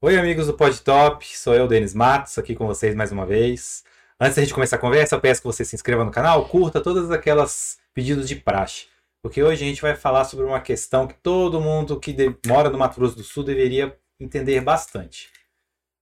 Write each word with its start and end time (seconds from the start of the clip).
Oi, 0.00 0.16
amigos 0.16 0.46
do 0.46 0.54
PodTop, 0.54 1.36
sou 1.36 1.54
eu, 1.54 1.66
Denis 1.66 1.92
Matos, 1.92 2.38
aqui 2.38 2.54
com 2.54 2.66
vocês 2.66 2.94
mais 2.94 3.10
uma 3.10 3.26
vez. 3.26 3.82
Antes 4.20 4.36
da 4.36 4.42
gente 4.42 4.54
começar 4.54 4.76
a 4.76 4.78
conversa, 4.78 5.16
eu 5.16 5.20
peço 5.20 5.40
que 5.40 5.46
você 5.46 5.64
se 5.64 5.74
inscreva 5.74 6.04
no 6.04 6.10
canal, 6.12 6.48
curta 6.48 6.80
todas 6.80 7.10
aquelas 7.10 7.78
pedidos 7.92 8.28
de 8.28 8.36
praxe, 8.36 8.86
porque 9.20 9.42
hoje 9.42 9.64
a 9.64 9.68
gente 9.68 9.82
vai 9.82 9.96
falar 9.96 10.24
sobre 10.24 10.46
uma 10.46 10.60
questão 10.60 11.08
que 11.08 11.14
todo 11.14 11.60
mundo 11.60 11.98
que 11.98 12.14
mora 12.46 12.70
no 12.70 12.78
Mato 12.78 13.00
Grosso 13.00 13.16
do 13.16 13.24
Sul 13.24 13.42
deveria 13.42 13.98
entender 14.20 14.60
bastante. 14.60 15.32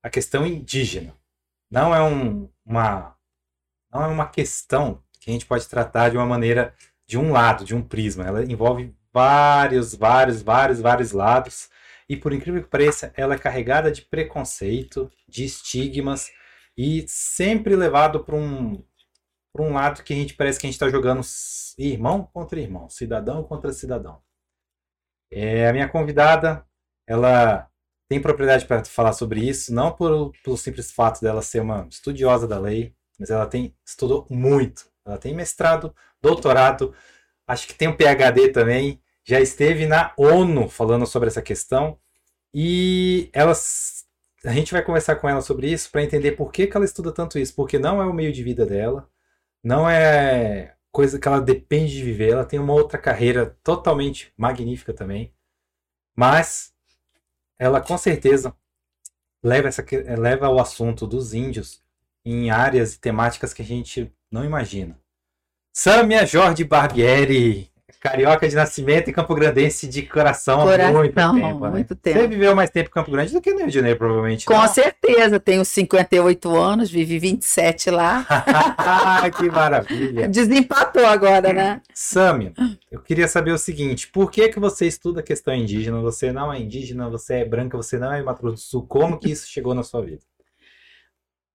A 0.03 0.09
questão 0.09 0.45
indígena. 0.45 1.15
Não 1.71 1.93
é 1.95 2.01
um, 2.03 2.49
uma 2.63 3.15
não 3.91 4.03
é 4.03 4.07
uma 4.07 4.27
questão 4.27 5.03
que 5.19 5.29
a 5.29 5.33
gente 5.33 5.45
pode 5.45 5.67
tratar 5.67 6.09
de 6.09 6.17
uma 6.17 6.25
maneira 6.25 6.75
de 7.07 7.17
um 7.17 7.31
lado, 7.31 7.65
de 7.65 7.73
um 7.73 7.81
prisma. 7.81 8.25
Ela 8.25 8.43
envolve 8.43 8.93
vários, 9.13 9.95
vários, 9.95 10.41
vários, 10.41 10.79
vários 10.79 11.11
lados 11.11 11.69
e 12.09 12.15
por 12.15 12.31
incrível 12.31 12.63
que 12.63 12.69
pareça, 12.69 13.11
ela 13.15 13.35
é 13.35 13.37
carregada 13.39 13.91
de 13.91 14.01
preconceito, 14.01 15.11
de 15.27 15.43
estigmas 15.43 16.31
e 16.77 17.05
sempre 17.07 17.75
levado 17.75 18.23
para 18.23 18.35
um, 18.35 18.81
para 19.53 19.65
um 19.65 19.73
lado 19.73 20.03
que 20.03 20.13
a 20.13 20.15
gente 20.15 20.35
parece 20.35 20.59
que 20.59 20.65
a 20.65 20.69
gente 20.69 20.75
está 20.75 20.89
jogando 20.89 21.21
irmão 21.77 22.29
contra 22.31 22.59
irmão, 22.59 22.89
cidadão 22.89 23.43
contra 23.43 23.73
cidadão. 23.73 24.21
É, 25.29 25.67
a 25.67 25.73
minha 25.73 25.89
convidada, 25.89 26.65
ela 27.05 27.69
tem 28.07 28.21
propriedade 28.21 28.65
para 28.65 28.85
falar 28.85 29.11
sobre 29.11 29.41
isso, 29.41 29.73
não 29.73 29.91
por, 29.91 30.31
pelo 30.43 30.57
simples 30.57 30.91
fato 30.91 31.19
dela 31.19 31.41
ser 31.41 31.61
uma 31.61 31.87
estudiosa 31.89 32.47
da 32.47 32.57
lei, 32.57 32.95
mas 33.19 33.29
ela 33.29 33.45
tem 33.45 33.75
estudou 33.85 34.25
muito. 34.29 34.89
Ela 35.05 35.17
tem 35.17 35.33
mestrado, 35.33 35.93
doutorado, 36.27 36.93
acho 37.47 37.67
que 37.67 37.73
tem 37.73 37.87
um 37.87 37.95
PhD 37.95 38.49
também 38.49 39.01
já 39.27 39.41
esteve 39.41 39.85
na 39.85 40.13
ONU 40.17 40.69
falando 40.69 41.05
sobre 41.05 41.27
essa 41.27 41.41
questão 41.41 41.99
e 42.53 43.29
elas, 43.33 44.05
a 44.45 44.53
gente 44.53 44.71
vai 44.71 44.81
conversar 44.81 45.17
com 45.17 45.27
ela 45.27 45.41
sobre 45.41 45.69
isso 45.69 45.91
para 45.91 46.01
entender 46.01 46.31
por 46.31 46.51
que, 46.51 46.65
que 46.65 46.77
ela 46.77 46.85
estuda 46.85 47.11
tanto 47.11 47.37
isso, 47.37 47.53
porque 47.53 47.77
não 47.77 48.01
é 48.01 48.05
o 48.05 48.13
meio 48.13 48.31
de 48.31 48.41
vida 48.41 48.65
dela, 48.65 49.09
não 49.61 49.89
é 49.89 50.75
coisa 50.91 51.19
que 51.19 51.27
ela 51.27 51.41
depende 51.41 51.93
de 51.93 52.03
viver, 52.03 52.31
ela 52.31 52.45
tem 52.45 52.57
uma 52.57 52.73
outra 52.73 52.97
carreira 52.97 53.57
totalmente 53.63 54.33
magnífica 54.37 54.93
também, 54.93 55.33
mas 56.15 56.73
ela 57.59 57.81
com 57.81 57.97
certeza 57.97 58.55
leva, 59.43 59.67
essa, 59.67 59.85
leva 60.17 60.49
o 60.49 60.59
assunto 60.59 61.05
dos 61.05 61.33
índios 61.33 61.83
em 62.23 62.49
áreas 62.49 62.93
e 62.93 62.99
temáticas 62.99 63.53
que 63.53 63.61
a 63.61 63.65
gente 63.65 64.11
não 64.31 64.45
imagina. 64.45 64.99
Samia 65.79 66.25
Jorge 66.25 66.63
Barbieri, 66.63 67.69
Carioca 67.99 68.49
de 68.49 68.55
nascimento 68.55 69.11
e 69.11 69.13
Campo 69.13 69.35
Grandense 69.35 69.87
de 69.87 70.01
coração, 70.01 70.63
coração 70.63 70.89
há 70.89 70.91
muito 70.91 71.13
tempo. 71.13 71.59
Né? 71.59 71.69
Muito 71.69 71.95
tempo. 71.95 72.19
Você 72.19 72.27
viveu 72.27 72.55
mais 72.55 72.71
tempo 72.71 72.89
em 72.89 72.91
Campo 72.91 73.11
Grande 73.11 73.31
do 73.31 73.39
que 73.39 73.51
no 73.51 73.59
Rio 73.59 73.67
de 73.67 73.75
Janeiro, 73.75 73.99
provavelmente. 73.99 74.47
Com 74.47 74.57
não? 74.57 74.67
certeza, 74.67 75.39
tenho 75.39 75.63
58 75.63 76.57
anos, 76.57 76.89
vivi 76.89 77.19
27 77.19 77.91
lá. 77.91 78.25
que 79.37 79.51
maravilha. 79.51 80.27
Desempatou 80.27 81.05
agora, 81.05 81.53
né? 81.53 81.81
Sâmia, 81.93 82.53
eu 82.91 82.99
queria 82.99 83.27
saber 83.27 83.51
o 83.51 83.57
seguinte: 83.59 84.07
por 84.07 84.31
que, 84.31 84.49
que 84.49 84.59
você 84.59 84.87
estuda 84.87 85.19
a 85.19 85.23
questão 85.23 85.53
indígena? 85.53 86.01
Você 86.01 86.31
não 86.31 86.51
é 86.51 86.59
indígena, 86.59 87.07
você 87.07 87.35
é 87.35 87.45
branca, 87.45 87.77
você 87.77 87.99
não 87.99 88.11
é 88.11 88.23
Mato 88.23 88.41
Grosso 88.41 88.55
do 88.55 88.67
Sul. 88.67 88.87
Como 88.87 89.19
que 89.19 89.29
isso 89.29 89.47
chegou 89.47 89.75
na 89.75 89.83
sua 89.83 90.01
vida? 90.01 90.21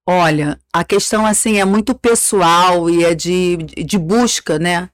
Olha, 0.05 0.59
a 0.73 0.83
questão 0.83 1.25
assim 1.25 1.59
é 1.59 1.65
muito 1.65 1.95
pessoal 1.95 2.89
e 2.89 3.05
é 3.05 3.15
de, 3.15 3.55
de 3.57 3.97
busca, 3.97 4.59
né? 4.59 4.89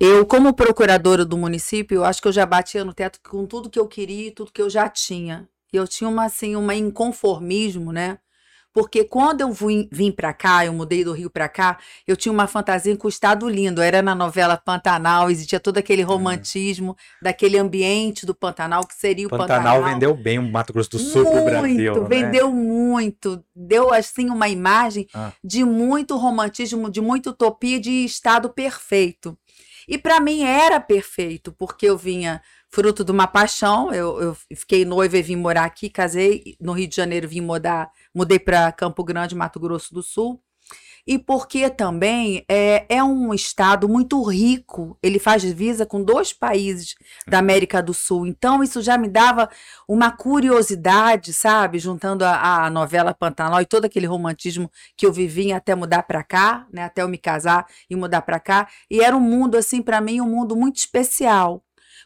Eu, 0.00 0.26
como 0.26 0.52
procuradora 0.52 1.24
do 1.24 1.38
município, 1.38 1.96
eu 1.96 2.04
acho 2.04 2.20
que 2.20 2.26
eu 2.26 2.32
já 2.32 2.44
batia 2.44 2.84
no 2.84 2.92
teto 2.92 3.20
com 3.22 3.46
tudo 3.46 3.70
que 3.70 3.78
eu 3.78 3.86
queria 3.86 4.28
e 4.28 4.30
tudo 4.32 4.52
que 4.52 4.60
eu 4.60 4.68
já 4.68 4.88
tinha. 4.88 5.48
Eu 5.72 5.86
tinha 5.86 6.10
uma 6.10 6.24
assim, 6.24 6.56
uma 6.56 6.74
inconformismo, 6.74 7.92
né? 7.92 8.18
Porque 8.74 9.04
quando 9.04 9.40
eu 9.40 9.52
vim, 9.52 9.88
vim 9.92 10.10
para 10.10 10.34
cá, 10.34 10.66
eu 10.66 10.72
mudei 10.72 11.04
do 11.04 11.12
Rio 11.12 11.30
para 11.30 11.48
cá, 11.48 11.78
eu 12.08 12.16
tinha 12.16 12.32
uma 12.32 12.48
fantasia 12.48 12.96
com 12.96 13.06
o 13.06 13.08
estado 13.08 13.48
lindo. 13.48 13.80
Era 13.80 14.02
na 14.02 14.16
novela 14.16 14.56
Pantanal, 14.56 15.30
existia 15.30 15.60
todo 15.60 15.78
aquele 15.78 16.02
é. 16.02 16.04
romantismo 16.04 16.96
é. 17.20 17.24
daquele 17.26 17.56
ambiente 17.56 18.26
do 18.26 18.34
Pantanal, 18.34 18.84
que 18.84 18.96
seria 18.96 19.28
o 19.28 19.30
Pantanal. 19.30 19.76
Pantanal 19.76 19.94
vendeu 19.94 20.12
bem 20.12 20.40
o 20.40 20.42
Mato 20.42 20.72
Grosso 20.72 20.90
do 20.90 20.98
Sul 20.98 21.22
muito, 21.22 21.32
pro 21.32 21.44
Brasil. 21.44 22.02
Né? 22.02 22.08
Vendeu 22.08 22.50
muito. 22.50 23.44
Deu, 23.54 23.94
assim, 23.94 24.28
uma 24.28 24.48
imagem 24.48 25.06
ah. 25.14 25.30
de 25.42 25.64
muito 25.64 26.16
romantismo, 26.16 26.90
de 26.90 27.00
muita 27.00 27.30
utopia, 27.30 27.78
de 27.78 28.04
estado 28.04 28.50
perfeito. 28.50 29.38
E 29.86 29.96
para 29.98 30.18
mim 30.18 30.42
era 30.42 30.80
perfeito, 30.80 31.52
porque 31.52 31.86
eu 31.86 31.96
vinha 31.96 32.42
fruto 32.74 33.04
de 33.04 33.12
uma 33.12 33.26
paixão. 33.26 33.92
Eu, 33.94 34.20
eu 34.20 34.36
fiquei 34.56 34.84
noiva 34.84 35.16
e 35.16 35.22
vim 35.22 35.36
morar 35.36 35.64
aqui, 35.64 35.88
casei 35.88 36.56
no 36.60 36.72
Rio 36.72 36.88
de 36.88 36.96
Janeiro, 36.96 37.28
vim 37.28 37.40
mudar, 37.40 37.90
mudei 38.12 38.38
para 38.38 38.72
Campo 38.72 39.04
Grande, 39.04 39.34
Mato 39.34 39.60
Grosso 39.60 39.94
do 39.94 40.02
Sul 40.02 40.42
e 41.06 41.18
porque 41.18 41.68
também 41.68 42.44
é, 42.48 42.86
é 42.88 43.04
um 43.04 43.34
estado 43.34 43.88
muito 43.88 44.22
rico. 44.22 44.98
Ele 45.02 45.18
faz 45.18 45.42
divisa 45.42 45.84
com 45.84 46.02
dois 46.02 46.32
países 46.32 46.94
da 47.26 47.38
América 47.38 47.82
do 47.82 47.92
Sul. 47.92 48.26
Então, 48.26 48.62
isso 48.62 48.80
já 48.80 48.96
me 48.96 49.08
dava 49.08 49.48
uma 49.86 50.10
curiosidade, 50.10 51.32
sabe? 51.32 51.78
Juntando 51.78 52.24
a, 52.24 52.64
a 52.64 52.70
novela 52.70 53.12
Pantanal 53.12 53.60
e 53.60 53.66
todo 53.66 53.84
aquele 53.84 54.06
romantismo 54.06 54.70
que 54.96 55.04
eu 55.06 55.12
vivi 55.12 55.52
até 55.52 55.74
mudar 55.74 56.04
para 56.04 56.24
cá, 56.24 56.66
né? 56.72 56.84
Até 56.84 57.02
eu 57.02 57.08
me 57.08 57.18
casar 57.18 57.66
e 57.88 57.94
mudar 57.94 58.22
para 58.22 58.40
cá. 58.40 58.66
E 58.90 59.02
era 59.02 59.14
um 59.14 59.20
mundo, 59.20 59.56
assim, 59.56 59.82
para 59.82 60.00
mim, 60.00 60.22
um 60.22 60.30
mundo 60.30 60.56
muito 60.56 60.76
especial. 60.78 61.62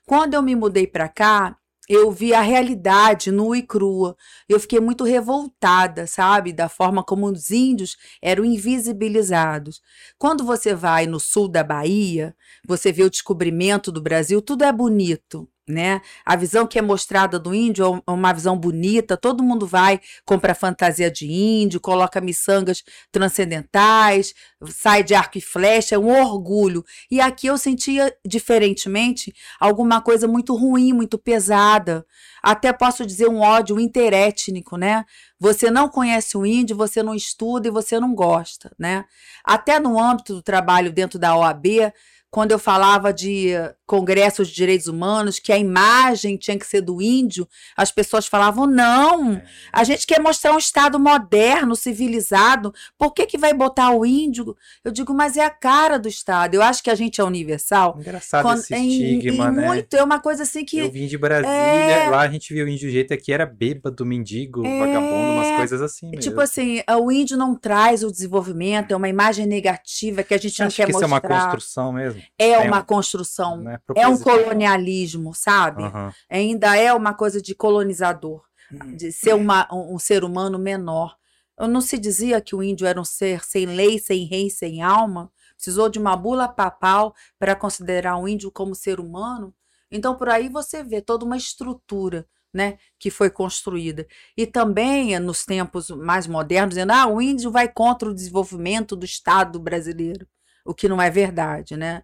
Quando 0.09 0.33
eu 0.33 0.41
me 0.41 0.57
mudei 0.57 0.87
para 0.87 1.07
cá, 1.07 1.55
eu 1.87 2.11
vi 2.11 2.33
a 2.33 2.41
realidade 2.41 3.31
nua 3.31 3.59
e 3.59 3.63
crua. 3.63 4.17
Eu 4.49 4.59
fiquei 4.59 4.81
muito 4.81 5.05
revoltada, 5.05 6.07
sabe, 6.07 6.51
da 6.51 6.67
forma 6.67 7.05
como 7.05 7.27
os 7.27 7.51
índios 7.51 7.95
eram 8.23 8.43
invisibilizados. 8.43 9.83
Quando 10.19 10.47
você 10.47 10.75
vai 10.75 11.07
no 11.07 11.21
sul 11.21 11.47
da 11.47 11.63
Bahia, 11.63 12.35
você 12.67 12.91
vê 12.91 13.03
o 13.03 13.11
descobrimento 13.11 13.93
do 13.93 14.01
Brasil, 14.01 14.41
tudo 14.41 14.65
é 14.65 14.73
bonito 14.73 15.47
né? 15.69 16.01
A 16.25 16.35
visão 16.35 16.67
que 16.67 16.79
é 16.79 16.83
mostrada 16.83 17.39
do 17.39 17.55
índio 17.55 18.03
é 18.07 18.11
uma 18.11 18.33
visão 18.33 18.57
bonita, 18.57 19.17
todo 19.17 19.43
mundo 19.43 19.67
vai 19.67 20.01
comprar 20.25 20.55
fantasia 20.55 21.11
de 21.11 21.31
índio, 21.31 21.81
coloca 21.81 22.21
miçangas 22.21 22.83
transcendentais, 23.13 24.35
sai 24.67 25.03
de 25.03 25.15
arco 25.15 25.37
e 25.39 25.41
flecha, 25.41 25.95
é 25.95 25.99
um 25.99 26.09
orgulho. 26.09 26.85
E 27.11 27.21
aqui 27.21 27.47
eu 27.47 27.59
sentia, 27.59 28.15
diferentemente, 28.27 29.33
alguma 29.61 30.01
coisa 30.01 30.27
muito 30.27 30.55
ruim, 30.57 30.93
muito 30.93 31.19
pesada. 31.19 32.05
Até 32.43 32.73
posso 32.73 33.05
dizer 33.05 33.29
um 33.29 33.41
ódio 33.41 33.79
interétnico, 33.79 34.77
né? 34.77 35.05
Você 35.39 35.71
não 35.71 35.89
conhece 35.89 36.37
o 36.37 36.47
índio, 36.47 36.77
você 36.77 37.03
não 37.03 37.15
estuda 37.15 37.69
e 37.69 37.71
você 37.71 38.01
não 38.01 38.15
gosta, 38.15 38.73
né? 38.79 39.05
Até 39.45 39.79
no 39.79 40.01
âmbito 40.01 40.35
do 40.35 40.43
trabalho 40.43 40.93
dentro 40.93 41.19
da 41.19 41.37
OAB, 41.37 41.93
quando 42.31 42.53
eu 42.53 42.59
falava 42.59 43.13
de 43.13 43.53
congressos 43.89 44.49
de 44.49 44.55
direitos 44.55 44.87
humanos, 44.87 45.39
que 45.39 45.51
a 45.51 45.59
imagem 45.59 46.37
tinha 46.37 46.59
que 46.59 46.67
ser 46.67 46.83
do 46.83 47.01
índio, 47.01 47.49
as 47.75 47.91
pessoas 47.91 48.27
falavam: 48.27 48.67
não, 48.67 49.33
é. 49.33 49.45
a 49.73 49.83
gente 49.83 50.07
quer 50.07 50.21
mostrar 50.21 50.53
um 50.53 50.59
Estado 50.59 51.01
moderno, 51.01 51.75
civilizado, 51.75 52.73
por 52.99 53.15
que, 53.15 53.27
que 53.27 53.39
vai 53.39 53.55
botar 53.55 53.91
o 53.91 54.05
índio? 54.05 54.55
Eu 54.85 54.93
digo, 54.93 55.15
mas 55.15 55.37
é 55.39 55.45
a 55.45 55.51
cara 55.51 55.99
do 55.99 56.07
Estado. 56.07 56.55
Eu 56.55 56.63
acho 56.63 56.83
que 56.83 56.91
a 56.91 56.95
gente 56.95 57.21
é 57.21 57.25
universal. 57.25 57.97
Engraçado 57.99 58.43
quando, 58.43 58.59
esse 58.59 58.75
estigma, 58.75 59.49
em, 59.49 59.53
né? 59.53 59.67
Muito, 59.67 59.95
é 59.95 60.05
uma 60.05 60.21
coisa 60.21 60.43
assim 60.43 60.65
que. 60.65 60.79
Eu 60.79 60.91
vim 60.91 61.07
de 61.07 61.17
Brasília, 61.17 61.51
é... 61.51 62.11
lá 62.11 62.21
a 62.21 62.29
gente 62.29 62.53
viu 62.53 62.67
o 62.67 62.69
índio 62.69 62.91
jeito 62.91 63.15
aqui, 63.15 63.33
era 63.33 63.47
bêbado, 63.47 64.05
mendigo, 64.05 64.67
é... 64.67 64.79
vagabundo, 64.79 65.33
umas 65.33 65.57
coisas 65.57 65.81
assim. 65.81 66.11
Mesmo. 66.11 66.21
Tipo 66.21 66.41
assim, 66.43 66.83
o 67.01 67.11
índio 67.11 67.39
não 67.39 67.55
traz 67.55 68.05
o 68.05 68.13
desenvolvimento, 68.13 68.93
é 68.93 68.97
uma 68.97 69.09
imagem 69.09 69.47
negativa 69.47 70.23
que 70.23 70.35
a 70.35 70.39
gente 70.39 70.61
não 70.61 70.69
quer 70.69 70.85
que 70.85 70.93
mostrar. 70.93 70.99
Isso 70.99 71.05
é 71.05 71.07
uma 71.07 71.21
construção 71.21 71.93
mesmo? 71.93 72.23
É 72.39 72.59
uma 72.59 72.83
construção. 72.83 73.57
Né? 73.63 73.78
É 73.95 74.07
um 74.09 74.19
colonialismo, 74.19 75.35
sabe? 75.35 75.83
Uhum. 75.83 76.13
Ainda 76.31 76.77
é 76.77 76.93
uma 76.93 77.15
coisa 77.15 77.41
de 77.41 77.55
colonizador, 77.55 78.43
hum. 78.73 78.97
de 78.97 79.13
ser 79.13 79.35
uma, 79.35 79.69
um, 79.73 79.95
um 79.95 79.99
ser 79.99 80.25
humano 80.25 80.59
menor. 80.59 81.17
Eu 81.59 81.67
não 81.67 81.81
se 81.81 81.99
dizia 81.99 82.41
que 82.41 82.55
o 82.55 82.63
índio 82.63 82.87
era 82.87 83.01
um 83.01 83.05
ser 83.05 83.45
sem 83.45 83.67
lei, 83.67 83.99
sem 83.99 84.25
rei, 84.25 84.49
sem 84.49 84.83
alma? 84.83 85.31
Precisou 85.55 85.89
de 85.89 85.99
uma 85.99 86.17
bula 86.17 86.47
papal 86.47 87.15
para 87.39 87.57
considerar 87.57 88.17
o 88.17 88.29
índio 88.29 88.51
como 88.51 88.75
ser 88.75 89.01
humano? 89.01 89.53
Então, 89.91 90.15
por 90.15 90.29
aí 90.29 90.49
você 90.49 90.85
vê 90.85 91.01
toda 91.01 91.25
uma 91.25 91.37
estrutura 91.37 92.27
né, 92.53 92.79
que 92.99 93.11
foi 93.11 93.31
construída. 93.31 94.07
E 94.37 94.47
também, 94.47 95.19
nos 95.19 95.45
tempos 95.45 95.91
mais 95.91 96.27
modernos, 96.27 96.75
dizendo 96.75 96.93
ah, 96.93 97.07
o 97.07 97.21
índio 97.21 97.51
vai 97.51 97.69
contra 97.69 98.09
o 98.09 98.15
desenvolvimento 98.15 98.97
do 98.97 99.05
Estado 99.05 99.59
brasileiro, 99.59 100.27
o 100.65 100.75
que 100.75 100.89
não 100.89 101.01
é 101.01 101.11
verdade. 101.11 101.77
Né? 101.77 102.03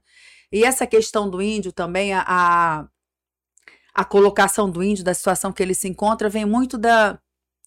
E 0.52 0.64
essa 0.64 0.86
questão 0.86 1.28
do 1.28 1.42
índio 1.42 1.72
também, 1.72 2.12
a, 2.12 2.88
a 3.94 4.04
colocação 4.04 4.70
do 4.70 4.82
índio, 4.82 5.04
da 5.04 5.14
situação 5.14 5.52
que 5.52 5.62
ele 5.62 5.74
se 5.74 5.88
encontra, 5.88 6.28
vem 6.28 6.44
muito 6.44 6.76
da, 6.76 7.18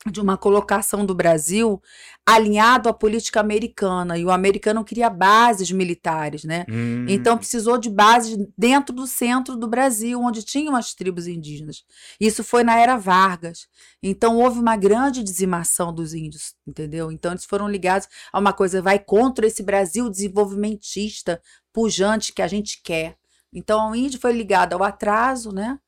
de 0.06 0.22
uma 0.22 0.38
colocação 0.38 1.06
do 1.06 1.14
Brasil 1.16 1.82
alinhado 2.26 2.88
à 2.88 2.94
política 2.94 3.40
americana 3.40 4.18
e 4.18 4.24
o 4.24 4.32
americano 4.32 4.84
queria 4.84 5.10
bases 5.10 5.72
militares, 5.72 6.44
né? 6.44 6.66
Hum. 6.70 7.06
Então 7.10 7.38
precisou 7.38 7.78
de 7.78 7.90
bases 7.90 8.38
dentro 8.58 8.96
do 8.96 9.08
centro 9.08 9.56
do 9.56 9.68
Brasil, 9.68 10.22
onde 10.22 10.44
tinham 10.44 10.76
as 10.76 10.94
tribos 10.94 11.28
indígenas. 11.28 11.84
Isso 12.20 12.44
foi 12.44 12.64
na 12.64 12.78
era 12.78 12.96
Vargas. 12.96 13.68
Então 14.02 14.38
houve 14.38 14.60
uma 14.60 14.78
grande 14.78 15.24
dizimação 15.24 15.94
dos 15.94 16.14
índios, 16.14 16.54
entendeu? 16.66 17.12
Então 17.12 17.32
eles 17.32 17.46
foram 17.46 17.68
ligados 17.68 18.08
a 18.32 18.40
uma 18.40 18.54
coisa 18.54 18.82
vai 18.82 19.00
contra 19.00 19.48
esse 19.48 19.64
Brasil 19.64 20.10
desenvolvimentista 20.10 21.42
pujante 21.74 22.32
que 22.32 22.42
a 22.42 22.48
gente 22.48 22.82
quer. 22.84 23.18
Então 23.52 23.92
o 23.92 23.96
índio 23.96 24.20
foi 24.20 24.32
ligado 24.32 24.74
ao 24.74 24.84
atraso, 24.84 25.52
né? 25.52 25.80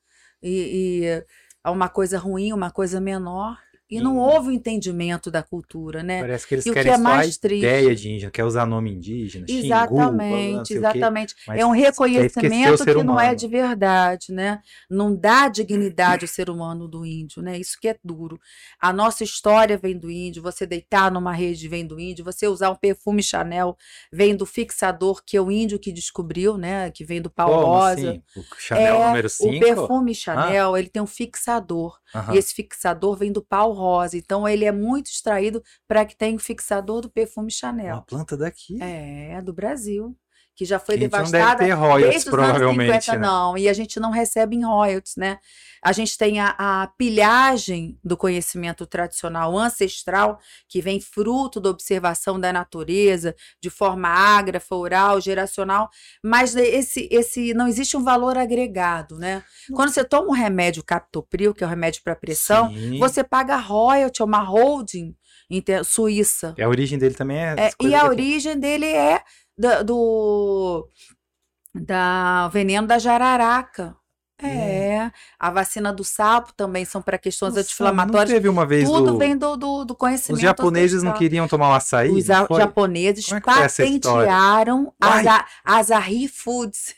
e, 0.42 1.02
e 1.02 1.26
a 1.62 1.70
uma 1.70 1.88
coisa 1.88 2.18
ruim, 2.18 2.52
uma 2.52 2.70
coisa 2.70 3.00
menor. 3.00 3.58
E 3.90 4.00
não 4.00 4.18
houve 4.18 4.48
o 4.48 4.52
entendimento 4.52 5.30
da 5.30 5.42
cultura, 5.42 6.02
né? 6.02 6.20
Parece 6.20 6.46
que 6.46 6.54
eles 6.54 6.66
e 6.66 6.72
querem 6.72 6.92
que 6.92 6.98
é 6.98 7.02
mais 7.02 7.38
a 7.42 7.46
ideia 7.48 7.94
de 7.94 8.08
indígena, 8.08 8.30
quer 8.30 8.44
usar 8.44 8.64
nome 8.64 8.92
indígena, 8.92 9.46
Exatamente, 9.48 10.68
Xingu, 10.68 10.78
exatamente. 10.78 11.34
É 11.48 11.66
um 11.66 11.72
reconhecimento 11.72 12.84
que 12.84 13.02
não 13.02 13.18
é 13.18 13.34
de 13.34 13.48
verdade, 13.48 14.32
né? 14.32 14.60
Não 14.88 15.14
dá 15.14 15.48
dignidade 15.48 16.24
ao 16.24 16.28
ser 16.28 16.48
humano 16.48 16.86
do 16.86 17.04
índio, 17.04 17.42
né? 17.42 17.58
Isso 17.58 17.76
que 17.80 17.88
é 17.88 17.96
duro. 18.04 18.40
A 18.80 18.92
nossa 18.92 19.24
história 19.24 19.76
vem 19.76 19.98
do 19.98 20.08
índio, 20.08 20.40
você 20.40 20.64
deitar 20.64 21.10
numa 21.10 21.32
rede 21.32 21.66
vem 21.66 21.84
do 21.84 21.98
índio, 21.98 22.24
você 22.24 22.46
usar 22.46 22.70
um 22.70 22.76
perfume 22.76 23.22
Chanel 23.22 23.76
vem 24.12 24.36
do 24.36 24.46
fixador, 24.46 25.22
que 25.24 25.36
é 25.36 25.40
o 25.40 25.50
índio 25.50 25.80
que 25.80 25.90
descobriu, 25.90 26.56
né? 26.56 26.90
Que 26.92 27.04
vem 27.04 27.20
do 27.20 27.30
pau 27.30 27.50
Como 27.50 27.66
rosa. 27.66 28.10
Assim? 28.10 28.22
O 28.36 28.42
Chanel 28.56 29.02
é, 29.02 29.06
número 29.08 29.28
5? 29.28 29.48
O 29.48 29.60
perfume 29.60 30.14
Chanel, 30.14 30.74
ah. 30.74 30.78
ele 30.78 30.88
tem 30.88 31.02
um 31.02 31.06
fixador. 31.06 31.98
E 32.32 32.36
esse 32.36 32.54
fixador 32.54 33.16
vem 33.16 33.32
do 33.32 33.40
pau 33.40 33.72
rosa. 33.80 34.16
Então 34.16 34.46
ele 34.46 34.64
é 34.64 34.72
muito 34.72 35.06
extraído 35.06 35.62
para 35.88 36.04
que 36.04 36.16
tenha 36.16 36.36
o 36.36 36.40
fixador 36.40 37.00
do 37.00 37.10
perfume 37.10 37.50
Chanel. 37.50 37.96
Uma 37.96 38.02
planta 38.02 38.36
daqui. 38.36 38.80
É, 38.80 39.40
do 39.42 39.52
Brasil 39.52 40.16
que 40.60 40.66
já 40.66 40.78
foi 40.78 40.98
devastada. 40.98 41.38
Não 41.38 41.56
deve 41.56 41.64
ter 41.64 41.72
royalties, 41.72 42.24
provavelmente. 42.24 43.04
50, 43.06 43.12
né? 43.12 43.26
Não, 43.26 43.56
e 43.56 43.66
a 43.66 43.72
gente 43.72 43.98
não 43.98 44.10
recebe 44.10 44.56
em 44.56 44.62
royalties, 44.62 45.16
né? 45.16 45.38
A 45.82 45.90
gente 45.90 46.18
tem 46.18 46.38
a, 46.38 46.54
a, 46.58 46.86
pilhagem 46.98 47.98
do 48.04 48.14
conhecimento 48.14 48.84
tradicional 48.84 49.56
ancestral, 49.56 50.38
que 50.68 50.82
vem 50.82 51.00
fruto 51.00 51.58
da 51.58 51.70
observação 51.70 52.38
da 52.38 52.52
natureza, 52.52 53.34
de 53.58 53.70
forma 53.70 54.06
ágrafa, 54.08 54.76
oral, 54.76 55.18
geracional, 55.18 55.88
mas 56.22 56.54
esse, 56.54 57.08
esse 57.10 57.54
não 57.54 57.66
existe 57.66 57.96
um 57.96 58.04
valor 58.04 58.36
agregado, 58.36 59.16
né? 59.16 59.42
Quando 59.72 59.88
você 59.88 60.04
toma 60.04 60.28
um 60.28 60.34
remédio 60.34 60.84
captopril, 60.84 61.54
que 61.54 61.64
é 61.64 61.66
o 61.66 61.68
um 61.68 61.70
remédio 61.70 62.02
para 62.04 62.14
pressão, 62.14 62.68
Sim. 62.68 62.98
você 62.98 63.24
paga 63.24 63.56
royalty, 63.56 64.20
é 64.20 64.24
uma 64.26 64.42
holding 64.42 65.16
suíça. 65.84 66.54
E 66.58 66.62
a 66.62 66.68
origem 66.68 66.98
dele 66.98 67.14
também 67.14 67.38
é. 67.38 67.54
é 67.58 67.70
e 67.82 67.94
a 67.94 68.04
origem 68.04 68.58
dele 68.58 68.86
é 68.86 69.22
do, 69.60 69.84
do 69.84 70.88
da 71.74 72.48
veneno 72.48 72.86
da 72.86 72.98
jararaca. 72.98 73.99
É, 74.46 75.10
a 75.38 75.50
vacina 75.50 75.92
do 75.92 76.04
sapo 76.04 76.52
também 76.54 76.84
são 76.84 77.02
para 77.02 77.18
questões 77.18 77.56
anti-inflamatórias. 77.56 78.30
Teve 78.30 78.48
uma 78.48 78.66
vez 78.66 78.88
Tudo 78.88 79.12
do... 79.12 79.18
vem 79.18 79.36
do, 79.36 79.56
do, 79.56 79.84
do, 79.84 79.94
conhecimento. 79.94 80.36
Os 80.36 80.42
japoneses 80.42 81.02
não 81.02 81.12
queriam 81.12 81.46
tomar 81.46 81.70
o 81.70 81.74
açaí? 81.74 82.10
Os 82.10 82.24
japoneses 82.24 83.30
é 83.30 83.40
patentearam 83.40 84.92
a 85.00 85.44
Asahi 85.64 86.28
Foods. 86.28 86.94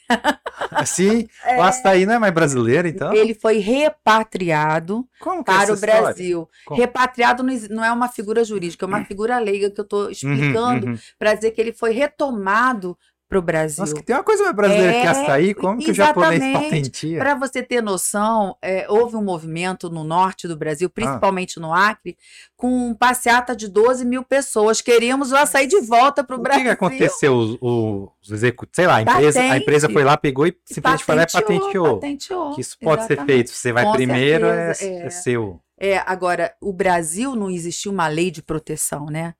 Assim? 0.70 1.28
É. 1.44 1.58
O 1.58 1.62
açaí 1.62 2.06
não 2.06 2.14
é 2.14 2.18
mais 2.18 2.32
brasileiro, 2.32 2.86
então? 2.86 3.12
Ele 3.12 3.34
foi 3.34 3.58
repatriado 3.58 5.06
é 5.20 5.42
para 5.42 5.70
é 5.70 5.72
o 5.72 5.76
Brasil. 5.76 6.48
Como? 6.64 6.80
Repatriado 6.80 7.44
não 7.70 7.84
é 7.84 7.92
uma 7.92 8.08
figura 8.08 8.44
jurídica, 8.44 8.84
é 8.84 8.88
uma 8.88 9.04
figura 9.06 9.38
leiga 9.38 9.70
que 9.70 9.80
eu 9.80 9.84
estou 9.84 10.04
uhum, 10.04 10.10
explicando 10.10 10.86
uhum, 10.86 10.92
uhum. 10.92 10.98
para 11.18 11.34
dizer 11.34 11.50
que 11.50 11.60
ele 11.60 11.72
foi 11.72 11.92
retomado 11.92 12.96
para 13.32 13.38
o 13.38 13.42
Brasil. 13.42 13.80
Nossa, 13.80 13.94
que 13.94 14.02
tem 14.02 14.14
uma 14.14 14.22
coisa 14.22 14.42
mais 14.42 14.54
brasileira 14.54 14.92
é, 14.92 15.00
que 15.00 15.06
açaí, 15.06 15.54
como 15.54 15.78
que 15.78 15.90
o 15.90 15.94
japonês 15.94 16.52
patentia? 16.52 17.18
Para 17.18 17.34
você 17.34 17.62
ter 17.62 17.82
noção, 17.82 18.54
é, 18.60 18.84
houve 18.90 19.16
um 19.16 19.24
movimento 19.24 19.88
no 19.88 20.04
norte 20.04 20.46
do 20.46 20.54
Brasil, 20.54 20.88
ah. 20.88 20.92
principalmente 20.94 21.58
ah. 21.58 21.62
no 21.62 21.72
Acre, 21.72 22.18
com 22.54 22.90
um 22.90 22.94
passeata 22.94 23.56
de 23.56 23.68
12 23.68 24.04
mil 24.04 24.22
pessoas. 24.22 24.82
Queríamos 24.82 25.32
o 25.32 25.36
açaí 25.36 25.66
de 25.66 25.80
volta 25.80 26.22
para 26.22 26.36
o 26.36 26.38
Brasil. 26.38 26.60
O 26.60 26.64
que 26.64 26.70
aconteceu? 26.70 27.34
Os, 27.34 28.10
os 28.20 28.30
executivos, 28.30 28.76
sei 28.76 28.86
lá, 28.86 28.96
a 28.96 29.02
empresa, 29.02 29.40
a 29.40 29.56
empresa 29.56 29.88
foi 29.88 30.04
lá, 30.04 30.16
pegou 30.18 30.46
e 30.46 30.54
simplesmente 30.66 31.08
lá 31.08 31.22
e 31.22 31.32
patenteou. 31.32 31.94
patenteou. 31.94 32.54
Que 32.54 32.60
isso 32.60 32.76
pode 32.78 33.00
Exatamente. 33.00 33.20
ser 33.20 33.32
feito. 33.32 33.50
Você 33.50 33.72
vai 33.72 33.84
com 33.84 33.92
primeiro, 33.92 34.46
é, 34.46 34.72
é, 34.78 35.06
é 35.06 35.10
seu. 35.10 35.58
É, 35.80 36.02
agora, 36.04 36.54
o 36.60 36.70
Brasil 36.70 37.34
não 37.34 37.50
existiu 37.50 37.92
uma 37.92 38.08
lei 38.08 38.30
de 38.30 38.42
proteção, 38.42 39.06
né? 39.06 39.34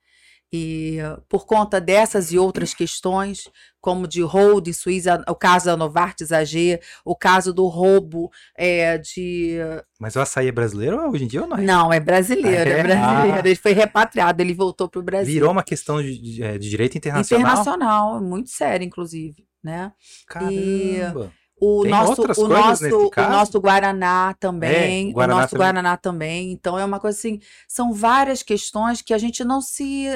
E 0.53 0.99
por 1.31 1.47
conta 1.47 1.81
dessas 1.81 2.31
e 2.31 2.39
outras 2.39 2.75
questões, 2.75 3.49
como 3.81 4.07
de 4.07 4.21
hold 4.21 4.69
em 4.69 4.73
Suíça, 4.73 5.25
o 5.27 5.35
caso 5.35 5.67
da 5.67 5.77
Novartis 5.77 6.31
AG, 6.31 6.79
o 7.05 7.17
caso 7.17 7.55
do 7.55 7.67
roubo 7.69 8.31
é, 8.55 8.99
de. 8.99 9.57
Mas 9.99 10.15
o 10.15 10.21
açaí 10.21 10.49
é 10.49 10.53
brasileiro 10.53 11.11
hoje 11.11 11.25
em 11.25 11.27
dia 11.27 11.43
ou 11.43 11.49
não 11.49 11.57
é? 11.57 11.63
Não, 11.63 11.93
é 11.93 11.99
brasileiro, 11.99 12.71
é, 12.71 12.81
é 12.81 12.83
brasileiro. 12.83 13.37
Ah. 13.37 13.43
Ele 13.43 13.57
foi 13.57 13.73
repatriado, 13.73 14.43
ele 14.43 14.53
voltou 14.53 14.91
para 14.91 15.01
o 15.01 15.03
Brasil. 15.03 15.33
Virou 15.33 15.51
uma 15.51 15.63
questão 15.63 16.03
de, 16.03 16.19
de, 16.19 16.43
é, 16.43 16.59
de, 16.59 16.69
direito 16.69 16.99
internacional? 16.99 17.41
Internacional, 17.41 18.21
muito 18.21 18.51
sério, 18.51 18.85
inclusive. 18.87 19.47
Né? 19.65 19.91
Caramba! 20.27 20.53
E, 20.53 21.42
o 21.65 21.83
Tem 21.83 21.93
nosso, 21.93 22.23
o 22.23 22.49
nosso, 22.49 23.11
o 23.17 23.31
nosso 23.31 23.61
Guaraná 23.61 24.35
também, 24.35 25.11
é, 25.11 25.13
Guaraná 25.13 25.35
o 25.35 25.41
nosso 25.43 25.51
também. 25.53 25.65
Guaraná 25.65 25.97
também. 25.97 26.51
Então 26.51 26.77
é 26.77 26.85
uma 26.85 26.99
coisa 26.99 27.17
assim, 27.17 27.39
são 27.69 27.93
várias 27.93 28.43
questões 28.43 29.01
que 29.01 29.15
a 29.15 29.19
gente 29.19 29.45
não 29.45 29.61
se 29.61 30.09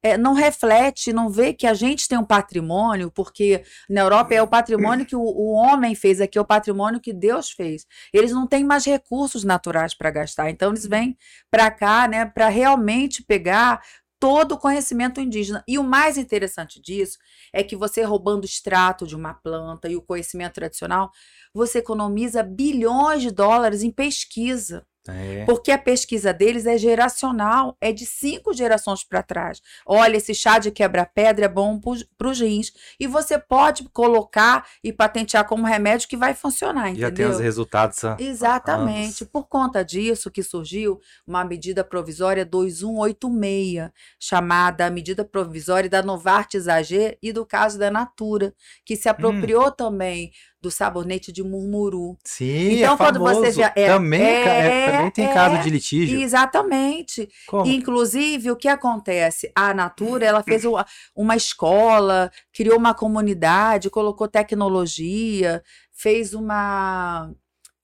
é, 0.00 0.16
não 0.16 0.32
reflete, 0.32 1.12
não 1.12 1.28
vê 1.28 1.52
que 1.52 1.66
a 1.66 1.74
gente 1.74 2.06
tem 2.06 2.18
um 2.18 2.24
patrimônio, 2.24 3.10
porque 3.10 3.64
na 3.88 4.00
Europa 4.00 4.34
é 4.34 4.42
o 4.42 4.46
patrimônio 4.46 5.04
que 5.04 5.16
o, 5.16 5.20
o 5.20 5.52
homem 5.54 5.94
fez, 5.96 6.20
aqui 6.20 6.38
é 6.38 6.40
o 6.40 6.44
patrimônio 6.44 7.00
que 7.00 7.12
Deus 7.12 7.50
fez. 7.50 7.84
Eles 8.12 8.30
não 8.30 8.46
têm 8.46 8.64
mais 8.64 8.84
recursos 8.84 9.42
naturais 9.42 9.94
para 9.94 10.10
gastar, 10.10 10.50
então 10.50 10.70
eles 10.70 10.86
vêm 10.86 11.16
para 11.50 11.68
cá, 11.70 12.06
né, 12.06 12.24
para 12.26 12.48
realmente 12.48 13.24
pegar 13.24 13.80
todo 14.22 14.52
o 14.52 14.58
conhecimento 14.58 15.20
indígena. 15.20 15.64
E 15.66 15.80
o 15.80 15.82
mais 15.82 16.16
interessante 16.16 16.80
disso 16.80 17.18
é 17.52 17.64
que 17.64 17.74
você 17.74 18.04
roubando 18.04 18.44
o 18.44 18.46
extrato 18.46 19.04
de 19.04 19.16
uma 19.16 19.34
planta 19.34 19.88
e 19.88 19.96
o 19.96 20.00
conhecimento 20.00 20.54
tradicional, 20.54 21.10
você 21.52 21.80
economiza 21.80 22.40
bilhões 22.40 23.20
de 23.20 23.32
dólares 23.32 23.82
em 23.82 23.90
pesquisa. 23.90 24.86
É. 25.08 25.44
Porque 25.44 25.72
a 25.72 25.78
pesquisa 25.78 26.32
deles 26.32 26.64
é 26.64 26.78
geracional, 26.78 27.76
é 27.80 27.92
de 27.92 28.06
cinco 28.06 28.52
gerações 28.52 29.02
para 29.02 29.22
trás. 29.22 29.60
Olha, 29.84 30.16
esse 30.16 30.34
chá 30.34 30.58
de 30.58 30.70
quebra-pedra 30.70 31.46
é 31.46 31.48
bom 31.48 31.80
para 32.16 32.28
os 32.28 32.40
rins. 32.40 32.72
E 33.00 33.06
você 33.06 33.38
pode 33.38 33.88
colocar 33.90 34.66
e 34.82 34.92
patentear 34.92 35.46
como 35.46 35.66
remédio 35.66 36.08
que 36.08 36.16
vai 36.16 36.34
funcionar, 36.34 36.90
entendeu? 36.90 37.08
Já 37.08 37.14
tem 37.14 37.26
os 37.26 37.40
resultados. 37.40 37.98
Exatamente. 38.18 39.24
Por 39.24 39.48
conta 39.48 39.84
disso 39.84 40.30
que 40.30 40.42
surgiu 40.42 41.00
uma 41.26 41.44
medida 41.44 41.82
provisória 41.82 42.44
2186, 42.44 43.90
chamada 44.20 44.88
medida 44.88 45.24
provisória 45.24 45.90
da 45.90 46.02
Novartis 46.02 46.68
AG 46.68 47.18
e 47.20 47.32
do 47.32 47.44
caso 47.44 47.78
da 47.78 47.90
Natura, 47.90 48.54
que 48.84 48.96
se 48.96 49.08
hum. 49.08 49.12
apropriou 49.12 49.66
hum. 49.66 49.72
também 49.72 50.32
do 50.62 50.70
sabonete 50.70 51.32
de 51.32 51.42
murmuru. 51.42 52.16
Sim, 52.24 52.74
então, 52.74 52.94
é 52.94 52.96
quando 52.96 53.18
famoso. 53.18 53.40
você 53.40 53.62
é, 53.62 53.86
também, 53.86 54.22
é, 54.22 54.86
é, 54.86 54.90
também 54.90 55.10
tem 55.10 55.26
é, 55.26 55.34
caso 55.34 55.62
de 55.62 55.70
litígio. 55.70 56.20
Exatamente. 56.20 57.28
Como? 57.48 57.66
Inclusive, 57.66 58.52
o 58.52 58.56
que 58.56 58.68
acontece? 58.68 59.50
A 59.56 59.74
Natura, 59.74 60.24
ela 60.24 60.42
fez 60.42 60.64
uma, 60.64 60.86
uma 61.16 61.34
escola, 61.34 62.30
criou 62.52 62.78
uma 62.78 62.94
comunidade, 62.94 63.90
colocou 63.90 64.28
tecnologia, 64.28 65.62
fez 65.92 66.32
uma 66.32 67.32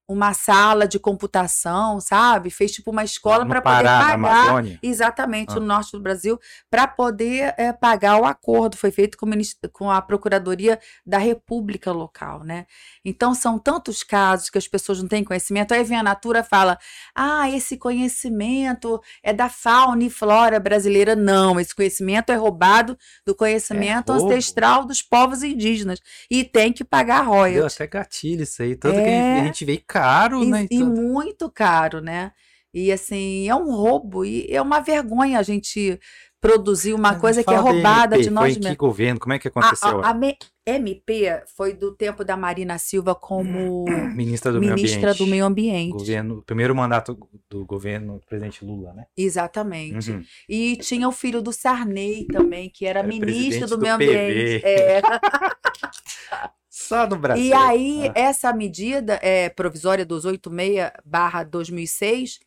uma 0.09 0.33
sala 0.33 0.89
de 0.89 0.99
computação, 0.99 2.01
sabe? 2.01 2.49
Fez 2.49 2.73
tipo 2.73 2.91
uma 2.91 3.05
escola 3.05 3.45
para 3.45 3.61
poder 3.61 3.85
pagar. 3.85 4.65
Exatamente, 4.83 5.53
ah. 5.53 5.61
no 5.61 5.67
norte 5.67 5.93
do 5.93 6.01
Brasil, 6.01 6.41
para 6.71 6.87
poder 6.87 7.55
é, 7.59 7.75
pagar 7.75 8.19
o 8.19 8.25
acordo. 8.25 8.79
Foi 8.79 8.91
feito 8.91 9.19
com, 9.19 9.27
com, 9.71 9.91
a 9.91 10.01
Procuradoria 10.01 10.81
da 11.05 11.19
República 11.19 11.93
local, 11.93 12.43
né? 12.43 12.65
Então 13.05 13.35
são 13.35 13.59
tantos 13.59 14.03
casos 14.03 14.49
que 14.49 14.57
as 14.57 14.67
pessoas 14.67 15.03
não 15.03 15.09
têm 15.09 15.23
conhecimento. 15.23 15.75
Aí 15.75 15.85
vem 15.85 15.99
a 15.99 16.03
Natura 16.03 16.43
fala: 16.43 16.79
ah, 17.15 17.51
esse 17.51 17.77
conhecimento 17.77 19.01
é 19.23 19.35
da 19.35 19.51
fauna 19.51 20.05
e 20.05 20.11
flora 20.11 20.59
brasileira. 20.59 21.15
Não, 21.15 21.61
esse 21.61 21.75
conhecimento 21.75 22.31
é 22.31 22.35
roubado 22.35 22.97
do 23.27 23.35
conhecimento 23.35 24.11
é 24.13 24.15
ancestral 24.15 24.87
dos 24.87 25.03
povos 25.03 25.43
indígenas. 25.43 26.01
E 26.31 26.45
tem 26.45 26.73
que 26.73 26.83
pagar 26.83 27.27
royalties. 27.27 27.77
Deu 27.77 27.85
até 27.85 27.87
gatilho 27.87 28.43
isso 28.45 28.63
aí. 28.63 28.75
Tanto 28.75 28.99
é... 28.99 29.05
que 29.05 29.41
a 29.41 29.45
gente 29.45 29.65
veio 29.67 29.83
caro, 30.01 30.43
e, 30.43 30.47
né? 30.47 30.67
E 30.71 30.77
então 30.77 30.89
muito 30.89 31.51
caro, 31.51 32.01
né? 32.01 32.33
E 32.73 32.93
assim, 32.93 33.49
é 33.49 33.55
um 33.55 33.71
roubo 33.71 34.25
e 34.25 34.47
é 34.51 34.61
uma 34.61 34.81
vergonha 34.81 35.39
a 35.39 35.43
gente 35.43 35.99
produzir 36.41 36.93
uma 36.93 37.19
coisa 37.19 37.43
que 37.43 37.53
é 37.53 37.57
roubada 37.57 38.21
de 38.21 38.31
nós 38.31 38.49
mesmos. 38.49 38.67
Em 38.67 38.71
que 38.71 38.77
governo? 38.77 39.19
Como 39.19 39.33
é 39.33 39.39
que 39.39 39.49
aconteceu? 39.49 40.01
A, 40.01 40.09
a, 40.09 40.11
a 40.11 40.15
me... 40.15 40.37
MP 40.65 41.43
foi 41.57 41.73
do 41.73 41.95
tempo 41.95 42.23
da 42.23 42.37
Marina 42.37 42.79
Silva 42.79 43.15
como 43.15 43.87
ministra 44.15 44.53
do, 44.53 44.61
ministra 44.61 45.13
meio, 45.13 45.15
do 45.17 45.27
meio 45.27 45.45
ambiente. 45.47 45.93
Governo, 45.93 46.43
primeiro 46.43 46.75
mandato 46.77 47.19
do 47.49 47.65
governo 47.65 48.19
do 48.19 48.27
presidente 48.27 48.65
Lula, 48.65 48.93
né? 48.93 49.07
Exatamente. 49.17 50.13
Uhum. 50.13 50.23
E 50.49 50.77
tinha 50.77 51.09
o 51.09 51.13
filho 51.13 51.41
do 51.41 51.53
Sarney 51.53 52.27
também, 52.27 52.69
que 52.69 52.85
era, 52.85 53.01
era 53.01 53.09
ministro 53.09 53.67
do, 53.67 53.77
do 53.77 53.83
meio 53.83 53.97
PV. 53.97 54.05
ambiente. 54.05 54.65
É. 54.65 55.01
Só 56.79 57.07
no 57.09 57.19
Brasil. 57.19 57.45
E 57.45 57.53
aí, 57.53 58.09
ah. 58.09 58.13
essa 58.15 58.53
medida 58.53 59.19
é, 59.21 59.49
provisória 59.49 60.07
286-2006, 60.07 62.39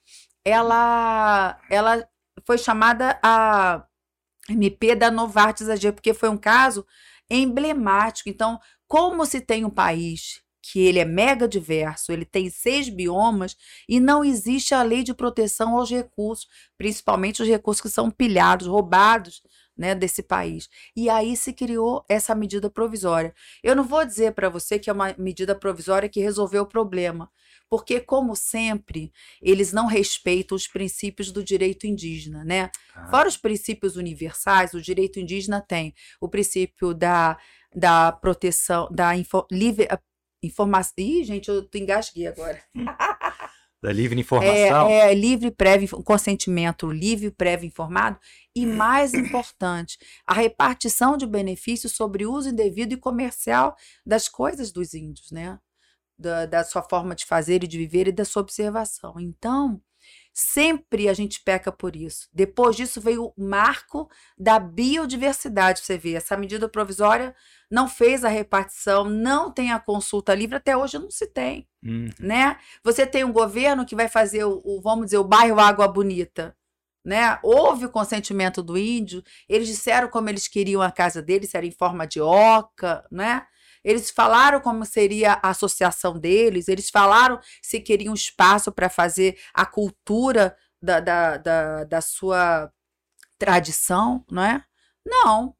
ela, 0.46 1.60
ela 1.70 2.08
foi 2.46 2.58
chamada 2.58 3.20
a 3.22 3.84
MP 4.50 4.96
da 4.96 5.12
Novartis 5.12 5.68
AG, 5.68 5.92
porque 5.92 6.14
foi 6.14 6.30
um 6.30 6.38
caso 6.38 6.88
emblemático. 7.30 8.30
Então, 8.30 8.58
como 8.88 9.26
se 9.26 9.42
tem 9.42 9.66
um 9.66 9.70
país 9.70 10.42
que 10.62 10.80
ele 10.80 11.00
é 11.00 11.06
mega 11.06 11.46
diverso, 11.46 12.14
ele 12.14 12.24
tem 12.24 12.50
seis 12.50 12.88
biomas 12.88 13.58
e 13.88 14.00
não 14.00 14.24
existe 14.24 14.74
a 14.74 14.82
lei 14.82 15.04
de 15.04 15.14
proteção 15.14 15.78
aos 15.78 15.90
recursos, 15.90 16.48
principalmente 16.78 17.42
os 17.42 17.50
recursos 17.50 17.82
que 17.82 17.90
são 17.90 18.10
pilhados, 18.10 18.68
roubados 18.68 19.44
né, 19.78 19.96
desse 19.96 20.22
país. 20.22 20.70
E 20.96 21.10
aí 21.10 21.36
se 21.36 21.54
criou 21.54 22.06
essa 22.08 22.36
medida 22.36 22.70
provisória. 22.70 23.34
Eu 23.63 23.75
não 23.75 23.84
vou 23.84 24.06
dizer 24.06 24.34
para 24.34 24.50
você 24.50 24.78
que 24.78 24.90
é 24.90 24.94
uma 24.94 25.16
medida 25.18 25.56
provisória 25.56 26.10
que 26.10 26.20
resolveu 26.20 26.63
o 26.63 26.68
problema, 26.68 27.32
porque, 27.70 28.00
como 28.00 28.36
sempre, 28.36 29.12
eles 29.42 29.72
não 29.72 29.88
respeitam 29.88 30.56
os 30.56 30.68
princípios 30.68 31.32
do 31.32 31.44
direito 31.44 31.88
indígena, 31.88 32.44
né? 32.44 32.70
Ah. 32.94 33.08
Fora 33.10 33.28
os 33.28 33.38
princípios 33.38 33.96
universais, 33.96 34.74
o 34.74 34.82
direito 34.82 35.20
indígena 35.20 35.62
tem 35.62 35.94
o 36.20 36.28
princípio 36.28 36.94
da, 36.94 37.38
da 37.74 38.12
proteção, 38.12 38.90
da 38.92 39.16
info, 39.16 39.46
livre 39.50 39.88
informação. 40.44 40.94
Ih, 40.98 41.24
gente, 41.24 41.50
eu 41.50 41.68
engasguei 41.75 42.28
agora. 42.28 42.62
Da 43.82 43.92
livre 43.92 44.20
informação? 44.20 44.90
É, 44.90 45.12
é 45.12 45.14
livre 45.14 45.50
prévio, 45.50 46.04
consentimento 46.04 46.92
livre, 46.92 47.32
prévio 47.32 47.66
informado. 47.66 48.20
E 48.56 48.66
mais 48.66 49.14
importante, 49.14 49.98
a 50.26 50.34
repartição 50.34 51.18
de 51.18 51.26
benefícios 51.26 51.94
sobre 51.94 52.26
uso 52.26 52.50
indevido 52.50 52.94
e 52.94 52.98
comercial 52.98 53.76
das 54.06 54.28
coisas 54.30 54.72
dos 54.72 54.94
índios, 54.94 55.32
né? 55.32 55.60
Da, 56.18 56.46
da 56.46 56.64
sua 56.64 56.84
forma 56.84 57.16
de 57.16 57.26
fazer 57.26 57.64
e 57.64 57.68
de 57.68 57.78
viver 57.80 58.08
e 58.08 58.12
da 58.12 58.24
sua 58.24 58.44
observação. 58.44 59.20
Então, 59.20 59.82
Sempre 60.34 61.10
a 61.10 61.14
gente 61.14 61.42
peca 61.44 61.72
por 61.72 61.96
isso. 61.96 62.30
Depois 62.34 62.76
disso 62.76 63.02
veio 63.02 63.26
o 63.26 63.34
marco 63.38 64.10
da 64.38 64.60
biodiversidade. 64.60 65.82
Você 65.82 65.98
vê, 65.98 66.14
essa 66.14 66.38
medida 66.38 66.70
provisória 66.70 67.36
não 67.70 67.88
fez 67.88 68.24
a 68.24 68.30
repartição, 68.30 69.06
não 69.06 69.52
tem 69.52 69.72
a 69.72 69.80
consulta 69.80 70.34
livre, 70.34 70.56
até 70.56 70.76
hoje 70.76 70.98
não 70.98 71.12
se 71.12 71.28
tem. 71.28 71.68
Uhum. 71.84 72.10
Né? 72.20 72.58
Você 72.84 73.06
tem 73.06 73.26
um 73.26 73.32
governo 73.34 73.86
que 73.86 73.96
vai 73.96 74.08
fazer 74.08 74.46
o, 74.46 74.62
o, 74.64 74.82
vamos 74.82 75.06
dizer, 75.06 75.18
o 75.18 75.24
bairro 75.24 75.60
Água 75.60 75.88
Bonita. 75.88 76.56
Né? 77.04 77.38
Houve 77.44 77.86
o 77.86 77.90
consentimento 77.90 78.64
do 78.64 78.78
índio, 78.78 79.24
eles 79.50 79.68
disseram 79.68 80.08
como 80.08 80.30
eles 80.30 80.48
queriam 80.48 80.82
a 80.82 80.92
casa 80.92 81.22
deles, 81.22 81.54
era 81.54 81.66
em 81.66 81.72
forma 81.72 82.06
de 82.06 82.22
oca, 82.22 83.06
né? 83.12 83.46
Eles 83.84 84.10
falaram 84.12 84.60
como 84.62 84.86
seria 84.86 85.34
a 85.42 85.50
associação 85.50 86.20
deles, 86.20 86.68
eles 86.68 86.90
falaram 86.90 87.40
se 87.62 87.80
queriam 87.80 88.14
espaço 88.14 88.72
para 88.72 88.90
fazer 88.90 89.38
a 89.54 89.66
cultura 89.66 90.56
da, 90.82 91.00
da, 91.00 91.38
da, 91.38 91.84
da 91.86 92.02
sua 92.02 92.72
tradição, 93.38 94.26
não 94.32 94.44
é? 94.44 94.64
Não. 95.06 95.56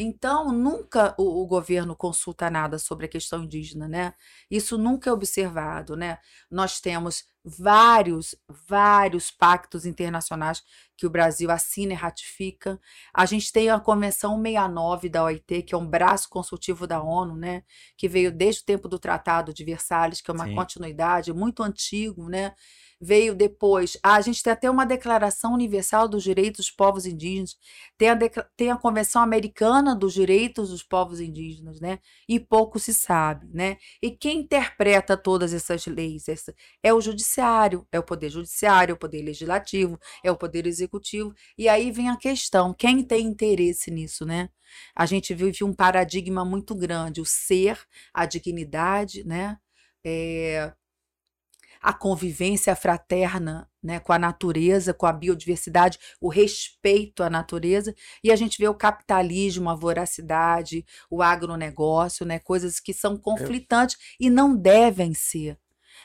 Então, 0.00 0.52
nunca 0.52 1.12
o, 1.18 1.42
o, 1.42 1.46
governo 1.46 1.96
consulta 1.96 2.48
nada 2.48 2.78
sobre 2.78 3.06
a 3.06 3.08
questão 3.08 3.42
indígena, 3.42 3.88
né? 3.88 4.14
Isso 4.48 4.78
nunca 4.78 5.10
é 5.10 5.12
observado, 5.12 5.96
né? 5.96 6.18
Nós 6.48 6.80
temos 6.80 7.24
vários, 7.44 8.34
vários 8.48 9.30
pactos 9.32 9.84
internacionais 9.84 10.62
que 10.98 11.06
o 11.06 11.10
Brasil 11.10 11.48
assina 11.48 11.92
e 11.92 11.96
ratifica. 11.96 12.78
A 13.14 13.24
gente 13.24 13.52
tem 13.52 13.70
a 13.70 13.78
Convenção 13.78 14.36
69 14.36 15.08
da 15.08 15.22
OIT, 15.22 15.62
que 15.62 15.74
é 15.74 15.78
um 15.78 15.86
braço 15.86 16.28
consultivo 16.28 16.88
da 16.88 17.00
ONU, 17.00 17.36
né? 17.36 17.62
Que 17.96 18.08
veio 18.08 18.32
desde 18.32 18.62
o 18.62 18.64
tempo 18.64 18.88
do 18.88 18.98
Tratado 18.98 19.54
de 19.54 19.64
Versalhes, 19.64 20.20
que 20.20 20.28
é 20.28 20.34
uma 20.34 20.48
Sim. 20.48 20.56
continuidade 20.56 21.32
muito 21.32 21.62
antigo, 21.62 22.28
né? 22.28 22.52
veio 23.00 23.34
depois. 23.34 23.96
Ah, 24.02 24.14
a 24.14 24.20
gente 24.20 24.42
tem 24.42 24.52
até 24.52 24.70
uma 24.70 24.84
Declaração 24.84 25.54
Universal 25.54 26.08
dos 26.08 26.22
Direitos 26.22 26.66
dos 26.66 26.70
Povos 26.70 27.06
Indígenas, 27.06 27.56
tem 27.96 28.10
a, 28.10 28.16
tem 28.56 28.70
a 28.70 28.76
Convenção 28.76 29.22
Americana 29.22 29.94
dos 29.94 30.12
Direitos 30.12 30.70
dos 30.70 30.82
Povos 30.82 31.20
Indígenas, 31.20 31.80
né? 31.80 32.00
E 32.28 32.40
pouco 32.40 32.78
se 32.78 32.92
sabe, 32.92 33.46
né? 33.52 33.76
E 34.02 34.10
quem 34.10 34.40
interpreta 34.40 35.16
todas 35.16 35.52
essas 35.54 35.86
leis 35.86 36.28
essa, 36.28 36.54
é 36.82 36.92
o 36.92 37.00
Judiciário, 37.00 37.86
é 37.92 37.98
o 37.98 38.02
Poder 38.02 38.30
Judiciário, 38.30 38.92
é 38.92 38.94
o 38.94 38.98
Poder 38.98 39.22
Legislativo, 39.22 39.98
é 40.24 40.30
o 40.30 40.36
Poder 40.36 40.66
Executivo. 40.66 40.87
E 41.56 41.68
aí 41.68 41.90
vem 41.90 42.08
a 42.08 42.16
questão: 42.16 42.74
quem 42.74 43.02
tem 43.02 43.26
interesse 43.26 43.90
nisso, 43.90 44.24
né? 44.24 44.48
A 44.94 45.06
gente 45.06 45.34
vive 45.34 45.64
um 45.64 45.72
paradigma 45.72 46.44
muito 46.44 46.74
grande, 46.74 47.20
o 47.20 47.24
ser, 47.24 47.78
a 48.12 48.26
dignidade, 48.26 49.24
né? 49.24 49.58
É, 50.04 50.72
a 51.80 51.92
convivência 51.92 52.74
fraterna 52.74 53.68
né, 53.82 54.00
com 54.00 54.12
a 54.12 54.18
natureza, 54.18 54.92
com 54.92 55.06
a 55.06 55.12
biodiversidade, 55.12 55.98
o 56.20 56.28
respeito 56.28 57.22
à 57.22 57.30
natureza, 57.30 57.94
e 58.22 58.32
a 58.32 58.36
gente 58.36 58.58
vê 58.58 58.68
o 58.68 58.74
capitalismo, 58.74 59.70
a 59.70 59.74
voracidade, 59.74 60.84
o 61.08 61.22
agronegócio, 61.22 62.26
né, 62.26 62.38
coisas 62.38 62.80
que 62.80 62.92
são 62.92 63.16
conflitantes 63.16 63.96
Eu... 64.20 64.26
e 64.26 64.30
não 64.30 64.56
devem 64.56 65.14
ser. 65.14 65.58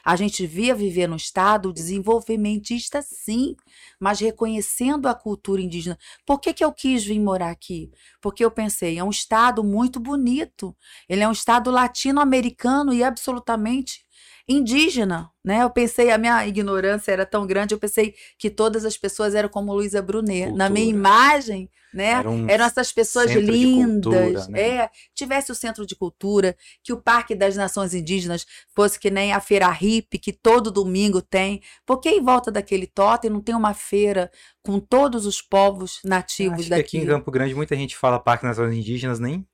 A 0.05 0.15
gente 0.15 0.45
via 0.45 0.75
viver 0.75 1.07
no 1.07 1.15
Estado 1.15 1.71
desenvolvimentista, 1.71 3.01
sim, 3.01 3.55
mas 3.99 4.19
reconhecendo 4.19 5.07
a 5.07 5.15
cultura 5.15 5.61
indígena. 5.61 5.97
Por 6.25 6.39
que, 6.39 6.53
que 6.53 6.63
eu 6.63 6.73
quis 6.73 7.05
vir 7.05 7.19
morar 7.19 7.51
aqui? 7.51 7.89
Porque 8.21 8.43
eu 8.43 8.51
pensei, 8.51 8.97
é 8.97 9.03
um 9.03 9.09
Estado 9.09 9.63
muito 9.63 9.99
bonito. 9.99 10.75
Ele 11.07 11.21
é 11.21 11.27
um 11.27 11.31
Estado 11.31 11.71
latino-americano 11.71 12.93
e 12.93 13.03
absolutamente 13.03 14.03
indígena, 14.47 15.29
né? 15.43 15.63
Eu 15.63 15.69
pensei, 15.69 16.11
a 16.11 16.17
minha 16.17 16.45
ignorância 16.45 17.11
era 17.11 17.25
tão 17.25 17.47
grande, 17.47 17.73
eu 17.73 17.79
pensei 17.79 18.13
que 18.37 18.49
todas 18.49 18.85
as 18.85 18.97
pessoas 18.97 19.35
eram 19.35 19.49
como 19.49 19.73
Luísa 19.73 20.01
Brunet. 20.01 20.45
Cultura. 20.45 20.57
Na 20.57 20.69
minha 20.69 20.89
imagem, 20.89 21.69
né? 21.93 22.11
Era 22.11 22.29
um 22.29 22.49
eram 22.49 22.65
essas 22.65 22.91
pessoas 22.91 23.31
lindas. 23.31 24.13
Cultura, 24.13 24.47
né? 24.49 24.61
É, 24.61 24.89
tivesse 25.13 25.51
o 25.51 25.55
centro 25.55 25.85
de 25.85 25.95
cultura, 25.95 26.57
que 26.83 26.91
o 26.91 26.97
Parque 26.97 27.35
das 27.35 27.55
Nações 27.55 27.93
Indígenas 27.93 28.45
fosse 28.75 28.99
que 28.99 29.09
nem 29.09 29.31
a 29.31 29.39
feira 29.39 29.69
hippie, 29.69 30.19
que 30.19 30.33
todo 30.33 30.71
domingo 30.71 31.21
tem. 31.21 31.61
Porque 31.85 32.09
em 32.09 32.21
volta 32.21 32.51
daquele 32.51 32.87
totem 32.87 33.29
não 33.29 33.41
tem 33.41 33.55
uma 33.55 33.73
feira 33.73 34.29
com 34.61 34.79
todos 34.79 35.25
os 35.25 35.41
povos 35.41 35.99
nativos 36.03 36.61
Acho 36.61 36.69
daqui. 36.69 36.83
Que 36.83 36.97
aqui 36.97 37.05
em 37.05 37.09
Campo 37.09 37.31
Grande 37.31 37.55
muita 37.55 37.75
gente 37.75 37.95
fala 37.95 38.19
Parque 38.19 38.45
das 38.45 38.57
Nações 38.57 38.75
Indígenas, 38.75 39.19
nem 39.19 39.47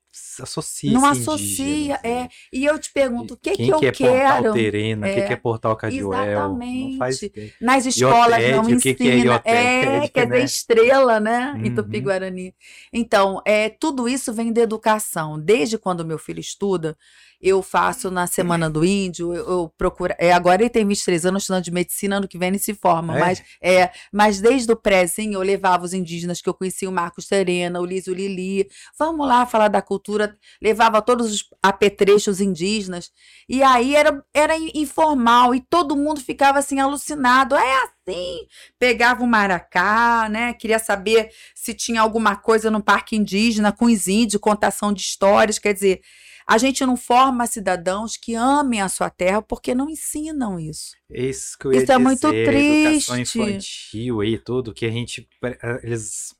associa. 0.43 0.91
Não 0.91 1.05
associa, 1.05 1.99
é. 2.03 2.21
Né? 2.21 2.29
E 2.51 2.65
eu 2.65 2.77
te 2.79 2.91
pergunto, 2.91 3.33
o 3.33 3.37
que, 3.37 3.51
que 3.51 3.69
eu 3.69 3.79
que 3.79 3.87
é 3.87 3.91
quero? 3.91 4.33
Portal 4.33 4.53
Terena, 4.53 5.07
o 5.07 5.09
é, 5.09 5.13
que, 5.13 5.21
que 5.21 5.33
é 5.33 5.35
Portal 5.35 5.75
Cadioel? 5.75 6.23
Exatamente. 6.23 6.91
Não 6.91 6.97
faz 6.97 7.19
Nas 7.61 7.85
escolas 7.85 8.39
Iotete, 8.39 8.51
não 8.51 8.69
ensina. 8.69 8.95
Que, 8.95 9.09
é 9.09 9.17
Iotete, 9.17 9.49
É, 9.49 10.07
quer 10.07 10.25
dizer, 10.25 10.39
né? 10.39 10.43
estrela, 10.45 11.19
né? 11.19 11.53
Uhum. 11.55 11.65
Em 11.65 11.75
Tupi-Guarani. 11.75 12.55
Então, 12.91 13.41
é, 13.45 13.69
tudo 13.69 14.07
isso 14.07 14.33
vem 14.33 14.51
da 14.51 14.61
educação. 14.61 15.39
Desde 15.39 15.77
quando 15.77 16.05
meu 16.05 16.17
filho 16.17 16.39
estuda, 16.39 16.97
eu 17.41 17.61
faço 17.61 18.11
na 18.11 18.27
Semana 18.27 18.69
do 18.69 18.83
Índio, 18.83 19.33
eu, 19.33 19.49
eu 19.49 19.73
procuro. 19.77 20.13
É, 20.17 20.33
agora 20.33 20.61
ele 20.61 20.69
tem 20.69 20.85
23 20.85 21.25
anos, 21.25 21.43
estudando 21.43 21.63
de 21.63 21.71
medicina, 21.71 22.17
ano 22.17 22.27
que 22.27 22.37
vem 22.37 22.49
ele 22.49 22.59
se 22.59 22.73
forma. 22.73 23.17
É? 23.17 23.19
Mas, 23.19 23.43
é, 23.61 23.91
mas 24.11 24.41
desde 24.41 24.71
o 24.71 24.75
prézinho 24.75 25.35
eu 25.35 25.41
levava 25.41 25.85
os 25.85 25.93
indígenas 25.93 26.41
que 26.41 26.49
eu 26.49 26.53
conhecia, 26.53 26.89
o 26.89 26.91
Marcos 26.91 27.27
Terena, 27.27 27.79
o 27.79 27.85
Lísio 27.85 28.13
Lili. 28.13 28.67
Vamos 28.97 29.25
lá 29.25 29.45
falar 29.45 29.69
da 29.69 29.81
cultura. 29.81 30.28
Levava 30.61 31.01
todos 31.01 31.33
os 31.33 31.49
apetrechos 31.61 32.41
indígenas. 32.41 33.11
E 33.47 33.63
aí 33.63 33.95
era, 33.95 34.23
era 34.33 34.55
informal 34.73 35.53
e 35.55 35.61
todo 35.61 35.95
mundo 35.95 36.19
ficava 36.19 36.59
assim 36.59 36.79
alucinado. 36.79 37.55
É 37.55 37.83
assim. 37.83 38.47
Pegava 38.77 39.23
o 39.23 39.27
maracá, 39.27 40.27
né? 40.29 40.53
Queria 40.53 40.79
saber 40.79 41.29
se 41.55 41.73
tinha 41.73 42.01
alguma 42.01 42.35
coisa 42.35 42.69
no 42.71 42.83
parque 42.83 43.15
indígena 43.15 43.71
com 43.71 43.85
os 43.85 44.07
índios, 44.07 44.41
contação 44.41 44.93
de 44.93 45.01
histórias. 45.01 45.59
Quer 45.59 45.73
dizer. 45.73 46.01
A 46.47 46.57
gente 46.57 46.83
não 46.83 46.97
forma 46.97 47.45
cidadãos 47.45 48.17
que 48.17 48.33
amem 48.33 48.81
a 48.81 48.89
sua 48.89 49.07
terra 49.07 49.39
porque 49.39 49.75
não 49.75 49.87
ensinam 49.87 50.59
isso. 50.59 50.95
Isso, 51.07 51.55
isso 51.65 51.69
dizer, 51.69 51.91
é 51.91 51.97
muito 51.99 52.27
triste. 52.27 53.11
Educação 53.11 53.19
infantil 53.19 54.23
e 54.23 54.35
tudo, 54.39 54.73
que 54.73 54.87
a 54.87 54.89
gente. 54.89 55.29
Eh, 55.43 55.79
eles 55.83 56.33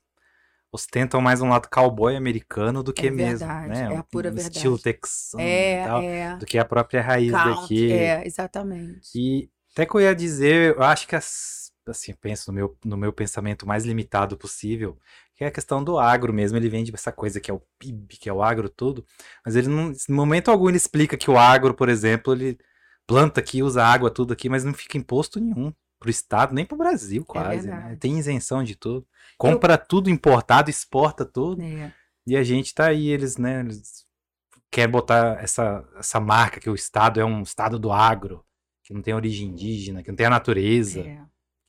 ostentam 0.72 1.20
mais 1.20 1.40
um 1.40 1.48
lado 1.48 1.68
cowboy 1.68 2.16
americano 2.16 2.82
do 2.82 2.92
que 2.92 3.08
é 3.08 3.10
mesmo. 3.10 3.38
Verdade, 3.38 3.68
né? 3.68 3.94
É 3.94 3.96
a 3.96 4.02
pura 4.02 4.30
um 4.30 4.34
verdade. 4.34 4.56
Estilo 4.56 4.78
texano 4.78 5.42
é, 5.42 5.84
tal, 5.84 6.02
é. 6.02 6.36
do 6.36 6.46
que 6.46 6.58
a 6.58 6.64
própria 6.64 7.02
raiz 7.02 7.32
Count, 7.32 7.60
daqui. 7.60 7.92
É, 7.92 8.26
exatamente. 8.26 9.10
E 9.14 9.50
até 9.72 9.86
que 9.86 9.94
eu 9.94 10.00
ia 10.00 10.14
dizer, 10.14 10.76
eu 10.76 10.82
acho 10.82 11.06
que 11.06 11.16
as, 11.16 11.72
assim, 11.86 12.14
penso 12.14 12.50
no 12.50 12.54
meu, 12.54 12.78
no 12.84 12.96
meu 12.96 13.12
pensamento 13.12 13.66
mais 13.66 13.84
limitado 13.84 14.36
possível, 14.36 14.98
que 15.34 15.44
é 15.44 15.48
a 15.48 15.52
questão 15.52 15.82
do 15.82 15.98
agro 15.98 16.32
mesmo. 16.32 16.56
Ele 16.56 16.68
vende 16.68 16.92
essa 16.94 17.12
coisa 17.12 17.40
que 17.40 17.50
é 17.50 17.54
o 17.54 17.62
PIB, 17.78 18.16
que 18.16 18.28
é 18.28 18.32
o 18.32 18.42
agro 18.42 18.68
tudo, 18.68 19.04
mas 19.44 19.56
ele 19.56 19.68
não, 19.68 19.90
em 19.92 20.12
momento 20.12 20.50
algum 20.50 20.68
ele 20.68 20.76
explica 20.76 21.16
que 21.16 21.30
o 21.30 21.38
agro, 21.38 21.74
por 21.74 21.88
exemplo, 21.88 22.32
ele 22.32 22.58
planta 23.06 23.40
aqui, 23.40 23.62
usa 23.62 23.84
água, 23.84 24.10
tudo 24.10 24.32
aqui, 24.32 24.48
mas 24.48 24.62
não 24.62 24.72
fica 24.72 24.96
imposto 24.96 25.40
nenhum 25.40 25.72
pro 26.00 26.10
estado, 26.10 26.54
nem 26.54 26.64
pro 26.64 26.78
Brasil, 26.78 27.22
é 27.22 27.24
quase, 27.30 27.68
é 27.68 27.70
né? 27.70 27.96
Tem 28.00 28.18
isenção 28.18 28.64
de 28.64 28.74
tudo. 28.74 29.06
Compra 29.38 29.74
Eu... 29.74 29.86
tudo 29.86 30.08
importado, 30.08 30.70
exporta 30.70 31.24
tudo. 31.24 31.62
É. 31.62 31.92
E 32.26 32.36
a 32.36 32.42
gente 32.42 32.74
tá 32.74 32.86
aí, 32.86 33.08
eles, 33.08 33.36
né, 33.36 33.60
eles 33.60 34.06
quer 34.70 34.88
botar 34.88 35.42
essa, 35.42 35.84
essa 35.96 36.18
marca 36.18 36.58
que 36.58 36.70
o 36.70 36.74
estado 36.74 37.20
é 37.20 37.24
um 37.24 37.42
estado 37.42 37.78
do 37.78 37.92
agro, 37.92 38.44
que 38.82 38.94
não 38.94 39.02
tem 39.02 39.14
origem 39.14 39.48
indígena, 39.48 40.02
que 40.02 40.08
não 40.08 40.16
tem 40.16 40.26
a 40.26 40.30
natureza. 40.30 41.00
É. 41.00 41.18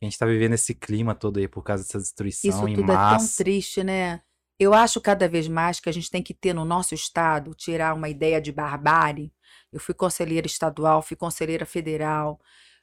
A 0.01 0.05
gente 0.05 0.17
tá 0.17 0.25
vivendo 0.25 0.53
esse 0.53 0.73
clima 0.73 1.13
todo 1.13 1.37
aí 1.37 1.47
por 1.47 1.61
causa 1.61 1.83
dessa 1.83 1.99
destruição 1.99 2.49
Isso 2.49 2.67
em 2.67 2.75
tudo 2.75 2.87
massa. 2.87 3.15
é 3.15 3.27
tão 3.27 3.35
triste, 3.37 3.83
né? 3.83 4.21
Eu 4.57 4.73
acho 4.73 5.01
cada 5.01 5.27
vez 5.27 5.47
mais 5.47 5.79
que 5.79 5.89
a 5.89 5.91
gente 5.91 6.09
tem 6.09 6.23
que 6.23 6.33
ter 6.33 6.53
no 6.53 6.63
nosso 6.63 6.95
estado, 6.95 7.53
tirar 7.53 7.93
uma 7.93 8.09
ideia 8.09 8.39
de 8.39 8.51
barbárie. 8.51 9.33
Eu 9.71 9.79
fui 9.79 9.93
conselheira 9.93 10.47
estadual, 10.47 11.01
fui 11.01 11.17
conselheira 11.17 11.65
federal, 11.65 12.39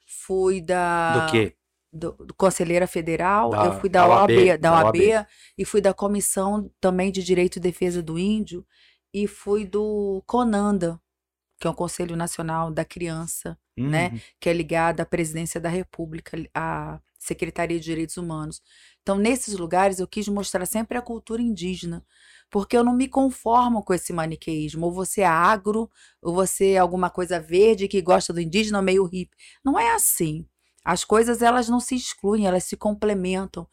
fui 0.09 0.59
da. 0.59 1.25
Do 1.25 1.31
quê? 1.31 1.55
Do, 1.91 2.11
do 2.11 2.33
conselheira 2.35 2.85
federal, 2.85 3.49
da, 3.49 3.65
eu 3.65 3.79
fui 3.79 3.89
da, 3.89 4.07
da 4.07 4.13
OAB, 4.13 4.57
da 4.59 4.73
OAB, 4.73 4.85
OAB 4.85 5.27
e 5.57 5.65
fui 5.65 5.81
da 5.81 5.91
Comissão 5.91 6.71
também 6.79 7.11
de 7.11 7.23
Direito 7.23 7.55
e 7.55 7.59
Defesa 7.59 8.03
do 8.03 8.19
Índio 8.19 8.63
e 9.11 9.25
fui 9.25 9.65
do 9.65 10.23
CONANDA, 10.27 11.01
que 11.59 11.65
é 11.65 11.69
o 11.69 11.73
Conselho 11.73 12.15
Nacional 12.15 12.69
da 12.69 12.85
Criança, 12.85 13.57
né, 13.75 13.83
uhum. 13.83 13.89
né? 13.89 14.21
Que 14.39 14.49
é 14.49 14.53
ligado 14.53 15.01
à 15.01 15.05
Presidência 15.05 15.59
da 15.59 15.69
República, 15.69 16.37
à 16.53 16.99
Secretaria 17.17 17.79
de 17.79 17.85
Direitos 17.85 18.17
Humanos. 18.17 18.61
Então, 19.01 19.17
nesses 19.17 19.57
lugares, 19.57 19.99
eu 19.99 20.07
quis 20.07 20.27
mostrar 20.27 20.67
sempre 20.67 20.95
a 20.95 21.01
cultura 21.01 21.41
indígena, 21.41 22.05
porque 22.49 22.75
eu 22.77 22.83
não 22.83 22.95
me 22.95 23.07
conformo 23.07 23.83
com 23.83 23.93
esse 23.93 24.11
maniqueísmo. 24.13 24.85
Ou 24.85 24.91
você 24.91 25.21
é 25.21 25.25
agro, 25.25 25.89
ou 26.21 26.33
você 26.33 26.71
é 26.71 26.77
alguma 26.77 27.09
coisa 27.09 27.39
verde 27.39 27.87
que 27.87 28.01
gosta 28.01 28.33
do 28.33 28.41
indígena 28.41 28.81
meio 28.81 29.05
hippie. 29.05 29.35
Não 29.63 29.77
é 29.79 29.93
assim. 29.93 30.45
As 30.83 31.03
coisas 31.03 31.41
elas 31.41 31.69
não 31.69 31.79
se 31.79 31.95
excluem, 31.95 32.47
elas 32.47 32.63
se 32.63 32.77
complementam. 32.77 33.67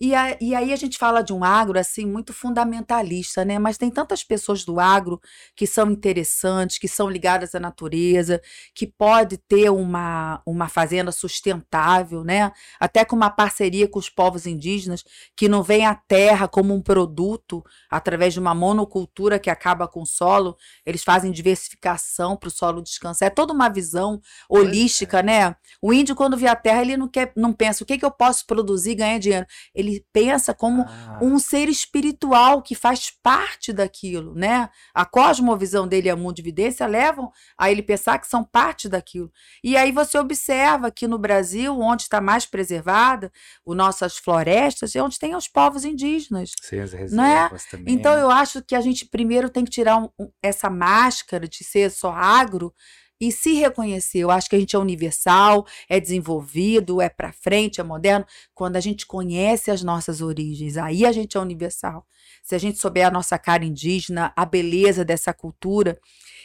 E, 0.00 0.14
a, 0.14 0.36
e 0.40 0.54
aí 0.54 0.72
a 0.72 0.76
gente 0.76 0.96
fala 0.96 1.22
de 1.22 1.32
um 1.32 1.42
agro 1.42 1.76
assim 1.76 2.06
muito 2.06 2.32
fundamentalista, 2.32 3.44
né? 3.44 3.58
Mas 3.58 3.76
tem 3.76 3.90
tantas 3.90 4.22
pessoas 4.22 4.64
do 4.64 4.78
agro 4.78 5.20
que 5.56 5.66
são 5.66 5.90
interessantes, 5.90 6.78
que 6.78 6.86
são 6.86 7.10
ligadas 7.10 7.52
à 7.52 7.58
natureza, 7.58 8.40
que 8.72 8.86
pode 8.86 9.36
ter 9.38 9.70
uma, 9.70 10.40
uma 10.46 10.68
fazenda 10.68 11.10
sustentável, 11.10 12.22
né? 12.22 12.52
Até 12.78 13.04
com 13.04 13.16
uma 13.16 13.28
parceria 13.28 13.88
com 13.88 13.98
os 13.98 14.08
povos 14.08 14.46
indígenas, 14.46 15.02
que 15.36 15.48
não 15.48 15.64
vem 15.64 15.84
a 15.84 15.96
terra 15.96 16.46
como 16.46 16.72
um 16.72 16.80
produto 16.80 17.64
através 17.90 18.32
de 18.32 18.38
uma 18.38 18.54
monocultura 18.54 19.38
que 19.38 19.50
acaba 19.50 19.88
com 19.88 20.02
o 20.02 20.06
solo, 20.06 20.56
eles 20.86 21.02
fazem 21.02 21.32
diversificação 21.32 22.36
para 22.36 22.48
o 22.48 22.52
solo 22.52 22.82
descansar. 22.82 23.26
É 23.26 23.30
toda 23.30 23.52
uma 23.52 23.68
visão 23.68 24.20
holística, 24.48 25.24
né? 25.24 25.56
O 25.82 25.92
índio, 25.92 26.14
quando 26.14 26.36
vê 26.36 26.46
a 26.46 26.54
terra, 26.54 26.82
ele 26.82 26.96
não, 26.96 27.08
quer, 27.08 27.32
não 27.36 27.52
pensa 27.52 27.82
o 27.82 27.86
que, 27.86 27.98
que 27.98 28.04
eu 28.04 28.12
posso 28.12 28.46
produzir 28.46 28.92
e 28.92 28.94
ganhar 28.94 29.18
dinheiro. 29.18 29.46
Ele 29.74 29.87
ele 29.88 30.04
pensa 30.12 30.54
como 30.54 30.82
ah. 30.82 31.18
um 31.22 31.38
ser 31.38 31.68
espiritual 31.68 32.62
que 32.62 32.74
faz 32.74 33.10
parte 33.22 33.72
daquilo, 33.72 34.34
né? 34.34 34.68
A 34.94 35.04
cosmovisão 35.04 35.86
dele 35.86 36.08
e 36.08 36.10
a 36.10 36.16
mundividência 36.16 36.86
levam 36.86 37.30
a 37.56 37.70
ele 37.70 37.82
pensar 37.82 38.18
que 38.18 38.26
são 38.26 38.44
parte 38.44 38.88
daquilo. 38.88 39.30
E 39.62 39.76
aí 39.76 39.90
você 39.92 40.18
observa 40.18 40.90
que 40.90 41.06
no 41.06 41.18
Brasil, 41.18 41.78
onde 41.78 42.02
está 42.02 42.20
mais 42.20 42.46
preservada, 42.46 43.32
as 43.66 43.76
nossas 43.76 44.16
florestas, 44.16 44.94
é 44.94 45.02
onde 45.02 45.18
tem 45.18 45.34
os 45.34 45.48
povos 45.48 45.84
indígenas. 45.84 46.52
Sim, 46.62 46.80
as 46.80 46.92
reservas 46.92 47.64
né? 47.64 47.70
também. 47.70 47.94
Então 47.94 48.14
né? 48.14 48.22
eu 48.22 48.30
acho 48.30 48.62
que 48.62 48.74
a 48.74 48.80
gente 48.80 49.06
primeiro 49.06 49.48
tem 49.48 49.64
que 49.64 49.70
tirar 49.70 49.96
um, 49.96 50.08
um, 50.18 50.30
essa 50.42 50.68
máscara 50.70 51.48
de 51.48 51.64
ser 51.64 51.90
só 51.90 52.12
agro 52.12 52.72
e 53.20 53.32
se 53.32 53.54
reconhecer. 53.54 54.18
Eu 54.18 54.30
acho 54.30 54.48
que 54.48 54.56
a 54.56 54.58
gente 54.58 54.76
é 54.76 54.78
universal, 54.78 55.66
é 55.88 55.98
desenvolvido, 55.98 57.00
é 57.00 57.08
para 57.08 57.32
frente, 57.32 57.80
é 57.80 57.84
moderno. 57.84 58.26
Quando 58.54 58.76
a 58.76 58.80
gente 58.80 59.06
conhece 59.06 59.70
as 59.70 59.82
nossas 59.82 60.20
origens, 60.20 60.76
aí 60.76 61.04
a 61.04 61.12
gente 61.12 61.36
é 61.36 61.40
universal. 61.40 62.06
Se 62.42 62.54
a 62.54 62.58
gente 62.58 62.78
souber 62.78 63.06
a 63.06 63.10
nossa 63.10 63.38
cara 63.38 63.64
indígena, 63.64 64.32
a 64.36 64.44
beleza 64.44 65.04
dessa 65.04 65.32
cultura 65.32 65.98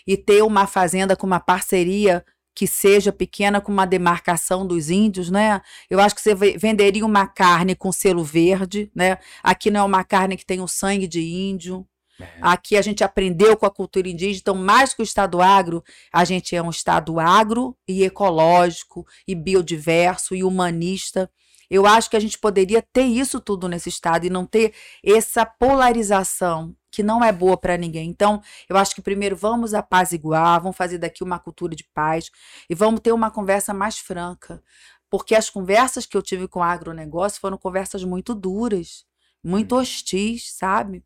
e 0.05 0.17
ter 0.17 0.43
uma 0.43 0.67
fazenda 0.67 1.15
com 1.15 1.27
uma 1.27 1.39
parceria 1.39 2.25
que 2.55 2.67
seja 2.67 3.11
pequena 3.11 3.59
com 3.59 3.71
uma 3.71 3.85
demarcação 3.85 4.65
dos 4.65 4.89
índios, 4.89 5.29
né? 5.29 5.61
Eu 5.89 5.99
acho 5.99 6.13
que 6.13 6.21
você 6.21 6.36
venderia 6.36 7.05
uma 7.05 7.25
carne 7.27 7.75
com 7.75 7.91
selo 7.91 8.23
verde, 8.23 8.91
né? 8.95 9.17
Aqui 9.41 9.71
não 9.71 9.81
é 9.81 9.83
uma 9.83 10.03
carne 10.03 10.38
que 10.38 10.45
tem 10.45 10.62
o 10.62 10.67
sangue 10.67 11.07
de 11.07 11.21
índio, 11.21 11.88
é. 12.19 12.28
Aqui 12.41 12.78
a 12.78 12.82
gente 12.82 13.04
aprendeu 13.04 13.58
com 13.58 13.65
a 13.65 13.71
cultura 13.71 14.08
indígena, 14.08 14.39
então, 14.39 14.56
mais 14.56 14.93
que 14.93 15.02
o 15.02 15.04
Estado 15.04 15.41
agro, 15.41 15.84
a 16.12 16.23
gente 16.23 16.56
é 16.56 16.62
um 16.62 16.69
Estado 16.69 17.19
agro 17.19 17.76
e 17.88 18.04
ecológico, 18.04 19.06
e 19.28 19.34
biodiverso, 19.34 20.36
e 20.36 20.43
humanista. 20.43 21.30
Eu 21.69 21.88
acho 21.88 22.10
que 22.10 22.17
a 22.17 22.19
gente 22.19 22.38
poderia 22.38 22.82
ter 22.82 23.06
isso 23.06 23.39
tudo 23.39 23.67
nesse 23.67 23.89
Estado 23.89 24.26
e 24.26 24.30
não 24.30 24.45
ter 24.45 24.73
essa 25.04 25.45
polarização 25.45 26.76
que 26.91 27.02
não 27.02 27.23
é 27.23 27.32
boa 27.32 27.58
para 27.58 27.76
ninguém. 27.76 28.08
Então, 28.08 28.39
eu 28.69 28.78
acho 28.78 28.93
que 28.93 29.02
primeiro 29.02 29.36
vamos 29.36 29.73
apaziguar, 29.73 30.62
vamos 30.62 30.78
fazer 30.78 30.99
daqui 30.99 31.23
uma 31.23 31.39
cultura 31.39 31.76
de 31.76 31.84
paz 31.84 32.30
e 32.69 32.76
vamos 32.76 32.99
ter 32.99 33.12
uma 33.12 33.32
conversa 33.32 33.73
mais 33.73 33.97
franca. 33.97 34.62
Porque 35.10 35.34
as 35.34 35.49
conversas 35.49 36.06
que 36.06 36.15
eu 36.15 36.21
tive 36.21 36.47
com 36.47 36.60
o 36.60 36.63
agronegócio 36.63 37.41
foram 37.41 37.58
conversas 37.58 38.04
muito 38.04 38.36
duras, 38.36 39.06
muito 39.43 39.76
hum. 39.76 39.80
hostis, 39.80 40.54
sabe? 40.54 41.04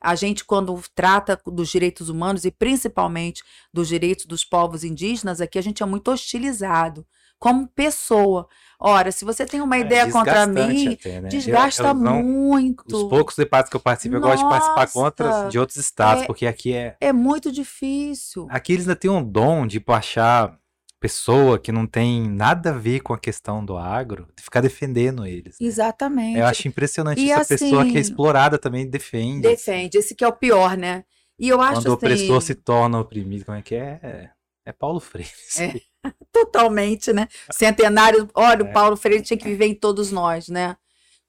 A 0.00 0.14
gente, 0.14 0.44
quando 0.44 0.80
trata 0.94 1.38
dos 1.46 1.68
direitos 1.68 2.08
humanos 2.08 2.44
e 2.44 2.50
principalmente 2.50 3.42
dos 3.72 3.88
direitos 3.88 4.24
dos 4.26 4.44
povos 4.44 4.82
indígenas, 4.82 5.40
aqui 5.40 5.58
a 5.58 5.62
gente 5.62 5.82
é 5.82 5.86
muito 5.86 6.10
hostilizado 6.10 7.06
como 7.40 7.66
pessoa. 7.68 8.46
Ora, 8.78 9.10
se 9.10 9.24
você 9.24 9.46
tem 9.46 9.60
uma 9.62 9.76
é 9.76 9.80
ideia 9.80 10.02
é 10.02 10.10
contra 10.10 10.46
mim, 10.46 10.92
até, 10.92 11.20
né? 11.22 11.28
desgasta 11.28 11.82
eu, 11.82 11.88
eu 11.88 11.94
não, 11.94 12.22
muito. 12.22 12.84
Os 12.94 13.04
poucos 13.04 13.34
debates 13.34 13.70
que 13.70 13.76
eu 13.76 13.80
participo, 13.80 14.14
Nossa, 14.14 14.26
eu 14.26 14.30
gosto 14.30 14.44
de 14.44 14.50
participar 14.50 14.92
contra 14.92 15.48
de 15.48 15.58
outros 15.58 15.78
estados, 15.78 16.22
é, 16.22 16.26
porque 16.26 16.46
aqui 16.46 16.74
é. 16.74 16.96
É 17.00 17.12
muito 17.12 17.50
difícil. 17.50 18.46
Aqui 18.50 18.74
eles 18.74 18.84
ainda 18.84 18.94
têm 18.94 19.10
um 19.10 19.24
dom 19.24 19.66
de 19.66 19.82
achar 19.88 20.59
pessoa 21.00 21.58
que 21.58 21.72
não 21.72 21.86
tem 21.86 22.28
nada 22.28 22.70
a 22.70 22.74
ver 22.74 23.00
com 23.00 23.14
a 23.14 23.18
questão 23.18 23.64
do 23.64 23.76
agro, 23.76 24.28
de 24.36 24.44
ficar 24.44 24.60
defendendo 24.60 25.26
eles. 25.26 25.56
Né? 25.58 25.66
Exatamente. 25.66 26.38
Eu 26.38 26.46
acho 26.46 26.68
impressionante 26.68 27.20
e 27.20 27.32
essa 27.32 27.54
assim, 27.54 27.70
pessoa 27.70 27.86
que 27.86 27.96
é 27.96 28.00
explorada 28.00 28.58
também 28.58 28.88
defende. 28.88 29.48
Defende, 29.48 29.96
esse 29.96 30.14
que 30.14 30.22
é 30.22 30.28
o 30.28 30.32
pior, 30.32 30.76
né? 30.76 31.04
E 31.38 31.48
eu 31.48 31.60
acho 31.62 31.80
Quando 31.80 31.88
o 31.88 31.92
opressor 31.94 32.36
assim 32.36 32.48
se 32.48 32.54
torna 32.54 33.00
oprimido, 33.00 33.46
como 33.46 33.56
é 33.56 33.62
que 33.62 33.74
é? 33.74 33.98
É, 34.02 34.30
é 34.66 34.72
Paulo 34.72 35.00
Freire. 35.00 35.30
É, 35.58 35.80
totalmente, 36.30 37.14
né? 37.14 37.26
Centenário, 37.50 38.28
olha, 38.34 38.62
é. 38.62 38.64
o 38.64 38.72
Paulo 38.72 38.94
Freire 38.94 39.22
tinha 39.22 39.38
que 39.38 39.48
viver 39.48 39.66
em 39.66 39.74
todos 39.74 40.12
nós, 40.12 40.48
né? 40.48 40.76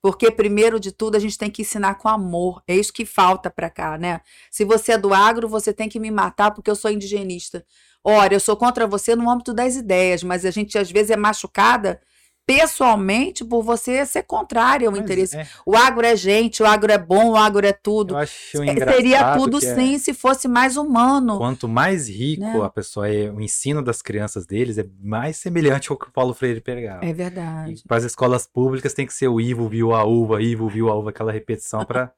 Porque, 0.02 0.32
primeiro 0.32 0.80
de 0.80 0.92
tudo, 0.92 1.16
a 1.16 1.20
gente 1.20 1.38
tem 1.38 1.50
que 1.50 1.62
ensinar 1.62 1.96
com 1.96 2.10
amor. 2.10 2.64
É 2.68 2.76
isso 2.76 2.92
que 2.92 3.06
falta 3.06 3.52
para 3.52 3.70
cá, 3.70 3.98
né? 3.98 4.22
Se 4.50 4.66
você 4.66 4.94
é 4.94 4.98
do 4.98 5.14
agro, 5.14 5.48
você 5.48 5.72
tem 5.72 5.88
que 5.88 6.00
me 6.00 6.10
matar 6.10 6.52
porque 6.52 6.72
eu 6.72 6.76
sou 6.76 6.90
indigenista. 6.90 7.64
Ora, 8.04 8.34
eu 8.34 8.40
sou 8.40 8.58
contra 8.58 8.88
você 8.88 9.16
no 9.16 9.30
âmbito 9.30 9.54
das 9.54 9.76
ideias, 9.76 10.24
mas 10.24 10.44
a 10.44 10.52
gente 10.52 10.78
às 10.78 10.90
vezes 10.90 11.12
é 11.12 11.18
machucada 11.18 12.02
pessoalmente 12.46 13.46
por 13.46 13.64
você 13.64 14.06
ser 14.06 14.24
contrário 14.24 14.88
ao 14.88 14.92
mas 14.92 15.02
interesse. 15.02 15.38
É. 15.38 15.48
O 15.66 15.76
agro 15.76 16.06
é 16.06 16.16
gente, 16.16 16.62
o 16.62 16.66
agro 16.66 16.92
é 16.92 16.98
bom, 16.98 17.32
o 17.32 17.36
agro 17.36 17.66
é 17.66 17.74
tudo. 17.74 18.14
Eu 18.14 18.18
acho 18.18 18.58
Seria 18.58 19.38
tudo 19.38 19.58
é 19.58 19.62
sim 19.62 19.98
se 19.98 20.14
fosse 20.14 20.48
mais 20.48 20.78
humano. 20.78 21.38
Quanto 21.38 21.68
mais 21.68 22.10
rico 22.10 22.42
né? 22.42 22.62
a 22.64 22.70
pessoa 22.70 23.08
é, 23.08 23.30
o 23.30 23.40
ensino 23.40 23.82
das 23.82 24.02
crianças 24.02 24.46
deles 24.46 24.78
é 24.78 24.86
mais 25.00 25.38
semelhante 25.38 25.92
ao 25.92 25.98
que 25.98 26.08
o 26.08 26.12
Paulo 26.12 26.34
Freire 26.34 26.62
pregava. 26.62 27.06
É 27.06 27.14
verdade. 27.14 27.84
Para 27.88 27.98
as 27.98 28.04
escolas 28.04 28.48
públicas 28.48 28.94
tem 28.94 29.06
que 29.06 29.14
ser 29.14 29.28
o 29.28 29.40
Ivo 29.40 29.68
viu 29.68 29.94
a 29.94 30.04
uva, 30.04 30.42
Ivo 30.42 30.68
viu 30.68 30.90
a 30.90 30.96
uva, 30.96 31.10
aquela 31.10 31.32
repetição 31.32 31.86
para 31.86 32.12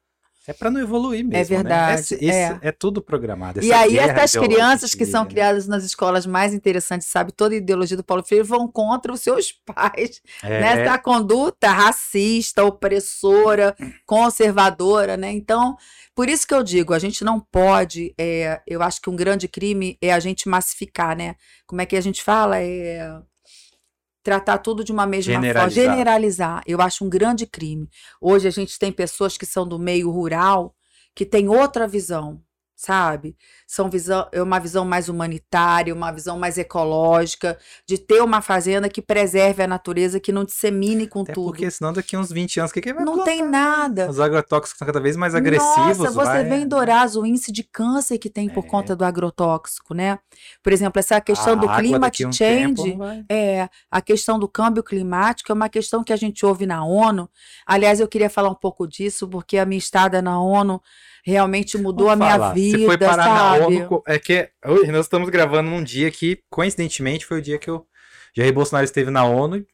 é 0.46 0.52
para 0.52 0.70
não 0.70 0.80
evoluir 0.80 1.24
mesmo. 1.24 1.54
É 1.54 1.56
verdade. 1.56 1.92
Né? 1.92 2.00
Esse, 2.00 2.14
esse 2.16 2.28
é. 2.28 2.58
é. 2.60 2.72
tudo 2.72 3.00
programado. 3.00 3.62
e 3.62 3.72
aí, 3.72 3.96
essas 3.96 4.32
crianças 4.32 4.94
que 4.94 5.06
são 5.06 5.24
né? 5.24 5.30
criadas 5.30 5.66
nas 5.66 5.84
escolas 5.84 6.26
mais 6.26 6.52
interessantes, 6.52 7.08
sabe, 7.08 7.32
toda 7.32 7.54
a 7.54 7.58
ideologia 7.58 7.96
do 7.96 8.04
Paulo 8.04 8.22
Freire, 8.22 8.46
vão 8.46 8.68
contra 8.68 9.12
os 9.12 9.20
seus 9.20 9.52
pais. 9.64 10.20
É. 10.42 10.60
Nessa 10.60 10.98
conduta 10.98 11.68
racista, 11.68 12.64
opressora, 12.64 13.74
conservadora, 14.04 15.16
né? 15.16 15.32
Então, 15.32 15.76
por 16.14 16.28
isso 16.28 16.46
que 16.46 16.54
eu 16.54 16.62
digo, 16.62 16.92
a 16.92 16.98
gente 16.98 17.24
não 17.24 17.40
pode. 17.40 18.14
É, 18.18 18.60
eu 18.66 18.82
acho 18.82 19.00
que 19.00 19.08
um 19.08 19.16
grande 19.16 19.48
crime 19.48 19.96
é 20.00 20.12
a 20.12 20.20
gente 20.20 20.48
massificar, 20.48 21.16
né? 21.16 21.36
Como 21.66 21.80
é 21.80 21.86
que 21.86 21.96
a 21.96 22.00
gente 22.00 22.22
fala? 22.22 22.58
É 22.60 23.18
tratar 24.24 24.58
tudo 24.58 24.82
de 24.82 24.90
uma 24.90 25.06
mesma 25.06 25.34
generalizar. 25.34 25.70
forma, 25.70 25.70
generalizar. 25.70 26.62
Eu 26.66 26.80
acho 26.80 27.04
um 27.04 27.10
grande 27.10 27.46
crime. 27.46 27.88
Hoje 28.20 28.48
a 28.48 28.50
gente 28.50 28.78
tem 28.78 28.90
pessoas 28.90 29.36
que 29.36 29.44
são 29.44 29.68
do 29.68 29.78
meio 29.78 30.10
rural 30.10 30.74
que 31.14 31.26
têm 31.26 31.48
outra 31.48 31.86
visão, 31.86 32.42
sabe? 32.84 33.36
São 33.66 33.88
visão, 33.88 34.28
é 34.30 34.42
uma 34.42 34.58
visão 34.60 34.84
mais 34.84 35.08
humanitária, 35.08 35.94
uma 35.94 36.12
visão 36.12 36.38
mais 36.38 36.58
ecológica, 36.58 37.58
de 37.88 37.96
ter 37.96 38.20
uma 38.22 38.42
fazenda 38.42 38.88
que 38.88 39.00
preserve 39.00 39.62
a 39.62 39.66
natureza, 39.66 40.20
que 40.20 40.30
não 40.30 40.44
dissemine 40.44 41.06
com 41.06 41.22
Até 41.22 41.32
tudo. 41.32 41.46
Porque 41.46 41.70
senão 41.70 41.92
daqui 41.92 42.16
uns 42.16 42.30
20 42.30 42.60
anos, 42.60 42.70
o 42.70 42.74
que, 42.74 42.80
que 42.82 42.92
vai 42.92 43.04
Não 43.04 43.14
plantar? 43.14 43.30
tem 43.30 43.42
nada. 43.42 44.08
Os 44.10 44.20
agrotóxicos 44.20 44.72
estão 44.72 44.86
cada 44.86 45.00
vez 45.00 45.16
mais 45.16 45.34
agressivos. 45.34 45.98
Nossa, 45.98 46.10
você 46.10 46.24
vai... 46.24 46.44
vê 46.44 46.56
em 46.56 46.68
Dourados 46.68 47.16
o 47.16 47.24
índice 47.24 47.50
de 47.50 47.62
câncer 47.62 48.18
que 48.18 48.28
tem 48.28 48.48
por 48.48 48.64
É. 48.64 48.68
conta 48.68 48.94
do 48.94 49.04
agrotóxico, 49.04 49.94
né? 49.94 50.18
Por 50.62 50.72
exemplo, 50.72 50.98
essa 51.00 51.20
questão 51.20 51.54
A 51.54 51.56
do 51.56 51.68
climate 51.68 52.26
um 52.26 52.32
change. 52.32 52.74
tempo 52.82 53.02
É, 53.30 53.68
a 53.90 54.00
questão 54.02 54.38
do 54.38 54.46
câmbio 54.48 54.82
climático 54.82 55.50
é 55.50 55.54
uma 55.54 55.68
questão 55.68 56.04
que 56.04 56.12
a 56.12 56.16
gente 56.16 56.44
ouve 56.44 56.66
na 56.66 56.84
ONU. 56.84 57.30
Aliás, 57.66 57.98
eu 57.98 58.08
queria 58.08 58.28
falar 58.28 58.50
um 58.50 58.54
pouco 58.54 58.86
disso, 58.86 59.26
porque 59.26 59.56
a 59.56 59.64
minha 59.64 59.78
estada 59.78 60.20
na 60.20 60.38
ONU 60.40 60.80
realmente 61.24 61.78
mudou 61.78 62.06
Vamos 62.08 62.12
a 62.22 62.24
minha 62.26 62.38
falar, 62.38 62.52
vida, 62.52 62.78
Você 62.78 62.84
foi 62.86 62.98
parar 62.98 63.24
sabe? 63.24 63.60
na 63.60 63.66
ONU. 63.66 64.02
É 64.06 64.18
que 64.18 64.50
hoje 64.64 64.92
nós 64.92 65.06
estamos 65.06 65.28
gravando 65.30 65.70
num 65.70 65.82
dia 65.82 66.10
que, 66.10 66.42
coincidentemente, 66.50 67.24
foi 67.26 67.38
o 67.38 67.42
dia 67.42 67.58
que 67.58 67.70
o 67.70 67.84
Jair 68.36 68.52
Bolsonaro 68.52 68.84
esteve 68.84 69.10
na 69.10 69.24
ONU. 69.24 69.56
e 69.56 69.66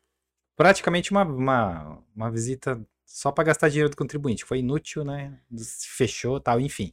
Praticamente 0.57 1.11
uma, 1.11 1.25
uma, 1.25 1.99
uma 2.15 2.31
visita 2.31 2.81
só 3.05 3.33
para 3.33 3.45
gastar 3.45 3.69
dinheiro 3.69 3.91
do 3.91 3.97
contribuinte. 3.97 4.45
Foi 4.45 4.59
inútil, 4.61 5.05
né? 5.05 5.33
Fechou 5.97 6.39
tal, 6.39 6.61
enfim. 6.61 6.93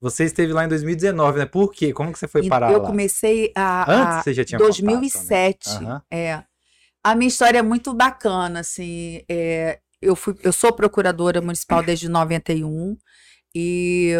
Você 0.00 0.24
esteve 0.24 0.52
lá 0.52 0.64
em 0.64 0.68
2019, 0.68 1.38
né? 1.38 1.46
Por 1.46 1.70
quê? 1.72 1.92
Como 1.92 2.12
que 2.12 2.18
você 2.18 2.26
foi 2.26 2.44
E 2.44 2.48
parar 2.48 2.72
eu 2.72 2.78
lá? 2.82 2.86
comecei 2.88 3.52
a, 3.54 3.82
Antes 3.88 4.16
a 4.16 4.22
você 4.22 4.34
já 4.34 4.44
tinha 4.44 4.58
2007. 4.58 5.68
contato, 5.68 5.82
né? 5.84 5.88
Aham. 5.90 6.02
É. 6.10 6.44
A 7.04 7.14
minha 7.14 7.28
história 7.28 7.58
é 7.58 7.62
muito 7.62 7.94
bacana, 7.94 8.60
assim. 8.60 9.22
é, 9.28 9.78
eu, 10.00 10.16
fui, 10.16 10.34
eu 10.42 10.52
sou 10.52 10.72
procuradora 10.72 11.40
municipal 11.40 11.82
desde 11.84 12.08
91 12.08 12.96
e 13.54 14.12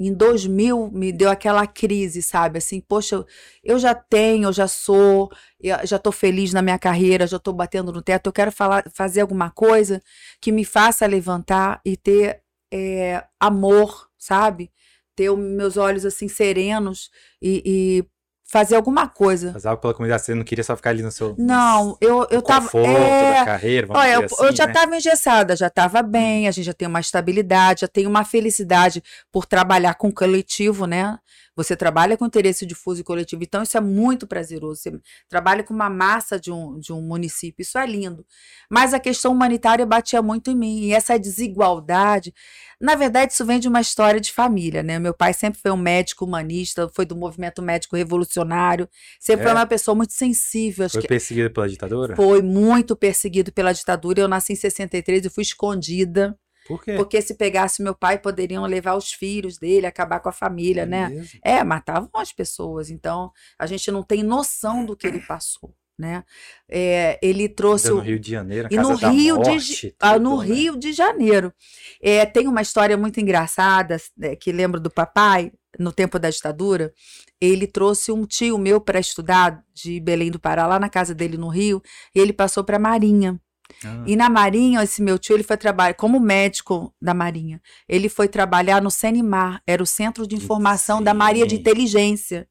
em 0.00 0.12
2000 0.14 0.90
me 0.92 1.12
deu 1.12 1.30
aquela 1.30 1.66
crise, 1.66 2.22
sabe? 2.22 2.58
Assim, 2.58 2.80
poxa, 2.80 3.24
eu- 3.62 3.78
já 3.78 3.94
tenho, 3.94 4.48
eu 4.48 4.52
já 4.52 4.66
sou, 4.68 5.30
eu 5.60 5.76
já 5.86 5.98
tô 5.98 6.10
feliz 6.12 6.52
na 6.52 6.62
minha 6.62 6.78
carreira, 6.78 7.26
já 7.26 7.38
tô 7.38 7.52
batendo 7.52 7.92
no 7.92 8.02
teto, 8.02 8.26
eu 8.28 8.32
quero 8.32 8.50
falar, 8.52 8.84
fazer 8.94 9.20
alguma 9.20 9.50
coisa 9.50 10.02
que 10.40 10.50
me 10.52 10.64
faça 10.64 11.06
levantar 11.06 11.80
e 11.84 11.96
ter 11.96 12.42
é, 12.72 13.22
amor, 13.38 14.08
sabe? 14.18 14.72
Ter 15.14 15.30
meus 15.36 15.76
olhos 15.76 16.04
assim 16.06 16.26
serenos 16.28 17.10
e, 17.40 17.62
e 18.00 18.04
fazer 18.52 18.76
alguma 18.76 19.08
coisa. 19.08 19.50
Mas 19.54 19.64
algo 19.64 19.80
pela 19.80 19.94
comunidade, 19.94 20.26
você 20.26 20.34
não 20.34 20.44
queria 20.44 20.62
só 20.62 20.76
ficar 20.76 20.90
ali 20.90 21.02
no 21.02 21.10
seu 21.10 21.34
Não, 21.38 21.96
eu, 22.02 22.26
eu 22.30 22.42
tava. 22.42 22.66
conforto 22.66 22.86
é, 22.86 23.38
da 23.38 23.44
carreira, 23.46 23.86
vamos 23.86 24.02
Olha, 24.02 24.12
eu, 24.12 24.24
assim, 24.26 24.44
eu 24.44 24.54
já 24.54 24.66
né? 24.66 24.72
estava 24.72 24.94
engessada, 24.94 25.56
já 25.56 25.68
estava 25.68 26.02
bem, 26.02 26.46
a 26.46 26.50
gente 26.50 26.66
já 26.66 26.74
tem 26.74 26.86
uma 26.86 27.00
estabilidade, 27.00 27.80
já 27.80 27.88
tem 27.88 28.06
uma 28.06 28.26
felicidade 28.26 29.02
por 29.32 29.46
trabalhar 29.46 29.94
com 29.94 30.12
coletivo, 30.12 30.84
né? 30.84 31.18
Você 31.54 31.76
trabalha 31.76 32.16
com 32.16 32.24
interesse 32.24 32.64
difuso 32.64 33.02
e 33.02 33.04
coletivo, 33.04 33.42
então 33.42 33.62
isso 33.62 33.76
é 33.76 33.80
muito 33.80 34.26
prazeroso. 34.26 34.80
Você 34.80 35.00
trabalha 35.28 35.62
com 35.62 35.74
uma 35.74 35.90
massa 35.90 36.40
de 36.40 36.50
um, 36.50 36.78
de 36.78 36.92
um 36.92 37.02
município, 37.02 37.62
isso 37.62 37.76
é 37.78 37.86
lindo. 37.86 38.24
Mas 38.70 38.94
a 38.94 38.98
questão 38.98 39.32
humanitária 39.32 39.84
batia 39.84 40.22
muito 40.22 40.50
em 40.50 40.56
mim, 40.56 40.80
e 40.80 40.92
essa 40.94 41.18
desigualdade, 41.18 42.32
na 42.80 42.94
verdade, 42.94 43.32
isso 43.32 43.44
vem 43.44 43.60
de 43.60 43.68
uma 43.68 43.80
história 43.80 44.20
de 44.20 44.32
família, 44.32 44.82
né? 44.82 44.98
Meu 44.98 45.14
pai 45.14 45.32
sempre 45.34 45.60
foi 45.60 45.70
um 45.70 45.76
médico 45.76 46.24
humanista, 46.24 46.88
foi 46.94 47.04
do 47.04 47.14
movimento 47.14 47.60
médico 47.62 47.96
revolucionário, 47.96 48.88
sempre 49.20 49.44
É? 49.44 49.48
foi 49.48 49.54
uma 49.56 49.66
pessoa 49.66 49.94
muito 49.94 50.12
sensível. 50.14 50.86
Acho 50.86 50.94
Foi 50.94 51.02
que 51.02 51.08
perseguido 51.08 51.50
pela 51.50 51.68
ditadura? 51.68 52.16
foi 52.16 52.40
muito 52.42 52.96
perseguido 52.96 53.52
pela 53.52 53.72
ditadura. 53.72 54.20
Eu 54.20 54.28
nasci 54.28 54.54
em 54.54 54.56
63 54.56 55.26
e 55.26 55.30
fui 55.30 55.42
escondida. 55.42 56.36
Por 56.72 56.84
quê? 56.84 56.94
Porque 56.94 57.20
se 57.20 57.34
pegasse 57.34 57.82
meu 57.82 57.94
pai, 57.94 58.18
poderiam 58.18 58.64
levar 58.64 58.94
os 58.94 59.12
filhos 59.12 59.58
dele, 59.58 59.86
acabar 59.86 60.20
com 60.20 60.28
a 60.28 60.32
família, 60.32 60.86
né? 60.86 61.08
Mesmo? 61.08 61.40
É, 61.42 61.62
matavam 61.62 62.10
as 62.14 62.32
pessoas. 62.32 62.90
Então, 62.90 63.30
a 63.58 63.66
gente 63.66 63.90
não 63.90 64.02
tem 64.02 64.22
noção 64.22 64.84
do 64.84 64.96
que 64.96 65.06
ele 65.06 65.20
passou, 65.20 65.74
né? 65.98 66.24
É, 66.68 67.18
ele 67.22 67.48
trouxe. 67.48 67.88
Ainda 67.88 68.00
no 68.00 68.06
Rio 68.06 68.18
de 68.18 68.30
Janeiro, 68.30 68.68
e 68.70 68.76
no 68.76 68.94
Rio 68.94 69.36
morte, 69.36 69.88
de 69.88 69.94
ah, 70.00 70.18
no 70.18 70.30
tudo, 70.30 70.48
né? 70.48 70.54
Rio 70.54 70.76
de 70.78 70.92
Janeiro. 70.92 71.52
É, 72.00 72.24
tem 72.24 72.48
uma 72.48 72.62
história 72.62 72.96
muito 72.96 73.20
engraçada 73.20 73.96
né, 74.16 74.34
que 74.34 74.50
lembro 74.50 74.80
do 74.80 74.90
papai 74.90 75.52
no 75.78 75.92
tempo 75.92 76.18
da 76.18 76.30
ditadura. 76.30 76.92
Ele 77.40 77.66
trouxe 77.66 78.12
um 78.12 78.24
tio 78.24 78.58
meu 78.58 78.80
para 78.80 79.00
estudar 79.00 79.62
de 79.74 80.00
Belém 80.00 80.30
do 80.30 80.38
Pará 80.38 80.66
lá 80.66 80.78
na 80.78 80.88
casa 80.88 81.14
dele 81.14 81.36
no 81.36 81.48
Rio 81.48 81.82
e 82.14 82.20
ele 82.20 82.32
passou 82.32 82.64
para 82.64 82.76
a 82.76 82.80
Marinha. 82.80 83.40
Ah, 83.84 84.04
E 84.06 84.16
na 84.16 84.28
Marinha, 84.28 84.82
esse 84.82 85.02
meu 85.02 85.18
tio, 85.18 85.34
ele 85.36 85.42
foi 85.42 85.56
trabalhar 85.56 85.94
como 85.94 86.18
médico 86.20 86.94
da 87.00 87.14
Marinha. 87.14 87.60
Ele 87.88 88.08
foi 88.08 88.28
trabalhar 88.28 88.80
no 88.82 88.90
CENIMAR, 88.90 89.60
era 89.66 89.82
o 89.82 89.86
Centro 89.86 90.26
de 90.26 90.34
Informação 90.36 91.02
da 91.02 91.14
Marinha 91.14 91.46
de 91.46 91.54
Sim. 91.56 91.60
Inteligência. 91.60 92.48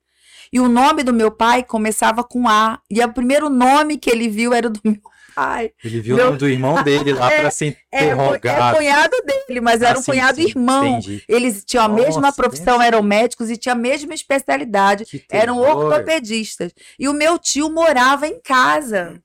E 0.51 0.59
o 0.59 0.67
nome 0.67 1.03
do 1.03 1.13
meu 1.13 1.31
pai 1.31 1.63
começava 1.63 2.23
com 2.23 2.47
A. 2.47 2.79
E 2.89 3.01
o 3.01 3.13
primeiro 3.13 3.49
nome 3.49 3.97
que 3.97 4.09
ele 4.09 4.27
viu 4.27 4.53
era 4.53 4.69
do 4.69 4.79
meu 4.83 4.97
pai. 5.33 5.71
Ele 5.81 6.01
viu 6.01 6.15
Meu- 6.17 6.25
o 6.25 6.27
nome 6.27 6.39
do 6.39 6.49
irmão 6.49 6.83
dele 6.83 7.13
lá 7.13 7.31
É, 7.31 7.39
pra 7.41 7.51
ser 7.51 7.77
É, 7.89 7.99
é 7.99 8.05
interrogado. 8.07 8.75
cunhado 8.77 9.15
dele, 9.25 9.61
mas 9.61 9.81
era 9.81 9.95
Ah, 9.95 9.99
um 9.99 10.01
sim, 10.03 10.11
cunhado 10.11 10.35
sim, 10.41 10.47
irmão. 10.49 10.87
entendi. 10.97 11.23
Eles 11.27 11.63
tinham 11.63 11.85
a 11.85 11.87
Nossa, 11.87 12.03
mesma 12.03 12.33
profissão, 12.33 12.79
pensa. 12.79 12.85
eram 12.87 13.01
médicos 13.01 13.49
e 13.49 13.55
tinham 13.55 13.75
a 13.75 13.79
mesma 13.79 14.13
especialidade. 14.13 15.05
Eram 15.29 15.57
ortopedistas. 15.59 16.73
E 16.99 17.07
o 17.07 17.13
meu 17.13 17.39
tio 17.39 17.69
morava 17.71 18.27
em 18.27 18.41
casa. 18.41 19.21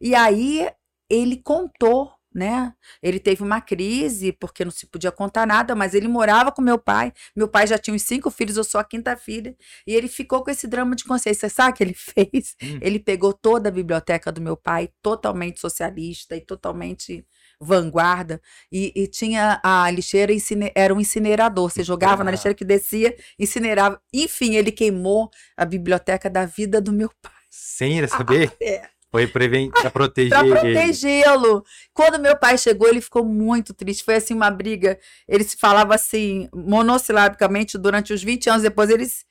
E 0.00 0.14
aí 0.14 0.68
ele 1.10 1.36
contou, 1.42 2.10
né? 2.34 2.72
Ele 3.02 3.18
teve 3.18 3.42
uma 3.42 3.60
crise, 3.60 4.32
porque 4.32 4.64
não 4.64 4.70
se 4.70 4.86
podia 4.86 5.10
contar 5.10 5.46
nada, 5.46 5.74
mas 5.74 5.94
ele 5.94 6.06
morava 6.06 6.52
com 6.52 6.60
meu 6.62 6.78
pai. 6.78 7.12
Meu 7.34 7.48
pai 7.48 7.66
já 7.66 7.78
tinha 7.78 7.94
uns 7.94 8.02
cinco 8.02 8.30
filhos, 8.30 8.56
eu 8.56 8.64
sou 8.64 8.80
a 8.80 8.84
quinta 8.84 9.16
filha. 9.16 9.56
E 9.86 9.94
ele 9.94 10.08
ficou 10.08 10.44
com 10.44 10.50
esse 10.50 10.66
drama 10.68 10.94
de 10.94 11.04
consciência. 11.04 11.48
Sabe 11.48 11.70
o 11.72 11.74
que 11.74 11.82
ele 11.84 11.94
fez? 11.96 12.54
Hum. 12.62 12.78
Ele 12.80 12.98
pegou 13.00 13.32
toda 13.32 13.70
a 13.70 13.72
biblioteca 13.72 14.30
do 14.30 14.40
meu 14.40 14.56
pai, 14.56 14.90
totalmente 15.02 15.58
socialista 15.58 16.36
e 16.36 16.40
totalmente 16.40 17.24
vanguarda, 17.60 18.40
e, 18.70 18.92
e 18.94 19.08
tinha 19.08 19.60
a 19.64 19.90
lixeira, 19.90 20.32
era 20.76 20.94
um 20.94 21.00
incinerador. 21.00 21.68
Você 21.70 21.82
jogava 21.82 22.22
na 22.22 22.30
Ah. 22.30 22.32
lixeira 22.32 22.54
que 22.54 22.64
descia, 22.64 23.16
incinerava. 23.36 24.00
Enfim, 24.14 24.54
ele 24.54 24.70
queimou 24.70 25.28
a 25.56 25.64
biblioteca 25.64 26.30
da 26.30 26.46
vida 26.46 26.80
do 26.80 26.92
meu 26.92 27.10
pai. 27.20 27.32
Sem 27.50 27.98
ele 27.98 28.06
saber? 28.06 28.52
É. 28.62 28.88
Foi 29.10 29.26
preven... 29.26 29.70
pra 29.80 29.90
proteger 29.90 30.30
Pra 30.30 30.44
protegê-lo. 30.44 31.64
Quando 31.92 32.18
meu 32.20 32.36
pai 32.36 32.58
chegou, 32.58 32.88
ele 32.88 33.00
ficou 33.00 33.24
muito 33.24 33.72
triste. 33.72 34.04
Foi 34.04 34.16
assim 34.16 34.34
uma 34.34 34.50
briga. 34.50 34.98
Ele 35.26 35.44
se 35.44 35.56
falava 35.56 35.94
assim, 35.94 36.48
monossilabicamente, 36.52 37.78
durante 37.78 38.12
os 38.12 38.22
20 38.22 38.50
anos. 38.50 38.62
Depois 38.62 38.90
eles 38.90 39.24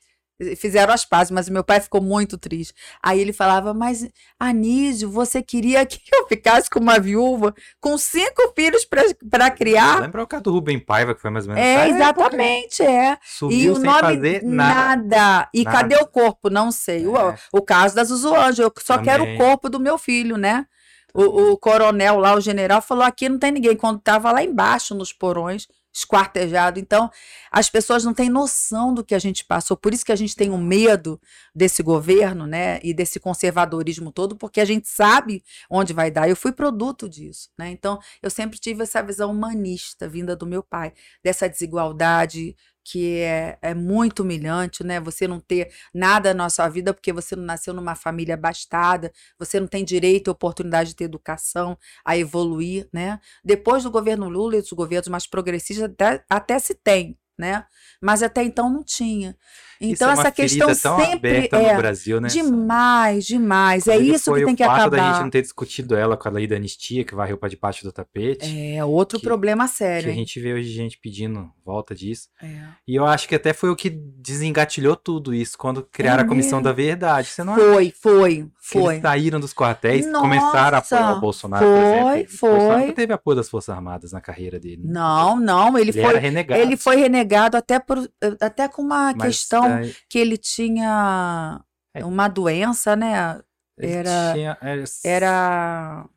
fizeram 0.56 0.92
as 0.92 1.04
pazes, 1.04 1.30
mas 1.30 1.48
meu 1.48 1.64
pai 1.64 1.80
ficou 1.80 2.00
muito 2.00 2.38
triste. 2.38 2.72
Aí 3.02 3.20
ele 3.20 3.32
falava: 3.32 3.74
Mas, 3.74 4.08
Anísio, 4.38 5.10
você 5.10 5.42
queria 5.42 5.84
que 5.84 6.00
eu 6.12 6.26
ficasse 6.28 6.70
com 6.70 6.78
uma 6.78 6.98
viúva 6.98 7.54
com 7.80 7.98
cinco 7.98 8.52
filhos 8.54 8.86
para 9.30 9.50
criar? 9.50 10.00
Lembra 10.00 10.22
o 10.22 10.26
caso 10.26 10.44
do 10.44 10.52
Rubem 10.52 10.78
Paiva, 10.78 11.14
que 11.14 11.20
foi 11.20 11.30
mais 11.30 11.46
ou 11.46 11.54
menos 11.54 11.68
É, 11.68 11.88
exatamente, 11.88 12.82
é. 12.82 13.12
E 13.14 13.18
Subiu 13.22 13.72
o 13.72 13.76
sem 13.76 13.84
nome 13.84 14.00
fazer 14.00 14.42
nada. 14.44 14.96
nada. 14.96 15.48
E 15.52 15.64
Nada. 15.64 15.76
cadê 15.78 15.96
o 15.96 16.06
corpo? 16.06 16.48
Não 16.50 16.70
sei. 16.70 17.06
O, 17.06 17.16
É. 17.16 17.36
o 17.52 17.60
caso 17.62 17.94
da 17.94 18.04
Zuzu 18.04 18.34
Anjo, 18.34 18.62
eu 18.62 18.72
só 18.78 18.98
quero 18.98 19.22
o 19.24 19.26
Também. 19.26 19.38
corpo 19.38 19.68
do 19.68 19.80
meu 19.80 19.98
filho, 19.98 20.36
né? 20.36 20.66
O, 21.14 21.52
o 21.52 21.56
coronel 21.58 22.18
lá, 22.18 22.34
o 22.34 22.40
general, 22.40 22.80
falou: 22.82 23.02
aqui 23.02 23.28
não 23.28 23.38
tem 23.38 23.50
ninguém. 23.50 23.74
Quando 23.74 23.98
estava 23.98 24.30
lá 24.30 24.42
embaixo 24.44 24.94
nos 24.94 25.12
porões, 25.12 25.66
esquartejado. 25.94 26.78
Então, 26.78 27.10
as 27.50 27.68
pessoas 27.68 28.04
não 28.04 28.14
têm 28.14 28.28
noção 28.28 28.94
do 28.94 29.04
que 29.04 29.14
a 29.14 29.18
gente 29.18 29.44
passou. 29.44 29.76
Por 29.76 29.92
isso 29.92 30.04
que 30.04 30.12
a 30.12 30.16
gente 30.16 30.36
tem 30.36 30.50
um 30.50 30.58
medo 30.58 31.20
desse 31.54 31.82
governo, 31.82 32.46
né? 32.46 32.78
E 32.82 32.94
desse 32.94 33.18
conservadorismo 33.18 34.12
todo, 34.12 34.36
porque 34.36 34.60
a 34.60 34.64
gente 34.64 34.88
sabe 34.88 35.42
onde 35.70 35.92
vai 35.92 36.10
dar. 36.10 36.28
Eu 36.28 36.36
fui 36.36 36.52
produto 36.52 37.08
disso, 37.08 37.50
né? 37.58 37.70
Então, 37.70 37.98
eu 38.22 38.30
sempre 38.30 38.58
tive 38.58 38.82
essa 38.82 39.02
visão 39.02 39.30
humanista 39.30 40.08
vinda 40.08 40.36
do 40.36 40.46
meu 40.46 40.62
pai, 40.62 40.92
dessa 41.22 41.48
desigualdade 41.48 42.56
que 42.90 43.18
é, 43.18 43.58
é 43.60 43.74
muito 43.74 44.20
humilhante, 44.22 44.82
né? 44.82 44.98
Você 45.00 45.28
não 45.28 45.40
ter 45.40 45.70
nada 45.92 46.32
na 46.32 46.48
sua 46.48 46.68
vida 46.68 46.94
porque 46.94 47.12
você 47.12 47.36
não 47.36 47.44
nasceu 47.44 47.74
numa 47.74 47.94
família 47.94 48.34
abastada, 48.34 49.12
você 49.38 49.60
não 49.60 49.66
tem 49.66 49.84
direito 49.84 50.28
e 50.28 50.30
oportunidade 50.30 50.90
de 50.90 50.96
ter 50.96 51.04
educação, 51.04 51.76
a 52.04 52.16
evoluir, 52.16 52.88
né? 52.92 53.20
Depois 53.44 53.82
do 53.84 53.90
governo 53.90 54.28
Lula 54.28 54.56
e 54.56 54.62
dos 54.62 54.72
governos 54.72 55.08
mais 55.08 55.26
progressistas, 55.26 55.90
até, 55.90 56.24
até 56.30 56.58
se 56.58 56.74
tem, 56.74 57.18
né? 57.38 57.66
Mas 58.00 58.22
até 58.22 58.42
então 58.42 58.70
não 58.70 58.82
tinha. 58.82 59.36
Então, 59.80 60.10
é 60.10 60.12
essa 60.14 60.30
questão 60.32 60.74
sempre 60.74 61.48
é 61.52 61.76
Brasil, 61.76 62.20
né? 62.20 62.28
demais, 62.28 63.24
demais. 63.26 63.86
É 63.86 63.92
Inclusive, 63.94 64.16
isso 64.16 64.34
que 64.34 64.44
tem 64.44 64.54
que 64.56 64.62
o 64.62 64.66
fato 64.66 64.80
acabar. 64.80 64.96
da 64.96 65.12
gente 65.12 65.22
não 65.22 65.30
ter 65.30 65.42
discutido 65.42 65.94
ela 65.94 66.16
com 66.16 66.28
a 66.28 66.32
lei 66.32 66.46
da 66.46 66.56
anistia, 66.56 67.04
que 67.04 67.14
varreu 67.14 67.38
para 67.38 67.48
debaixo 67.48 67.84
do 67.84 67.92
tapete. 67.92 68.58
É 68.74 68.84
outro 68.84 69.18
que- 69.18 69.24
problema 69.26 69.66
Que 69.68 69.74
sério. 69.74 70.08
a 70.08 70.12
hein? 70.12 70.18
gente 70.18 70.40
vê 70.40 70.54
hoje 70.54 70.68
gente 70.70 70.98
pedindo 70.98 71.48
volta 71.64 71.94
disso. 71.94 72.28
É. 72.42 72.46
E 72.86 72.94
eu 72.96 73.06
acho 73.06 73.28
que 73.28 73.34
até 73.34 73.52
foi 73.52 73.70
o 73.70 73.76
que 73.76 73.90
desengatilhou 73.90 74.96
tudo 74.96 75.34
isso, 75.34 75.56
quando 75.58 75.82
criaram 75.82 76.22
É 76.22 76.24
a 76.24 76.28
Comissão 76.28 76.62
da 76.62 76.72
Verdade. 76.72 77.28
Você 77.28 77.44
não 77.44 77.54
acha 77.54 77.62
Foi, 77.62 77.90
foi, 78.00 78.34
que 78.36 78.50
foi. 78.78 78.94
eles 78.94 79.02
saíram 79.02 79.38
dos 79.40 79.52
quartéis 79.52 80.06
Nossa, 80.06 80.20
começaram 80.20 80.76
a 80.76 80.80
apoiar 80.80 81.16
o 81.16 81.20
Bolsonaro, 81.20 81.64
por 81.66 81.72
foi, 81.72 81.82
exemplo. 82.20 82.34
O 82.34 82.40
Bolsonaro 82.50 82.70
foi. 82.72 82.80
nunca 82.80 82.92
teve 82.94 83.12
apoio 83.12 83.36
das 83.36 83.48
Forças 83.48 83.74
Armadas 83.74 84.12
na 84.12 84.20
carreira 84.20 84.58
dele. 84.58 84.82
né? 84.84 84.92
Não, 84.92 85.38
não, 85.38 85.76
ele, 85.78 85.90
Ele 85.90 86.00
foi 86.00 86.10
era 86.10 86.18
renegado. 86.18 86.60
ele 86.60 86.76
foi 86.76 86.96
renegado 86.96 87.56
até 87.56 87.78
por 87.78 87.98
até 88.40 88.66
com 88.68 88.82
uma 88.82 89.12
Mas, 89.14 89.22
questão 89.26 89.67
é, 89.68 89.92
que 90.08 90.18
ele 90.18 90.36
tinha 90.36 91.62
É. 91.94 92.04
uma 92.04 92.28
doença, 92.28 92.94
né? 92.96 93.40
era- 93.80 94.32
tinha- 94.34 94.58
era, 94.60 94.84
Era 95.04 96.08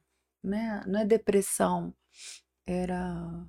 né, 0.44 0.82
não 0.88 1.00
é 1.02 1.06
depressão, 1.06 1.94
era 2.66 3.46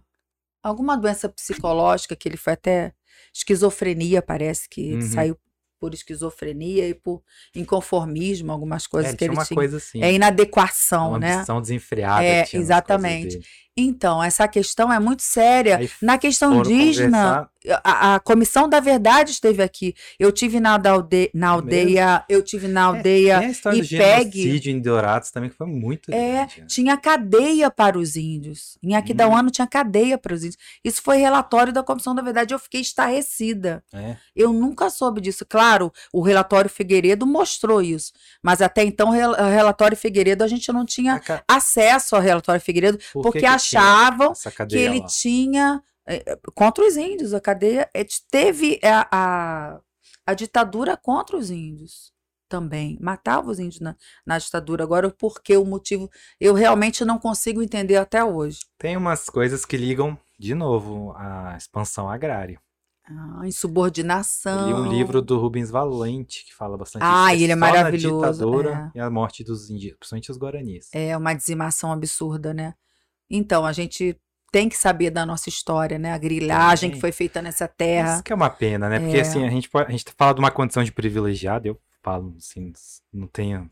alguma 0.62 0.96
doença 0.96 1.28
psicológica 1.28 2.14
que 2.14 2.28
ele 2.28 2.36
foi 2.36 2.52
até 2.52 2.92
esquizofrenia, 3.34 4.20
parece 4.22 4.68
que 4.68 4.80
ele 4.80 5.02
Uhum. 5.04 5.10
saiu 5.10 5.38
por 5.80 5.94
esquizofrenia 5.94 6.88
e 6.88 6.94
por 6.94 7.22
inconformismo, 7.56 8.52
algumas 8.52 8.84
é, 8.84 8.88
coisas 8.88 9.08
ele 9.10 9.16
que 9.18 9.24
tinha 9.24 9.30
ele 9.32 9.36
uma 9.38 9.44
tinha. 9.44 9.56
coisa 9.56 9.78
assim. 9.78 10.00
É 10.02 10.12
inadequação, 10.12 11.08
uma 11.10 11.18
né? 11.18 11.34
ambição 11.36 11.60
desenfreada. 11.60 12.22
É, 12.24 12.46
exatamente. 12.52 13.40
Então, 13.76 14.22
essa 14.22 14.46
questão 14.46 14.92
é 14.92 14.98
muito 15.00 15.22
séria. 15.22 15.78
Aí 15.78 15.90
Na 16.02 16.18
questão 16.18 16.58
indígena, 16.60 17.48
a, 17.82 18.14
a 18.16 18.20
Comissão 18.20 18.68
da 18.68 18.80
Verdade 18.80 19.30
esteve 19.30 19.62
aqui. 19.62 19.94
Eu 20.18 20.30
tive 20.30 20.60
na, 20.60 20.72
alde- 20.90 21.30
na 21.32 21.46
É 21.46 21.50
aldeia, 21.50 22.24
eu 22.28 22.42
tive 22.42 22.68
na 22.68 22.82
aldeia. 22.84 23.38
Tem 23.38 23.48
a 23.48 23.50
história 23.50 23.78
do 23.78 23.84
IPEG. 23.84 24.70
em 24.70 24.78
Dourados 24.80 25.30
também, 25.30 25.48
que 25.48 25.56
foi 25.56 25.66
muito 25.66 26.12
É, 26.12 26.32
grande, 26.44 26.60
né? 26.60 26.66
tinha 26.68 26.96
cadeia 26.98 27.70
para 27.70 27.96
os 27.96 28.14
índios. 28.14 28.76
Em 28.82 28.94
Aquidauano 28.94 29.50
tinha 29.50 29.66
cadeia 29.66 30.18
para 30.18 30.34
os 30.34 30.42
índios. 30.44 30.58
Isso 30.84 31.00
foi 31.00 31.16
relatório 31.16 31.72
da 31.72 31.82
Comissão 31.82 32.14
da 32.14 32.20
Verdade. 32.20 32.52
Eu 32.52 32.58
fiquei 32.58 32.80
estarrecida. 32.82 33.82
É. 33.92 34.16
Eu 34.36 34.52
nunca 34.52 34.90
soube 34.90 35.20
disso. 35.20 35.46
Claro, 35.48 35.90
o 36.12 36.20
relatório 36.20 36.68
Figueiredo 36.68 37.26
mostrou 37.26 37.80
isso. 37.80 38.12
Mas 38.42 38.60
até 38.60 38.82
então, 38.84 39.08
o 39.08 39.12
rel- 39.12 39.30
o 39.32 39.48
relatório 39.50 39.96
Figueiredo, 39.96 40.44
a 40.44 40.48
gente 40.48 40.70
não 40.72 40.84
tinha 40.84 41.18
ca- 41.20 41.42
acesso 41.48 42.16
ao 42.16 42.20
relatório 42.22 42.60
Figueiredo, 42.60 42.98
por 43.12 43.22
que 43.22 43.22
porque 43.22 43.38
que 43.40 43.46
achavam 43.62 44.32
que 44.68 44.76
ele 44.76 45.00
lá? 45.00 45.06
tinha 45.06 45.82
eh, 46.06 46.38
contra 46.54 46.84
os 46.84 46.96
índios, 46.96 47.32
a 47.32 47.40
cadeia 47.40 47.88
eh, 47.94 48.04
teve 48.30 48.80
a, 48.82 49.08
a, 49.10 49.80
a 50.26 50.34
ditadura 50.34 50.96
contra 50.96 51.36
os 51.36 51.50
índios 51.50 52.12
também, 52.48 52.98
matava 53.00 53.50
os 53.50 53.58
índios 53.58 53.80
na, 53.80 53.96
na 54.26 54.36
ditadura. 54.36 54.84
Agora, 54.84 55.08
o 55.08 55.10
porquê, 55.10 55.56
o 55.56 55.64
motivo, 55.64 56.10
eu 56.38 56.52
realmente 56.52 57.02
não 57.02 57.18
consigo 57.18 57.62
entender 57.62 57.96
até 57.96 58.22
hoje. 58.22 58.60
Tem 58.76 58.94
umas 58.94 59.30
coisas 59.30 59.64
que 59.64 59.74
ligam, 59.74 60.18
de 60.38 60.54
novo, 60.54 61.14
a 61.16 61.56
expansão 61.56 62.10
agrária. 62.10 62.60
Ah, 63.04 63.46
insubordinação. 63.46 64.68
li 64.68 64.74
um 64.74 64.92
livro 64.92 65.20
do 65.20 65.38
Rubens 65.38 65.70
Valente 65.70 66.44
que 66.44 66.54
fala 66.54 66.76
bastante 66.76 67.02
Ah, 67.02 67.26
disso, 67.26 67.38
que 67.38 67.42
ele 67.44 67.52
é 67.52 67.56
maravilhoso, 67.56 68.16
ditadura 68.16 68.92
e 68.94 69.00
a 69.00 69.10
morte 69.10 69.42
dos 69.42 69.70
indígenas, 69.70 69.98
principalmente 69.98 70.30
os 70.30 70.38
guaranis. 70.38 70.88
É 70.92 71.16
uma 71.16 71.34
dizimação 71.34 71.90
absurda, 71.90 72.54
né? 72.54 72.74
Então, 73.32 73.64
a 73.64 73.72
gente 73.72 74.16
tem 74.52 74.68
que 74.68 74.76
saber 74.76 75.08
da 75.10 75.24
nossa 75.24 75.48
história, 75.48 75.98
né? 75.98 76.12
A 76.12 76.18
grilagem 76.18 76.90
Tem. 76.90 76.94
que 76.96 77.00
foi 77.00 77.10
feita 77.10 77.40
nessa 77.40 77.66
terra. 77.66 78.14
Isso 78.14 78.22
que 78.22 78.32
é 78.32 78.36
uma 78.36 78.50
pena, 78.50 78.86
né? 78.90 79.00
Porque 79.00 79.16
É. 79.16 79.22
assim, 79.22 79.46
a 79.46 79.50
gente, 79.50 79.68
pode, 79.70 79.88
a 79.88 79.90
gente 79.90 80.04
fala 80.16 80.34
de 80.34 80.40
uma 80.40 80.50
condição 80.50 80.84
de 80.84 80.92
privilegiado, 80.92 81.66
eu 81.66 81.80
falo 82.02 82.34
assim, 82.36 82.70
não 83.12 83.26
tenho. 83.26 83.70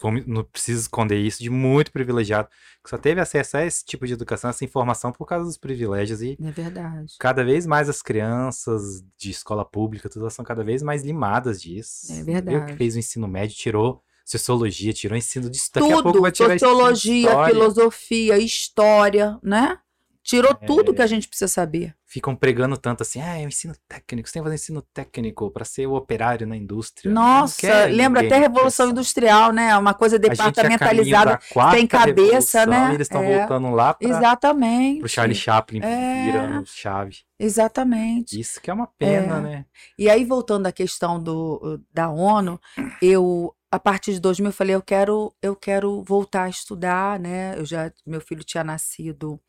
como- 0.00 0.22
Não 0.26 0.44
preciso 0.44 0.82
esconder 0.82 1.18
isso, 1.18 1.42
de 1.42 1.50
muito 1.50 1.90
privilegiado, 1.92 2.48
que 2.82 2.88
só 2.88 2.96
teve 2.96 3.20
acesso 3.20 3.56
a 3.56 3.66
esse 3.66 3.84
tipo 3.84 4.06
de 4.06 4.12
educação, 4.14 4.48
essa 4.48 4.64
informação 4.64 5.10
por 5.12 5.26
causa 5.26 5.44
dos 5.44 5.58
privilégios. 5.58 6.22
E 6.22 6.38
É 6.40 6.50
verdade. 6.52 7.16
cada 7.18 7.44
vez 7.44 7.66
mais 7.66 7.88
as 7.88 8.00
crianças 8.00 9.02
de 9.18 9.30
escola 9.30 9.64
pública, 9.64 10.08
tudo, 10.08 10.22
elas 10.22 10.32
são 10.34 10.44
cada 10.44 10.62
vez 10.64 10.82
mais 10.82 11.02
limadas 11.02 11.60
disso. 11.60 12.12
É 12.12 12.20
Eu 12.20 12.24
verdade. 12.24 12.66
que 12.72 12.78
fez 12.78 12.94
o 12.94 12.98
ensino 12.98 13.26
médio, 13.28 13.56
tirou 13.56 14.02
sociologia, 14.30 14.92
tirou 14.92 15.16
ensino 15.18 15.50
de 15.50 15.58
daqui 15.74 15.86
a 15.88 15.94
pouco 15.94 16.12
tudo, 16.12 16.20
vai 16.22 16.32
tirar 16.32 16.58
sociologia, 16.58 17.28
história. 17.28 17.52
filosofia, 17.54 18.38
história, 18.38 19.38
né? 19.42 19.78
Tirou 20.22 20.50
É. 20.60 20.66
tudo 20.66 20.92
que 20.94 21.00
a 21.02 21.06
gente 21.06 21.26
precisa 21.26 21.48
saber. 21.48 21.94
Ficam 22.06 22.36
pregando 22.36 22.76
tanto 22.76 23.02
assim, 23.02 23.20
ah, 23.22 23.38
é 23.38 23.44
o 23.44 23.48
ensino 23.48 23.72
técnico, 23.88 24.28
você 24.28 24.34
tem 24.34 24.42
que 24.42 24.44
fazer 24.44 24.54
ensino 24.56 24.82
técnico 24.92 25.50
para 25.50 25.64
ser 25.64 25.86
o 25.86 25.94
operário 25.94 26.46
na 26.46 26.56
indústria. 26.56 27.10
Nossa, 27.10 27.86
lembra 27.86 28.20
até 28.26 28.36
a 28.36 28.38
Revolução 28.40 28.86
pressão. 28.86 28.90
Industrial, 28.90 29.52
né? 29.52 29.76
Uma 29.78 29.94
coisa 29.94 30.16
é 30.16 30.18
departamentalizada. 30.18 31.30
da 31.32 31.38
quarta 31.38 31.76
sem 31.78 31.86
cabeça, 31.86 32.66
né? 32.66 32.92
Eles 32.94 33.06
estão 33.06 33.22
É. 33.22 33.38
voltando 33.38 33.70
lá 33.70 33.94
para 33.94 34.08
Exatamente. 34.08 35.02
o 35.04 35.08
Charlie 35.08 35.34
Chaplin 35.36 35.80
É. 35.82 36.24
virando 36.24 36.66
chave. 36.66 37.18
Exatamente. 37.38 38.38
Isso 38.38 38.60
que 38.60 38.70
é 38.70 38.74
uma 38.74 38.86
pena, 38.86 39.36
É. 39.38 39.40
né? 39.40 39.64
E 39.98 40.10
aí, 40.10 40.24
voltando 40.24 40.66
à 40.66 40.72
questão 40.72 41.18
do, 41.22 41.80
da 41.94 42.10
ONU, 42.10 42.60
eu, 43.00 43.54
a 43.70 43.78
partir 43.78 44.12
de 44.14 44.20
2000, 44.20 44.50
eu 44.50 44.52
falei, 44.54 44.74
eu 44.74 44.82
quero, 44.82 45.34
eu 45.42 45.56
quero 45.56 46.02
voltar 46.02 46.44
a 46.44 46.48
estudar, 46.48 47.18
né? 47.20 47.58
Eu 47.58 47.64
já, 47.64 47.92
meu 48.06 48.20
filho 48.20 48.44
tinha 48.44 48.64
nascido 48.64 49.40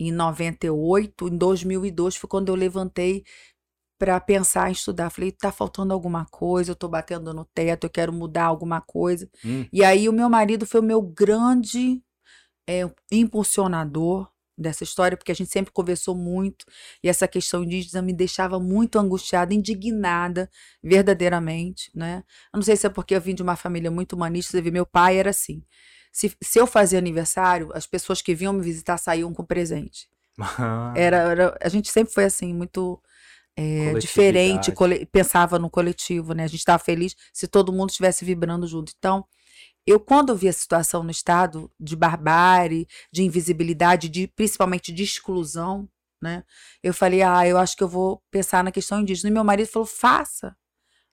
em 0.00 0.12
98, 0.12 1.28
em 1.28 1.36
2002 1.38 2.16
foi 2.16 2.28
quando 2.28 2.48
eu 2.50 2.54
levantei 2.56 3.24
para 3.98 4.20
pensar 4.20 4.68
em 4.70 4.72
estudar. 4.72 5.10
Falei, 5.10 5.32
tá 5.32 5.52
faltando 5.52 5.92
alguma 5.94 6.26
coisa, 6.26 6.72
eu 6.72 6.76
tô 6.76 6.88
batendo 6.88 7.32
no 7.34 7.44
teto, 7.54 7.84
eu 7.86 7.90
quero 7.90 8.12
mudar 8.12 8.46
alguma 8.46 8.80
coisa. 8.80 9.28
Hum, 9.44 9.66
E 9.72 9.84
aí, 9.84 10.08
o 10.08 10.12
meu 10.12 10.28
marido 10.30 10.66
foi 10.66 10.80
o 10.80 10.84
meu 10.84 11.02
grande 11.02 12.02
é, 12.68 12.82
impulsionador 13.12 14.28
dessa 14.56 14.84
história, 14.84 15.16
porque 15.16 15.32
a 15.32 15.34
gente 15.34 15.50
sempre 15.50 15.72
conversou 15.72 16.14
muito, 16.14 16.64
e 17.02 17.08
essa 17.08 17.26
questão 17.28 17.64
indígena 17.64 18.00
me 18.02 18.12
deixava 18.12 18.58
muito 18.60 18.98
angustiada, 18.98 19.52
indignada, 19.54 20.48
verdadeiramente, 20.82 21.90
né? 21.94 22.22
Eu 22.52 22.58
não 22.58 22.62
sei 22.62 22.76
se 22.76 22.86
é 22.86 22.90
porque 22.90 23.14
eu 23.14 23.20
vim 23.20 23.34
de 23.34 23.42
uma 23.42 23.56
família 23.56 23.90
muito 23.90 24.14
humanista, 24.14 24.52
você 24.52 24.62
vê, 24.62 24.70
meu 24.70 24.86
pai 24.86 25.18
era 25.18 25.30
assim. 25.30 25.62
Se, 26.12 26.32
se 26.42 26.58
eu 26.60 26.66
fazia 26.66 26.98
aniversário, 26.98 27.70
as 27.74 27.86
pessoas 27.86 28.22
que 28.22 28.34
vinham 28.34 28.52
me 28.52 28.62
visitar 28.62 28.96
saíam 28.98 29.32
com 29.34 29.44
presente. 29.44 30.08
Era, 30.96 31.16
era- 31.30 31.58
a 31.60 31.68
gente 31.68 31.90
sempre 31.90 32.12
foi 32.12 32.24
assim, 32.24 32.52
muito 32.54 33.00
é, 33.56 33.94
diferente, 33.96 34.72
pensava 35.12 35.58
no 35.58 35.70
coletivo, 35.70 36.34
né? 36.34 36.44
A 36.44 36.48
gente 36.48 36.60
estava 36.60 36.82
feliz 36.82 37.16
se 37.32 37.48
todo 37.48 37.72
mundo 37.72 37.90
estivesse 37.90 38.24
vibrando 38.24 38.66
junto. 38.66 38.92
Então, 38.98 39.24
eu, 39.86 40.00
quando 40.00 40.34
vi 40.36 40.48
a 40.48 40.52
situação 40.52 41.02
no 41.02 41.10
Estado 41.10 41.70
de 41.78 41.96
barbárie, 41.96 42.86
de 43.12 43.22
invisibilidade, 43.22 44.08
de, 44.08 44.26
principalmente 44.28 44.92
de 44.92 45.02
exclusão, 45.02 45.88
né? 46.22 46.42
Eu 46.82 46.94
falei, 46.94 47.22
ah, 47.22 47.46
eu 47.46 47.58
acho 47.58 47.76
que 47.76 47.82
eu 47.84 47.88
vou 47.88 48.22
pensar 48.30 48.64
na 48.64 48.72
questão 48.72 49.00
indígena. 49.00 49.28
E 49.30 49.32
meu 49.32 49.44
marido 49.44 49.68
falou, 49.68 49.86
faça, 49.86 50.56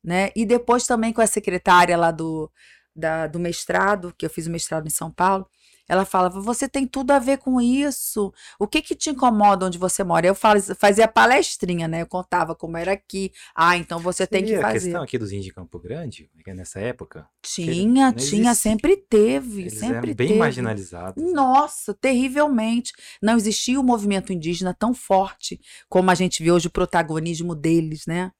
né? 0.04 0.32
E 0.36 0.46
depois 0.46 0.86
também 0.88 1.14
com 1.14 1.22
a 1.22 1.28
secretária 1.28 1.98
lá 1.98 2.12
do, 2.12 2.52
da- 2.96 3.28
do 3.28 3.40
mestrado, 3.40 4.14
que 4.18 4.26
eu 4.26 4.30
fiz 4.30 4.48
o 4.48 4.52
mestrado 4.52 4.88
em 4.88 4.92
São 4.92 5.12
Paulo, 5.12 5.48
ela 5.92 6.06
falava, 6.06 6.40
você 6.40 6.70
tem 6.70 6.88
tudo 6.88 7.12
a 7.12 7.20
ver 7.20 7.38
com 7.38 7.60
isso. 7.60 8.34
O 8.58 8.66
que 8.66 8.82
que 8.82 8.96
te 8.96 9.10
incomoda 9.10 9.66
onde 9.66 9.78
você 9.78 10.06
mora? 10.06 10.26
Eu 10.26 10.34
faz- 10.34 10.72
fazia 10.80 11.06
palestrinha, 11.06 11.86
né? 11.86 12.02
Eu 12.02 12.08
contava 12.08 12.56
como 12.56 12.78
era 12.78 12.94
aqui. 12.94 13.30
Ah, 13.54 13.76
então 13.76 14.00
você 14.00 14.26
tem 14.26 14.42
que 14.42 14.52
Seria 14.52 14.66
a 14.66 14.72
fazer. 14.72 14.80
questão 14.86 15.04
aqui 15.04 15.18
dos 15.18 15.32
índios 15.34 15.48
de 15.48 15.54
Campo 15.54 15.78
Grande, 15.78 16.30
que 16.46 16.50
é 16.50 16.54
nessa 16.54 16.80
época, 16.80 17.28
Tinha, 17.42 18.14
tinha, 18.14 18.56
sempre 18.56 18.96
teve, 18.96 19.64
eles 19.64 19.74
sempre 19.74 19.96
eram 19.98 20.06
bem 20.16 20.28
teve. 20.28 20.40
marginalizados. 20.40 21.22
né? 21.22 21.32
Nossa, 21.34 21.94
terrivelmente. 21.94 22.94
Não 23.22 23.36
existia 23.36 23.78
o 23.78 23.84
movimento 23.84 24.32
indígena 24.32 24.74
tão 24.74 24.94
forte 24.94 25.60
como 25.90 26.10
a 26.10 26.16
gente 26.16 26.42
vê 26.42 26.52
hoje 26.52 26.68
o 26.68 26.72
protagonismo 26.72 27.54
deles, 27.54 28.06
né? 28.08 28.32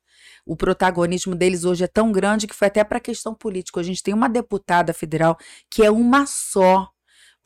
O 0.46 0.56
protagonismo 0.56 1.36
deles 1.36 1.66
hoje 1.66 1.84
é 1.84 1.88
tão 1.88 2.12
grande 2.14 2.48
que 2.48 2.56
foi 2.56 2.68
até 2.70 2.84
para 2.84 2.98
a 2.98 3.02
questão 3.02 3.36
política. 3.36 3.80
A 3.80 3.84
gente 3.84 4.02
tem 4.02 4.14
uma 4.14 4.30
deputada 4.30 4.94
federal 4.94 5.38
que 5.70 5.84
é 5.84 5.92
uma 5.92 6.26
só. 6.26 6.90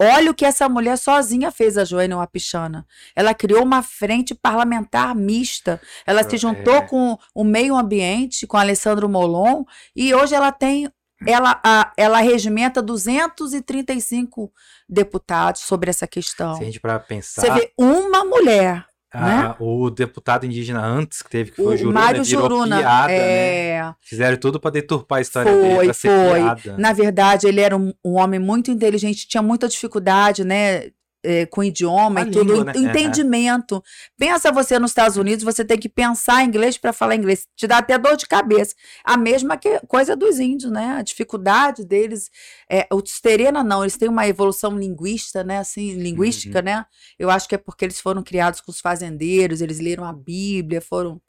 Olha 0.02 0.32
o 0.32 0.34
que 0.34 0.44
essa 0.46 0.68
mulher 0.68 0.98
sozinha 0.98 1.52
fez, 1.52 1.78
a 1.78 1.86
Joênia 1.86 2.18
Wapichana. 2.18 2.86
Ela 3.16 3.34
criou 3.34 3.64
uma 3.64 3.82
frente 3.82 4.36
parlamentar 4.36 5.16
mista. 5.16 5.80
Ela 6.06 6.22
se 6.24 6.36
É. 6.36 6.38
juntou 6.38 6.82
com 6.84 7.18
o 7.34 7.44
meio 7.46 7.76
ambiente, 7.78 8.46
com 8.46 8.58
Alessandro 8.58 9.08
Molon, 9.08 9.64
e 9.96 10.14
hoje 10.14 10.36
ela 10.36 10.52
tem 10.52 10.90
ela, 11.26 11.60
a- 11.64 11.94
ela 11.96 12.20
regimenta 12.20 12.82
235 12.82 14.52
deputados 14.88 15.62
sobre 15.62 15.90
essa 15.90 16.06
questão. 16.06 16.56
Se 16.56 16.62
a 16.64 16.66
gente 16.66 16.80
para 16.80 17.00
pensar, 17.00 17.42
Você 17.42 17.50
vê 17.52 17.72
uma 17.78 18.26
mulher, 18.26 18.86
a- 19.18 19.56
o 19.60 19.90
deputado 19.90 20.46
indígena 20.46 20.86
antes 20.86 21.22
que 21.22 21.30
teve, 21.30 21.52
que 21.52 21.58
foi 21.58 21.66
o, 21.66 21.70
o 21.74 21.78
Juruna, 21.78 22.00
Mário 22.00 22.24
Juruna. 22.24 22.78
piada, 22.80 23.08
né? 23.14 23.68
é, 23.68 23.94
Fizeram 24.02 24.38
tudo 24.38 24.60
para 24.60 24.72
deturpar 24.72 25.20
a 25.20 25.22
história 25.22 25.52
Foi, 25.52 25.62
dele, 25.62 25.84
pra 25.86 25.94
ser 25.94 26.10
foi. 26.10 26.40
piada. 26.40 26.78
Na 26.78 26.94
verdade, 26.94 27.48
ele 27.48 27.62
era 27.62 27.76
um, 27.76 27.94
um 28.04 28.14
homem 28.16 28.40
muito 28.40 28.72
inteligente, 28.72 29.28
tinha 29.28 29.42
muita 29.44 29.68
dificuldade, 29.68 30.44
né? 30.44 30.90
É, 31.26 31.46
com 31.46 31.64
idioma 31.64 32.22
a 32.22 32.24
e 32.24 32.32
tudo, 32.32 32.54
língua, 32.54 32.66
né? 32.66 32.74
entendimento. 32.76 33.84
Pensa 34.18 34.52
você 34.52 34.78
nos 34.80 34.92
Estados 34.92 35.18
Unidos, 35.18 35.44
você 35.44 35.66
tem 35.66 35.78
que 35.78 35.90
pensar 35.90 36.44
inglês 36.44 36.78
para 36.78 36.94
falar 36.94 37.16
inglês, 37.16 37.48
te 37.56 37.68
dá 37.68 37.80
até 37.80 37.98
dor 37.98 38.16
de 38.16 38.28
cabeça. 38.28 38.76
A 39.04 39.18
mesma 39.18 39.58
que, 39.58 39.80
coisa 39.88 40.16
dos 40.16 40.40
índios, 40.40 40.72
né? 40.72 40.96
A 40.98 41.02
dificuldade 41.02 41.84
deles, 41.84 42.30
é, 42.70 42.88
o 42.92 43.02
Tisterena 43.02 43.64
não, 43.64 43.84
eles 43.84 43.98
têm 43.98 44.08
uma 44.08 44.28
evolução 44.28 44.78
linguista, 44.78 45.44
né? 45.44 45.60
Assim, 45.60 45.96
linguística, 45.96 46.60
uhum. 46.60 46.66
né? 46.66 46.86
Eu 47.18 47.30
acho 47.30 47.50
que 47.50 47.56
é 47.56 47.58
porque 47.58 47.86
eles 47.86 48.00
foram 48.00 48.22
criados 48.24 48.62
com 48.62 48.72
os 48.72 48.80
fazendeiros, 48.80 49.62
eles 49.62 49.80
leram 49.80 50.06
a 50.06 50.14
Bíblia, 50.14 50.80
foram 50.80 51.22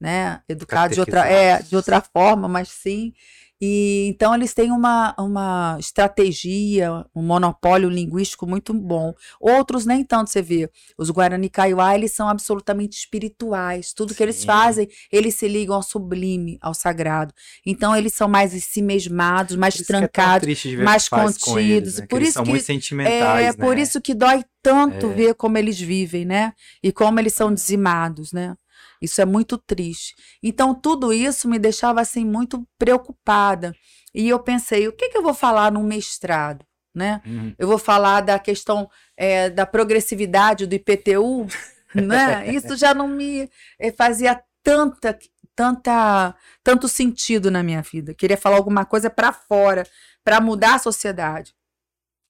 né, 0.00 0.40
educados 0.48 0.94
de 0.94 1.00
outra, 1.00 1.26
é, 1.26 1.60
de 1.60 1.74
outra 1.74 2.00
forma, 2.00 2.48
mas 2.48 2.68
sim. 2.68 3.12
E 3.60 4.06
então 4.08 4.34
eles 4.34 4.54
têm 4.54 4.70
uma, 4.70 5.14
uma 5.18 5.76
estratégia, 5.80 7.04
um 7.14 7.22
monopólio 7.22 7.88
linguístico 7.88 8.46
muito 8.46 8.72
bom. 8.72 9.12
Outros 9.40 9.84
nem 9.84 10.04
tanto, 10.04 10.30
você 10.30 10.40
vê. 10.40 10.70
Os 10.96 11.10
Guarani 11.10 11.48
Kaiowá, 11.48 11.94
eles 11.94 12.12
são 12.12 12.28
absolutamente 12.28 12.96
espirituais. 12.96 13.92
Tudo 13.92 14.10
Sim. 14.10 14.16
que 14.16 14.22
eles 14.22 14.44
fazem, 14.44 14.88
eles 15.10 15.34
se 15.34 15.48
ligam 15.48 15.74
ao 15.74 15.82
sublime, 15.82 16.56
ao 16.60 16.72
sagrado. 16.72 17.34
Então 17.66 17.96
eles 17.96 18.14
são 18.14 18.28
mais 18.28 18.52
si 18.62 18.80
mesmados, 18.80 19.56
mais 19.56 19.80
é 19.80 19.84
trancados, 19.84 20.64
é 20.64 20.76
mais 20.76 21.08
contidos. 21.08 21.58
Eles, 21.58 21.98
né? 21.98 22.06
Por 22.06 22.22
isso 22.22 22.32
são 22.34 22.44
que 22.44 22.50
muito 22.50 22.64
sentimentais, 22.64 23.44
é, 23.44 23.46
né? 23.46 23.52
por 23.52 23.76
isso 23.76 24.00
que 24.00 24.14
dói 24.14 24.44
tanto 24.62 25.06
é. 25.06 25.14
ver 25.14 25.34
como 25.34 25.58
eles 25.58 25.80
vivem, 25.80 26.24
né? 26.24 26.52
E 26.82 26.92
como 26.92 27.18
eles 27.18 27.34
são 27.34 27.52
dizimados, 27.52 28.32
né? 28.32 28.54
Isso 29.00 29.20
é 29.20 29.24
muito 29.24 29.56
triste. 29.58 30.14
Então, 30.42 30.74
tudo 30.74 31.12
isso 31.12 31.48
me 31.48 31.58
deixava 31.58 32.00
assim 32.00 32.24
muito 32.24 32.66
preocupada. 32.78 33.74
E 34.14 34.28
eu 34.28 34.38
pensei, 34.38 34.88
o 34.88 34.92
que, 34.92 35.08
que 35.08 35.18
eu 35.18 35.22
vou 35.22 35.34
falar 35.34 35.70
no 35.72 35.82
mestrado? 35.82 36.64
Né? 36.94 37.20
Uhum. 37.24 37.54
Eu 37.58 37.68
vou 37.68 37.78
falar 37.78 38.22
da 38.22 38.38
questão 38.38 38.90
é, 39.16 39.50
da 39.50 39.64
progressividade 39.64 40.66
do 40.66 40.74
IPTU, 40.74 41.46
né? 41.94 42.52
Isso 42.52 42.76
já 42.76 42.92
não 42.92 43.06
me 43.06 43.48
é, 43.78 43.92
fazia 43.92 44.42
tanta, 44.64 45.16
tanta, 45.54 46.34
tanto 46.64 46.88
sentido 46.88 47.50
na 47.50 47.62
minha 47.62 47.82
vida. 47.82 48.14
Queria 48.14 48.36
falar 48.36 48.56
alguma 48.56 48.84
coisa 48.84 49.08
para 49.08 49.32
fora, 49.32 49.86
para 50.24 50.40
mudar 50.40 50.74
a 50.74 50.78
sociedade. 50.78 51.54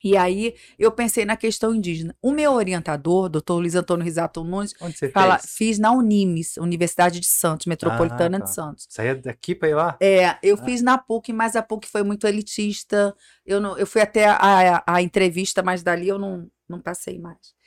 E 0.02 0.16
aí 0.16 0.54
eu 0.78 0.92
pensei 0.92 1.24
na 1.24 1.36
questão 1.36 1.74
indígena. 1.74 2.14
O 2.22 2.30
meu 2.30 2.52
orientador, 2.52 3.28
doutor 3.28 3.58
Luiz 3.58 3.74
Antônio 3.74 4.04
Risato 4.04 4.44
Nunes, 4.44 4.74
Onde 4.80 4.96
você 4.96 5.08
fala, 5.08 5.38
fez? 5.38 5.52
fiz 5.54 5.78
na 5.78 5.92
Unimes, 5.92 6.56
Universidade 6.56 7.20
de 7.20 7.26
Santos, 7.26 7.66
Metropolitana 7.66 8.38
ah, 8.38 8.40
tá. 8.40 8.46
de 8.46 8.54
Santos. 8.54 8.86
Saía 8.88 9.14
daqui 9.14 9.54
para 9.54 9.68
ir 9.68 9.74
lá? 9.74 9.96
É, 10.00 10.36
eu 10.42 10.56
ah. 10.60 10.64
fiz 10.64 10.82
na 10.82 10.98
PUC, 10.98 11.32
mas 11.32 11.56
a 11.56 11.62
PUC 11.62 11.86
foi 11.86 12.02
muito 12.02 12.26
elitista. 12.26 13.14
Eu, 13.44 13.60
não, 13.60 13.76
eu 13.76 13.86
fui 13.86 14.00
até 14.00 14.26
a, 14.26 14.36
a, 14.36 14.84
a 14.86 15.02
entrevista, 15.02 15.62
mas 15.62 15.82
dali 15.82 16.08
eu 16.08 16.18
não, 16.18 16.48
não 16.68 16.80
passei 16.80 17.18
mais. 17.18 17.57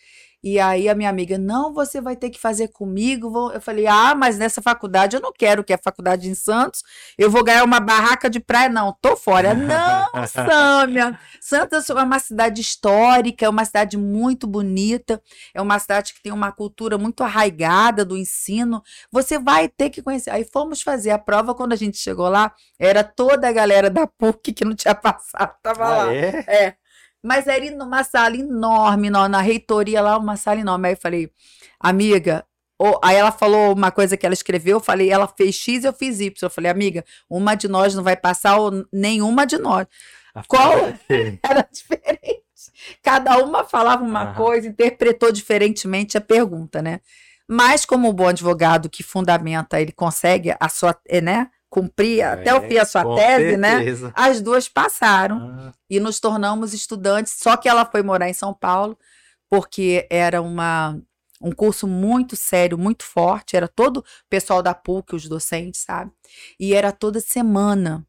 E 0.44 0.60
aí 0.60 0.90
a 0.90 0.96
minha 0.96 1.10
amiga, 1.10 1.38
não, 1.38 1.72
você 1.72 2.02
vai 2.02 2.16
ter 2.16 2.32
que 2.32 2.40
fazer 2.40 2.70
comigo. 2.70 3.52
Eu 3.54 3.62
falei, 3.62 3.86
ah, 3.86 4.16
mas 4.16 4.40
nessa 4.40 4.62
faculdade 4.62 5.16
eu 5.16 5.22
não 5.22 5.32
quero, 5.32 5.64
que 5.64 5.72
é 5.72 5.76
a 5.76 5.82
faculdade 5.82 6.28
em 6.28 6.34
Santos. 6.34 6.84
Eu 7.18 7.30
vou 7.30 7.44
ganhar 7.44 7.64
uma 7.64 7.80
barraca 7.80 8.30
de 8.30 8.40
praia. 8.40 8.68
Não, 8.68 8.96
tô 9.02 9.16
fora. 9.16 9.54
Não, 9.54 10.28
Sâmia. 10.28 11.20
Santos 11.40 11.90
é 11.90 11.94
uma 11.94 12.20
cidade 12.20 12.60
histórica, 12.60 13.46
é 13.46 13.50
uma 13.50 13.64
cidade 13.66 13.98
muito 13.98 14.48
bonita, 14.48 15.22
é 15.54 15.62
uma 15.62 15.78
cidade 15.78 16.14
que 16.14 16.22
tem 16.22 16.32
uma 16.32 16.52
cultura 16.52 16.98
muito 16.98 17.24
arraigada 17.24 18.04
do 18.04 18.18
ensino. 18.18 18.82
Você 19.12 19.38
vai 19.38 19.68
ter 19.68 19.90
que 19.90 20.02
conhecer. 20.02 20.32
Aí 20.32 20.44
fomos 20.44 20.82
fazer 20.82 21.12
a 21.12 21.20
prova, 21.20 21.54
quando 21.54 21.74
a 21.74 21.76
gente 21.76 21.98
chegou 21.98 22.30
lá, 22.30 22.54
era 22.80 23.04
toda 23.04 23.48
a 23.48 23.52
galera 23.52 23.90
da 23.90 24.08
PUC 24.08 24.54
que 24.54 24.66
não 24.66 24.76
tinha 24.76 24.96
passado, 24.96 25.54
tava 25.62 25.86
ah, 25.86 25.98
lá. 25.98 26.14
É? 26.14 26.46
é. 26.48 26.81
Mas 27.24 27.48
era 27.48 27.70
numa 27.72 28.04
sala 28.04 28.36
enorme, 28.36 29.10
na, 29.10 29.30
na 29.30 29.42
reitoria 29.42 30.02
lá, 30.02 30.18
uma 30.18 30.36
sala 30.36 30.60
enorme. 30.60 30.88
Aí 30.88 30.94
eu 30.94 30.98
falei, 30.98 31.32
amiga, 31.80 32.46
ou, 32.80 33.00
aí 33.04 33.16
ela 33.16 33.32
falou 33.32 33.74
uma 33.74 33.92
coisa 33.92 34.18
que 34.18 34.26
ela 34.26 34.34
escreveu, 34.34 34.78
eu 34.78 34.82
falei, 34.82 35.12
ela 35.12 35.28
fez 35.28 35.54
X, 35.54 35.84
eu 35.84 35.94
fiz 35.94 36.20
Y. 36.20 36.36
Eu 36.42 36.50
falei, 36.50 36.72
amiga, 36.72 37.06
uma 37.30 37.54
de 37.54 37.68
nós 37.68 37.94
não 37.94 38.04
vai 38.04 38.18
passar, 38.18 38.58
ou 38.58 38.86
nenhuma 38.92 39.46
de 39.46 39.60
nós. 39.60 39.86
A 40.34 40.44
Qual 40.44 40.74
era 41.46 41.68
diferente? 41.72 42.42
Cada 43.04 43.38
uma 43.38 43.64
falava 43.64 44.04
uma 44.04 44.34
coisa, 44.34 44.68
interpretou 44.68 45.32
diferentemente 45.32 46.18
a 46.18 46.22
pergunta, 46.22 46.82
né? 46.82 47.02
Mas 47.48 47.86
como 47.86 48.10
o 48.10 48.14
bom 48.14 48.30
advogado 48.30 48.90
que 48.90 49.04
fundamenta, 49.04 49.80
ele 49.80 49.92
consegue 49.92 50.56
a 50.60 50.70
sua, 50.70 50.98
né? 51.22 51.50
Cumprir 51.72 52.20
é, 52.20 52.24
até 52.26 52.54
o 52.54 52.62
fim 52.68 52.78
a 52.78 52.86
sua 52.86 53.16
tese, 53.16 53.58
né? 53.58 53.78
certeza. 53.78 54.08
né? 54.08 54.14
As 54.16 54.42
duas 54.42 54.68
passaram 54.68 55.38
ah. 55.58 55.74
e 55.90 56.00
nos 56.00 56.20
tornamos 56.20 56.74
estudantes. 56.74 57.34
Só 57.40 57.56
que 57.56 57.68
ela 57.68 57.86
foi 57.86 58.04
morar 58.04 58.30
em 58.30 58.34
São 58.34 58.54
Paulo 58.54 58.96
porque 59.50 60.06
era 60.10 60.42
uma 60.42 61.00
um 61.44 61.52
curso 61.52 61.88
muito 61.88 62.36
sério, 62.36 62.78
muito 62.78 63.04
forte. 63.04 63.56
Era 63.56 63.68
todo 63.68 63.98
o 63.98 64.04
pessoal 64.30 64.62
da 64.62 64.76
PUC, 64.76 65.16
os 65.16 65.28
docentes, 65.28 65.82
sabe? 65.82 66.12
E 66.60 66.76
era 66.76 66.92
toda 66.92 67.20
semana. 67.20 68.06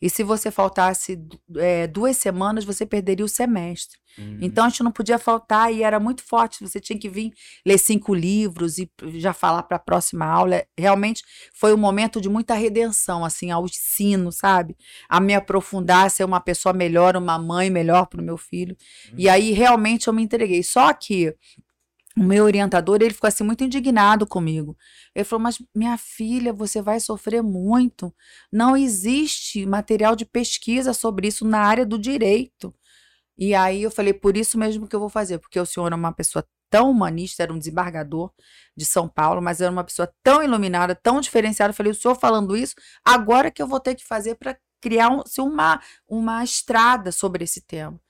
E 0.00 0.08
se 0.08 0.22
você 0.22 0.50
faltasse 0.50 1.18
é, 1.56 1.86
duas 1.86 2.16
semanas, 2.16 2.64
você 2.64 2.86
perderia 2.86 3.24
o 3.24 3.28
semestre. 3.28 3.98
Uhum. 4.18 4.38
Então 4.40 4.64
a 4.64 4.68
gente 4.68 4.82
não 4.82 4.90
podia 4.90 5.18
faltar 5.18 5.72
e 5.72 5.82
era 5.82 6.00
muito 6.00 6.22
forte. 6.22 6.60
Você 6.60 6.80
tinha 6.80 6.98
que 6.98 7.08
vir 7.08 7.32
ler 7.64 7.78
cinco 7.78 8.14
livros 8.14 8.78
e 8.78 8.90
já 9.14 9.32
falar 9.32 9.62
para 9.62 9.76
a 9.76 9.80
próxima 9.80 10.26
aula. 10.26 10.64
Realmente 10.76 11.22
foi 11.54 11.72
um 11.72 11.76
momento 11.76 12.20
de 12.20 12.28
muita 12.28 12.54
redenção, 12.54 13.24
assim, 13.24 13.50
ao 13.50 13.64
ensino, 13.64 14.32
sabe? 14.32 14.76
A 15.08 15.20
me 15.20 15.34
aprofundar, 15.34 16.06
a 16.06 16.10
ser 16.10 16.24
uma 16.24 16.40
pessoa 16.40 16.72
melhor, 16.72 17.16
uma 17.16 17.38
mãe 17.38 17.70
melhor 17.70 18.06
para 18.06 18.20
o 18.20 18.24
meu 18.24 18.36
filho. 18.36 18.76
Uhum. 19.10 19.14
E 19.18 19.28
aí 19.28 19.52
realmente 19.52 20.08
eu 20.08 20.12
me 20.12 20.22
entreguei. 20.22 20.62
Só 20.62 20.92
que 20.92 21.34
o 22.18 22.24
meu 22.24 22.44
orientador, 22.44 22.98
ele 23.00 23.14
ficou 23.14 23.28
assim 23.28 23.44
muito 23.44 23.64
indignado 23.64 24.26
comigo. 24.26 24.76
Ele 25.14 25.24
falou: 25.24 25.42
"Mas 25.42 25.58
minha 25.74 25.96
filha, 25.98 26.52
você 26.52 26.82
vai 26.82 27.00
sofrer 27.00 27.42
muito. 27.42 28.14
Não 28.52 28.76
existe 28.76 29.66
material 29.66 30.16
de 30.16 30.24
pesquisa 30.26 30.92
sobre 30.94 31.28
isso 31.28 31.46
na 31.46 31.60
área 31.60 31.86
do 31.86 31.98
direito". 31.98 32.74
E 33.36 33.54
aí 33.54 33.82
eu 33.82 33.90
falei: 33.90 34.12
"Por 34.14 34.36
isso 34.36 34.58
mesmo 34.58 34.86
que 34.88 34.96
eu 34.96 35.00
vou 35.00 35.08
fazer, 35.10 35.38
porque 35.38 35.58
o 35.60 35.66
senhor 35.66 35.92
é 35.92 35.94
uma 35.96 36.12
pessoa 36.12 36.44
tão 36.70 36.90
humanista, 36.90 37.42
era 37.42 37.52
um 37.52 37.58
desembargador 37.58 38.30
de 38.76 38.84
São 38.84 39.08
Paulo, 39.08 39.40
mas 39.42 39.60
era 39.60 39.72
uma 39.72 39.84
pessoa 39.84 40.12
tão 40.22 40.42
iluminada, 40.42 40.94
tão 40.94 41.20
diferenciada. 41.20 41.70
Eu 41.72 41.74
falei: 41.76 41.92
"O 41.92 41.94
senhor 41.94 42.14
falando 42.16 42.56
isso, 42.56 42.74
agora 43.04 43.50
que 43.50 43.62
eu 43.62 43.66
vou 43.68 43.80
ter 43.80 43.94
que 43.94 44.04
fazer 44.06 44.34
para 44.36 44.56
criar 44.80 45.10
um, 45.10 45.22
uma 45.40 45.80
uma 46.08 46.44
estrada 46.44 47.12
sobre 47.12 47.44
esse 47.44 47.60
tema". 47.62 48.00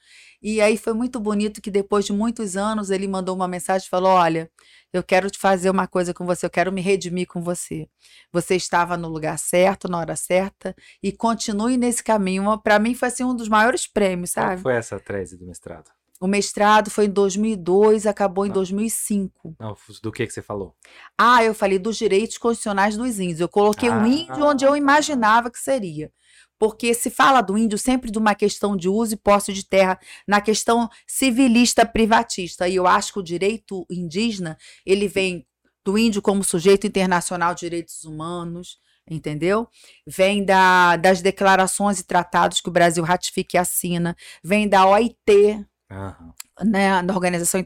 E 0.41 0.61
aí 0.61 0.77
foi 0.77 0.93
muito 0.93 1.19
bonito 1.19 1.61
que 1.61 1.71
depois 1.71 2.05
de 2.05 2.13
muitos 2.13 2.57
anos 2.57 2.91
ele 2.91 3.09
mandou 3.09 3.35
uma 3.35 3.49
mensagem 3.49 3.87
e 3.87 3.91
falou: 3.91 4.11
Olha, 4.11 4.51
eu 4.93 5.03
quero 5.03 5.31
te 5.31 5.39
fazer 5.39 5.69
uma 5.69 5.87
coisa 5.87 6.15
com 6.15 6.25
você, 6.25 6.47
eu 6.47 6.51
quero 6.51 6.73
me 6.73 6.81
redimir 6.81 7.27
com 7.27 7.43
você. 7.43 7.89
Você 8.33 8.55
estava 8.55 8.97
no 8.97 9.09
lugar 9.09 9.39
certo, 9.39 9.89
na 9.89 9.99
hora 9.99 10.15
certa, 10.15 10.75
e 11.03 11.11
continue 11.11 11.77
nesse 11.77 12.03
caminho. 12.05 12.57
Para 12.59 12.79
mim 12.79 12.95
foi 12.95 13.09
assim 13.09 13.25
um 13.25 13.35
dos 13.35 13.49
maiores 13.49 13.87
prêmios, 13.87 14.31
sabe? 14.31 14.57
Qual 14.57 14.63
foi 14.63 14.75
essa 14.75 14.99
tese 15.01 15.37
do 15.37 15.45
mestrado? 15.45 15.91
O 16.21 16.27
mestrado 16.27 16.91
foi 16.91 17.05
em 17.05 17.11
2002, 17.11 18.05
acabou 18.05 18.45
em 18.45 18.51
2005. 18.51 19.55
Não, 19.59 19.77
do 20.03 20.11
que, 20.11 20.27
que 20.27 20.33
você 20.33 20.43
falou? 20.43 20.75
Ah, 21.17 21.45
eu 21.45 21.55
falei 21.55 21.79
dos 21.79 21.97
direitos 21.97 22.39
constitucionais 22.39 22.97
dos 22.97 23.21
índios. 23.21 23.39
Eu 23.39 23.49
coloquei 23.49 23.89
o 23.89 23.93
ah, 23.93 24.09
índio 24.09 24.45
onde 24.45 24.65
eu 24.65 24.77
imaginava 24.77 25.49
que 25.49 25.61
seria 25.61 26.11
porque 26.59 26.93
se 26.95 27.11
fala 27.11 27.41
do 27.41 27.57
índio 27.57 27.79
sempre 27.79 28.11
de 28.11 28.19
uma 28.19 28.35
questão 28.35 28.77
de 28.77 28.89
uso 28.89 29.15
e 29.15 29.17
posse 29.17 29.53
de 29.53 29.65
terra, 29.65 29.99
na 30.27 30.41
questão 30.41 30.89
civilista 31.07 31.87
privatista. 31.87 32.69
E 32.69 32.77
eu 32.77 32.87
acho 32.87 33.13
que 33.13 33.19
o 33.21 33.23
direito 33.23 33.87
indígena, 33.91 34.59
ele 34.85 35.07
vem 35.09 35.47
do 35.85 35.97
índio 35.97 36.21
como 36.21 36.45
sujeito 36.45 36.87
internacional 36.87 37.55
de 37.55 37.61
direitos 37.61 38.05
humanos, 38.05 38.79
entendeu? 39.09 39.69
Vem 40.07 40.45
da, 40.45 40.97
das 40.97 41.23
declarações 41.23 42.01
e 42.01 42.05
tratados 42.05 42.61
que 42.61 42.69
o 42.69 42.73
Brasil 42.73 43.03
ratifica 43.05 43.57
e 43.57 43.59
assina, 43.59 44.17
vem 44.43 44.69
da 44.69 44.87
OIT, 44.87 45.65
Uhum 45.91 46.33
né, 46.65 47.03
da 47.03 47.15
Organização 47.15 47.61